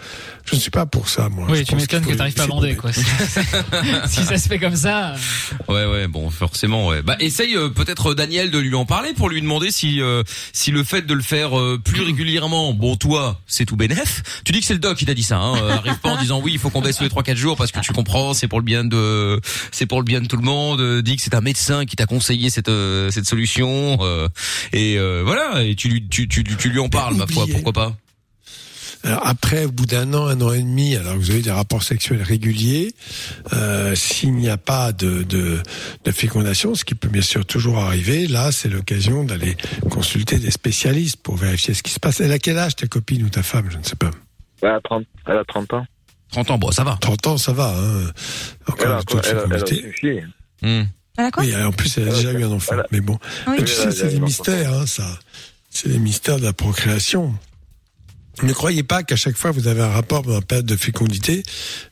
Je 0.47 0.57
ne 0.57 0.61
suis 0.61 0.71
pas 0.73 0.87
pour 0.87 1.09
ça, 1.09 1.29
moi. 1.29 1.47
Oui, 1.49 1.59
Je 1.59 1.63
tu 1.63 1.77
m'étonnes 1.77 2.05
que 2.05 2.15
t'arrives 2.15 2.35
pas 2.35 2.45
à 2.45 2.47
bander, 2.49 2.75
quoi. 2.75 2.91
si 4.09 4.25
ça 4.25 4.37
se 4.39 4.49
fait 4.49 4.59
comme 4.59 4.75
ça. 4.75 5.15
Ouais 5.69 5.85
ouais 5.87 6.09
bon 6.09 6.31
forcément 6.31 6.89
ouais. 6.89 7.03
Bah 7.03 7.17
essaye 7.21 7.55
euh, 7.55 7.69
peut-être 7.69 8.13
euh, 8.13 8.15
Daniel 8.15 8.51
de 8.51 8.59
lui 8.59 8.75
en 8.75 8.87
parler 8.87 9.13
pour 9.13 9.29
lui 9.29 9.43
demander 9.43 9.71
si 9.71 10.01
euh, 10.01 10.23
si 10.55 10.71
le 10.71 10.83
fait 10.83 11.03
de 11.03 11.13
le 11.15 11.23
faire 11.23 11.59
euh, 11.59 11.79
plus 11.83 12.03
régulièrement 12.03 12.73
bon 12.73 12.97
toi 12.97 13.39
c'est 13.47 13.67
tout 13.67 13.77
bénef. 13.77 14.23
Tu 14.45 14.53
dis 14.53 14.61
que 14.61 14.67
c'est 14.67 14.73
le 14.73 14.79
doc 14.81 14.97
qui 14.97 15.05
t'a 15.05 15.13
dit 15.15 15.23
ça 15.23 15.37
hein. 15.39 15.57
Euh, 15.63 15.71
arrive 15.77 15.99
pas 15.99 16.09
en 16.11 16.17
disant 16.17 16.41
oui 16.43 16.53
il 16.55 16.59
faut 16.59 16.71
qu'on 16.71 16.81
baisse 16.81 16.97
tous 16.97 17.05
les 17.05 17.11
3 17.11 17.23
4 17.23 17.37
jours 17.37 17.57
parce 17.59 17.71
que 17.71 17.81
tu 17.81 17.93
comprends 17.93 18.33
c'est 18.33 18.49
pour 18.49 18.59
le 18.61 18.65
bien 18.65 18.85
de 18.85 19.39
c'est 19.71 19.87
pour 19.87 19.99
le 19.99 20.05
bien 20.05 20.21
de 20.21 20.27
tout 20.27 20.37
le 20.37 20.45
monde. 20.45 20.81
Euh, 20.81 21.03
dis 21.03 21.17
que 21.17 21.23
c'est 21.23 21.35
un 21.35 21.41
médecin 21.41 21.85
qui 21.85 21.97
t'a 21.97 22.07
conseillé 22.07 22.51
cette 22.51 22.69
euh, 22.69 23.11
cette 23.11 23.27
solution 23.27 23.99
euh, 24.01 24.29
et 24.73 24.99
euh, 24.99 25.23
voilà 25.25 25.63
et 25.63 25.75
tu 25.75 25.89
lui 25.89 26.09
tu 26.09 26.29
tu 26.29 26.45
tu 26.45 26.69
lui 26.69 26.79
en 26.79 26.89
parles 26.89 27.15
ma 27.15 27.27
foi 27.27 27.47
pourquoi 27.51 27.73
pas? 27.73 27.97
Alors 29.05 29.27
après, 29.27 29.65
au 29.65 29.71
bout 29.71 29.87
d'un 29.87 30.13
an, 30.13 30.27
un 30.27 30.41
an 30.41 30.53
et 30.53 30.63
demi, 30.63 30.97
alors 30.97 31.15
que 31.15 31.19
vous 31.19 31.31
avez 31.31 31.43
des 31.43 31.53
rapports 31.53 31.83
sexuels 31.83 32.23
réguliers, 32.23 32.95
euh, 33.53 33.95
s'il 33.95 34.35
n'y 34.35 34.49
a 34.49 34.57
pas 34.57 34.93
de, 34.93 35.23
de, 35.23 35.63
de 36.05 36.11
fécondation, 36.11 36.75
ce 36.75 36.85
qui 36.85 36.95
peut 36.95 37.09
bien 37.09 37.23
sûr 37.23 37.47
toujours 37.47 37.79
arriver, 37.79 38.27
là, 38.27 38.51
c'est 38.51 38.69
l'occasion 38.69 39.25
d'aller 39.25 39.57
consulter 39.91 40.39
des 40.39 40.51
spécialistes 40.51 41.23
pour 41.23 41.37
vérifier 41.37 41.75
ce 41.75 41.83
qui 41.83 41.93
se 41.93 42.01
passe. 42.01 42.21
Elle 42.21 42.33
a 42.33 42.39
quel 42.39 42.59
âge 42.59 42.75
ta 42.75 42.89
copine 42.89 43.23
ou 43.23 43.29
ta 43.29 43.43
femme? 43.43 43.69
Je 43.71 43.79
ne 43.79 43.85
sais 43.85 43.97
pas. 43.97 44.11
Elle 44.63 44.71
a 44.71 44.81
30, 44.81 45.05
elle 45.27 45.37
a 45.39 45.45
30 45.45 45.75
ans. 45.75 45.87
30 46.33 46.51
ans 46.51 46.59
bon 46.59 46.71
ça 46.71 46.85
va. 46.85 46.97
30 47.01 47.27
ans, 47.27 47.39
ça 47.39 47.53
va. 47.53 47.75
Hein. 47.77 48.11
Encore 48.69 48.87
Elle 48.87 48.93
a, 48.93 49.01
de 49.03 49.29
elle 49.29 49.39
a, 49.39 49.43
elle 49.57 50.21
a. 50.21 50.67
Hmm. 50.83 50.87
Elle 51.17 51.25
a 51.25 51.31
quoi 51.31 51.43
Oui, 51.43 51.57
en 51.57 51.73
plus, 51.73 51.99
elle 51.99 52.09
a 52.09 52.13
déjà 52.13 52.33
eu 52.33 52.45
un 52.45 52.53
enfant. 52.53 52.77
Mais 52.93 53.01
bon, 53.01 53.19
Oui. 53.47 53.57
Mais 53.59 53.65
tu 53.65 53.65
Oui, 53.65 53.69
sais, 53.69 53.83
elle 53.85 53.93
c'est 53.93 54.09
des 54.09 54.21
mystères, 54.21 54.73
hein, 54.73 54.87
ça. 54.87 55.19
C'est 55.71 55.89
des 55.89 55.99
mystères 55.99 56.39
de 56.39 56.45
la 56.45 56.53
procréation. 56.53 57.35
Ne 58.43 58.53
croyez 58.53 58.83
pas 58.83 59.03
qu'à 59.03 59.17
chaque 59.17 59.37
fois 59.37 59.51
que 59.51 59.57
vous 59.57 59.69
avez 59.69 59.83
un 59.83 59.91
rapport 59.91 60.23
dans 60.23 60.35
la 60.35 60.41
période 60.41 60.67
de 60.67 60.77
fécondité, 60.77 61.43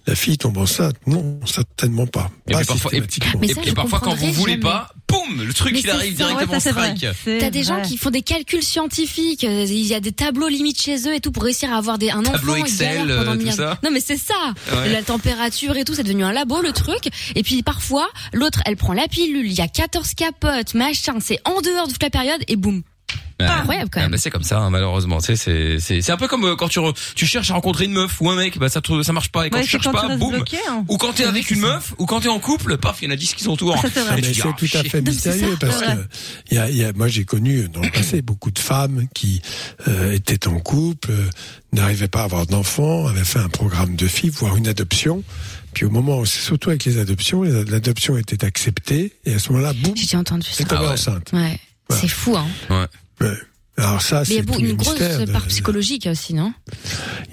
la 0.07 0.15
fille 0.15 0.39
tombe 0.39 0.59
enceinte. 0.59 0.97
Non, 1.07 1.41
certainement 1.45 2.07
pas. 2.07 2.31
Et 2.49 2.53
pas 2.53 2.65
parfois, 2.65 2.93
et, 2.93 3.01
systématiquement. 3.01 3.41
Mais 3.41 3.49
et- 3.49 3.55
ça, 3.55 3.61
et 3.63 3.69
je 3.69 3.75
parfois 3.75 4.01
quand 4.01 4.15
vous 4.15 4.33
voulez 4.33 4.59
pas, 4.59 4.91
boum, 5.09 5.43
le 5.43 5.53
truc 5.53 5.73
Mais 5.73 5.81
il 5.81 5.91
arrive 5.91 6.17
ça, 6.17 6.27
directement 6.27 6.61
strike. 6.61 7.07
T'as 7.41 7.51
des 7.51 7.63
gens 7.63 7.83
qui 7.83 7.97
font 7.97 8.11
des 8.11 8.23
calculs 8.23 8.63
scientifiques, 8.63 9.45
euh, 9.45 9.65
il 9.69 9.87
y 9.87 9.95
a 9.95 10.01
des 10.01 10.13
tableaux 10.13 10.49
limites 10.49 10.81
chez 10.81 11.09
eux 11.09 11.15
et 11.15 11.21
tout 11.21 11.33
pour 11.33 11.43
réussir 11.43 11.73
à 11.73 11.77
avoir 11.77 11.99
des, 11.99 12.11
un 12.11 12.23
Tableau 12.23 12.55
enfant 12.55 12.65
Excel, 12.65 12.99
galère 12.99 13.25
pendant 13.25 13.33
euh, 13.41 13.45
tout 13.45 13.57
ça. 13.57 13.79
Non 13.83 13.91
mais 13.91 14.01
c'est 14.01 14.17
ça. 14.17 14.35
Ouais. 14.73 14.93
La 14.93 15.03
température 15.03 15.77
et 15.77 15.85
tout, 15.85 15.95
c'est 15.95 16.03
devenu 16.05 16.25
un 16.25 16.33
labo 16.33 16.61
le 16.61 16.73
truc. 16.73 17.09
Et 17.35 17.43
puis 17.43 17.63
parfois, 17.63 18.09
l'autre, 18.33 18.61
elle 18.67 18.77
prend 18.77 18.93
la 18.93 19.09
pilule, 19.09 19.47
il 19.47 19.53
y 19.53 19.61
a 19.61 19.69
14 19.69 20.15
capotes, 20.15 20.75
machin, 20.75 21.19
c'est 21.21 21.39
en 21.45 21.61
dehors 21.61 21.87
de 21.87 21.93
toute 21.93 22.03
la 22.03 22.11
période 22.11 22.43
et 22.49 22.57
boum. 22.57 22.83
Incroyable 23.39 23.91
quand 23.91 24.01
Ah 24.01 24.03
même. 24.05 24.13
bah, 24.13 24.17
c'est 24.19 24.31
comme 24.31 24.43
ça, 24.43 24.59
hein, 24.61 24.71
malheureusement. 24.71 25.19
Tu 25.19 25.27
sais, 25.27 25.37
c'est 25.37 25.79
c'est 25.79 26.01
c'est 26.01 26.13
un 26.13 26.17
peu 26.17 26.27
comme 26.27 26.45
euh, 26.45 26.57
quand 26.57 26.69
tu 26.69 26.79
re- 26.79 26.97
tu 27.15 27.27
cherches 27.27 27.51
à 27.51 27.55
rencontrer 27.55 27.85
une 27.85 27.93
meuf 27.93 28.19
ou 28.21 28.31
un 28.31 28.37
mec, 28.37 28.59
bah 28.59 28.69
ça 28.71 28.81
te- 28.81 29.03
ça 29.03 29.13
marche 29.13 29.29
pas. 29.31 29.47
Et 29.47 29.51
quand 29.51 29.59
Ouais, 29.59 29.65
tu 29.65 29.69
cherches 29.71 29.85
quand 29.85 29.91
tu 29.93 29.97
pas, 29.97 30.07
restes 30.07 30.19
boum. 30.21 30.31
bloqué, 30.37 30.57
hein. 30.71 30.85
Ou 30.89 30.97
quand 30.97 31.13
t'es 31.13 31.25
Ouais, 31.25 31.29
avec 31.29 31.51
une 31.51 31.61
ça. 31.61 31.67
meuf, 31.67 31.95
ou 31.99 32.07
quand 32.07 32.21
t'es 32.21 32.29
en 32.29 32.39
couple, 32.39 32.79
paf, 32.79 33.03
il 33.03 33.07
y 33.07 33.09
en 33.09 33.11
a 33.13 33.17
10 33.17 33.35
qui 33.35 33.45
sont 33.45 33.53
autour. 33.53 33.77
Ça, 33.77 33.89
c'est 33.95 34.33
tu 34.33 34.43
ah, 34.43 34.55
tout 34.57 34.67
à 34.75 34.85
fait 34.85 35.03
mystérieux 35.03 35.57
parce 35.61 35.81
que 35.83 36.55
y 36.55 36.59
a, 36.59 36.71
y 36.71 36.83
a- 36.85 36.93
moi 36.95 37.09
j'ai 37.09 37.25
connu 37.27 37.69
dans 37.69 37.81
le 37.83 37.91
passé 37.91 38.23
beaucoup 38.23 38.51
de 38.51 38.59
femmes 38.59 39.07
qui 39.15 39.43
euh, 39.89 40.13
étaient 40.13 40.49
en 40.49 40.59
couple, 40.59 41.11
euh, 41.11 41.25
n'arrivaient 41.73 42.09
pas 42.09 42.23
à 42.23 42.25
avoir 42.25 42.47
d'enfants, 42.47 43.07
avaient 43.07 43.25
fait 43.25 43.39
un 43.41 43.49
programme 43.51 43.97
de 43.97 44.07
filles, 44.07 44.31
voire 44.31 44.57
une 44.57 44.69
adoption. 44.69 45.23
Puis 45.75 45.85
au 45.85 45.91
moment, 45.91 46.25
c'est 46.25 46.41
surtout 46.41 46.71
avec 46.71 46.87
les 46.87 46.97
adoptions, 46.99 47.43
l'adoption 47.43 48.17
était 48.17 48.47
acceptée 48.47 49.13
et 49.27 49.35
à 49.35 49.39
ce 49.39 49.53
moment-là, 49.53 49.75
boum, 49.75 49.95
J'ai 49.95 50.17
entendu 50.17 50.47
ça. 50.49 50.55
c'est 50.57 50.65
tombé 50.65 50.87
enceinte. 50.87 51.31
Ouais. 51.35 51.61
C'est 51.91 52.09
fou, 52.09 52.35
hein. 52.37 52.47
Ouais. 52.71 52.87
Ouais. 53.21 53.37
Alors 53.79 54.01
ça, 54.01 54.21
Mais 54.21 54.27
il 54.27 54.37
y 54.37 54.39
a 54.39 54.43
c'est 54.55 54.61
une 54.61 54.73
grosse 54.77 54.99
de- 54.99 55.31
part 55.33 55.47
psychologique 55.47 56.09
aussi, 56.11 56.33
non 56.35 56.53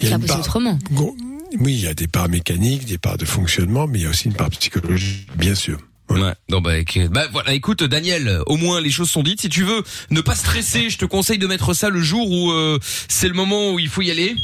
Il 0.01 0.09
y 0.09 0.13
a 0.13 0.19
part- 0.19 0.39
autrement. 0.39 0.77
Gros- 0.91 1.15
Oui, 1.59 1.73
il 1.73 1.81
y 1.81 1.87
a 1.87 1.93
des 1.93 2.07
parts 2.07 2.27
mécaniques, 2.29 2.85
des 2.85 2.97
parts 2.97 3.17
de 3.17 3.25
fonctionnement, 3.25 3.85
mais 3.87 3.99
il 3.99 4.01
y 4.03 4.05
a 4.07 4.09
aussi 4.09 4.25
une 4.27 4.33
part 4.33 4.49
psychologique, 4.49 5.29
bien 5.37 5.55
sûr. 5.55 5.77
Ouais. 6.09 6.33
Non 6.49 6.59
bah, 6.61 6.71
bah 7.11 7.27
voilà, 7.31 7.53
écoute 7.53 7.83
Daniel, 7.83 8.39
au 8.47 8.57
moins 8.57 8.81
les 8.81 8.91
choses 8.91 9.09
sont 9.09 9.23
dites. 9.23 9.39
Si 9.41 9.49
tu 9.49 9.63
veux 9.63 9.83
ne 10.11 10.19
pas 10.21 10.35
stresser, 10.35 10.89
je 10.89 10.97
te 10.97 11.05
conseille 11.05 11.37
de 11.37 11.47
mettre 11.47 11.73
ça 11.73 11.89
le 11.89 12.01
jour 12.01 12.29
où 12.29 12.51
euh, 12.51 12.77
c'est 13.07 13.27
le 13.29 13.33
moment 13.33 13.71
où 13.71 13.79
il 13.79 13.87
faut 13.87 14.01
y 14.01 14.11
aller. 14.11 14.35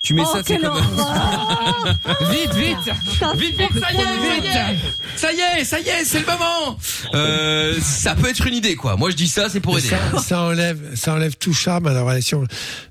Tu 0.00 0.14
mets 0.14 0.22
Oh, 0.24 0.32
ça, 0.32 0.42
c'est 0.46 0.58
comme 0.58 0.74
vite, 2.30 2.54
vite, 2.54 2.76
vite, 3.36 3.56
vite, 3.58 3.80
ça 3.80 3.92
y 3.92 3.96
est, 4.00 4.06
ça 4.06 4.32
y 4.32 4.40
est, 4.60 4.84
ça 5.16 5.32
y 5.32 5.40
est, 5.60 5.64
ça 5.64 5.80
y 5.80 5.88
est, 5.88 6.04
c'est 6.04 6.20
le 6.20 6.26
moment. 6.26 6.78
Euh, 7.14 7.76
ça 7.82 8.14
peut 8.14 8.28
être 8.28 8.46
une 8.46 8.54
idée 8.54 8.76
quoi. 8.76 8.96
Moi 8.96 9.10
je 9.10 9.16
dis 9.16 9.26
ça, 9.28 9.48
c'est 9.48 9.60
pour 9.60 9.76
aider. 9.78 9.88
Ça, 9.88 9.98
ça 10.20 10.42
enlève, 10.42 10.94
ça 10.94 11.14
enlève 11.14 11.36
tout 11.36 11.52
charme 11.52 11.86
à 11.88 11.92
la 11.92 12.02
relation. 12.02 12.44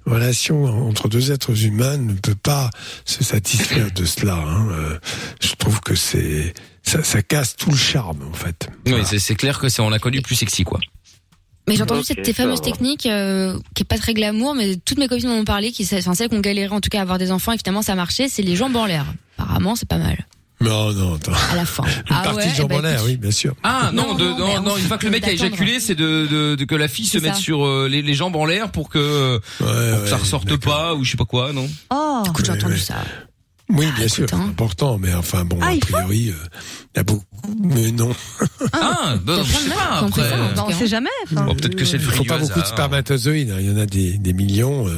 La 0.06 0.14
relation 0.16 0.66
entre 0.88 1.08
deux 1.08 1.32
êtres 1.32 1.64
humains 1.66 1.98
ne 1.98 2.14
peut 2.14 2.36
pas 2.36 2.70
se 3.06 3.24
satisfaire 3.24 3.92
de 3.92 4.04
cela. 4.06 4.36
hein. 4.36 4.68
Euh, 4.72 5.00
Je 5.42 5.54
trouve 5.56 5.80
que 5.82 5.96
c'est 5.96 6.54
ça, 6.84 7.04
ça 7.04 7.22
casse 7.22 7.56
tout 7.56 7.72
le 7.72 7.78
charme 7.78 8.20
en 8.30 8.34
fait. 8.34 8.70
Oui, 8.86 9.02
c'est 9.06 9.20
c'est 9.20 9.36
clair 9.36 9.60
que 9.60 9.70
c'est 9.70 9.82
on 9.82 9.92
a 9.94 10.00
connu 10.00 10.22
plus 10.22 10.36
sexy 10.36 10.64
quoi. 10.66 10.80
Mais 11.68 11.76
j'ai 11.76 11.84
entendu 11.84 12.04
cette 12.04 12.26
va. 12.30 12.58
techniques 12.58 13.06
euh, 13.06 13.58
qui 13.76 13.84
est 13.84 13.86
pas 13.86 13.98
très 13.98 14.14
glamour, 14.14 14.56
mais 14.56 14.78
toutes 14.86 14.98
mes 14.98 15.08
copines 15.08 15.28
m'en 15.28 15.36
ont 15.36 15.44
parlé, 15.46 15.72
qui 15.72 15.88
enfin 15.94 16.14
celles 16.14 16.30
qui 16.30 16.36
ont 16.36 16.40
galéré 16.40 16.74
en 16.74 16.80
tout 16.82 16.90
cas 16.90 17.00
à 17.00 17.02
avoir 17.02 17.18
des 17.18 17.32
enfants 17.32 17.52
et 17.52 17.58
finalement 17.58 17.82
ça 17.82 17.96
marchait, 17.96 18.28
c'est 18.30 18.42
les 18.42 18.56
jambes 18.56 18.76
en 18.76 18.86
l'air. 18.86 19.06
Apparemment 19.38 19.76
c'est 19.76 19.88
pas 19.88 19.98
mal. 19.98 20.26
Non, 20.60 20.92
non, 20.92 21.14
attends. 21.16 21.34
À 21.52 21.56
la 21.56 21.66
fin. 21.66 21.84
Une 21.84 21.92
ah 22.10 22.22
partie 22.24 22.40
ouais, 22.48 22.50
de 22.50 22.56
jambes 22.56 22.70
ben, 22.70 22.78
en 22.80 22.82
l'air, 22.82 23.02
oui, 23.06 23.16
bien 23.18 23.30
sûr. 23.30 23.54
Ah 23.62 23.92
non, 23.94 24.08
Non, 24.08 24.16
de, 24.16 24.60
non, 24.64 24.76
une 24.76 24.86
fois 24.86 24.98
que 24.98 25.06
le 25.06 25.12
mec 25.12 25.28
a 25.28 25.32
éjaculé, 25.32 25.80
c'est 25.80 25.94
de, 25.94 26.26
de, 26.26 26.56
de- 26.56 26.66
que 26.66 26.74
la 26.74 26.88
fille 26.88 27.06
se 27.06 27.20
mette 27.20 27.36
ça. 27.36 27.40
sur 27.40 27.64
euh, 27.64 27.88
les, 27.88 28.02
les 28.02 28.14
jambes 28.16 28.36
en 28.36 28.46
l'air 28.46 28.72
pour 28.72 28.90
que, 28.90 29.40
pour 29.60 29.68
que 29.68 30.08
ça 30.08 30.18
ressorte 30.18 30.56
pas 30.58 30.96
ou 30.96 31.04
je 31.04 31.12
sais 31.12 31.18
pas 31.18 31.26
quoi, 31.26 31.54
non? 31.54 31.70
Oh. 31.94 32.24
Écoute, 32.26 32.44
j'ai 32.46 32.54
Ouais, 32.54 32.58
entendu 32.58 32.74
ouais. 32.74 32.80
ça. 32.80 32.96
Oui, 33.70 33.86
bien 33.98 34.08
sûr, 34.08 34.26
c'est 34.30 34.36
important, 34.36 34.98
mais 34.98 35.14
enfin 35.14 35.44
bon, 35.44 35.60
Ah, 35.62 35.72
a 35.72 35.78
priori, 35.78 36.30
euh, 36.30 36.34
il 36.96 36.98
y 36.98 37.00
a 37.00 37.04
beaucoup, 37.04 37.26
mais 37.62 37.92
non. 37.92 38.12
Ah, 38.72 39.16
bah, 39.22 39.40
je 39.44 39.52
sais 39.52 39.70
pas 39.70 40.00
après. 40.06 40.30
Bah, 40.56 40.66
on 40.68 40.72
sait 40.72 40.88
jamais. 40.88 41.10
Bon, 41.32 41.54
peut-être 41.54 41.76
que 41.76 41.84
c'est 41.84 41.98
le 41.98 42.04
Il 42.04 42.10
faut 42.12 42.24
pas 42.24 42.38
beaucoup 42.38 42.48
de 42.54 42.60
hasard. 42.60 42.68
spermatozoïdes, 42.68 43.52
hein. 43.52 43.58
il 43.60 43.70
y 43.70 43.72
en 43.72 43.78
a 43.78 43.86
des, 43.86 44.18
des 44.18 44.32
millions, 44.34 44.88
euh, 44.88 44.98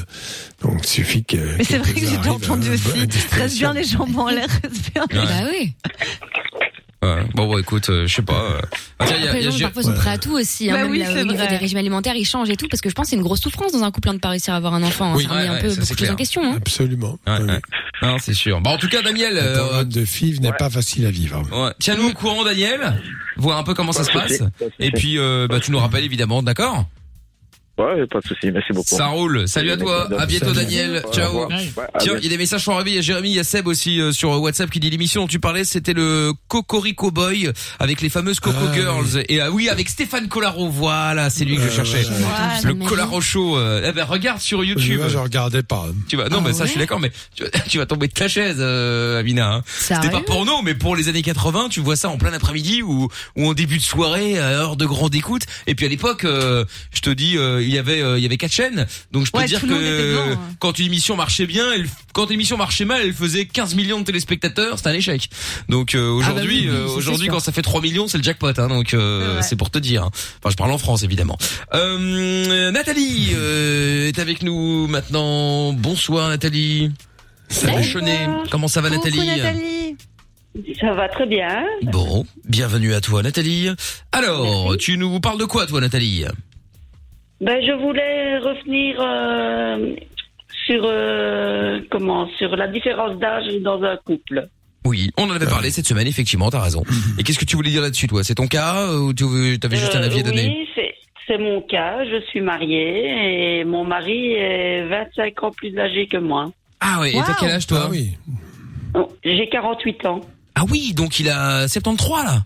donc 0.61 0.81
il 0.83 0.87
suffit 0.87 1.23
que. 1.25 1.57
Mais 1.57 1.63
c'est 1.63 1.79
vrai 1.79 1.93
que 1.93 1.99
j'ai 1.99 2.29
entendu 2.29 2.69
aussi. 2.69 3.07
Reste 3.31 3.57
bien 3.57 3.73
les 3.73 3.83
jambes 3.85 4.15
en 4.17 4.29
l'air, 4.29 4.47
reste 4.61 4.91
bien. 4.93 5.03
Ouais. 5.19 5.25
Bah 5.27 5.49
oui. 5.51 5.73
Ouais. 7.01 7.23
Bon, 7.33 7.47
bon, 7.47 7.57
écoute, 7.57 7.89
euh, 7.89 8.07
je 8.07 8.13
sais 8.15 8.21
pas. 8.21 8.33
euh. 8.33 8.61
Ah, 8.99 9.05
tiens, 9.07 9.15
il 9.17 9.23
y 9.23 9.25
a- 9.25 9.29
Après, 9.29 9.39
il 9.39 9.45
y 9.45 9.47
a 9.47 9.51
les 9.51 9.57
gens 9.57 9.65
parfois 9.67 9.83
sont 9.83 9.93
prêts 9.93 10.09
à 10.09 10.17
tout 10.17 10.33
aussi. 10.33 10.69
Hein, 10.69 10.73
Bah 10.73 10.81
même 10.83 10.91
oui, 10.91 10.99
là, 10.99 11.11
au 11.11 11.23
niveau 11.23 11.35
vrai. 11.37 11.47
des 11.47 11.55
régimes 11.55 11.77
alimentaires, 11.77 12.15
ils 12.17 12.25
changent 12.25 12.49
et 12.49 12.57
tout 12.57 12.67
parce 12.67 12.81
que 12.81 12.89
je 12.89 12.93
pense 12.95 13.05
que 13.05 13.09
c'est 13.11 13.15
une 13.15 13.21
grosse 13.21 13.39
souffrance 13.39 13.71
dans 13.71 13.83
un 13.83 13.91
couple 13.91 14.09
hein, 14.09 14.15
de 14.15 14.19
pas 14.19 14.29
réussir 14.29 14.53
à 14.53 14.57
avoir 14.57 14.73
un 14.73 14.83
enfant. 14.83 15.13
hein. 15.13 15.15
Oui, 15.15 15.23
ça 15.23 15.29
remet 15.29 15.43
ouais, 15.43 15.47
un 15.47 15.61
peu 15.61 15.69
beaucoup 15.69 15.93
de 15.93 15.97
choses 15.99 16.09
en 16.09 16.15
question. 16.15 16.41
Hein. 16.43 16.55
Absolument. 16.57 17.17
Ouais, 17.25 17.33
Oui, 17.39 17.45
ouais. 17.47 17.61
Non, 18.01 18.17
c'est 18.19 18.33
sûr. 18.33 18.59
Bon, 18.59 18.71
en 18.71 18.77
tout 18.77 18.89
cas, 18.89 19.01
Daniel, 19.01 19.33
Le 19.35 19.39
euh, 19.41 19.83
de 19.85 20.03
FIV 20.03 20.41
n'est 20.41 20.51
pas 20.51 20.69
facile 20.69 21.05
à 21.05 21.11
vivre. 21.11 21.41
ouais, 21.53 21.71
tiens-nous 21.79 22.09
au 22.09 22.13
courant, 22.13 22.43
Daniel. 22.43 23.01
Voir 23.37 23.57
un 23.57 23.63
peu 23.63 23.73
comment 23.73 23.93
ça 23.93 24.03
se 24.03 24.11
passe. 24.11 24.43
Et 24.79 24.91
puis, 24.91 25.17
euh, 25.17 25.47
bah, 25.49 25.61
tu 25.61 25.71
nous 25.71 25.79
rappelles 25.79 26.03
évidemment, 26.03 26.43
d'accord? 26.43 26.85
Ouais, 27.79 28.05
pas 28.07 28.19
de 28.19 28.27
souci, 28.27 28.51
merci 28.51 28.73
beaucoup. 28.73 28.93
Ça 28.95 29.07
roule. 29.07 29.47
Salut 29.47 29.71
à 29.71 29.77
toi. 29.77 30.09
À 30.19 30.25
bientôt. 30.25 30.51
Daniel. 30.51 31.01
Ciao. 31.13 31.47
Tiens, 31.99 32.13
il 32.17 32.23
y 32.23 32.27
a 32.27 32.29
des 32.29 32.37
messages 32.37 32.63
sont 32.63 32.73
arrivés. 32.73 32.91
Il 32.91 32.95
y 32.95 32.99
a 32.99 33.01
Jérémy, 33.01 33.29
il 33.29 33.35
y 33.35 33.39
a 33.39 33.43
Seb 33.45 33.67
aussi 33.67 34.01
euh, 34.01 34.11
sur 34.11 34.31
WhatsApp 34.41 34.69
qui 34.69 34.79
dit 34.81 34.89
l'émission 34.89 35.21
dont 35.21 35.27
tu 35.27 35.39
parlais, 35.39 35.63
c'était 35.63 35.93
le 35.93 36.33
Cocorico 36.49 37.11
Boy 37.11 37.51
avec 37.79 38.01
les 38.01 38.09
fameuses 38.09 38.39
Coco 38.41 38.57
Ah, 38.69 38.73
Girls. 38.73 39.23
Et 39.29 39.39
ah 39.39 39.49
oui, 39.51 39.69
avec 39.69 39.87
Stéphane 39.87 40.27
Collaro. 40.27 40.69
Voilà, 40.69 41.29
c'est 41.29 41.45
lui 41.45 41.55
que 41.55 41.61
je 41.61 41.69
cherchais. 41.69 42.05
Ouais, 42.05 42.61
Le 42.65 42.73
mais 42.73 42.85
Collaro 42.85 43.21
Show. 43.21 43.57
euh, 43.57 43.85
eh 43.87 43.91
ben, 43.93 44.03
regarde 44.03 44.41
sur 44.41 44.63
YouTube. 44.63 44.99
Moi, 44.99 45.07
je 45.07 45.17
regardais 45.17 45.63
pas. 45.63 45.85
Tu 46.09 46.17
vas, 46.17 46.27
non, 46.27 46.39
Ah 46.39 46.43
mais 46.47 46.53
ça, 46.53 46.61
ouais 46.61 46.65
je 46.65 46.71
suis 46.71 46.79
d'accord, 46.79 46.99
mais 46.99 47.11
tu 47.35 47.43
vas, 47.43 47.49
tu 47.69 47.77
vas 47.77 47.85
tomber 47.85 48.07
de 48.07 48.13
ta 48.13 48.27
chaise, 48.27 48.57
euh, 48.59 49.19
Amina. 49.19 49.53
Hein. 49.53 49.63
C'était 49.65 50.09
pas 50.09 50.19
porno, 50.21 50.61
mais 50.63 50.75
pour 50.75 50.95
les 50.97 51.07
années 51.07 51.21
80, 51.21 51.69
tu 51.69 51.79
vois 51.79 51.95
ça 51.95 52.09
en 52.09 52.17
plein 52.17 52.33
après-midi 52.33 52.81
ou, 52.81 53.07
ou 53.37 53.47
en 53.47 53.53
début 53.53 53.77
de 53.77 53.83
soirée, 53.83 54.37
à 54.37 54.47
heure 54.49 54.75
de 54.75 54.85
grande 54.85 55.15
écoute. 55.15 55.43
Et 55.67 55.75
puis 55.75 55.85
à 55.85 55.89
l'époque, 55.89 56.25
euh, 56.25 56.65
je 56.93 56.99
te 56.99 57.09
dis, 57.09 57.37
euh, 57.37 57.61
il 57.69 57.75
y 57.75 57.77
avait, 57.77 58.01
euh, 58.01 58.17
il 58.17 58.21
y 58.23 58.25
avait 58.25 58.37
quatre 58.37 58.51
chaînes. 58.51 58.85
Donc 59.11 59.25
je 59.25 59.31
peux 59.31 59.37
Ouais, 59.39 59.45
dire 59.45 59.61
que 59.61 60.17
hein. 60.33 60.39
quand 60.59 60.77
une 60.79 60.87
émission 60.87 61.15
marchait 61.15 61.45
bien, 61.45 61.71
elle, 61.73 61.87
quand 62.13 62.25
une 62.27 62.33
émission 62.33 62.57
marchait 62.57 62.85
mal, 62.85 63.01
elle 63.03 63.13
faisait 63.13 63.45
15 63.45 63.75
millions 63.75 63.99
de 63.99 64.05
téléspectateurs, 64.05 64.77
c'était 64.77 64.89
un 64.89 64.93
échec. 64.93 65.29
Donc 65.69 65.95
euh, 65.95 66.09
aujourd'hui, 66.09 66.29
Ah 66.29 66.33
bah 66.33 66.41
oui, 66.47 66.59
oui, 66.63 66.67
euh, 66.69 66.87
c'est 66.87 66.93
aujourd'hui, 66.95 67.27
quand 67.29 67.39
ça 67.39 67.51
fait 67.51 67.61
3 67.61 67.81
millions, 67.81 68.07
c'est 68.07 68.17
le 68.17 68.23
jackpot. 68.23 68.47
Hein, 68.57 68.67
donc 68.67 68.93
euh, 68.93 69.37
Ouais. 69.37 69.41
c'est 69.41 69.55
pour 69.55 69.69
te 69.69 69.77
dire. 69.79 70.03
Enfin, 70.39 70.49
je 70.49 70.55
parle 70.55 70.71
en 70.71 70.77
France 70.77 71.03
évidemment. 71.03 71.37
Euh, 71.73 72.71
Nathalie 72.71 73.29
euh, 73.35 74.07
est 74.07 74.19
avec 74.19 74.43
nous 74.43 74.87
maintenant. 74.87 75.73
Bonsoir 75.73 76.29
Nathalie. 76.29 76.91
Salut 77.49 77.83
Chenet. 77.83 78.27
Comment 78.51 78.67
ça 78.67 78.81
va 78.81 78.89
Coucou, 78.89 79.05
Nathalie 79.07 79.27
Nathalie. 79.41 79.95
Ça 80.81 80.93
va 80.93 81.07
très 81.09 81.25
bien. 81.27 81.63
Bon, 81.83 82.25
bienvenue 82.47 82.93
à 82.93 83.01
toi 83.01 83.21
Nathalie. 83.23 83.69
Alors, 84.11 84.75
tu 84.77 84.97
nous 84.97 85.19
parles 85.19 85.39
de 85.39 85.45
quoi 85.45 85.65
toi 85.67 85.79
Nathalie? 85.79 86.25
Ben, 87.41 87.61
je 87.65 87.71
voulais 87.71 88.37
revenir 88.39 88.97
euh, 88.99 89.95
sur 90.65 90.81
euh, 90.85 91.79
comment 91.89 92.27
sur 92.37 92.55
la 92.55 92.67
différence 92.67 93.17
d'âge 93.19 93.45
dans 93.61 93.81
un 93.83 93.95
couple. 93.97 94.47
Oui, 94.85 95.09
on 95.17 95.23
en 95.29 95.31
avait 95.31 95.45
parlé 95.45 95.71
cette 95.71 95.85
semaine, 95.85 96.07
effectivement, 96.07 96.49
t'as 96.49 96.61
raison. 96.61 96.83
Et 97.17 97.23
qu'est-ce 97.23 97.39
que 97.39 97.45
tu 97.45 97.55
voulais 97.55 97.69
dire 97.69 97.81
là-dessus, 97.81 98.07
toi? 98.07 98.23
C'est 98.23 98.35
ton 98.35 98.47
cas 98.47 98.87
ou 98.93 99.13
tu 99.13 99.23
avais 99.63 99.75
juste 99.77 99.95
un 99.95 100.01
Euh, 100.01 100.05
avis 100.05 100.19
à 100.19 100.23
donner? 100.23 100.47
Oui, 100.59 100.67
c'est 100.75 100.93
c'est 101.27 101.37
mon 101.37 101.61
cas. 101.61 102.03
Je 102.05 102.21
suis 102.29 102.41
mariée 102.41 103.59
et 103.59 103.63
mon 103.63 103.83
mari 103.85 104.33
est 104.33 104.83
25 104.87 105.43
ans 105.43 105.51
plus 105.51 105.77
âgé 105.77 106.07
que 106.07 106.17
moi. 106.17 106.51
Ah 106.79 106.97
oui, 107.01 107.09
et 107.09 107.19
t'as 107.25 107.35
quel 107.39 107.51
âge 107.51 107.67
toi? 107.67 107.81
Ah 107.85 107.89
oui. 107.91 108.17
Oh, 108.95 109.07
J'ai 109.23 109.47
48 109.49 110.05
ans. 110.07 110.21
Ah 110.55 110.63
oui, 110.71 110.93
donc 110.93 111.19
il 111.19 111.29
a 111.29 111.67
73 111.67 112.23
là. 112.25 112.43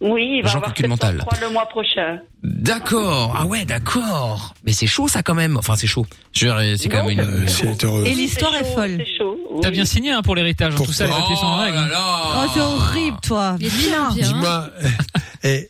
Oui, 0.00 0.36
il 0.38 0.42
va 0.42 0.48
Jean 0.48 0.58
avoir 0.60 0.72
mental. 0.88 1.16
73 1.18 1.40
le 1.42 1.52
mois 1.52 1.66
prochain. 1.66 2.20
D'accord. 2.42 3.36
Ah 3.38 3.44
ouais, 3.44 3.66
d'accord. 3.66 4.54
Mais 4.64 4.72
c'est 4.72 4.86
chaud 4.86 5.08
ça 5.08 5.22
quand 5.22 5.34
même. 5.34 5.58
Enfin, 5.58 5.76
c'est 5.76 5.86
chaud. 5.86 6.06
Je 6.32 6.46
veux 6.46 6.62
dire, 6.64 6.78
C'est 6.78 6.88
quand 6.88 7.04
même 7.04 7.18
une. 7.20 7.48
C'est 7.48 7.84
heureux. 7.84 8.04
Et 8.06 8.14
l'histoire 8.14 8.54
est 8.54 8.64
folle. 8.64 8.96
C'est 9.04 9.18
chaud. 9.18 9.38
oui. 9.50 9.60
T'as 9.60 9.70
bien 9.70 9.84
signé 9.84 10.10
hein, 10.12 10.22
pour 10.22 10.34
l'héritage, 10.34 10.72
hein, 10.74 10.82
tout 10.82 10.90
ça, 10.92 11.04
les 11.04 11.10
papiers 11.12 11.36
sont 11.36 11.44
en 11.46 11.58
Oh 11.58 11.60
règle. 11.60 11.76
hein. 11.76 11.88
Oh, 11.92 12.50
c'est 12.54 12.60
horrible, 12.60 13.18
toi. 13.22 13.56
Il 13.60 13.66
est 13.66 13.70
bien, 13.70 14.08
Vilain. 14.08 14.14
bien. 14.14 14.26
Dis-moi, 14.28 14.70
eh, 15.44 15.68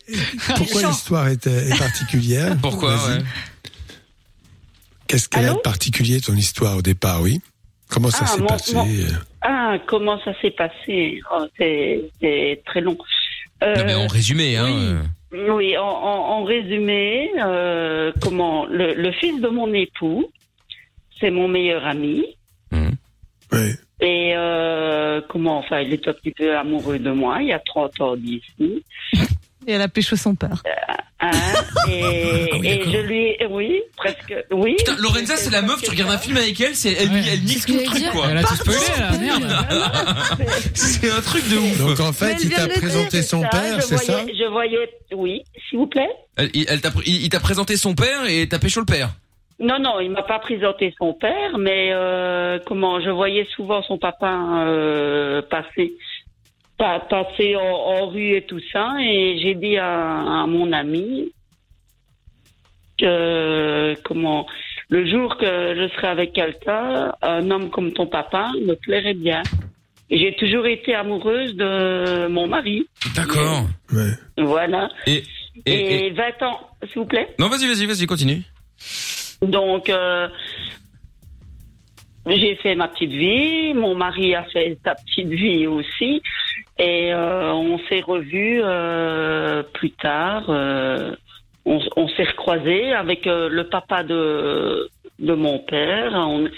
pourquoi 0.54 0.82
l'histoire 0.82 1.26
est, 1.28 1.46
est 1.48 1.76
particulière 1.78 2.56
Pourquoi 2.62 2.94
Vas-y. 2.96 3.18
ouais. 3.18 3.24
Qu'est-ce 5.08 5.28
qu'elle 5.28 5.48
a 5.48 5.54
de 5.54 5.58
particulier 5.58 6.20
ton 6.20 6.34
histoire 6.34 6.76
au 6.76 6.82
départ, 6.82 7.20
oui? 7.20 7.40
Comment 7.88 8.10
ça 8.10 8.18
Ah, 8.22 8.26
s'est 8.26 8.40
mon- 8.40 8.46
passé? 8.46 8.74
mon- 8.76 8.86
Ah, 9.42 9.74
comment 9.88 10.20
ça 10.24 10.30
s'est 10.40 10.52
passé? 10.52 11.20
Oh, 11.34 11.44
C'est 11.58 12.00
c'est 12.20 12.62
très 12.64 12.80
long. 12.80 12.96
Euh, 13.62 13.76
Non 13.76 13.84
mais 13.84 13.94
en 13.94 14.06
résumé, 14.06 14.56
hein. 14.56 14.66
oui. 15.32 15.38
euh, 15.38 15.52
Oui, 15.52 15.76
en, 15.76 15.84
en- 15.84 16.38
en 16.38 16.44
résumé, 16.44 17.30
euh, 17.38 18.12
comment 18.22 18.66
le, 18.66 18.94
le 18.94 19.12
fils 19.12 19.40
de 19.40 19.48
mon 19.48 19.72
époux, 19.74 20.30
c'est 21.20 21.30
mon 21.30 21.48
meilleur 21.48 21.86
ami. 21.86 22.24
Ouais. 23.52 23.74
Et 24.00 24.32
euh, 24.36 25.20
comment, 25.28 25.58
enfin, 25.58 25.80
il 25.80 25.92
est 25.92 26.06
un 26.08 26.12
petit 26.12 26.30
peu 26.30 26.56
amoureux 26.56 26.98
de 27.00 27.10
moi. 27.10 27.38
Il 27.42 27.48
y 27.48 27.52
a 27.52 27.58
30 27.58 28.00
ans 28.00 28.16
d'ici. 28.16 28.84
Et 29.70 29.74
elle 29.74 29.82
a 29.82 29.88
pécho 29.88 30.16
son 30.16 30.34
père. 30.34 30.62
Hein, 31.20 31.30
et, 31.88 32.02
Ah 32.52 32.56
oui, 32.58 32.68
et 32.68 32.76
d'accord. 32.78 32.92
je 32.92 32.98
lui, 33.06 33.36
oui, 33.50 33.82
presque, 33.96 34.34
oui. 34.50 34.74
Putain, 34.78 34.96
Lorenza, 34.98 35.36
c'est 35.36 35.50
la 35.50 35.62
meuf, 35.62 35.80
tu 35.82 35.90
regardes 35.90 36.10
un 36.10 36.18
film 36.18 36.36
avec 36.38 36.60
elle, 36.60 36.74
c'est 36.74 36.92
elle, 36.92 37.08
Ouais. 37.10 37.22
elle 37.32 37.40
nique 37.44 37.58
ce 37.58 37.66
tout 37.68 37.74
le 37.74 37.84
truc 37.84 37.98
dire. 38.00 38.10
quoi. 38.10 38.26
Elle 38.30 38.38
a 38.38 38.42
tout 38.42 38.56
spoilé, 38.56 38.78
là, 38.98 39.10
merde. 39.18 39.44
C'est 40.74 41.10
un 41.10 41.20
truc 41.20 41.48
de 41.48 41.56
ouf. 41.56 41.78
Donc 41.78 42.00
en 42.00 42.12
fait, 42.12 42.36
il 42.42 42.50
t'a 42.50 42.66
présenté 42.66 43.22
son 43.22 43.42
Ça, 43.42 43.48
père, 43.48 43.82
c'est 43.82 43.96
ça 43.98 44.20
Je 44.26 44.50
voyais, 44.50 44.78
oui, 45.14 45.42
s'il 45.68 45.78
vous 45.78 45.86
plaît. 45.86 46.08
Elle, 46.36 46.50
il- 46.54 46.66
elle 46.68 46.80
t'a 46.80 46.90
il 47.06 47.22
il 47.24 47.28
t'a 47.28 47.38
présenté 47.40 47.76
son 47.76 47.94
père 47.94 48.26
et 48.28 48.48
t'as 48.48 48.58
pécho 48.58 48.80
le 48.80 48.86
père. 48.86 49.10
Non, 49.62 49.78
non, 49.78 50.00
il 50.00 50.10
m'a 50.10 50.22
pas 50.22 50.38
présenté 50.38 50.94
son 50.98 51.12
père, 51.12 51.58
mais 51.58 51.90
euh, 51.92 52.58
comment 52.66 52.98
je 53.02 53.10
voyais 53.10 53.46
souvent 53.54 53.82
son 53.82 53.98
papa 53.98 54.32
euh, 54.66 55.42
passer, 55.42 55.92
pa- 55.98 56.09
passer 57.00 57.56
en, 57.56 57.60
en 57.62 58.06
rue 58.08 58.36
et 58.36 58.42
tout 58.42 58.60
ça, 58.72 58.94
et 59.00 59.38
j'ai 59.42 59.54
dit 59.54 59.76
à, 59.76 60.42
à 60.42 60.46
mon 60.46 60.72
ami 60.72 61.32
que 62.98 63.94
comment 64.04 64.46
le 64.88 65.06
jour 65.06 65.36
que 65.38 65.46
je 65.46 65.88
serai 65.94 66.08
avec 66.08 66.32
quelqu'un, 66.32 67.12
un 67.22 67.50
homme 67.50 67.70
comme 67.70 67.92
ton 67.92 68.06
papa 68.06 68.50
me 68.60 68.74
plairait 68.74 69.14
bien. 69.14 69.42
Et 70.10 70.18
J'ai 70.18 70.34
toujours 70.34 70.66
été 70.66 70.94
amoureuse 70.94 71.54
de 71.54 72.26
mon 72.26 72.48
mari. 72.48 72.86
D'accord. 73.14 73.62
Voilà. 74.36 74.90
Et, 75.06 75.22
et, 75.66 76.06
Et, 76.06 76.10
20 76.10 76.42
ans, 76.42 76.60
s'il 76.82 76.96
vous 77.02 77.04
plaît. 77.06 77.28
non, 77.38 77.48
vas-y, 77.48 77.68
vas-y, 77.68 77.86
vas-y, 77.86 78.06
continue. 78.06 78.42
Donc, 79.40 79.88
euh, 79.88 80.26
j'ai 82.26 82.56
fait 82.56 82.74
ma 82.74 82.88
petite 82.88 83.12
vie, 83.12 83.72
mon 83.72 83.94
mari 83.94 84.34
a 84.34 84.42
fait 84.44 84.76
sa 84.84 84.94
petite 84.96 85.28
vie 85.28 85.66
aussi, 85.68 86.20
et 86.80 87.12
euh, 87.12 87.52
on 87.52 87.78
s'est 87.88 88.00
revus 88.00 88.60
euh, 88.64 89.62
plus 89.74 89.90
tard. 89.92 90.44
euh, 90.48 91.14
on 91.66 91.78
on 91.96 92.08
s'est 92.08 92.24
recroisés 92.24 92.92
avec 92.92 93.26
le 93.26 93.62
papa 93.64 94.02
de 94.02 94.88
de 95.18 95.34
mon 95.34 95.58
père. 95.58 96.12
On, 96.14 96.48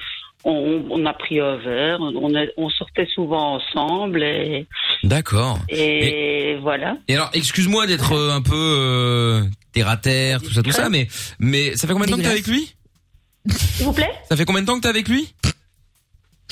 on, 0.44 0.84
on 0.90 1.06
a 1.06 1.12
pris 1.12 1.40
un 1.40 1.56
verre, 1.56 2.00
on, 2.00 2.68
sortait 2.70 3.06
souvent 3.14 3.54
ensemble, 3.54 4.24
et, 4.24 4.66
D'accord. 5.04 5.60
et 5.68 6.56
voilà. 6.60 6.96
Et 7.06 7.14
alors, 7.14 7.30
excuse-moi 7.32 7.86
d'être 7.86 8.12
un 8.12 8.42
peu 8.42 9.42
terre 9.72 9.88
à 9.88 9.96
terre, 9.96 10.40
tout 10.42 10.50
ça, 10.50 10.62
tout 10.62 10.72
ça, 10.72 10.88
mais 10.88 11.06
mais 11.38 11.76
ça 11.76 11.86
fait 11.86 11.92
combien 11.92 12.06
de 12.06 12.12
temps 12.12 12.16
que 12.18 12.22
t'es 12.22 12.28
avec 12.28 12.46
lui? 12.48 12.74
S'il 13.48 13.86
vous 13.86 13.92
plaît? 13.92 14.10
Ça 14.28 14.36
fait 14.36 14.44
combien 14.44 14.62
de 14.62 14.66
temps 14.66 14.76
que 14.76 14.82
t'es 14.82 14.88
avec 14.88 15.08
lui? 15.08 15.32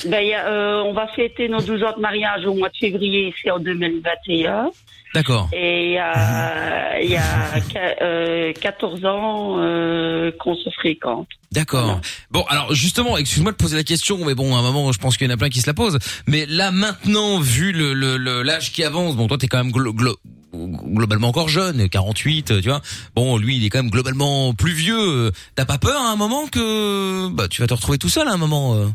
Ben, 0.07 0.21
il 0.21 0.29
y 0.29 0.33
a, 0.33 0.47
euh, 0.47 0.81
on 0.83 0.93
va 0.93 1.07
fêter 1.09 1.47
nos 1.47 1.61
12 1.61 1.83
ans 1.83 1.93
de 1.95 2.01
mariage 2.01 2.45
au 2.45 2.53
mois 2.55 2.69
de 2.69 2.77
février 2.77 3.27
ici 3.29 3.51
en 3.51 3.59
2021. 3.59 4.71
D'accord. 5.13 5.49
Et 5.53 5.87
il 5.87 5.91
y 5.91 5.97
a, 5.97 6.99
il 7.01 7.09
y 7.11 7.17
a 7.17 7.21
euh, 8.01 8.53
14 8.53 9.05
ans 9.05 9.57
euh, 9.59 10.31
qu'on 10.39 10.55
se 10.55 10.69
fréquente. 10.69 11.27
D'accord. 11.51 11.99
Bon, 12.31 12.43
alors 12.47 12.73
justement, 12.73 13.17
excuse-moi 13.17 13.51
de 13.51 13.57
poser 13.57 13.75
la 13.75 13.83
question, 13.83 14.17
mais 14.25 14.33
bon, 14.35 14.55
à 14.55 14.59
un 14.59 14.61
moment, 14.61 14.91
je 14.93 14.99
pense 14.99 15.17
qu'il 15.17 15.27
y 15.27 15.29
en 15.29 15.33
a 15.33 15.37
plein 15.37 15.49
qui 15.49 15.59
se 15.59 15.67
la 15.67 15.73
posent. 15.73 15.99
Mais 16.27 16.45
là, 16.47 16.71
maintenant, 16.71 17.39
vu 17.39 17.73
le 17.73 17.93
le- 17.93 18.15
le- 18.17 18.41
l'âge 18.41 18.71
qui 18.71 18.83
avance, 18.85 19.15
bon, 19.17 19.27
toi, 19.27 19.37
t'es 19.37 19.47
quand 19.47 19.57
même 19.63 19.73
glo- 19.73 19.93
glo- 19.93 20.15
globalement 20.53 21.27
encore 21.27 21.49
jeune, 21.49 21.89
48, 21.89 22.61
tu 22.61 22.69
vois. 22.69 22.81
Bon, 23.15 23.37
lui, 23.37 23.57
il 23.57 23.65
est 23.65 23.69
quand 23.69 23.79
même 23.83 23.91
globalement 23.91 24.53
plus 24.53 24.71
vieux. 24.73 25.31
T'as 25.55 25.65
pas 25.65 25.77
peur 25.77 26.01
à 26.01 26.09
un 26.11 26.15
moment 26.15 26.47
que 26.47 27.27
bah 27.29 27.47
tu 27.49 27.61
vas 27.61 27.67
te 27.67 27.73
retrouver 27.73 27.97
tout 27.97 28.09
seul 28.09 28.27
à 28.29 28.31
un 28.31 28.37
moment 28.37 28.75
euh? 28.75 28.87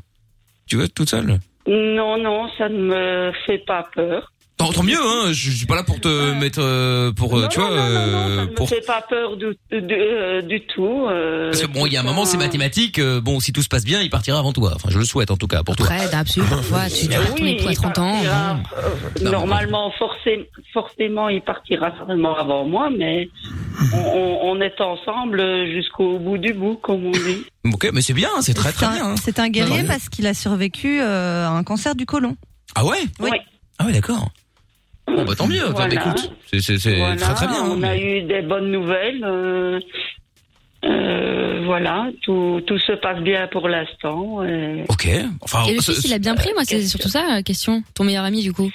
Tu 0.66 0.76
veux 0.76 0.88
toute 0.88 1.10
seule? 1.10 1.38
Non, 1.66 2.18
non, 2.18 2.48
ça 2.59 2.68
ne 2.68 2.78
me 2.78 3.32
fait 3.47 3.59
pas 3.59 3.88
peur. 3.94 4.32
Tant, 4.59 4.73
tant 4.73 4.83
mieux, 4.83 4.97
hein. 4.99 5.27
Je, 5.33 5.51
je 5.51 5.57
suis 5.57 5.66
pas 5.66 5.74
là 5.74 5.83
pour 5.83 6.01
te 6.01 6.33
mettre, 6.33 6.61
euh, 6.62 7.12
pour, 7.12 7.37
euh, 7.39 7.47
tu 7.49 7.61
vois, 7.61 7.70
euh, 7.73 8.37
Ça 8.37 8.43
ne 8.45 8.49
me 8.49 8.55
pour. 8.55 8.69
fait 8.70 8.81
pas 8.87 9.03
peur 9.07 9.37
du, 9.37 9.45
du, 9.70 9.95
euh, 9.95 10.41
du 10.41 10.62
tout. 10.66 11.07
euh, 11.11 11.51
Parce 11.51 11.61
que 11.61 11.66
bon, 11.66 11.85
il 11.85 11.93
y 11.93 11.99
a 11.99 12.01
un 12.01 12.05
moment, 12.05 12.24
c'est 12.24 12.39
mathématique. 12.39 12.99
euh, 12.99 13.20
bon, 13.20 13.39
si 13.39 13.53
tout 13.53 13.61
se 13.61 13.69
passe 13.69 13.85
bien, 13.85 14.01
il 14.01 14.09
partira 14.09 14.39
avant 14.39 14.55
toi. 14.55 14.73
Enfin, 14.74 14.89
je 14.91 14.99
le 14.99 15.05
souhaite 15.05 15.31
en 15.31 15.37
tout 15.37 15.47
cas 15.47 15.62
pour 15.62 15.77
toi. 15.77 15.87
Après, 15.91 16.15
absolument 16.16 16.51
parfois, 16.57 16.89
tu 16.89 17.07
ton 17.07 17.16
Oui, 17.43 17.59
il 17.69 17.74
30 17.77 17.99
ans. 17.99 18.16
euh, 18.24 18.55
Non, 19.23 19.31
normalement, 19.33 19.93
forcé- 19.99 20.49
forcément, 20.73 21.28
il 21.28 21.43
partira 21.43 21.91
certainement 21.99 22.35
avant 22.39 22.65
moi, 22.65 22.89
mais 22.97 23.28
on, 23.93 24.59
est 24.62 24.81
ensemble 24.81 25.66
jusqu'au 25.70 26.19
bout 26.19 26.39
du 26.39 26.55
bout, 26.55 26.77
comme 26.77 27.05
on 27.05 27.11
dit. 27.12 27.45
Ok, 27.74 27.91
mais 27.93 28.01
c'est 28.01 28.15
bien, 28.15 28.31
c'est 28.41 28.55
très 28.55 28.70
C'est 28.70 28.77
très 28.77 28.87
un- 28.87 28.95
bien. 28.95 29.07
hein. 29.11 29.15
C'est 29.23 29.39
un 29.39 29.49
guerrier 29.51 29.83
Ouais. 29.83 29.87
parce 29.87 30.09
qu'il 30.09 30.27
a 30.28 30.33
survécu 30.35 31.01
euh, 31.03 31.47
à 31.47 31.51
un 31.51 31.62
cancer 31.65 31.95
du 31.95 32.07
côlon. 32.07 32.37
Ah 32.74 32.87
ouais? 32.87 32.97
Oui. 33.20 33.28
Ah 33.78 33.85
ouais, 33.85 33.93
d'accord. 33.93 34.31
Bon, 35.07 35.24
bah 35.24 35.35
tant 35.37 35.47
mieux. 35.47 35.65
Voilà. 35.70 35.95
écoute, 35.95 36.33
c'est 36.53 36.97
Voilà, 36.97 37.16
très 37.16 37.35
très 37.35 37.47
bien. 37.47 37.65
hein, 37.65 37.69
On 37.77 37.83
a 37.83 37.97
eu 37.97 38.23
des 38.23 38.43
bonnes 38.43 38.70
nouvelles. 38.70 39.23
euh, 39.24 39.81
euh, 40.85 41.62
voilà, 41.65 42.09
tout, 42.23 42.61
tout 42.66 42.78
se 42.78 42.93
passe 42.93 43.20
bien 43.20 43.49
pour 43.49 43.69
l'instant. 43.69 44.45
et- 44.45 44.85
Ok. 44.89 45.09
Enfin, 45.41 45.65
Et 45.69 45.74
le 45.74 45.81
fils, 45.81 46.05
il 46.05 46.12
a 46.12 46.19
bien 46.19 46.35
pris, 46.35 46.53
moi, 46.55 46.62
c'est 46.65 46.83
surtout 46.83 47.09
ça, 47.09 47.24
la 47.28 47.43
question. 47.43 47.83
Ton 47.95 48.05
meilleur 48.05 48.24
ami, 48.24 48.43
du 48.43 48.53
coup. 48.53 48.70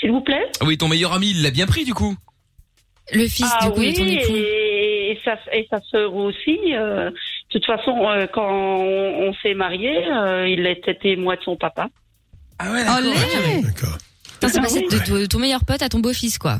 S'il 0.00 0.10
vous 0.10 0.20
plaît 0.20 0.44
Ah 0.60 0.64
Oui, 0.66 0.76
ton 0.78 0.88
meilleur 0.88 1.12
ami, 1.12 1.30
il 1.30 1.42
l'a 1.42 1.50
bien 1.50 1.66
pris 1.66 1.84
du 1.84 1.94
coup. 1.94 2.14
Le 3.12 3.26
fils, 3.26 3.50
ah 3.58 3.66
du 3.66 3.72
coup, 3.72 3.80
oui, 3.80 3.92
de 3.92 3.98
ton 3.98 4.04
époux. 4.04 4.34
et, 4.36 5.12
et 5.12 5.20
sa, 5.24 5.38
et 5.52 5.66
sa 5.70 5.80
sœur 5.90 6.14
aussi. 6.14 6.58
euh, 6.74 7.10
de 7.10 7.14
toute 7.50 7.64
façon, 7.64 7.96
euh, 8.06 8.26
quand 8.30 8.46
on, 8.46 9.28
on 9.28 9.34
s'est 9.42 9.54
mariés, 9.54 10.06
euh, 10.12 10.46
il 10.46 10.66
était 10.66 10.94
témoin 10.94 11.36
de 11.36 11.40
son 11.42 11.56
papa. 11.56 11.88
Ah 12.58 12.70
ouais, 12.72 12.82
Putain, 12.84 13.88
c'est 14.46 14.60
passé 14.60 14.80
de, 14.82 15.18
de 15.20 15.26
ton 15.26 15.38
meilleur 15.38 15.64
pote 15.64 15.82
à 15.82 15.88
ton 15.88 15.98
beau-fils, 16.00 16.38
quoi. 16.38 16.58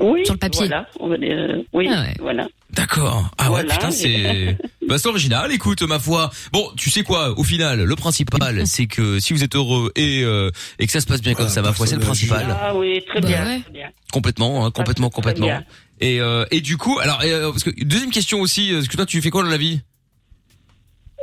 Oui, 0.00 0.24
Sur 0.24 0.34
le 0.34 0.38
papier. 0.40 0.66
Voilà, 0.66 0.88
on 0.98 1.08
va 1.08 1.16
dire, 1.16 1.36
euh, 1.38 1.62
oui, 1.72 1.88
Ah 1.88 2.02
ouais. 2.02 2.14
voilà. 2.18 2.48
D'accord. 2.72 3.30
Ah 3.38 3.44
ouais, 3.52 3.62
Voilà. 3.62 3.74
putain, 3.74 3.90
c'est 3.92 4.58
bah 4.88 4.98
c'est 4.98 5.06
original. 5.06 5.52
Écoute, 5.52 5.82
ma 5.82 6.00
foi. 6.00 6.32
Bon, 6.52 6.68
tu 6.76 6.90
sais 6.90 7.04
quoi 7.04 7.38
Au 7.38 7.44
final, 7.44 7.80
le 7.84 7.96
principal, 7.96 8.66
c'est 8.66 8.86
que 8.86 9.20
si 9.20 9.32
vous 9.32 9.44
êtes 9.44 9.54
heureux 9.54 9.92
et 9.94 10.24
euh, 10.24 10.50
et 10.80 10.86
que 10.86 10.92
ça 10.92 11.00
se 11.00 11.06
passe 11.06 11.22
bien 11.22 11.34
comme 11.34 11.48
ça, 11.48 11.62
ma 11.62 11.72
foi, 11.72 11.86
c'est 11.86 11.94
le 11.94 12.00
principal. 12.00 12.44
Ah 12.60 12.74
oui, 12.74 13.00
très 13.06 13.20
Bah 13.20 13.28
bien. 13.28 13.46
ouais. 13.46 13.60
très 13.60 13.72
bien. 13.72 13.88
Complètement, 14.12 14.66
hein, 14.66 14.72
complètement, 14.72 15.10
complètement. 15.10 15.60
Et 16.00 16.20
euh, 16.20 16.44
et 16.50 16.60
du 16.60 16.76
coup, 16.76 16.98
alors 16.98 17.22
et, 17.22 17.30
euh, 17.32 17.50
parce 17.52 17.62
que 17.62 17.70
deuxième 17.84 18.10
question 18.10 18.40
aussi, 18.40 18.72
euh, 18.72 18.78
parce 18.78 18.88
que 18.88 18.96
toi, 18.96 19.06
tu 19.06 19.22
fais 19.22 19.30
quoi 19.30 19.44
dans 19.44 19.48
la 19.50 19.56
vie? 19.58 19.80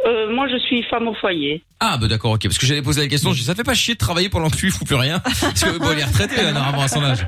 Euh, 0.05 0.33
moi, 0.33 0.47
je 0.51 0.57
suis 0.57 0.81
femme 0.83 1.07
au 1.07 1.13
foyer. 1.13 1.63
Ah 1.79 1.97
bah 1.99 2.07
d'accord, 2.07 2.31
ok. 2.31 2.43
Parce 2.43 2.57
que 2.57 2.65
j'allais 2.65 2.81
poser 2.81 3.01
la 3.01 3.07
question, 3.07 3.33
je 3.33 3.39
dis, 3.39 3.43
ça 3.45 3.53
fait 3.55 3.63
pas 3.63 3.73
chier 3.75 3.93
de 3.93 3.99
travailler 3.99 4.29
pendant 4.29 4.49
que 4.49 4.55
tu 4.55 4.71
fous 4.71 4.83
plus 4.85 4.95
rien. 4.95 5.19
Parce 5.19 5.63
que 5.63 5.77
bon, 5.77 5.89
il 5.93 5.99
est 5.99 6.03
retraité 6.05 6.37
là, 6.41 6.51
normalement 6.53 6.81
à 6.83 6.87
son 6.87 7.03
âge. 7.03 7.19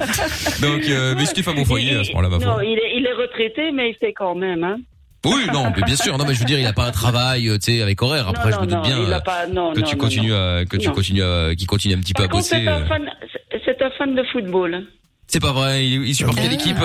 Donc, 0.61 0.81
euh, 0.89 1.13
mais 1.15 1.23
es 1.23 1.41
femme 1.43 1.59
au 1.59 1.65
foyer 1.65 1.95
à 1.97 2.03
ce 2.03 2.09
moment-là, 2.13 2.29
ma 2.29 2.37
non, 2.37 2.53
foi. 2.53 2.65
il 2.65 2.77
est, 2.79 2.97
il 2.97 3.05
est 3.05 3.13
retraité, 3.13 3.71
mais 3.71 3.89
il 3.91 3.95
fait 3.95 4.13
quand 4.13 4.33
même. 4.35 4.63
Hein. 4.63 4.77
Oui, 5.25 5.45
non, 5.53 5.71
mais 5.75 5.83
bien 5.83 5.95
sûr. 5.95 6.17
Non, 6.17 6.25
mais 6.27 6.33
je 6.33 6.39
veux 6.39 6.45
dire, 6.45 6.59
il 6.59 6.65
a 6.65 6.73
pas 6.73 6.85
un 6.85 6.91
travail, 6.91 7.47
euh, 7.47 7.57
tu 7.57 7.73
sais, 7.77 7.81
avec 7.81 8.01
horaire. 8.01 8.27
Après, 8.27 8.49
Non, 8.49 8.57
je 8.57 8.61
me 8.65 8.65
non, 8.71 8.75
doute 8.77 8.85
bien 8.87 8.97
non, 8.97 9.03
il 9.07 9.13
a 9.13 9.17
euh, 9.17 9.19
pas- 9.21 9.47
non, 9.47 9.71
que 9.73 9.79
non, 9.79 9.85
tu 9.85 9.95
non, 9.95 10.01
continues 10.01 10.33
à, 10.33 10.65
que 10.65 10.75
tu 10.77 10.87
Non. 10.87 10.93
continues 10.93 11.23
à, 11.23 11.55
qu'il 11.55 11.67
continue 11.67 11.93
un 11.93 11.99
petit 11.99 12.13
peu 12.13 12.23
à 12.23 12.27
bosser. 12.27 12.55
c'est 12.61 12.67
un, 12.67 12.81
euh. 12.81 12.85
fan, 12.87 13.09
c'est 13.65 13.81
un 13.81 13.89
fan 13.91 14.15
de 14.15 14.23
football. 14.33 14.83
C'est 15.34 15.39
pas 15.39 15.51
vrai, 15.51 15.84
il, 15.84 16.05
il 16.05 16.14
supporte 16.14 16.38
quelle 16.38 16.53
équipe? 16.53 16.77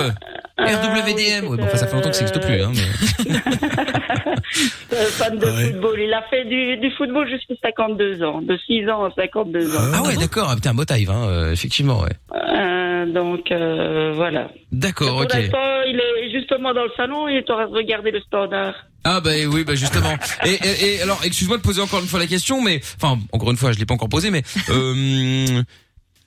RWDM. 0.57 1.45
Ouais, 1.49 1.57
bon, 1.57 1.63
enfin, 1.65 1.77
ça 1.77 1.85
fait 1.85 1.95
longtemps 1.95 2.09
que 2.09 2.15
ça 2.15 2.25
n'existe 2.25 2.43
plus, 2.43 2.63
hein. 2.63 2.71
Mais... 2.73 3.35
Fan 5.11 5.37
de 5.37 5.45
football. 5.45 5.99
Il 5.99 6.11
a 6.11 6.23
fait 6.31 6.45
du, 6.45 6.77
du 6.77 6.89
football 6.97 7.29
jusqu'à 7.29 7.53
52 7.61 8.23
ans, 8.23 8.41
de 8.41 8.57
6 8.65 8.89
ans 8.89 9.05
à 9.05 9.11
52 9.11 9.75
ans. 9.77 9.79
Ah 9.93 10.01
ouais, 10.01 10.17
d'accord. 10.17 10.47
Ah, 10.49 10.55
putain, 10.55 10.71
un 10.71 10.73
beau 10.73 10.83
time, 10.83 11.11
hein. 11.11 11.27
euh, 11.27 11.51
effectivement, 11.51 11.99
ouais. 12.01 12.09
Euh, 12.33 13.05
donc 13.13 13.51
euh, 13.51 14.13
voilà. 14.15 14.49
D'accord, 14.71 15.09
Pour 15.09 15.21
ok. 15.21 15.33
l'instant, 15.35 15.81
il 15.87 15.97
est 15.99 16.31
justement 16.31 16.73
dans 16.73 16.85
le 16.85 16.91
salon, 16.97 17.27
il 17.27 17.37
est 17.37 17.49
en 17.51 17.53
train 17.53 17.67
de 17.69 17.75
regarder 17.75 18.09
le 18.09 18.19
standard. 18.21 18.73
Ah 19.05 19.21
bah 19.21 19.29
oui 19.49 19.63
bah 19.63 19.75
justement 19.75 20.13
et, 20.45 20.55
et, 20.55 20.95
et 20.95 21.01
alors 21.01 21.21
excuse-moi 21.23 21.55
de 21.55 21.61
poser 21.61 21.81
encore 21.81 22.01
une 22.01 22.05
fois 22.07 22.19
la 22.19 22.27
question 22.27 22.61
mais 22.61 22.81
enfin 23.01 23.17
encore 23.31 23.49
une 23.49 23.55
fois 23.55 23.71
je 23.71 23.79
l'ai 23.79 23.85
pas 23.85 23.93
encore 23.93 24.09
posée 24.09 24.29
mais 24.29 24.43
euh, 24.71 25.63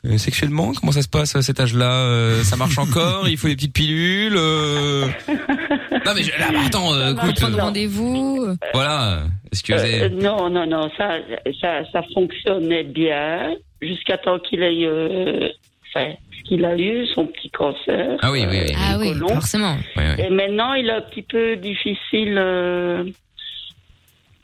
euh, 0.05 0.19
sexuellement 0.19 0.73
comment 0.73 0.93
ça 0.93 1.03
se 1.03 1.09
passe 1.09 1.37
à 1.37 1.43
cet 1.43 1.61
âge-là? 1.61 1.91
Euh, 1.93 2.43
ça 2.43 2.57
marche 2.57 2.79
encore? 2.79 3.29
Il 3.29 3.37
faut 3.37 3.49
des 3.49 3.55
petites 3.57 3.73
pilules 3.75 4.35
euh... 4.37 5.07
non 5.29 6.13
mais 6.15 6.23
je- 6.23 6.31
là, 6.39 6.51
bah, 6.53 6.59
attends 6.67 6.93
euh, 6.95 7.13
écoute 7.13 7.43
euh, 7.43 7.57
rendez-vous. 7.63 8.49
voilà 8.75 9.25
est-ce 9.53 9.63
que 9.63 9.73
Euh, 9.75 10.09
non, 10.09 10.49
non, 10.51 10.67
non, 10.67 10.91
ça, 10.97 11.19
ça, 11.61 11.83
ça 11.93 12.03
fonctionnait 12.15 12.85
bien 12.85 13.55
jusqu'à 13.81 14.17
temps 14.19 14.39
qu'il 14.39 14.63
ait, 14.63 14.85
euh, 14.87 15.49
enfin, 15.95 16.13
qu'il 16.47 16.65
a 16.65 16.77
eu 16.77 17.07
son 17.15 17.27
petit 17.27 17.51
cancer. 17.51 18.17
ah 18.23 18.33
oui 18.33 18.45
oui, 18.51 18.59
oui. 18.67 18.75
Ah 18.77 18.97
oui, 18.99 19.13
colon. 19.13 19.29
forcément. 19.29 19.77
Et 20.19 20.31
maintenant, 20.31 20.73
il 20.75 20.89
est 20.89 20.93
un 20.93 21.01
petit 21.03 21.23
peu 21.23 21.57
difficile 21.57 22.35
euh, 22.39 23.05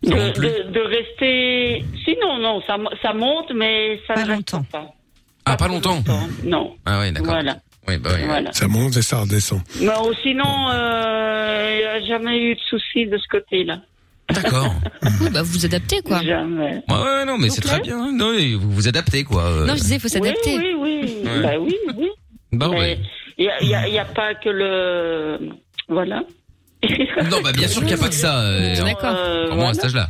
de, 0.03 0.11
de, 0.11 0.71
de 0.73 0.81
rester. 0.81 1.85
Si 2.05 2.17
non, 2.21 2.61
ça, 2.67 2.77
ça 3.03 3.13
monte, 3.15 3.51
mais 3.55 4.01
ça 4.07 4.15
ne 4.23 4.29
reste 4.29 4.57
pas. 4.71 4.87
Ah 5.53 5.57
pas 5.57 5.69
longtemps 5.69 6.03
Non. 6.45 6.75
ah 6.87 7.01
ouais 7.01 7.13
d'accord 7.13 7.33
Voilà. 7.35 7.57
oui 7.87 7.97
bah 7.99 8.11
oui, 8.13 8.21
oui. 8.21 8.27
Voilà. 8.27 8.53
Ça 8.53 8.69
monte 8.69 8.97
et 8.97 9.03
ça 9.03 9.21
redescend. 9.21 9.61
Mais 9.81 9.89
oh, 10.01 10.13
sinon, 10.23 10.69
euh, 10.71 11.71
il 11.75 11.79
n'y 11.79 11.85
a 11.85 12.07
jamais 12.19 12.39
eu 12.39 12.55
de 12.55 12.61
souci 12.69 13.07
de 13.07 13.17
ce 13.19 13.27
côté-là. 13.31 13.81
d'accord 14.31 14.75
Oui, 15.21 15.31
bah, 15.33 15.43
vous 15.43 15.53
vous 15.53 15.65
adaptez, 15.67 16.01
quoi. 16.03 16.23
Jamais. 16.23 16.83
ouais, 16.89 16.95
ouais 17.03 17.25
non 17.25 17.39
mais 17.39 17.49
c'est 17.51 17.61
très 17.63 17.81
bien 17.81 18.13
non, 18.13 18.33
vous 18.59 18.71
vous 18.73 18.89
adaptez 18.89 19.25
quoi 19.25 19.45
euh. 19.45 19.67
Non, 19.67 19.75
je 19.75 19.81
disais, 19.81 19.95
il 19.97 20.01
faut 20.01 20.09
s'adapter. 20.09 20.59
Oui, 20.59 20.75
oui, 20.79 21.01
oui. 21.03 21.29
Ouais. 21.31 21.43
Bah 21.43 21.51
oui, 21.61 21.75
oui. 21.97 22.09
Bah 22.53 22.69
Mais 22.73 22.79
ouais. 22.79 22.99
il 23.39 23.51
n'y 23.67 23.75
a, 23.75 23.81
a- 23.81 24.03
a 24.03 24.05
pas 24.07 24.35
que 24.35 24.49
le. 24.51 25.39
Voilà. 25.89 26.23
non 27.31 27.41
bah 27.43 27.51
bien 27.53 27.67
sûr 27.67 27.81
qu'il 27.81 27.89
n'y 27.89 27.95
a 27.95 27.99
pas 27.99 28.09
que 28.09 28.15
ça 28.15 28.39
euh, 28.41 28.77
D'accord. 28.85 29.13
Euh, 29.17 29.49
pour 29.49 29.57
moi 29.57 29.71
à 29.71 29.75
cet 29.75 29.87
voilà. 29.91 30.05
âge-là 30.07 30.09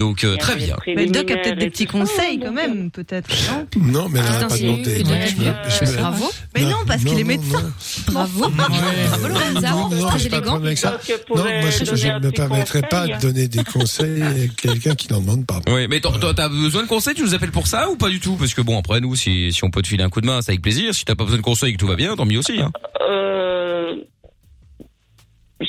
donc 0.00 0.24
euh, 0.24 0.36
très 0.36 0.56
bien 0.56 0.76
Mais 0.86 1.04
le 1.06 1.10
doc 1.12 1.30
a 1.30 1.36
peut-être 1.36 1.58
des 1.58 1.70
petits 1.70 1.86
conseils 1.86 2.40
quand 2.40 2.52
même, 2.52 2.90
peut-être. 2.90 3.28
Non, 3.76 4.02
Non, 4.02 4.08
mais 4.08 4.18
elle 4.20 4.26
Ah, 4.28 4.40
n'a 4.40 4.46
pas 4.48 4.56
me- 4.56 5.96
Bravo. 6.00 6.30
Mais 6.56 6.62
non, 6.64 6.76
parce 6.86 7.04
qu'il 7.04 7.18
est 7.18 7.24
médecin. 7.24 7.72
Bravo. 8.08 8.48
Bravo, 8.48 8.74
non, 8.74 10.08
Très 10.08 10.18
de 10.18 10.26
élégant. 10.26 10.40
problème 10.42 10.66
avec 10.66 10.78
ça. 10.78 10.98
Donc, 11.28 11.36
Non, 11.36 11.44
moi, 11.44 11.70
je 11.70 12.06
ne 12.08 12.18
me 12.20 12.30
permettrai 12.30 12.82
pas 12.82 13.06
de 13.06 13.20
donner 13.20 13.46
des 13.48 13.62
conseils 13.64 14.22
à 14.22 14.32
quelqu'un 14.56 14.94
qui 14.94 15.12
n'en 15.12 15.20
demande 15.20 15.46
pas. 15.46 15.60
Oui, 15.68 15.86
mais 15.88 16.00
t'as 16.00 16.48
besoin 16.48 16.82
de 16.82 16.88
conseils, 16.88 17.14
tu 17.14 17.22
nous 17.22 17.34
appelles 17.34 17.50
pour 17.52 17.66
ça 17.66 17.90
ou 17.90 17.96
pas 17.96 18.08
du 18.08 18.20
tout? 18.20 18.36
Parce 18.36 18.54
que 18.54 18.62
bon, 18.62 18.78
après 18.78 19.00
nous, 19.00 19.14
si, 19.14 19.52
si 19.52 19.62
on 19.64 19.70
peut 19.70 19.82
te 19.82 19.88
filer 19.88 20.02
un 20.04 20.08
coup 20.10 20.20
de 20.20 20.26
main, 20.26 20.40
c'est 20.42 20.52
avec 20.52 20.62
plaisir. 20.62 20.94
Si 20.94 21.04
t'as 21.04 21.14
pas 21.14 21.24
besoin 21.24 21.38
de 21.38 21.42
conseils 21.44 21.70
et 21.70 21.72
que 21.74 21.78
tout 21.78 21.86
va 21.86 21.96
bien, 21.96 22.16
tant 22.16 22.24
mieux 22.26 22.38
aussi. 22.38 22.60
Hein. 22.60 22.72
Euh, 23.02 23.94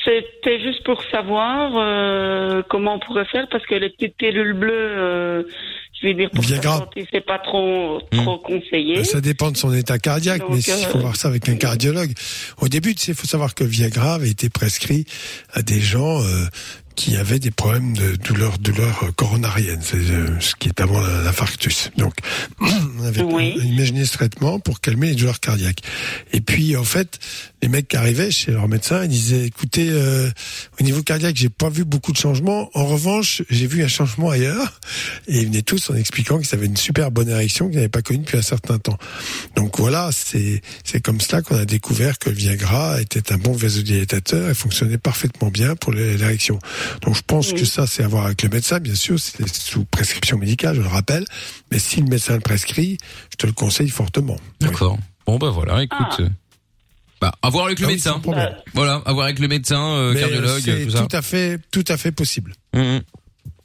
C'était 0.06 0.62
juste 0.62 0.84
pour 0.86 1.04
savoir 1.12 1.74
euh, 1.76 2.62
comment 2.70 2.96
on 2.96 3.00
pourrait 3.00 3.26
faire 3.26 3.48
parce 3.52 3.66
que 3.66 3.76
les 3.76 3.90
petites 3.90 4.16
pilules 4.16 4.54
bleues, 4.54 4.72
euh, 4.74 5.44
je 6.02 6.08
vais 6.08 6.14
dire 6.14 6.30
pour 6.30 6.44
sa 6.46 6.54
Viagra. 6.54 6.78
santé, 6.78 7.06
c'est 7.12 7.26
pas 7.26 7.40
trop 7.40 8.00
trop 8.12 8.38
conseillé. 8.38 8.96
Ben, 8.96 9.04
Ça 9.04 9.20
dépend 9.20 9.52
de 9.52 9.58
son 9.58 9.74
état 9.74 10.00
cardiaque, 10.00 10.42
Donc, 10.42 10.52
mais 10.52 10.60
il 10.60 10.86
faut 10.86 10.98
euh, 10.98 11.02
voir 11.02 11.18
ça 11.18 11.28
avec 11.28 11.50
un 11.50 11.56
cardiologue. 11.56 12.14
Au 12.62 12.70
début, 12.70 12.92
il 12.92 13.14
faut 13.14 13.28
savoir 13.28 13.54
que 13.54 13.66
le 13.66 13.70
Viagra 13.70 14.14
avait 14.14 14.30
été 14.30 14.50
prescrit 14.50 15.06
à 15.52 15.62
des 15.62 15.82
gens 15.82 16.22
euh, 16.22 16.46
qui 17.02 17.18
avaient 17.18 17.40
des 17.40 17.50
problèmes 17.50 17.98
de 17.98 18.16
douleur, 18.16 18.60
douleur 18.60 19.10
coronarienne, 19.16 19.80
c'est 19.82 19.96
euh, 19.98 20.40
ce 20.40 20.54
qui 20.56 20.68
est 20.70 20.80
avant 20.82 21.02
l'infarctus. 21.02 21.90
Donc, 21.98 22.14
on 22.62 23.04
avait 23.04 23.22
imaginé 23.66 24.06
ce 24.06 24.14
traitement 24.14 24.60
pour 24.60 24.82
calmer 24.82 25.08
les 25.10 25.16
douleurs 25.16 25.40
cardiaques. 25.40 25.82
Et 26.32 26.42
puis, 26.42 26.78
en 26.78 26.84
fait, 26.84 27.18
les 27.64 27.70
mecs 27.70 27.88
qui 27.88 27.98
arrivaient 27.98 28.30
chez 28.30 28.52
leur 28.52 28.68
médecin, 28.68 29.04
ils 29.06 29.10
disaient, 29.10 29.46
écoutez, 29.48 29.88
euh, 29.90 30.30
au 30.80 30.84
niveau 30.84 31.02
cardiaque, 31.02 31.36
j'ai 31.38 31.50
pas 31.50 31.70
vu 31.70 31.86
beaucoup 31.86 32.12
de 32.12 32.18
changements. 32.18 32.70
En 32.76 32.86
revanche, 32.86 33.42
j'ai 33.50 33.66
vu 33.66 33.84
un 33.84 33.88
changement 33.88 34.30
ailleurs. 34.30 34.80
Et 35.28 35.40
ils 35.40 35.48
venaient 35.48 35.62
tous 35.64 35.90
en 35.90 35.96
expliquant 35.96 36.38
qu'ils 36.38 36.54
avaient 36.56 36.68
une 36.68 36.78
super 36.78 37.10
bonne 37.10 37.30
érection 37.30 37.68
qu'ils 37.68 37.78
n'avaient 37.78 37.90
pas 37.90 38.04
connue 38.04 38.20
depuis 38.20 38.38
un 38.38 38.42
certain 38.44 38.78
temps. 38.78 38.98
Donc 39.56 39.80
voilà, 39.80 40.12
c'est 40.14 40.62
c'est 40.84 41.02
comme 41.02 41.20
cela 41.20 41.42
qu'on 41.42 41.58
a 41.58 41.66
découvert 41.66 42.20
que 42.20 42.30
le 42.30 42.36
Viagra 42.36 43.02
était 43.02 43.32
un 43.34 43.38
bon 43.38 43.54
vasodilatateur 43.54 44.50
et 44.50 44.54
fonctionnait 44.54 44.98
parfaitement 45.00 45.50
bien 45.50 45.76
pour 45.76 45.92
l'é- 45.94 46.16
l'érection. 46.18 46.60
Donc 47.02 47.16
je 47.16 47.22
pense 47.26 47.54
que 47.54 47.66
ça, 47.66 47.88
c'est 47.88 48.04
à 48.04 48.08
voir 48.08 48.26
avec 48.26 48.42
le 48.44 48.50
médecin, 48.50 48.80
bien 48.80 48.96
sûr, 48.96 49.20
c'est 49.20 49.48
sous 49.48 49.86
prescription 49.86 50.38
médicale, 50.38 50.76
je 50.76 50.82
le 50.82 50.88
rappelle. 50.88 51.26
Mais 51.72 51.80
si 51.80 52.02
le 52.02 52.08
médecin 52.08 52.34
le 52.36 52.40
prescrit, 52.42 52.98
je 53.32 53.38
te 53.38 53.48
le 53.48 53.54
conseille 53.54 53.90
fortement. 53.90 54.38
D'accord. 54.60 54.98
Bon 55.26 55.38
bah 55.38 55.50
voilà, 55.50 55.84
écoute. 55.84 55.98
Ah. 56.02 56.18
euh, 56.22 56.30
Bah, 57.22 57.32
à 57.42 57.50
voir 57.50 57.66
avec 57.68 57.80
le 57.80 57.86
Ah 57.86 57.88
oui, 57.90 57.94
médecin. 57.96 58.20
problème. 58.20 58.56
Voilà, 58.74 59.02
à 59.06 59.14
voir 59.14 59.26
avec 59.26 59.40
le 59.40 59.48
médecin, 59.48 59.80
euh, 59.82 60.14
cardiologue, 60.14 60.62
c'est 60.64 60.86
tout 60.86 60.92
ça. 60.92 61.02
tout 61.06 61.16
à 61.16 61.22
fait, 61.22 61.60
tout 61.72 61.86
à 61.88 61.98
fait 61.98 62.12
possible. 62.12 62.54
Mhm. 62.74 63.02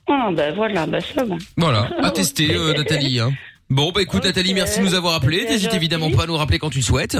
Ah 0.08 0.30
ben 0.32 0.54
voilà, 0.54 0.86
ben 0.86 1.00
ça 1.00 1.24
va. 1.24 1.34
Voilà, 1.56 1.90
à 2.02 2.10
tester 2.12 2.54
euh, 2.54 2.74
Nathalie. 2.76 3.18
Hein. 3.18 3.32
Bon 3.70 3.90
bah 3.90 4.02
écoute 4.02 4.22
Nathalie, 4.24 4.54
merci 4.54 4.78
de 4.78 4.84
nous 4.84 4.94
avoir 4.94 5.14
appelé. 5.14 5.42
Ok, 5.42 5.48
N'hésite 5.50 5.74
évidemment 5.74 6.10
pas 6.12 6.22
à 6.24 6.26
nous 6.26 6.36
rappeler 6.36 6.58
quand 6.60 6.70
tu 6.70 6.78
le 6.78 6.84
souhaites. 6.84 7.18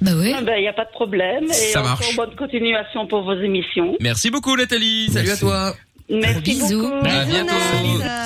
Bah 0.00 0.12
oui. 0.16 0.32
Ah 0.36 0.40
ben 0.42 0.56
il 0.56 0.64
y 0.64 0.68
a 0.68 0.72
pas 0.72 0.84
de 0.86 0.90
problème. 0.90 1.44
Et 1.44 1.72
Ça 1.72 1.82
marche. 1.82 2.16
bonne 2.16 2.34
continuation 2.36 3.06
pour 3.06 3.22
vos 3.22 3.34
émissions. 3.34 3.96
Merci 4.00 4.30
beaucoup 4.30 4.56
Nathalie. 4.56 5.08
Salut 5.12 5.30
à 5.30 5.36
toi. 5.36 5.74
Merci 6.10 6.40
Bisous. 6.42 6.82
beaucoup. 6.82 7.06
À 7.06 7.24
bientôt. 7.24 7.54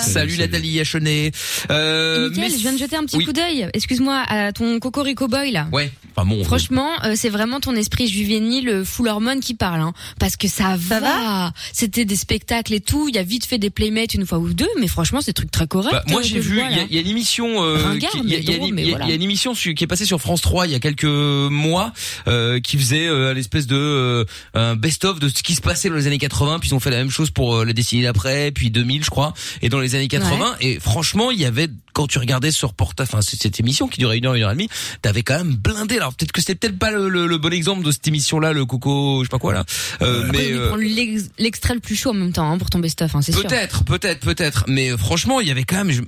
Salut 0.01 0.39
Nathalie 0.39 0.81
Achenet. 0.81 1.33
Euh, 1.71 2.29
Mickaël, 2.31 2.51
mais- 2.51 2.57
je 2.57 2.63
viens 2.63 2.73
de 2.73 2.79
jeter 2.79 2.97
un 2.97 3.05
petit 3.05 3.17
Oui. 3.17 3.25
coup 3.27 3.33
d'œil. 3.33 3.69
Excuse-moi, 3.75 4.23
à 4.29 4.53
ton 4.53 4.79
Cocorico 4.81 5.29
Boy 5.29 5.51
là. 5.53 5.69
Ouais. 5.73 5.91
Enfin 6.17 6.29
bon. 6.29 6.45
Franchement, 6.45 6.91
euh, 7.05 7.15
c'est 7.17 7.29
vraiment 7.29 7.59
ton 7.61 7.75
esprit 7.75 8.07
juvénile, 8.07 8.69
euh, 8.69 8.85
full 8.85 9.09
hormone 9.09 9.41
qui 9.41 9.55
parle, 9.55 9.81
hein, 9.81 9.93
parce 10.21 10.37
que 10.37 10.47
ça 10.47 10.77
va. 10.79 11.53
C'était 11.73 12.05
des 12.05 12.15
spectacles 12.17 12.73
et 12.75 12.81
tout. 12.81 13.09
Il 13.09 13.17
y 13.17 13.19
a 13.19 13.23
vite 13.25 13.47
fait 13.47 13.59
des 13.59 13.71
playmates 13.71 14.15
une 14.15 14.25
fois 14.25 14.39
ou 14.39 14.53
deux, 14.53 14.69
mais 14.81 14.87
franchement, 14.87 15.21
c'est 15.21 15.31
des 15.31 15.35
trucs 15.35 15.51
très 15.51 15.67
corrects. 15.67 15.91
Bah, 15.93 16.05
moi 16.09 16.21
euh, 16.21 16.25
j'ai 16.25 16.39
vu, 16.39 16.61
il 16.61 16.71
y, 16.71 16.75
a- 16.75 16.77
là. 16.83 16.87
il 16.89 16.95
y 16.95 16.99
a 16.99 17.01
une 17.03 17.09
émission, 17.09 17.63
euh, 17.65 17.79
il 17.97 18.03
y, 18.03 18.07
a- 18.07 18.11
une- 19.15 19.23
émission 19.23 19.55
qui 19.55 19.71
est 19.83 19.87
passée 19.89 20.05
sur 20.07 20.21
France 20.21 20.41
3 20.41 20.67
il 20.67 20.73
y 20.73 20.77
a 20.77 20.81
quelques 20.81 21.05
mois, 21.05 21.93
euh, 22.29 22.61
qui 22.61 22.79
faisait 22.79 23.07
euh, 23.09 23.35
l'espèce 23.35 23.67
de 23.67 23.75
euh, 23.77 24.25
un 24.55 24.77
best-of 24.77 25.19
de 25.19 25.29
ce 25.29 25.43
qui 25.43 25.55
se 25.55 25.61
passait 25.61 25.89
dans 25.89 25.97
les 25.97 26.07
années 26.07 26.19
80, 26.19 26.59
puis 26.61 26.71
ils 26.71 26.75
ont 26.75 26.81
fait 26.81 26.91
la 26.91 26.99
même 26.99 27.11
chose 27.11 27.31
pour 27.31 27.57
euh, 27.57 27.65
la 27.75 27.83
décennie 27.83 28.03
d'après, 28.03 28.51
puis 28.53 28.71
2000 28.71 29.05
je 29.05 29.11
crois, 29.11 29.35
et 29.63 29.69
dans 29.69 29.81
les 29.81 29.95
années 29.95 30.09
80, 30.09 30.57
et 30.61 30.79
franchement 30.81 31.31
il 31.31 31.39
y 31.41 31.45
avait 31.45 31.69
quand 31.93 32.07
tu 32.09 32.19
regardais 32.19 32.51
ce 32.51 32.67
reportage, 32.67 33.07
enfin 33.11 33.21
cette 33.23 33.61
émission 33.61 33.87
qui 33.89 33.99
durait 34.01 34.19
une 34.19 34.27
heure, 34.27 34.35
une 34.35 34.43
heure 34.43 34.51
et 34.51 34.55
demie, 34.55 34.69
t'avais 35.03 35.23
quand 35.23 35.37
même 35.37 35.55
blindé. 35.55 35.97
Alors 35.97 36.13
peut-être 36.15 36.33
que 36.33 36.41
c'était 36.41 36.55
peut-être 36.57 36.79
pas 36.79 36.91
le, 36.91 37.09
le- 37.09 37.27
le 37.29 37.39
bon 37.39 37.53
exemple 37.53 37.85
de 37.85 37.91
cette 37.93 38.07
émission-là, 38.09 38.53
le 38.53 38.65
Coco, 38.67 39.21
je 39.21 39.27
sais 39.27 39.31
pas 39.31 39.39
quoi 39.39 39.53
là, 39.55 39.65
euh, 40.03 40.25
Après, 40.27 40.39
mais 40.39 40.53
euh, 40.53 40.77
l'extrait 41.39 41.75
le 41.75 41.81
plus 41.81 41.95
chaud 41.97 42.11
en 42.11 42.15
même 42.15 42.33
temps 42.33 42.51
hein, 42.51 42.59
pour 42.59 42.71
ton 42.71 42.79
best-of, 42.81 43.15
hein, 43.15 43.23
c'est 43.23 43.33
sûr. 43.33 43.43
Peut-être, 43.43 43.85
peut-être, 43.85 44.21
peut-être. 44.21 44.65
Mais 44.69 44.91
euh, 44.91 44.97
franchement, 44.97 45.41
il 45.41 45.47
y 45.49 45.51
avait 45.51 45.65
quand 45.65 45.85
même. 45.85 46.05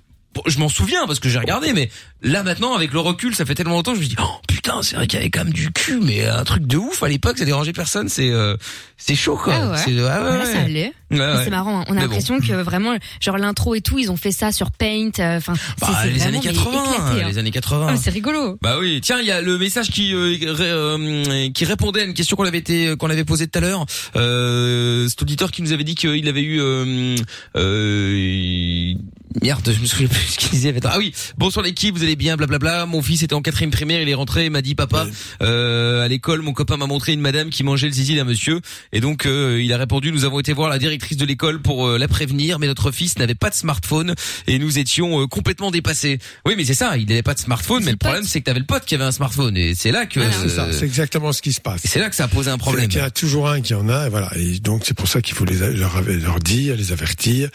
Je, 0.46 0.58
m'en 0.58 0.68
souviens 0.68 1.06
parce 1.06 1.20
que 1.20 1.28
j'ai 1.28 1.38
regardé, 1.38 1.72
mais 1.72 1.90
là 2.22 2.42
maintenant, 2.42 2.74
avec 2.74 2.92
le 2.92 3.00
recul, 3.00 3.34
ça 3.34 3.44
fait 3.44 3.54
tellement 3.54 3.74
longtemps 3.74 3.92
que 3.92 3.98
je 3.98 4.04
me 4.04 4.08
dis, 4.08 4.16
oh 4.20 4.30
putain, 4.48 4.82
c'est 4.82 4.96
vrai 4.96 5.06
qu'il 5.06 5.18
y 5.18 5.22
avait 5.22 5.30
quand 5.30 5.44
même 5.44 5.52
du 5.52 5.70
cul, 5.72 6.00
mais 6.02 6.26
un 6.26 6.44
truc 6.44 6.66
de 6.66 6.76
ouf 6.76 7.02
à 7.02 7.08
l'époque, 7.08 7.38
ça 7.38 7.44
dérangeait 7.44 7.72
personne. 7.72 8.08
C'est, 8.08 8.30
euh, 8.30 8.56
c'est 8.96 9.14
chaud 9.14 9.36
quoi. 9.36 9.54
Ah 9.56 9.70
ouais. 9.70 9.78
C'est, 9.84 9.98
ah 10.00 10.38
ouais, 10.38 10.46
ça 10.46 10.60
allait. 10.62 10.92
C'est 11.10 11.50
marrant. 11.50 11.80
hein. 11.80 11.84
On 11.88 11.96
a 11.96 12.00
l'impression 12.00 12.38
bon. 12.38 12.46
que 12.46 12.52
vraiment, 12.54 12.96
genre 13.20 13.38
l'intro 13.38 13.74
et 13.74 13.80
tout, 13.80 13.98
ils 13.98 14.10
ont 14.10 14.16
fait 14.16 14.32
ça 14.32 14.50
sur 14.52 14.70
Paint. 14.72 15.10
euh, 15.20 15.36
Enfin, 15.36 15.54
c'est- 15.54 15.80
Bah, 15.86 15.98
c'est 16.02 16.10
les 16.10 16.22
années 16.22 16.40
mais 16.42 16.50
80, 16.52 16.82
éclaté, 16.82 17.22
hein. 17.22 17.28
les 17.28 17.38
années 17.38 17.50
80. 17.52 17.86
Ah, 17.90 17.96
c'est 17.96 18.10
rigolo. 18.10 18.58
Bah 18.62 18.76
oui, 18.80 19.00
tiens, 19.02 19.18
il 19.20 19.26
y 19.26 19.30
a 19.30 19.40
le 19.40 19.56
message 19.58 19.90
qui 19.90 20.12
euh, 20.14 20.36
euh, 20.60 21.48
qui 21.50 21.64
répondait 21.64 22.00
à 22.00 22.04
une 22.04 22.14
question 22.14 22.36
qu'on 22.36 22.44
avait 22.44 22.58
été 22.58 22.96
qu'on 22.96 23.10
avait 23.10 23.24
posée 23.24 23.46
tout 23.46 23.58
à 23.58 23.60
l'heure. 23.62 23.86
Euh, 24.16 25.06
cet 25.08 25.22
auditeur 25.22 25.50
qui 25.52 25.62
nous 25.62 25.72
avait 25.72 25.84
dit 25.84 25.94
qu'il 25.94 26.26
avait 26.28 26.42
eu 26.42 26.60
euh, 26.60 27.14
euh, 27.56 28.94
merde, 29.42 29.72
je 29.74 29.80
me 29.80 29.86
souviens 29.86 30.08
plus 30.08 30.20
ce 30.20 30.38
qu'il 30.38 30.50
disait. 30.50 30.74
Attends, 30.76 30.90
Ah 30.92 30.98
oui, 30.98 31.12
bonsoir 31.38 31.64
l'équipe, 31.64 31.96
vous 31.96 32.02
allez 32.02 32.16
bien, 32.16 32.36
blablabla. 32.36 32.86
Mon 32.86 33.02
fils 33.02 33.22
était 33.22 33.34
en 33.34 33.42
quatrième 33.42 33.70
primaire, 33.70 34.00
il 34.00 34.08
est 34.08 34.14
rentré, 34.14 34.46
il 34.46 34.50
m'a 34.50 34.62
dit 34.62 34.74
papa, 34.74 35.06
euh, 35.42 36.04
à 36.04 36.08
l'école, 36.08 36.42
mon 36.42 36.52
copain 36.52 36.76
m'a 36.76 36.86
montré 36.86 37.12
une 37.12 37.20
madame 37.20 37.50
qui 37.50 37.62
mangeait 37.64 37.86
le 37.88 37.92
zizi 37.92 38.16
d'un 38.16 38.24
monsieur, 38.24 38.60
et 38.92 39.00
donc 39.00 39.26
euh, 39.26 39.60
il 39.62 39.72
a 39.72 39.76
répondu, 39.76 40.12
nous 40.12 40.24
avons 40.24 40.40
été 40.40 40.52
voir 40.52 40.68
la 40.68 40.78
directrice 40.78 41.16
de 41.16 41.24
l'école 41.24 41.60
pour 41.60 41.86
euh, 41.86 41.98
la 41.98 42.08
prévenir, 42.08 42.58
mais 42.58 42.66
notre 42.66 42.90
fils 42.90 43.18
n'avait 43.18 43.34
pas 43.34 43.50
de 43.50 43.54
smartphone 43.54 44.14
et 44.46 44.58
nous 44.58 44.78
étions 44.78 45.22
euh, 45.22 45.26
complètement 45.26 45.70
dépassés. 45.70 46.18
Oui, 46.44 46.54
mais 46.56 46.64
c'est 46.64 46.74
ça, 46.74 46.96
il 46.96 47.06
n'avait 47.06 47.22
pas 47.22 47.34
de 47.34 47.40
smartphone, 47.40 47.82
mais 47.84 47.90
le 47.92 47.96
problème 47.96 48.24
c'est 48.24 48.40
que 48.40 48.44
t'avais 48.46 48.60
le 48.60 48.66
pote 48.66 48.84
qui 48.84 48.94
avait 48.94 49.04
un 49.04 49.12
smartphone, 49.12 49.56
et 49.56 49.74
c'est 49.74 49.92
là 49.92 50.06
que 50.06 50.20
C'est 50.30 50.48
ça, 50.48 50.64
euh, 50.64 50.72
c'est 50.72 50.84
exactement 50.84 51.32
ce 51.32 51.42
qui 51.42 51.52
se 51.52 51.60
passe. 51.60 51.80
c'est 51.84 51.98
là 52.00 52.08
que 52.08 52.16
ça 52.16 52.24
a 52.24 52.28
posé 52.28 52.50
un 52.50 52.58
problème. 52.58 52.88
Il 52.90 52.96
y 52.96 53.00
en 53.00 53.04
a 53.04 53.10
toujours 53.10 53.48
un 53.48 53.60
qui 53.60 53.74
en 53.74 53.88
a, 53.88 54.06
et 54.06 54.10
voilà. 54.10 54.30
Et 54.36 54.58
donc 54.60 54.82
c'est 54.84 54.94
pour 54.94 55.08
ça 55.08 55.20
qu'il 55.20 55.34
faut 55.34 55.44
les, 55.44 55.58
leur, 55.74 56.02
leur 56.02 56.38
dire, 56.40 56.76
les 56.76 56.92
avertir, 56.92 57.48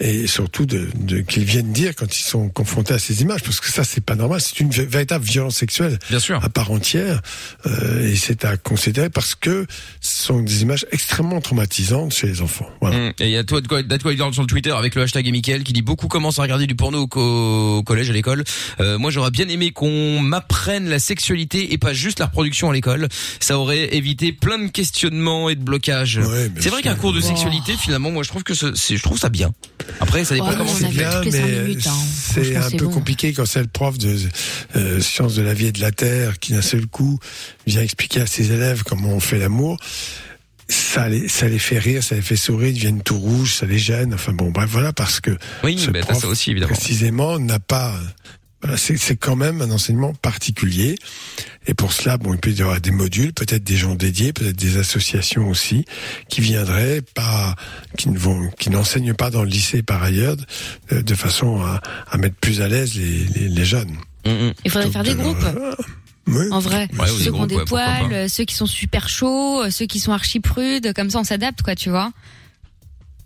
et 0.00 0.26
surtout 0.26 0.66
de, 0.66 0.88
de 0.94 1.21
qu'ils 1.24 1.44
viennent 1.44 1.72
dire 1.72 1.94
quand 1.96 2.16
ils 2.18 2.22
sont 2.22 2.48
confrontés 2.48 2.94
à 2.94 2.98
ces 2.98 3.22
images, 3.22 3.42
parce 3.42 3.60
que 3.60 3.70
ça 3.70 3.84
c'est 3.84 4.04
pas 4.04 4.14
normal. 4.14 4.40
C'est 4.40 4.60
une 4.60 4.70
vé- 4.70 4.86
véritable 4.86 5.24
violence 5.24 5.56
sexuelle 5.56 5.98
Bien 6.10 6.18
sûr. 6.18 6.42
à 6.44 6.48
part 6.48 6.70
entière, 6.70 7.20
euh, 7.66 8.08
et 8.10 8.16
c'est 8.16 8.44
à 8.44 8.56
considérer 8.56 9.10
parce 9.10 9.34
que 9.34 9.66
ce 10.00 10.22
sont 10.26 10.40
des 10.40 10.62
images 10.62 10.86
extrêmement 10.92 11.40
traumatisantes 11.40 12.12
chez 12.14 12.26
les 12.26 12.40
enfants. 12.40 12.68
Voilà. 12.80 12.96
Hum, 12.96 13.12
Et 13.20 13.24
il 13.26 13.30
y 13.30 13.36
a 13.36 13.44
toi 13.44 13.60
de 13.60 13.68
quoi, 13.68 13.82
de 13.82 13.96
quoi 14.02 14.12
il 14.12 14.18
parle 14.18 14.32
sur 14.32 14.42
le 14.42 14.48
Twitter 14.48 14.70
avec 14.70 14.94
le 14.94 15.02
hashtag 15.02 15.26
et 15.26 15.30
Mickaël 15.32 15.62
qui 15.64 15.72
dit 15.72 15.82
beaucoup 15.82 16.08
commencent 16.08 16.38
à 16.38 16.42
regarder 16.42 16.66
du 16.66 16.74
porno 16.74 17.02
au, 17.02 17.06
co- 17.06 17.78
au 17.78 17.82
collège 17.82 18.10
à 18.10 18.12
l'école. 18.12 18.44
Euh, 18.80 18.98
moi 18.98 19.10
j'aurais 19.10 19.30
bien 19.30 19.48
aimé 19.48 19.70
qu'on 19.70 20.20
m'apprenne 20.20 20.88
la 20.88 20.98
sexualité 20.98 21.72
et 21.72 21.78
pas 21.78 21.92
juste 21.92 22.18
la 22.18 22.26
reproduction 22.26 22.70
à 22.70 22.72
l'école. 22.72 23.08
Ça 23.40 23.58
aurait 23.58 23.94
évité 23.94 24.32
plein 24.32 24.58
de 24.58 24.68
questionnements 24.68 25.48
et 25.48 25.54
de 25.54 25.62
blocages. 25.62 26.20
c'est 26.58 26.68
vrai 26.70 26.82
qu'un 26.82 26.94
cours 26.94 27.12
de 27.12 27.20
sexualité 27.20 27.74
finalement 27.76 28.10
moi 28.10 28.22
je 28.22 28.28
trouve 28.28 28.42
que 28.42 28.54
c'est 28.54 28.96
je 28.96 29.02
trouve 29.02 29.18
ça 29.18 29.28
bien. 29.28 29.52
Après 30.00 30.24
ça 30.24 30.34
dépend 30.34 30.48
Ouais, 30.50 30.56
comment 30.56 30.70
on 30.70 30.74
c'est 30.74 30.84
a 30.86 30.88
hein. 31.14 31.92
C'est 32.34 32.56
un 32.56 32.70
peu 32.70 32.86
bon. 32.86 32.90
compliqué 32.92 33.32
quand 33.32 33.46
c'est 33.46 33.60
le 33.60 33.66
prof 33.66 33.98
de 33.98 34.16
euh, 34.76 35.00
sciences 35.00 35.34
de 35.34 35.42
la 35.42 35.54
vie 35.54 35.66
et 35.66 35.72
de 35.72 35.80
la 35.80 35.90
terre 35.92 36.38
qui 36.38 36.52
d'un 36.52 36.62
seul 36.62 36.86
coup 36.86 37.18
vient 37.66 37.82
expliquer 37.82 38.20
à 38.20 38.26
ses 38.26 38.52
élèves 38.52 38.82
comment 38.84 39.10
on 39.10 39.20
fait 39.20 39.38
l'amour. 39.38 39.76
Ça 40.68 41.08
les, 41.08 41.28
ça 41.28 41.48
les 41.48 41.58
fait 41.58 41.78
rire, 41.78 42.02
ça 42.02 42.14
les 42.14 42.22
fait 42.22 42.36
sourire, 42.36 42.68
ils 42.68 42.74
deviennent 42.74 43.02
tout 43.02 43.18
rouges, 43.18 43.54
ça 43.56 43.66
les 43.66 43.78
gêne. 43.78 44.14
Enfin 44.14 44.32
bon, 44.32 44.50
bref, 44.50 44.70
voilà, 44.70 44.92
parce 44.92 45.20
que 45.20 45.36
Oui, 45.64 45.78
ce 45.78 45.90
bah, 45.90 46.00
prof, 46.00 46.18
ça 46.18 46.28
aussi, 46.28 46.50
évidemment. 46.52 46.72
précisément, 46.72 47.38
n'a 47.38 47.58
pas. 47.58 47.94
Voilà, 48.62 48.76
c'est 48.76 49.16
quand 49.16 49.34
même 49.34 49.60
un 49.60 49.70
enseignement 49.72 50.14
particulier. 50.14 50.94
Et 51.66 51.74
pour 51.74 51.92
cela, 51.92 52.16
bon, 52.16 52.32
il 52.32 52.38
peut 52.38 52.50
y 52.52 52.62
avoir 52.62 52.80
des 52.80 52.92
modules, 52.92 53.32
peut-être 53.32 53.64
des 53.64 53.76
gens 53.76 53.94
dédiés, 53.96 54.32
peut-être 54.32 54.56
des 54.56 54.76
associations 54.78 55.48
aussi, 55.48 55.84
qui 56.28 56.40
viendraient 56.40 57.02
pas, 57.14 57.56
qui 57.98 58.08
ne 58.08 58.18
vont, 58.18 58.50
qui 58.58 58.70
n'enseignent 58.70 59.14
pas 59.14 59.30
dans 59.30 59.42
le 59.42 59.48
lycée 59.50 59.82
par 59.82 60.02
ailleurs, 60.02 60.36
de, 60.90 61.00
de 61.00 61.14
façon 61.14 61.60
à, 61.60 61.80
à 62.10 62.16
mettre 62.18 62.36
plus 62.36 62.60
à 62.60 62.68
l'aise 62.68 62.94
les, 62.94 63.24
les, 63.34 63.48
les 63.48 63.64
jeunes. 63.64 63.96
Il 64.24 64.70
faudrait 64.70 64.90
faire 64.90 65.02
des 65.02 65.14
groupes. 65.16 65.44
En 66.52 66.60
vrai, 66.60 66.88
Ouais, 67.00 67.08
ceux 67.08 67.32
qui 67.32 67.40
ont 67.40 67.46
des 67.46 67.56
ouais, 67.56 67.64
poils, 67.64 68.12
euh, 68.12 68.28
ceux 68.28 68.44
qui 68.44 68.54
sont 68.54 68.66
super 68.66 69.08
chauds, 69.08 69.64
euh, 69.64 69.70
ceux 69.70 69.86
qui 69.86 69.98
sont 69.98 70.12
archi 70.12 70.38
prudes, 70.38 70.92
comme 70.94 71.10
ça 71.10 71.18
on 71.18 71.24
s'adapte 71.24 71.62
quoi, 71.62 71.74
tu 71.74 71.90
vois. 71.90 72.12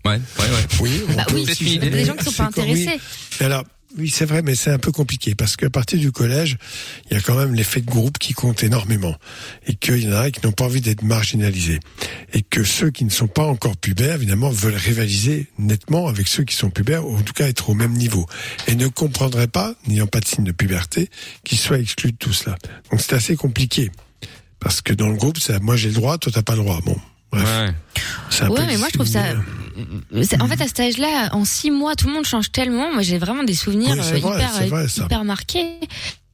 Ouais, 0.03 0.13
ouais, 0.13 0.19
ouais. 0.45 0.67
Oui, 0.79 1.01
Bah 1.15 1.25
peut 1.27 1.35
oui, 1.35 1.43
aussi- 1.43 1.75
il 1.75 1.83
y 1.83 1.87
a 1.87 1.89
des 1.91 2.05
gens 2.05 2.15
qui 2.15 2.23
sont 2.23 2.31
pas 2.31 2.45
intéressés. 2.45 2.99
Alors, 3.39 3.63
oui, 3.97 4.09
c'est 4.09 4.25
vrai, 4.25 4.43
mais 4.43 4.53
c'est 4.53 4.69
un 4.69 4.77
peu 4.77 4.91
compliqué 4.91 5.33
parce 5.33 5.55
qu'à 5.55 5.69
partir 5.69 5.99
du 5.99 6.11
collège, 6.11 6.57
il 7.09 7.15
y 7.15 7.17
a 7.17 7.21
quand 7.21 7.35
même 7.35 7.55
l'effet 7.55 7.81
de 7.81 7.89
groupe 7.89 8.19
qui 8.19 8.33
compte 8.33 8.63
énormément 8.63 9.15
et 9.65 9.73
qu'il 9.73 10.03
y 10.03 10.07
en 10.07 10.13
a 10.13 10.29
qui 10.29 10.45
n'ont 10.45 10.51
pas 10.51 10.65
envie 10.65 10.81
d'être 10.81 11.01
marginalisés 11.01 11.79
et 12.33 12.43
que 12.43 12.63
ceux 12.63 12.91
qui 12.91 13.05
ne 13.05 13.09
sont 13.09 13.27
pas 13.27 13.45
encore 13.45 13.75
pubères, 13.75 14.15
évidemment, 14.15 14.49
veulent 14.49 14.75
rivaliser 14.75 15.47
nettement 15.57 16.07
avec 16.07 16.27
ceux 16.27 16.43
qui 16.43 16.55
sont 16.55 16.69
pubères 16.69 17.07
ou 17.07 17.17
en 17.17 17.21
tout 17.21 17.33
cas 17.33 17.47
être 17.47 17.69
au 17.69 17.73
même 17.73 17.93
niveau 17.93 18.27
et 18.67 18.75
ne 18.75 18.87
comprendraient 18.87 19.47
pas, 19.47 19.73
n'ayant 19.87 20.07
pas 20.07 20.19
de 20.19 20.27
signe 20.27 20.43
de 20.43 20.51
puberté, 20.51 21.09
qu'ils 21.43 21.57
soient 21.57 21.79
exclus 21.79 22.11
de 22.11 22.17
tout 22.17 22.33
cela. 22.33 22.55
Donc 22.91 23.01
c'est 23.01 23.13
assez 23.13 23.35
compliqué 23.35 23.91
parce 24.59 24.81
que 24.81 24.93
dans 24.93 25.07
le 25.07 25.15
groupe, 25.15 25.39
c'est 25.39 25.59
moi 25.59 25.75
j'ai 25.75 25.89
le 25.89 25.95
droit, 25.95 26.17
toi 26.17 26.31
t'as 26.31 26.43
pas 26.43 26.55
le 26.55 26.63
droit. 26.63 26.81
Bon. 26.85 26.99
Bref. 27.31 27.45
Ouais, 28.49 28.55
peu 28.55 28.61
mais 28.67 28.77
moi 28.77 28.87
je 28.89 28.93
trouve 28.93 29.07
ça. 29.07 29.23
discriminant. 29.23 30.23
c'est- 30.23 30.41
En 30.41 30.47
fait, 30.47 30.61
à 30.61 30.67
cet 30.67 30.79
âge-là, 30.79 31.29
en 31.33 31.45
six 31.45 31.71
mois, 31.71 31.95
tout 31.95 32.07
le 32.07 32.13
monde 32.13 32.25
change 32.25 32.51
tellement. 32.51 32.91
Moi, 32.93 33.01
j'ai 33.03 33.17
vraiment 33.17 33.43
des 33.43 33.53
souvenirs 33.53 33.91
euh, 33.91 34.01
vrai, 34.01 34.19
hyper, 34.19 34.67
vrai, 34.69 34.87
ça. 34.87 35.03
hyper 35.03 35.23
marqués. 35.23 35.79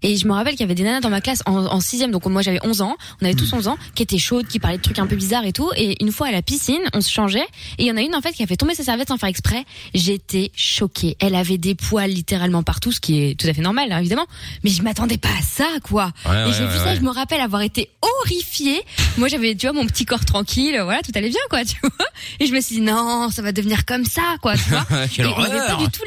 Et 0.04 0.18
je 0.18 0.28
me 0.28 0.34
rappelle 0.34 0.54
qu'il 0.54 0.62
y 0.62 0.64
avait 0.64 0.76
des 0.76 0.84
nanas 0.84 1.00
dans 1.00 1.10
ma 1.10 1.22
classe 1.22 1.42
en, 1.46 1.66
en 1.66 1.80
sixième, 1.80 2.12
donc 2.12 2.26
moi 2.26 2.42
j'avais 2.42 2.60
11 2.64 2.82
ans, 2.82 2.96
on 3.22 3.26
avait 3.26 3.34
tous 3.34 3.52
11 3.52 3.68
ans, 3.70 3.78
qui 3.96 4.04
étaient 4.04 4.18
chaudes, 4.18 4.48
qui 4.48 4.60
parlaient 4.60 4.78
de 4.78 4.84
trucs 4.84 5.00
un 5.00 5.08
peu 5.08 5.16
bizarres 5.16 5.46
et 5.46 5.54
tout. 5.54 5.72
Et 5.76 6.02
une 6.04 6.12
fois 6.12 6.28
à 6.28 6.32
la 6.32 6.42
piscine, 6.42 6.82
on 6.94 7.02
se 7.02 7.10
changeait, 7.10 7.48
et 7.78 7.84
il 7.84 7.86
y 7.88 7.92
en 7.92 7.98
a 7.98 8.02
une 8.02 8.14
en 8.16 8.22
fait 8.22 8.34
qui 8.34 8.44
a 8.44 8.48
fait 8.48 8.58
tomber 8.58 8.76
sa 8.76 8.84
serviette 8.84 9.08
sans 9.08 9.18
faire 9.18 9.30
exprès. 9.30 9.66
J'étais 9.94 10.52
choquée. 10.56 11.16
Elle 11.20 11.36
avait 11.36 11.58
des 11.58 11.76
poils 11.76 12.10
littéralement 12.12 12.64
partout, 12.64 12.92
ce 12.92 13.00
qui 13.00 13.24
est 13.24 13.40
tout 13.40 13.48
à 13.48 13.54
fait 13.54 13.62
normal, 13.62 13.92
hein, 13.92 14.00
évidemment. 14.00 14.28
Mais 14.64 14.70
je 14.70 14.82
m'attendais 14.84 15.18
pas 15.18 15.30
à 15.30 15.42
ça, 15.42 15.68
quoi. 15.84 16.12
Ouais, 16.26 16.42
et 16.42 16.46
ouais, 16.46 16.54
j'ai 16.54 16.66
vu 16.66 16.74
ouais, 16.74 16.84
ça, 16.84 16.96
je 16.96 17.02
me 17.02 17.10
rappelle 17.10 17.42
avoir 17.42 17.62
été 17.62 17.90
horrifiée. 18.02 18.82
Moi 19.18 19.28
j'avais, 19.28 19.56
tu 19.56 19.68
vois, 19.68 19.74
mon 19.74 19.88
petit 19.88 20.06
corps 20.06 20.26
tranquille, 20.26 20.80
voilà, 20.84 21.02
tout 21.02 21.12
allait 21.16 21.30
bien, 21.30 21.40
quoi, 21.50 21.64
tu 21.64 21.78
vois. 21.82 22.08
Et 22.40 22.46
je 22.46 22.54
me 22.54 22.62
suis 22.62 22.76
dit 22.76 22.82
non, 22.82 23.30
ça 23.30 23.42
va 23.42 23.52
devenir 23.52 23.86
comme 23.86 24.06
ça, 24.06 24.36
quoi, 24.42 24.56
tu 24.56 24.70
vois. 24.70 24.86
Et 25.18 25.26
on 25.26 25.42
n'avait 25.42 25.58
pas 25.60 25.76
du 25.76 25.90
tout, 25.90 26.04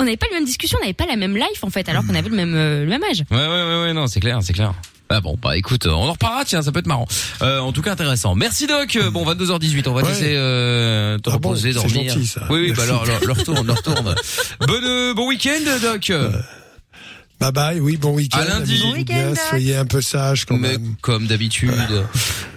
on 0.00 0.04
n'avait 0.04 0.16
pas 0.16 0.26
la 0.30 0.36
même 0.38 0.44
discussion, 0.46 0.78
on 0.80 0.84
n'avait 0.84 0.94
pas 0.94 1.06
la 1.06 1.16
même 1.16 1.36
life 1.36 1.62
en 1.62 1.70
fait, 1.70 1.88
alors 1.88 2.04
qu'on 2.06 2.14
avait 2.14 2.28
le 2.28 2.36
même 2.36 2.54
euh, 2.54 2.80
le 2.84 2.88
même 2.88 3.02
âge. 3.04 3.22
Ouais, 3.30 3.36
ouais, 3.36 3.46
ouais, 3.46 3.82
ouais, 3.82 3.92
non, 3.92 4.06
c'est 4.06 4.20
clair, 4.20 4.38
c'est 4.42 4.52
clair. 4.52 4.72
Ah 5.12 5.20
bon, 5.20 5.36
bah 5.42 5.56
écoute, 5.56 5.86
on 5.86 5.90
en 6.08 6.12
reparlera, 6.12 6.44
tiens, 6.44 6.62
ça 6.62 6.70
peut 6.70 6.78
être 6.78 6.86
marrant. 6.86 7.08
Euh, 7.42 7.58
en 7.58 7.72
tout 7.72 7.82
cas, 7.82 7.90
intéressant. 7.92 8.36
Merci 8.36 8.68
Doc. 8.68 8.94
Euh, 8.94 9.10
Bon, 9.10 9.24
22h18, 9.24 9.88
on 9.88 9.92
va 9.92 10.02
te 10.02 10.06
Ouais. 10.06 10.12
laisser 10.12 10.34
euh, 10.36 11.18
te 11.18 11.30
Ah 11.30 11.38
bon, 11.38 11.48
reposer, 11.48 11.68
c'est 11.72 11.74
dormir. 11.74 12.12
gentil, 12.14 12.26
ça. 12.28 12.42
Oui, 12.48 12.60
oui, 12.60 12.68
bah 12.68 12.74
Merci. 12.78 12.90
alors, 12.90 13.02
alors, 13.04 13.20
leur 13.26 13.36
retourne, 13.36 13.66
leur 13.66 13.76
retourne. 13.76 14.14
Bon, 14.68 14.72
euh, 14.84 15.12
bon 15.14 15.26
week-end, 15.28 15.58
Doc. 15.82 16.12
Bye 17.40 17.52
bye, 17.52 17.80
oui, 17.80 17.96
bon 17.96 18.12
week-end. 18.12 18.38
À 18.38 18.44
lundi. 18.44 18.72
amusez-vous 18.74 18.90
Bon 18.92 18.96
week-end, 18.98 19.14
bien, 19.14 19.28
Doc. 19.30 19.38
soyez 19.48 19.74
un 19.76 19.86
peu 19.86 20.00
sages 20.00 20.44
quand 20.44 20.58
Mais 20.58 20.72
même. 20.72 20.94
comme 21.00 21.26
d'habitude. 21.26 21.72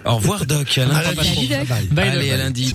Au 0.04 0.16
revoir, 0.16 0.46
Doc. 0.46 0.78
À 0.78 0.84
lundi. 0.84 0.94
À 1.08 1.12
lundi. 1.14 1.46
Bye 1.48 1.64
bye. 1.66 1.86
Bye, 1.90 2.08
Allez, 2.10 2.26
Doc. 2.30 2.34
à 2.34 2.36
lundi. 2.36 2.74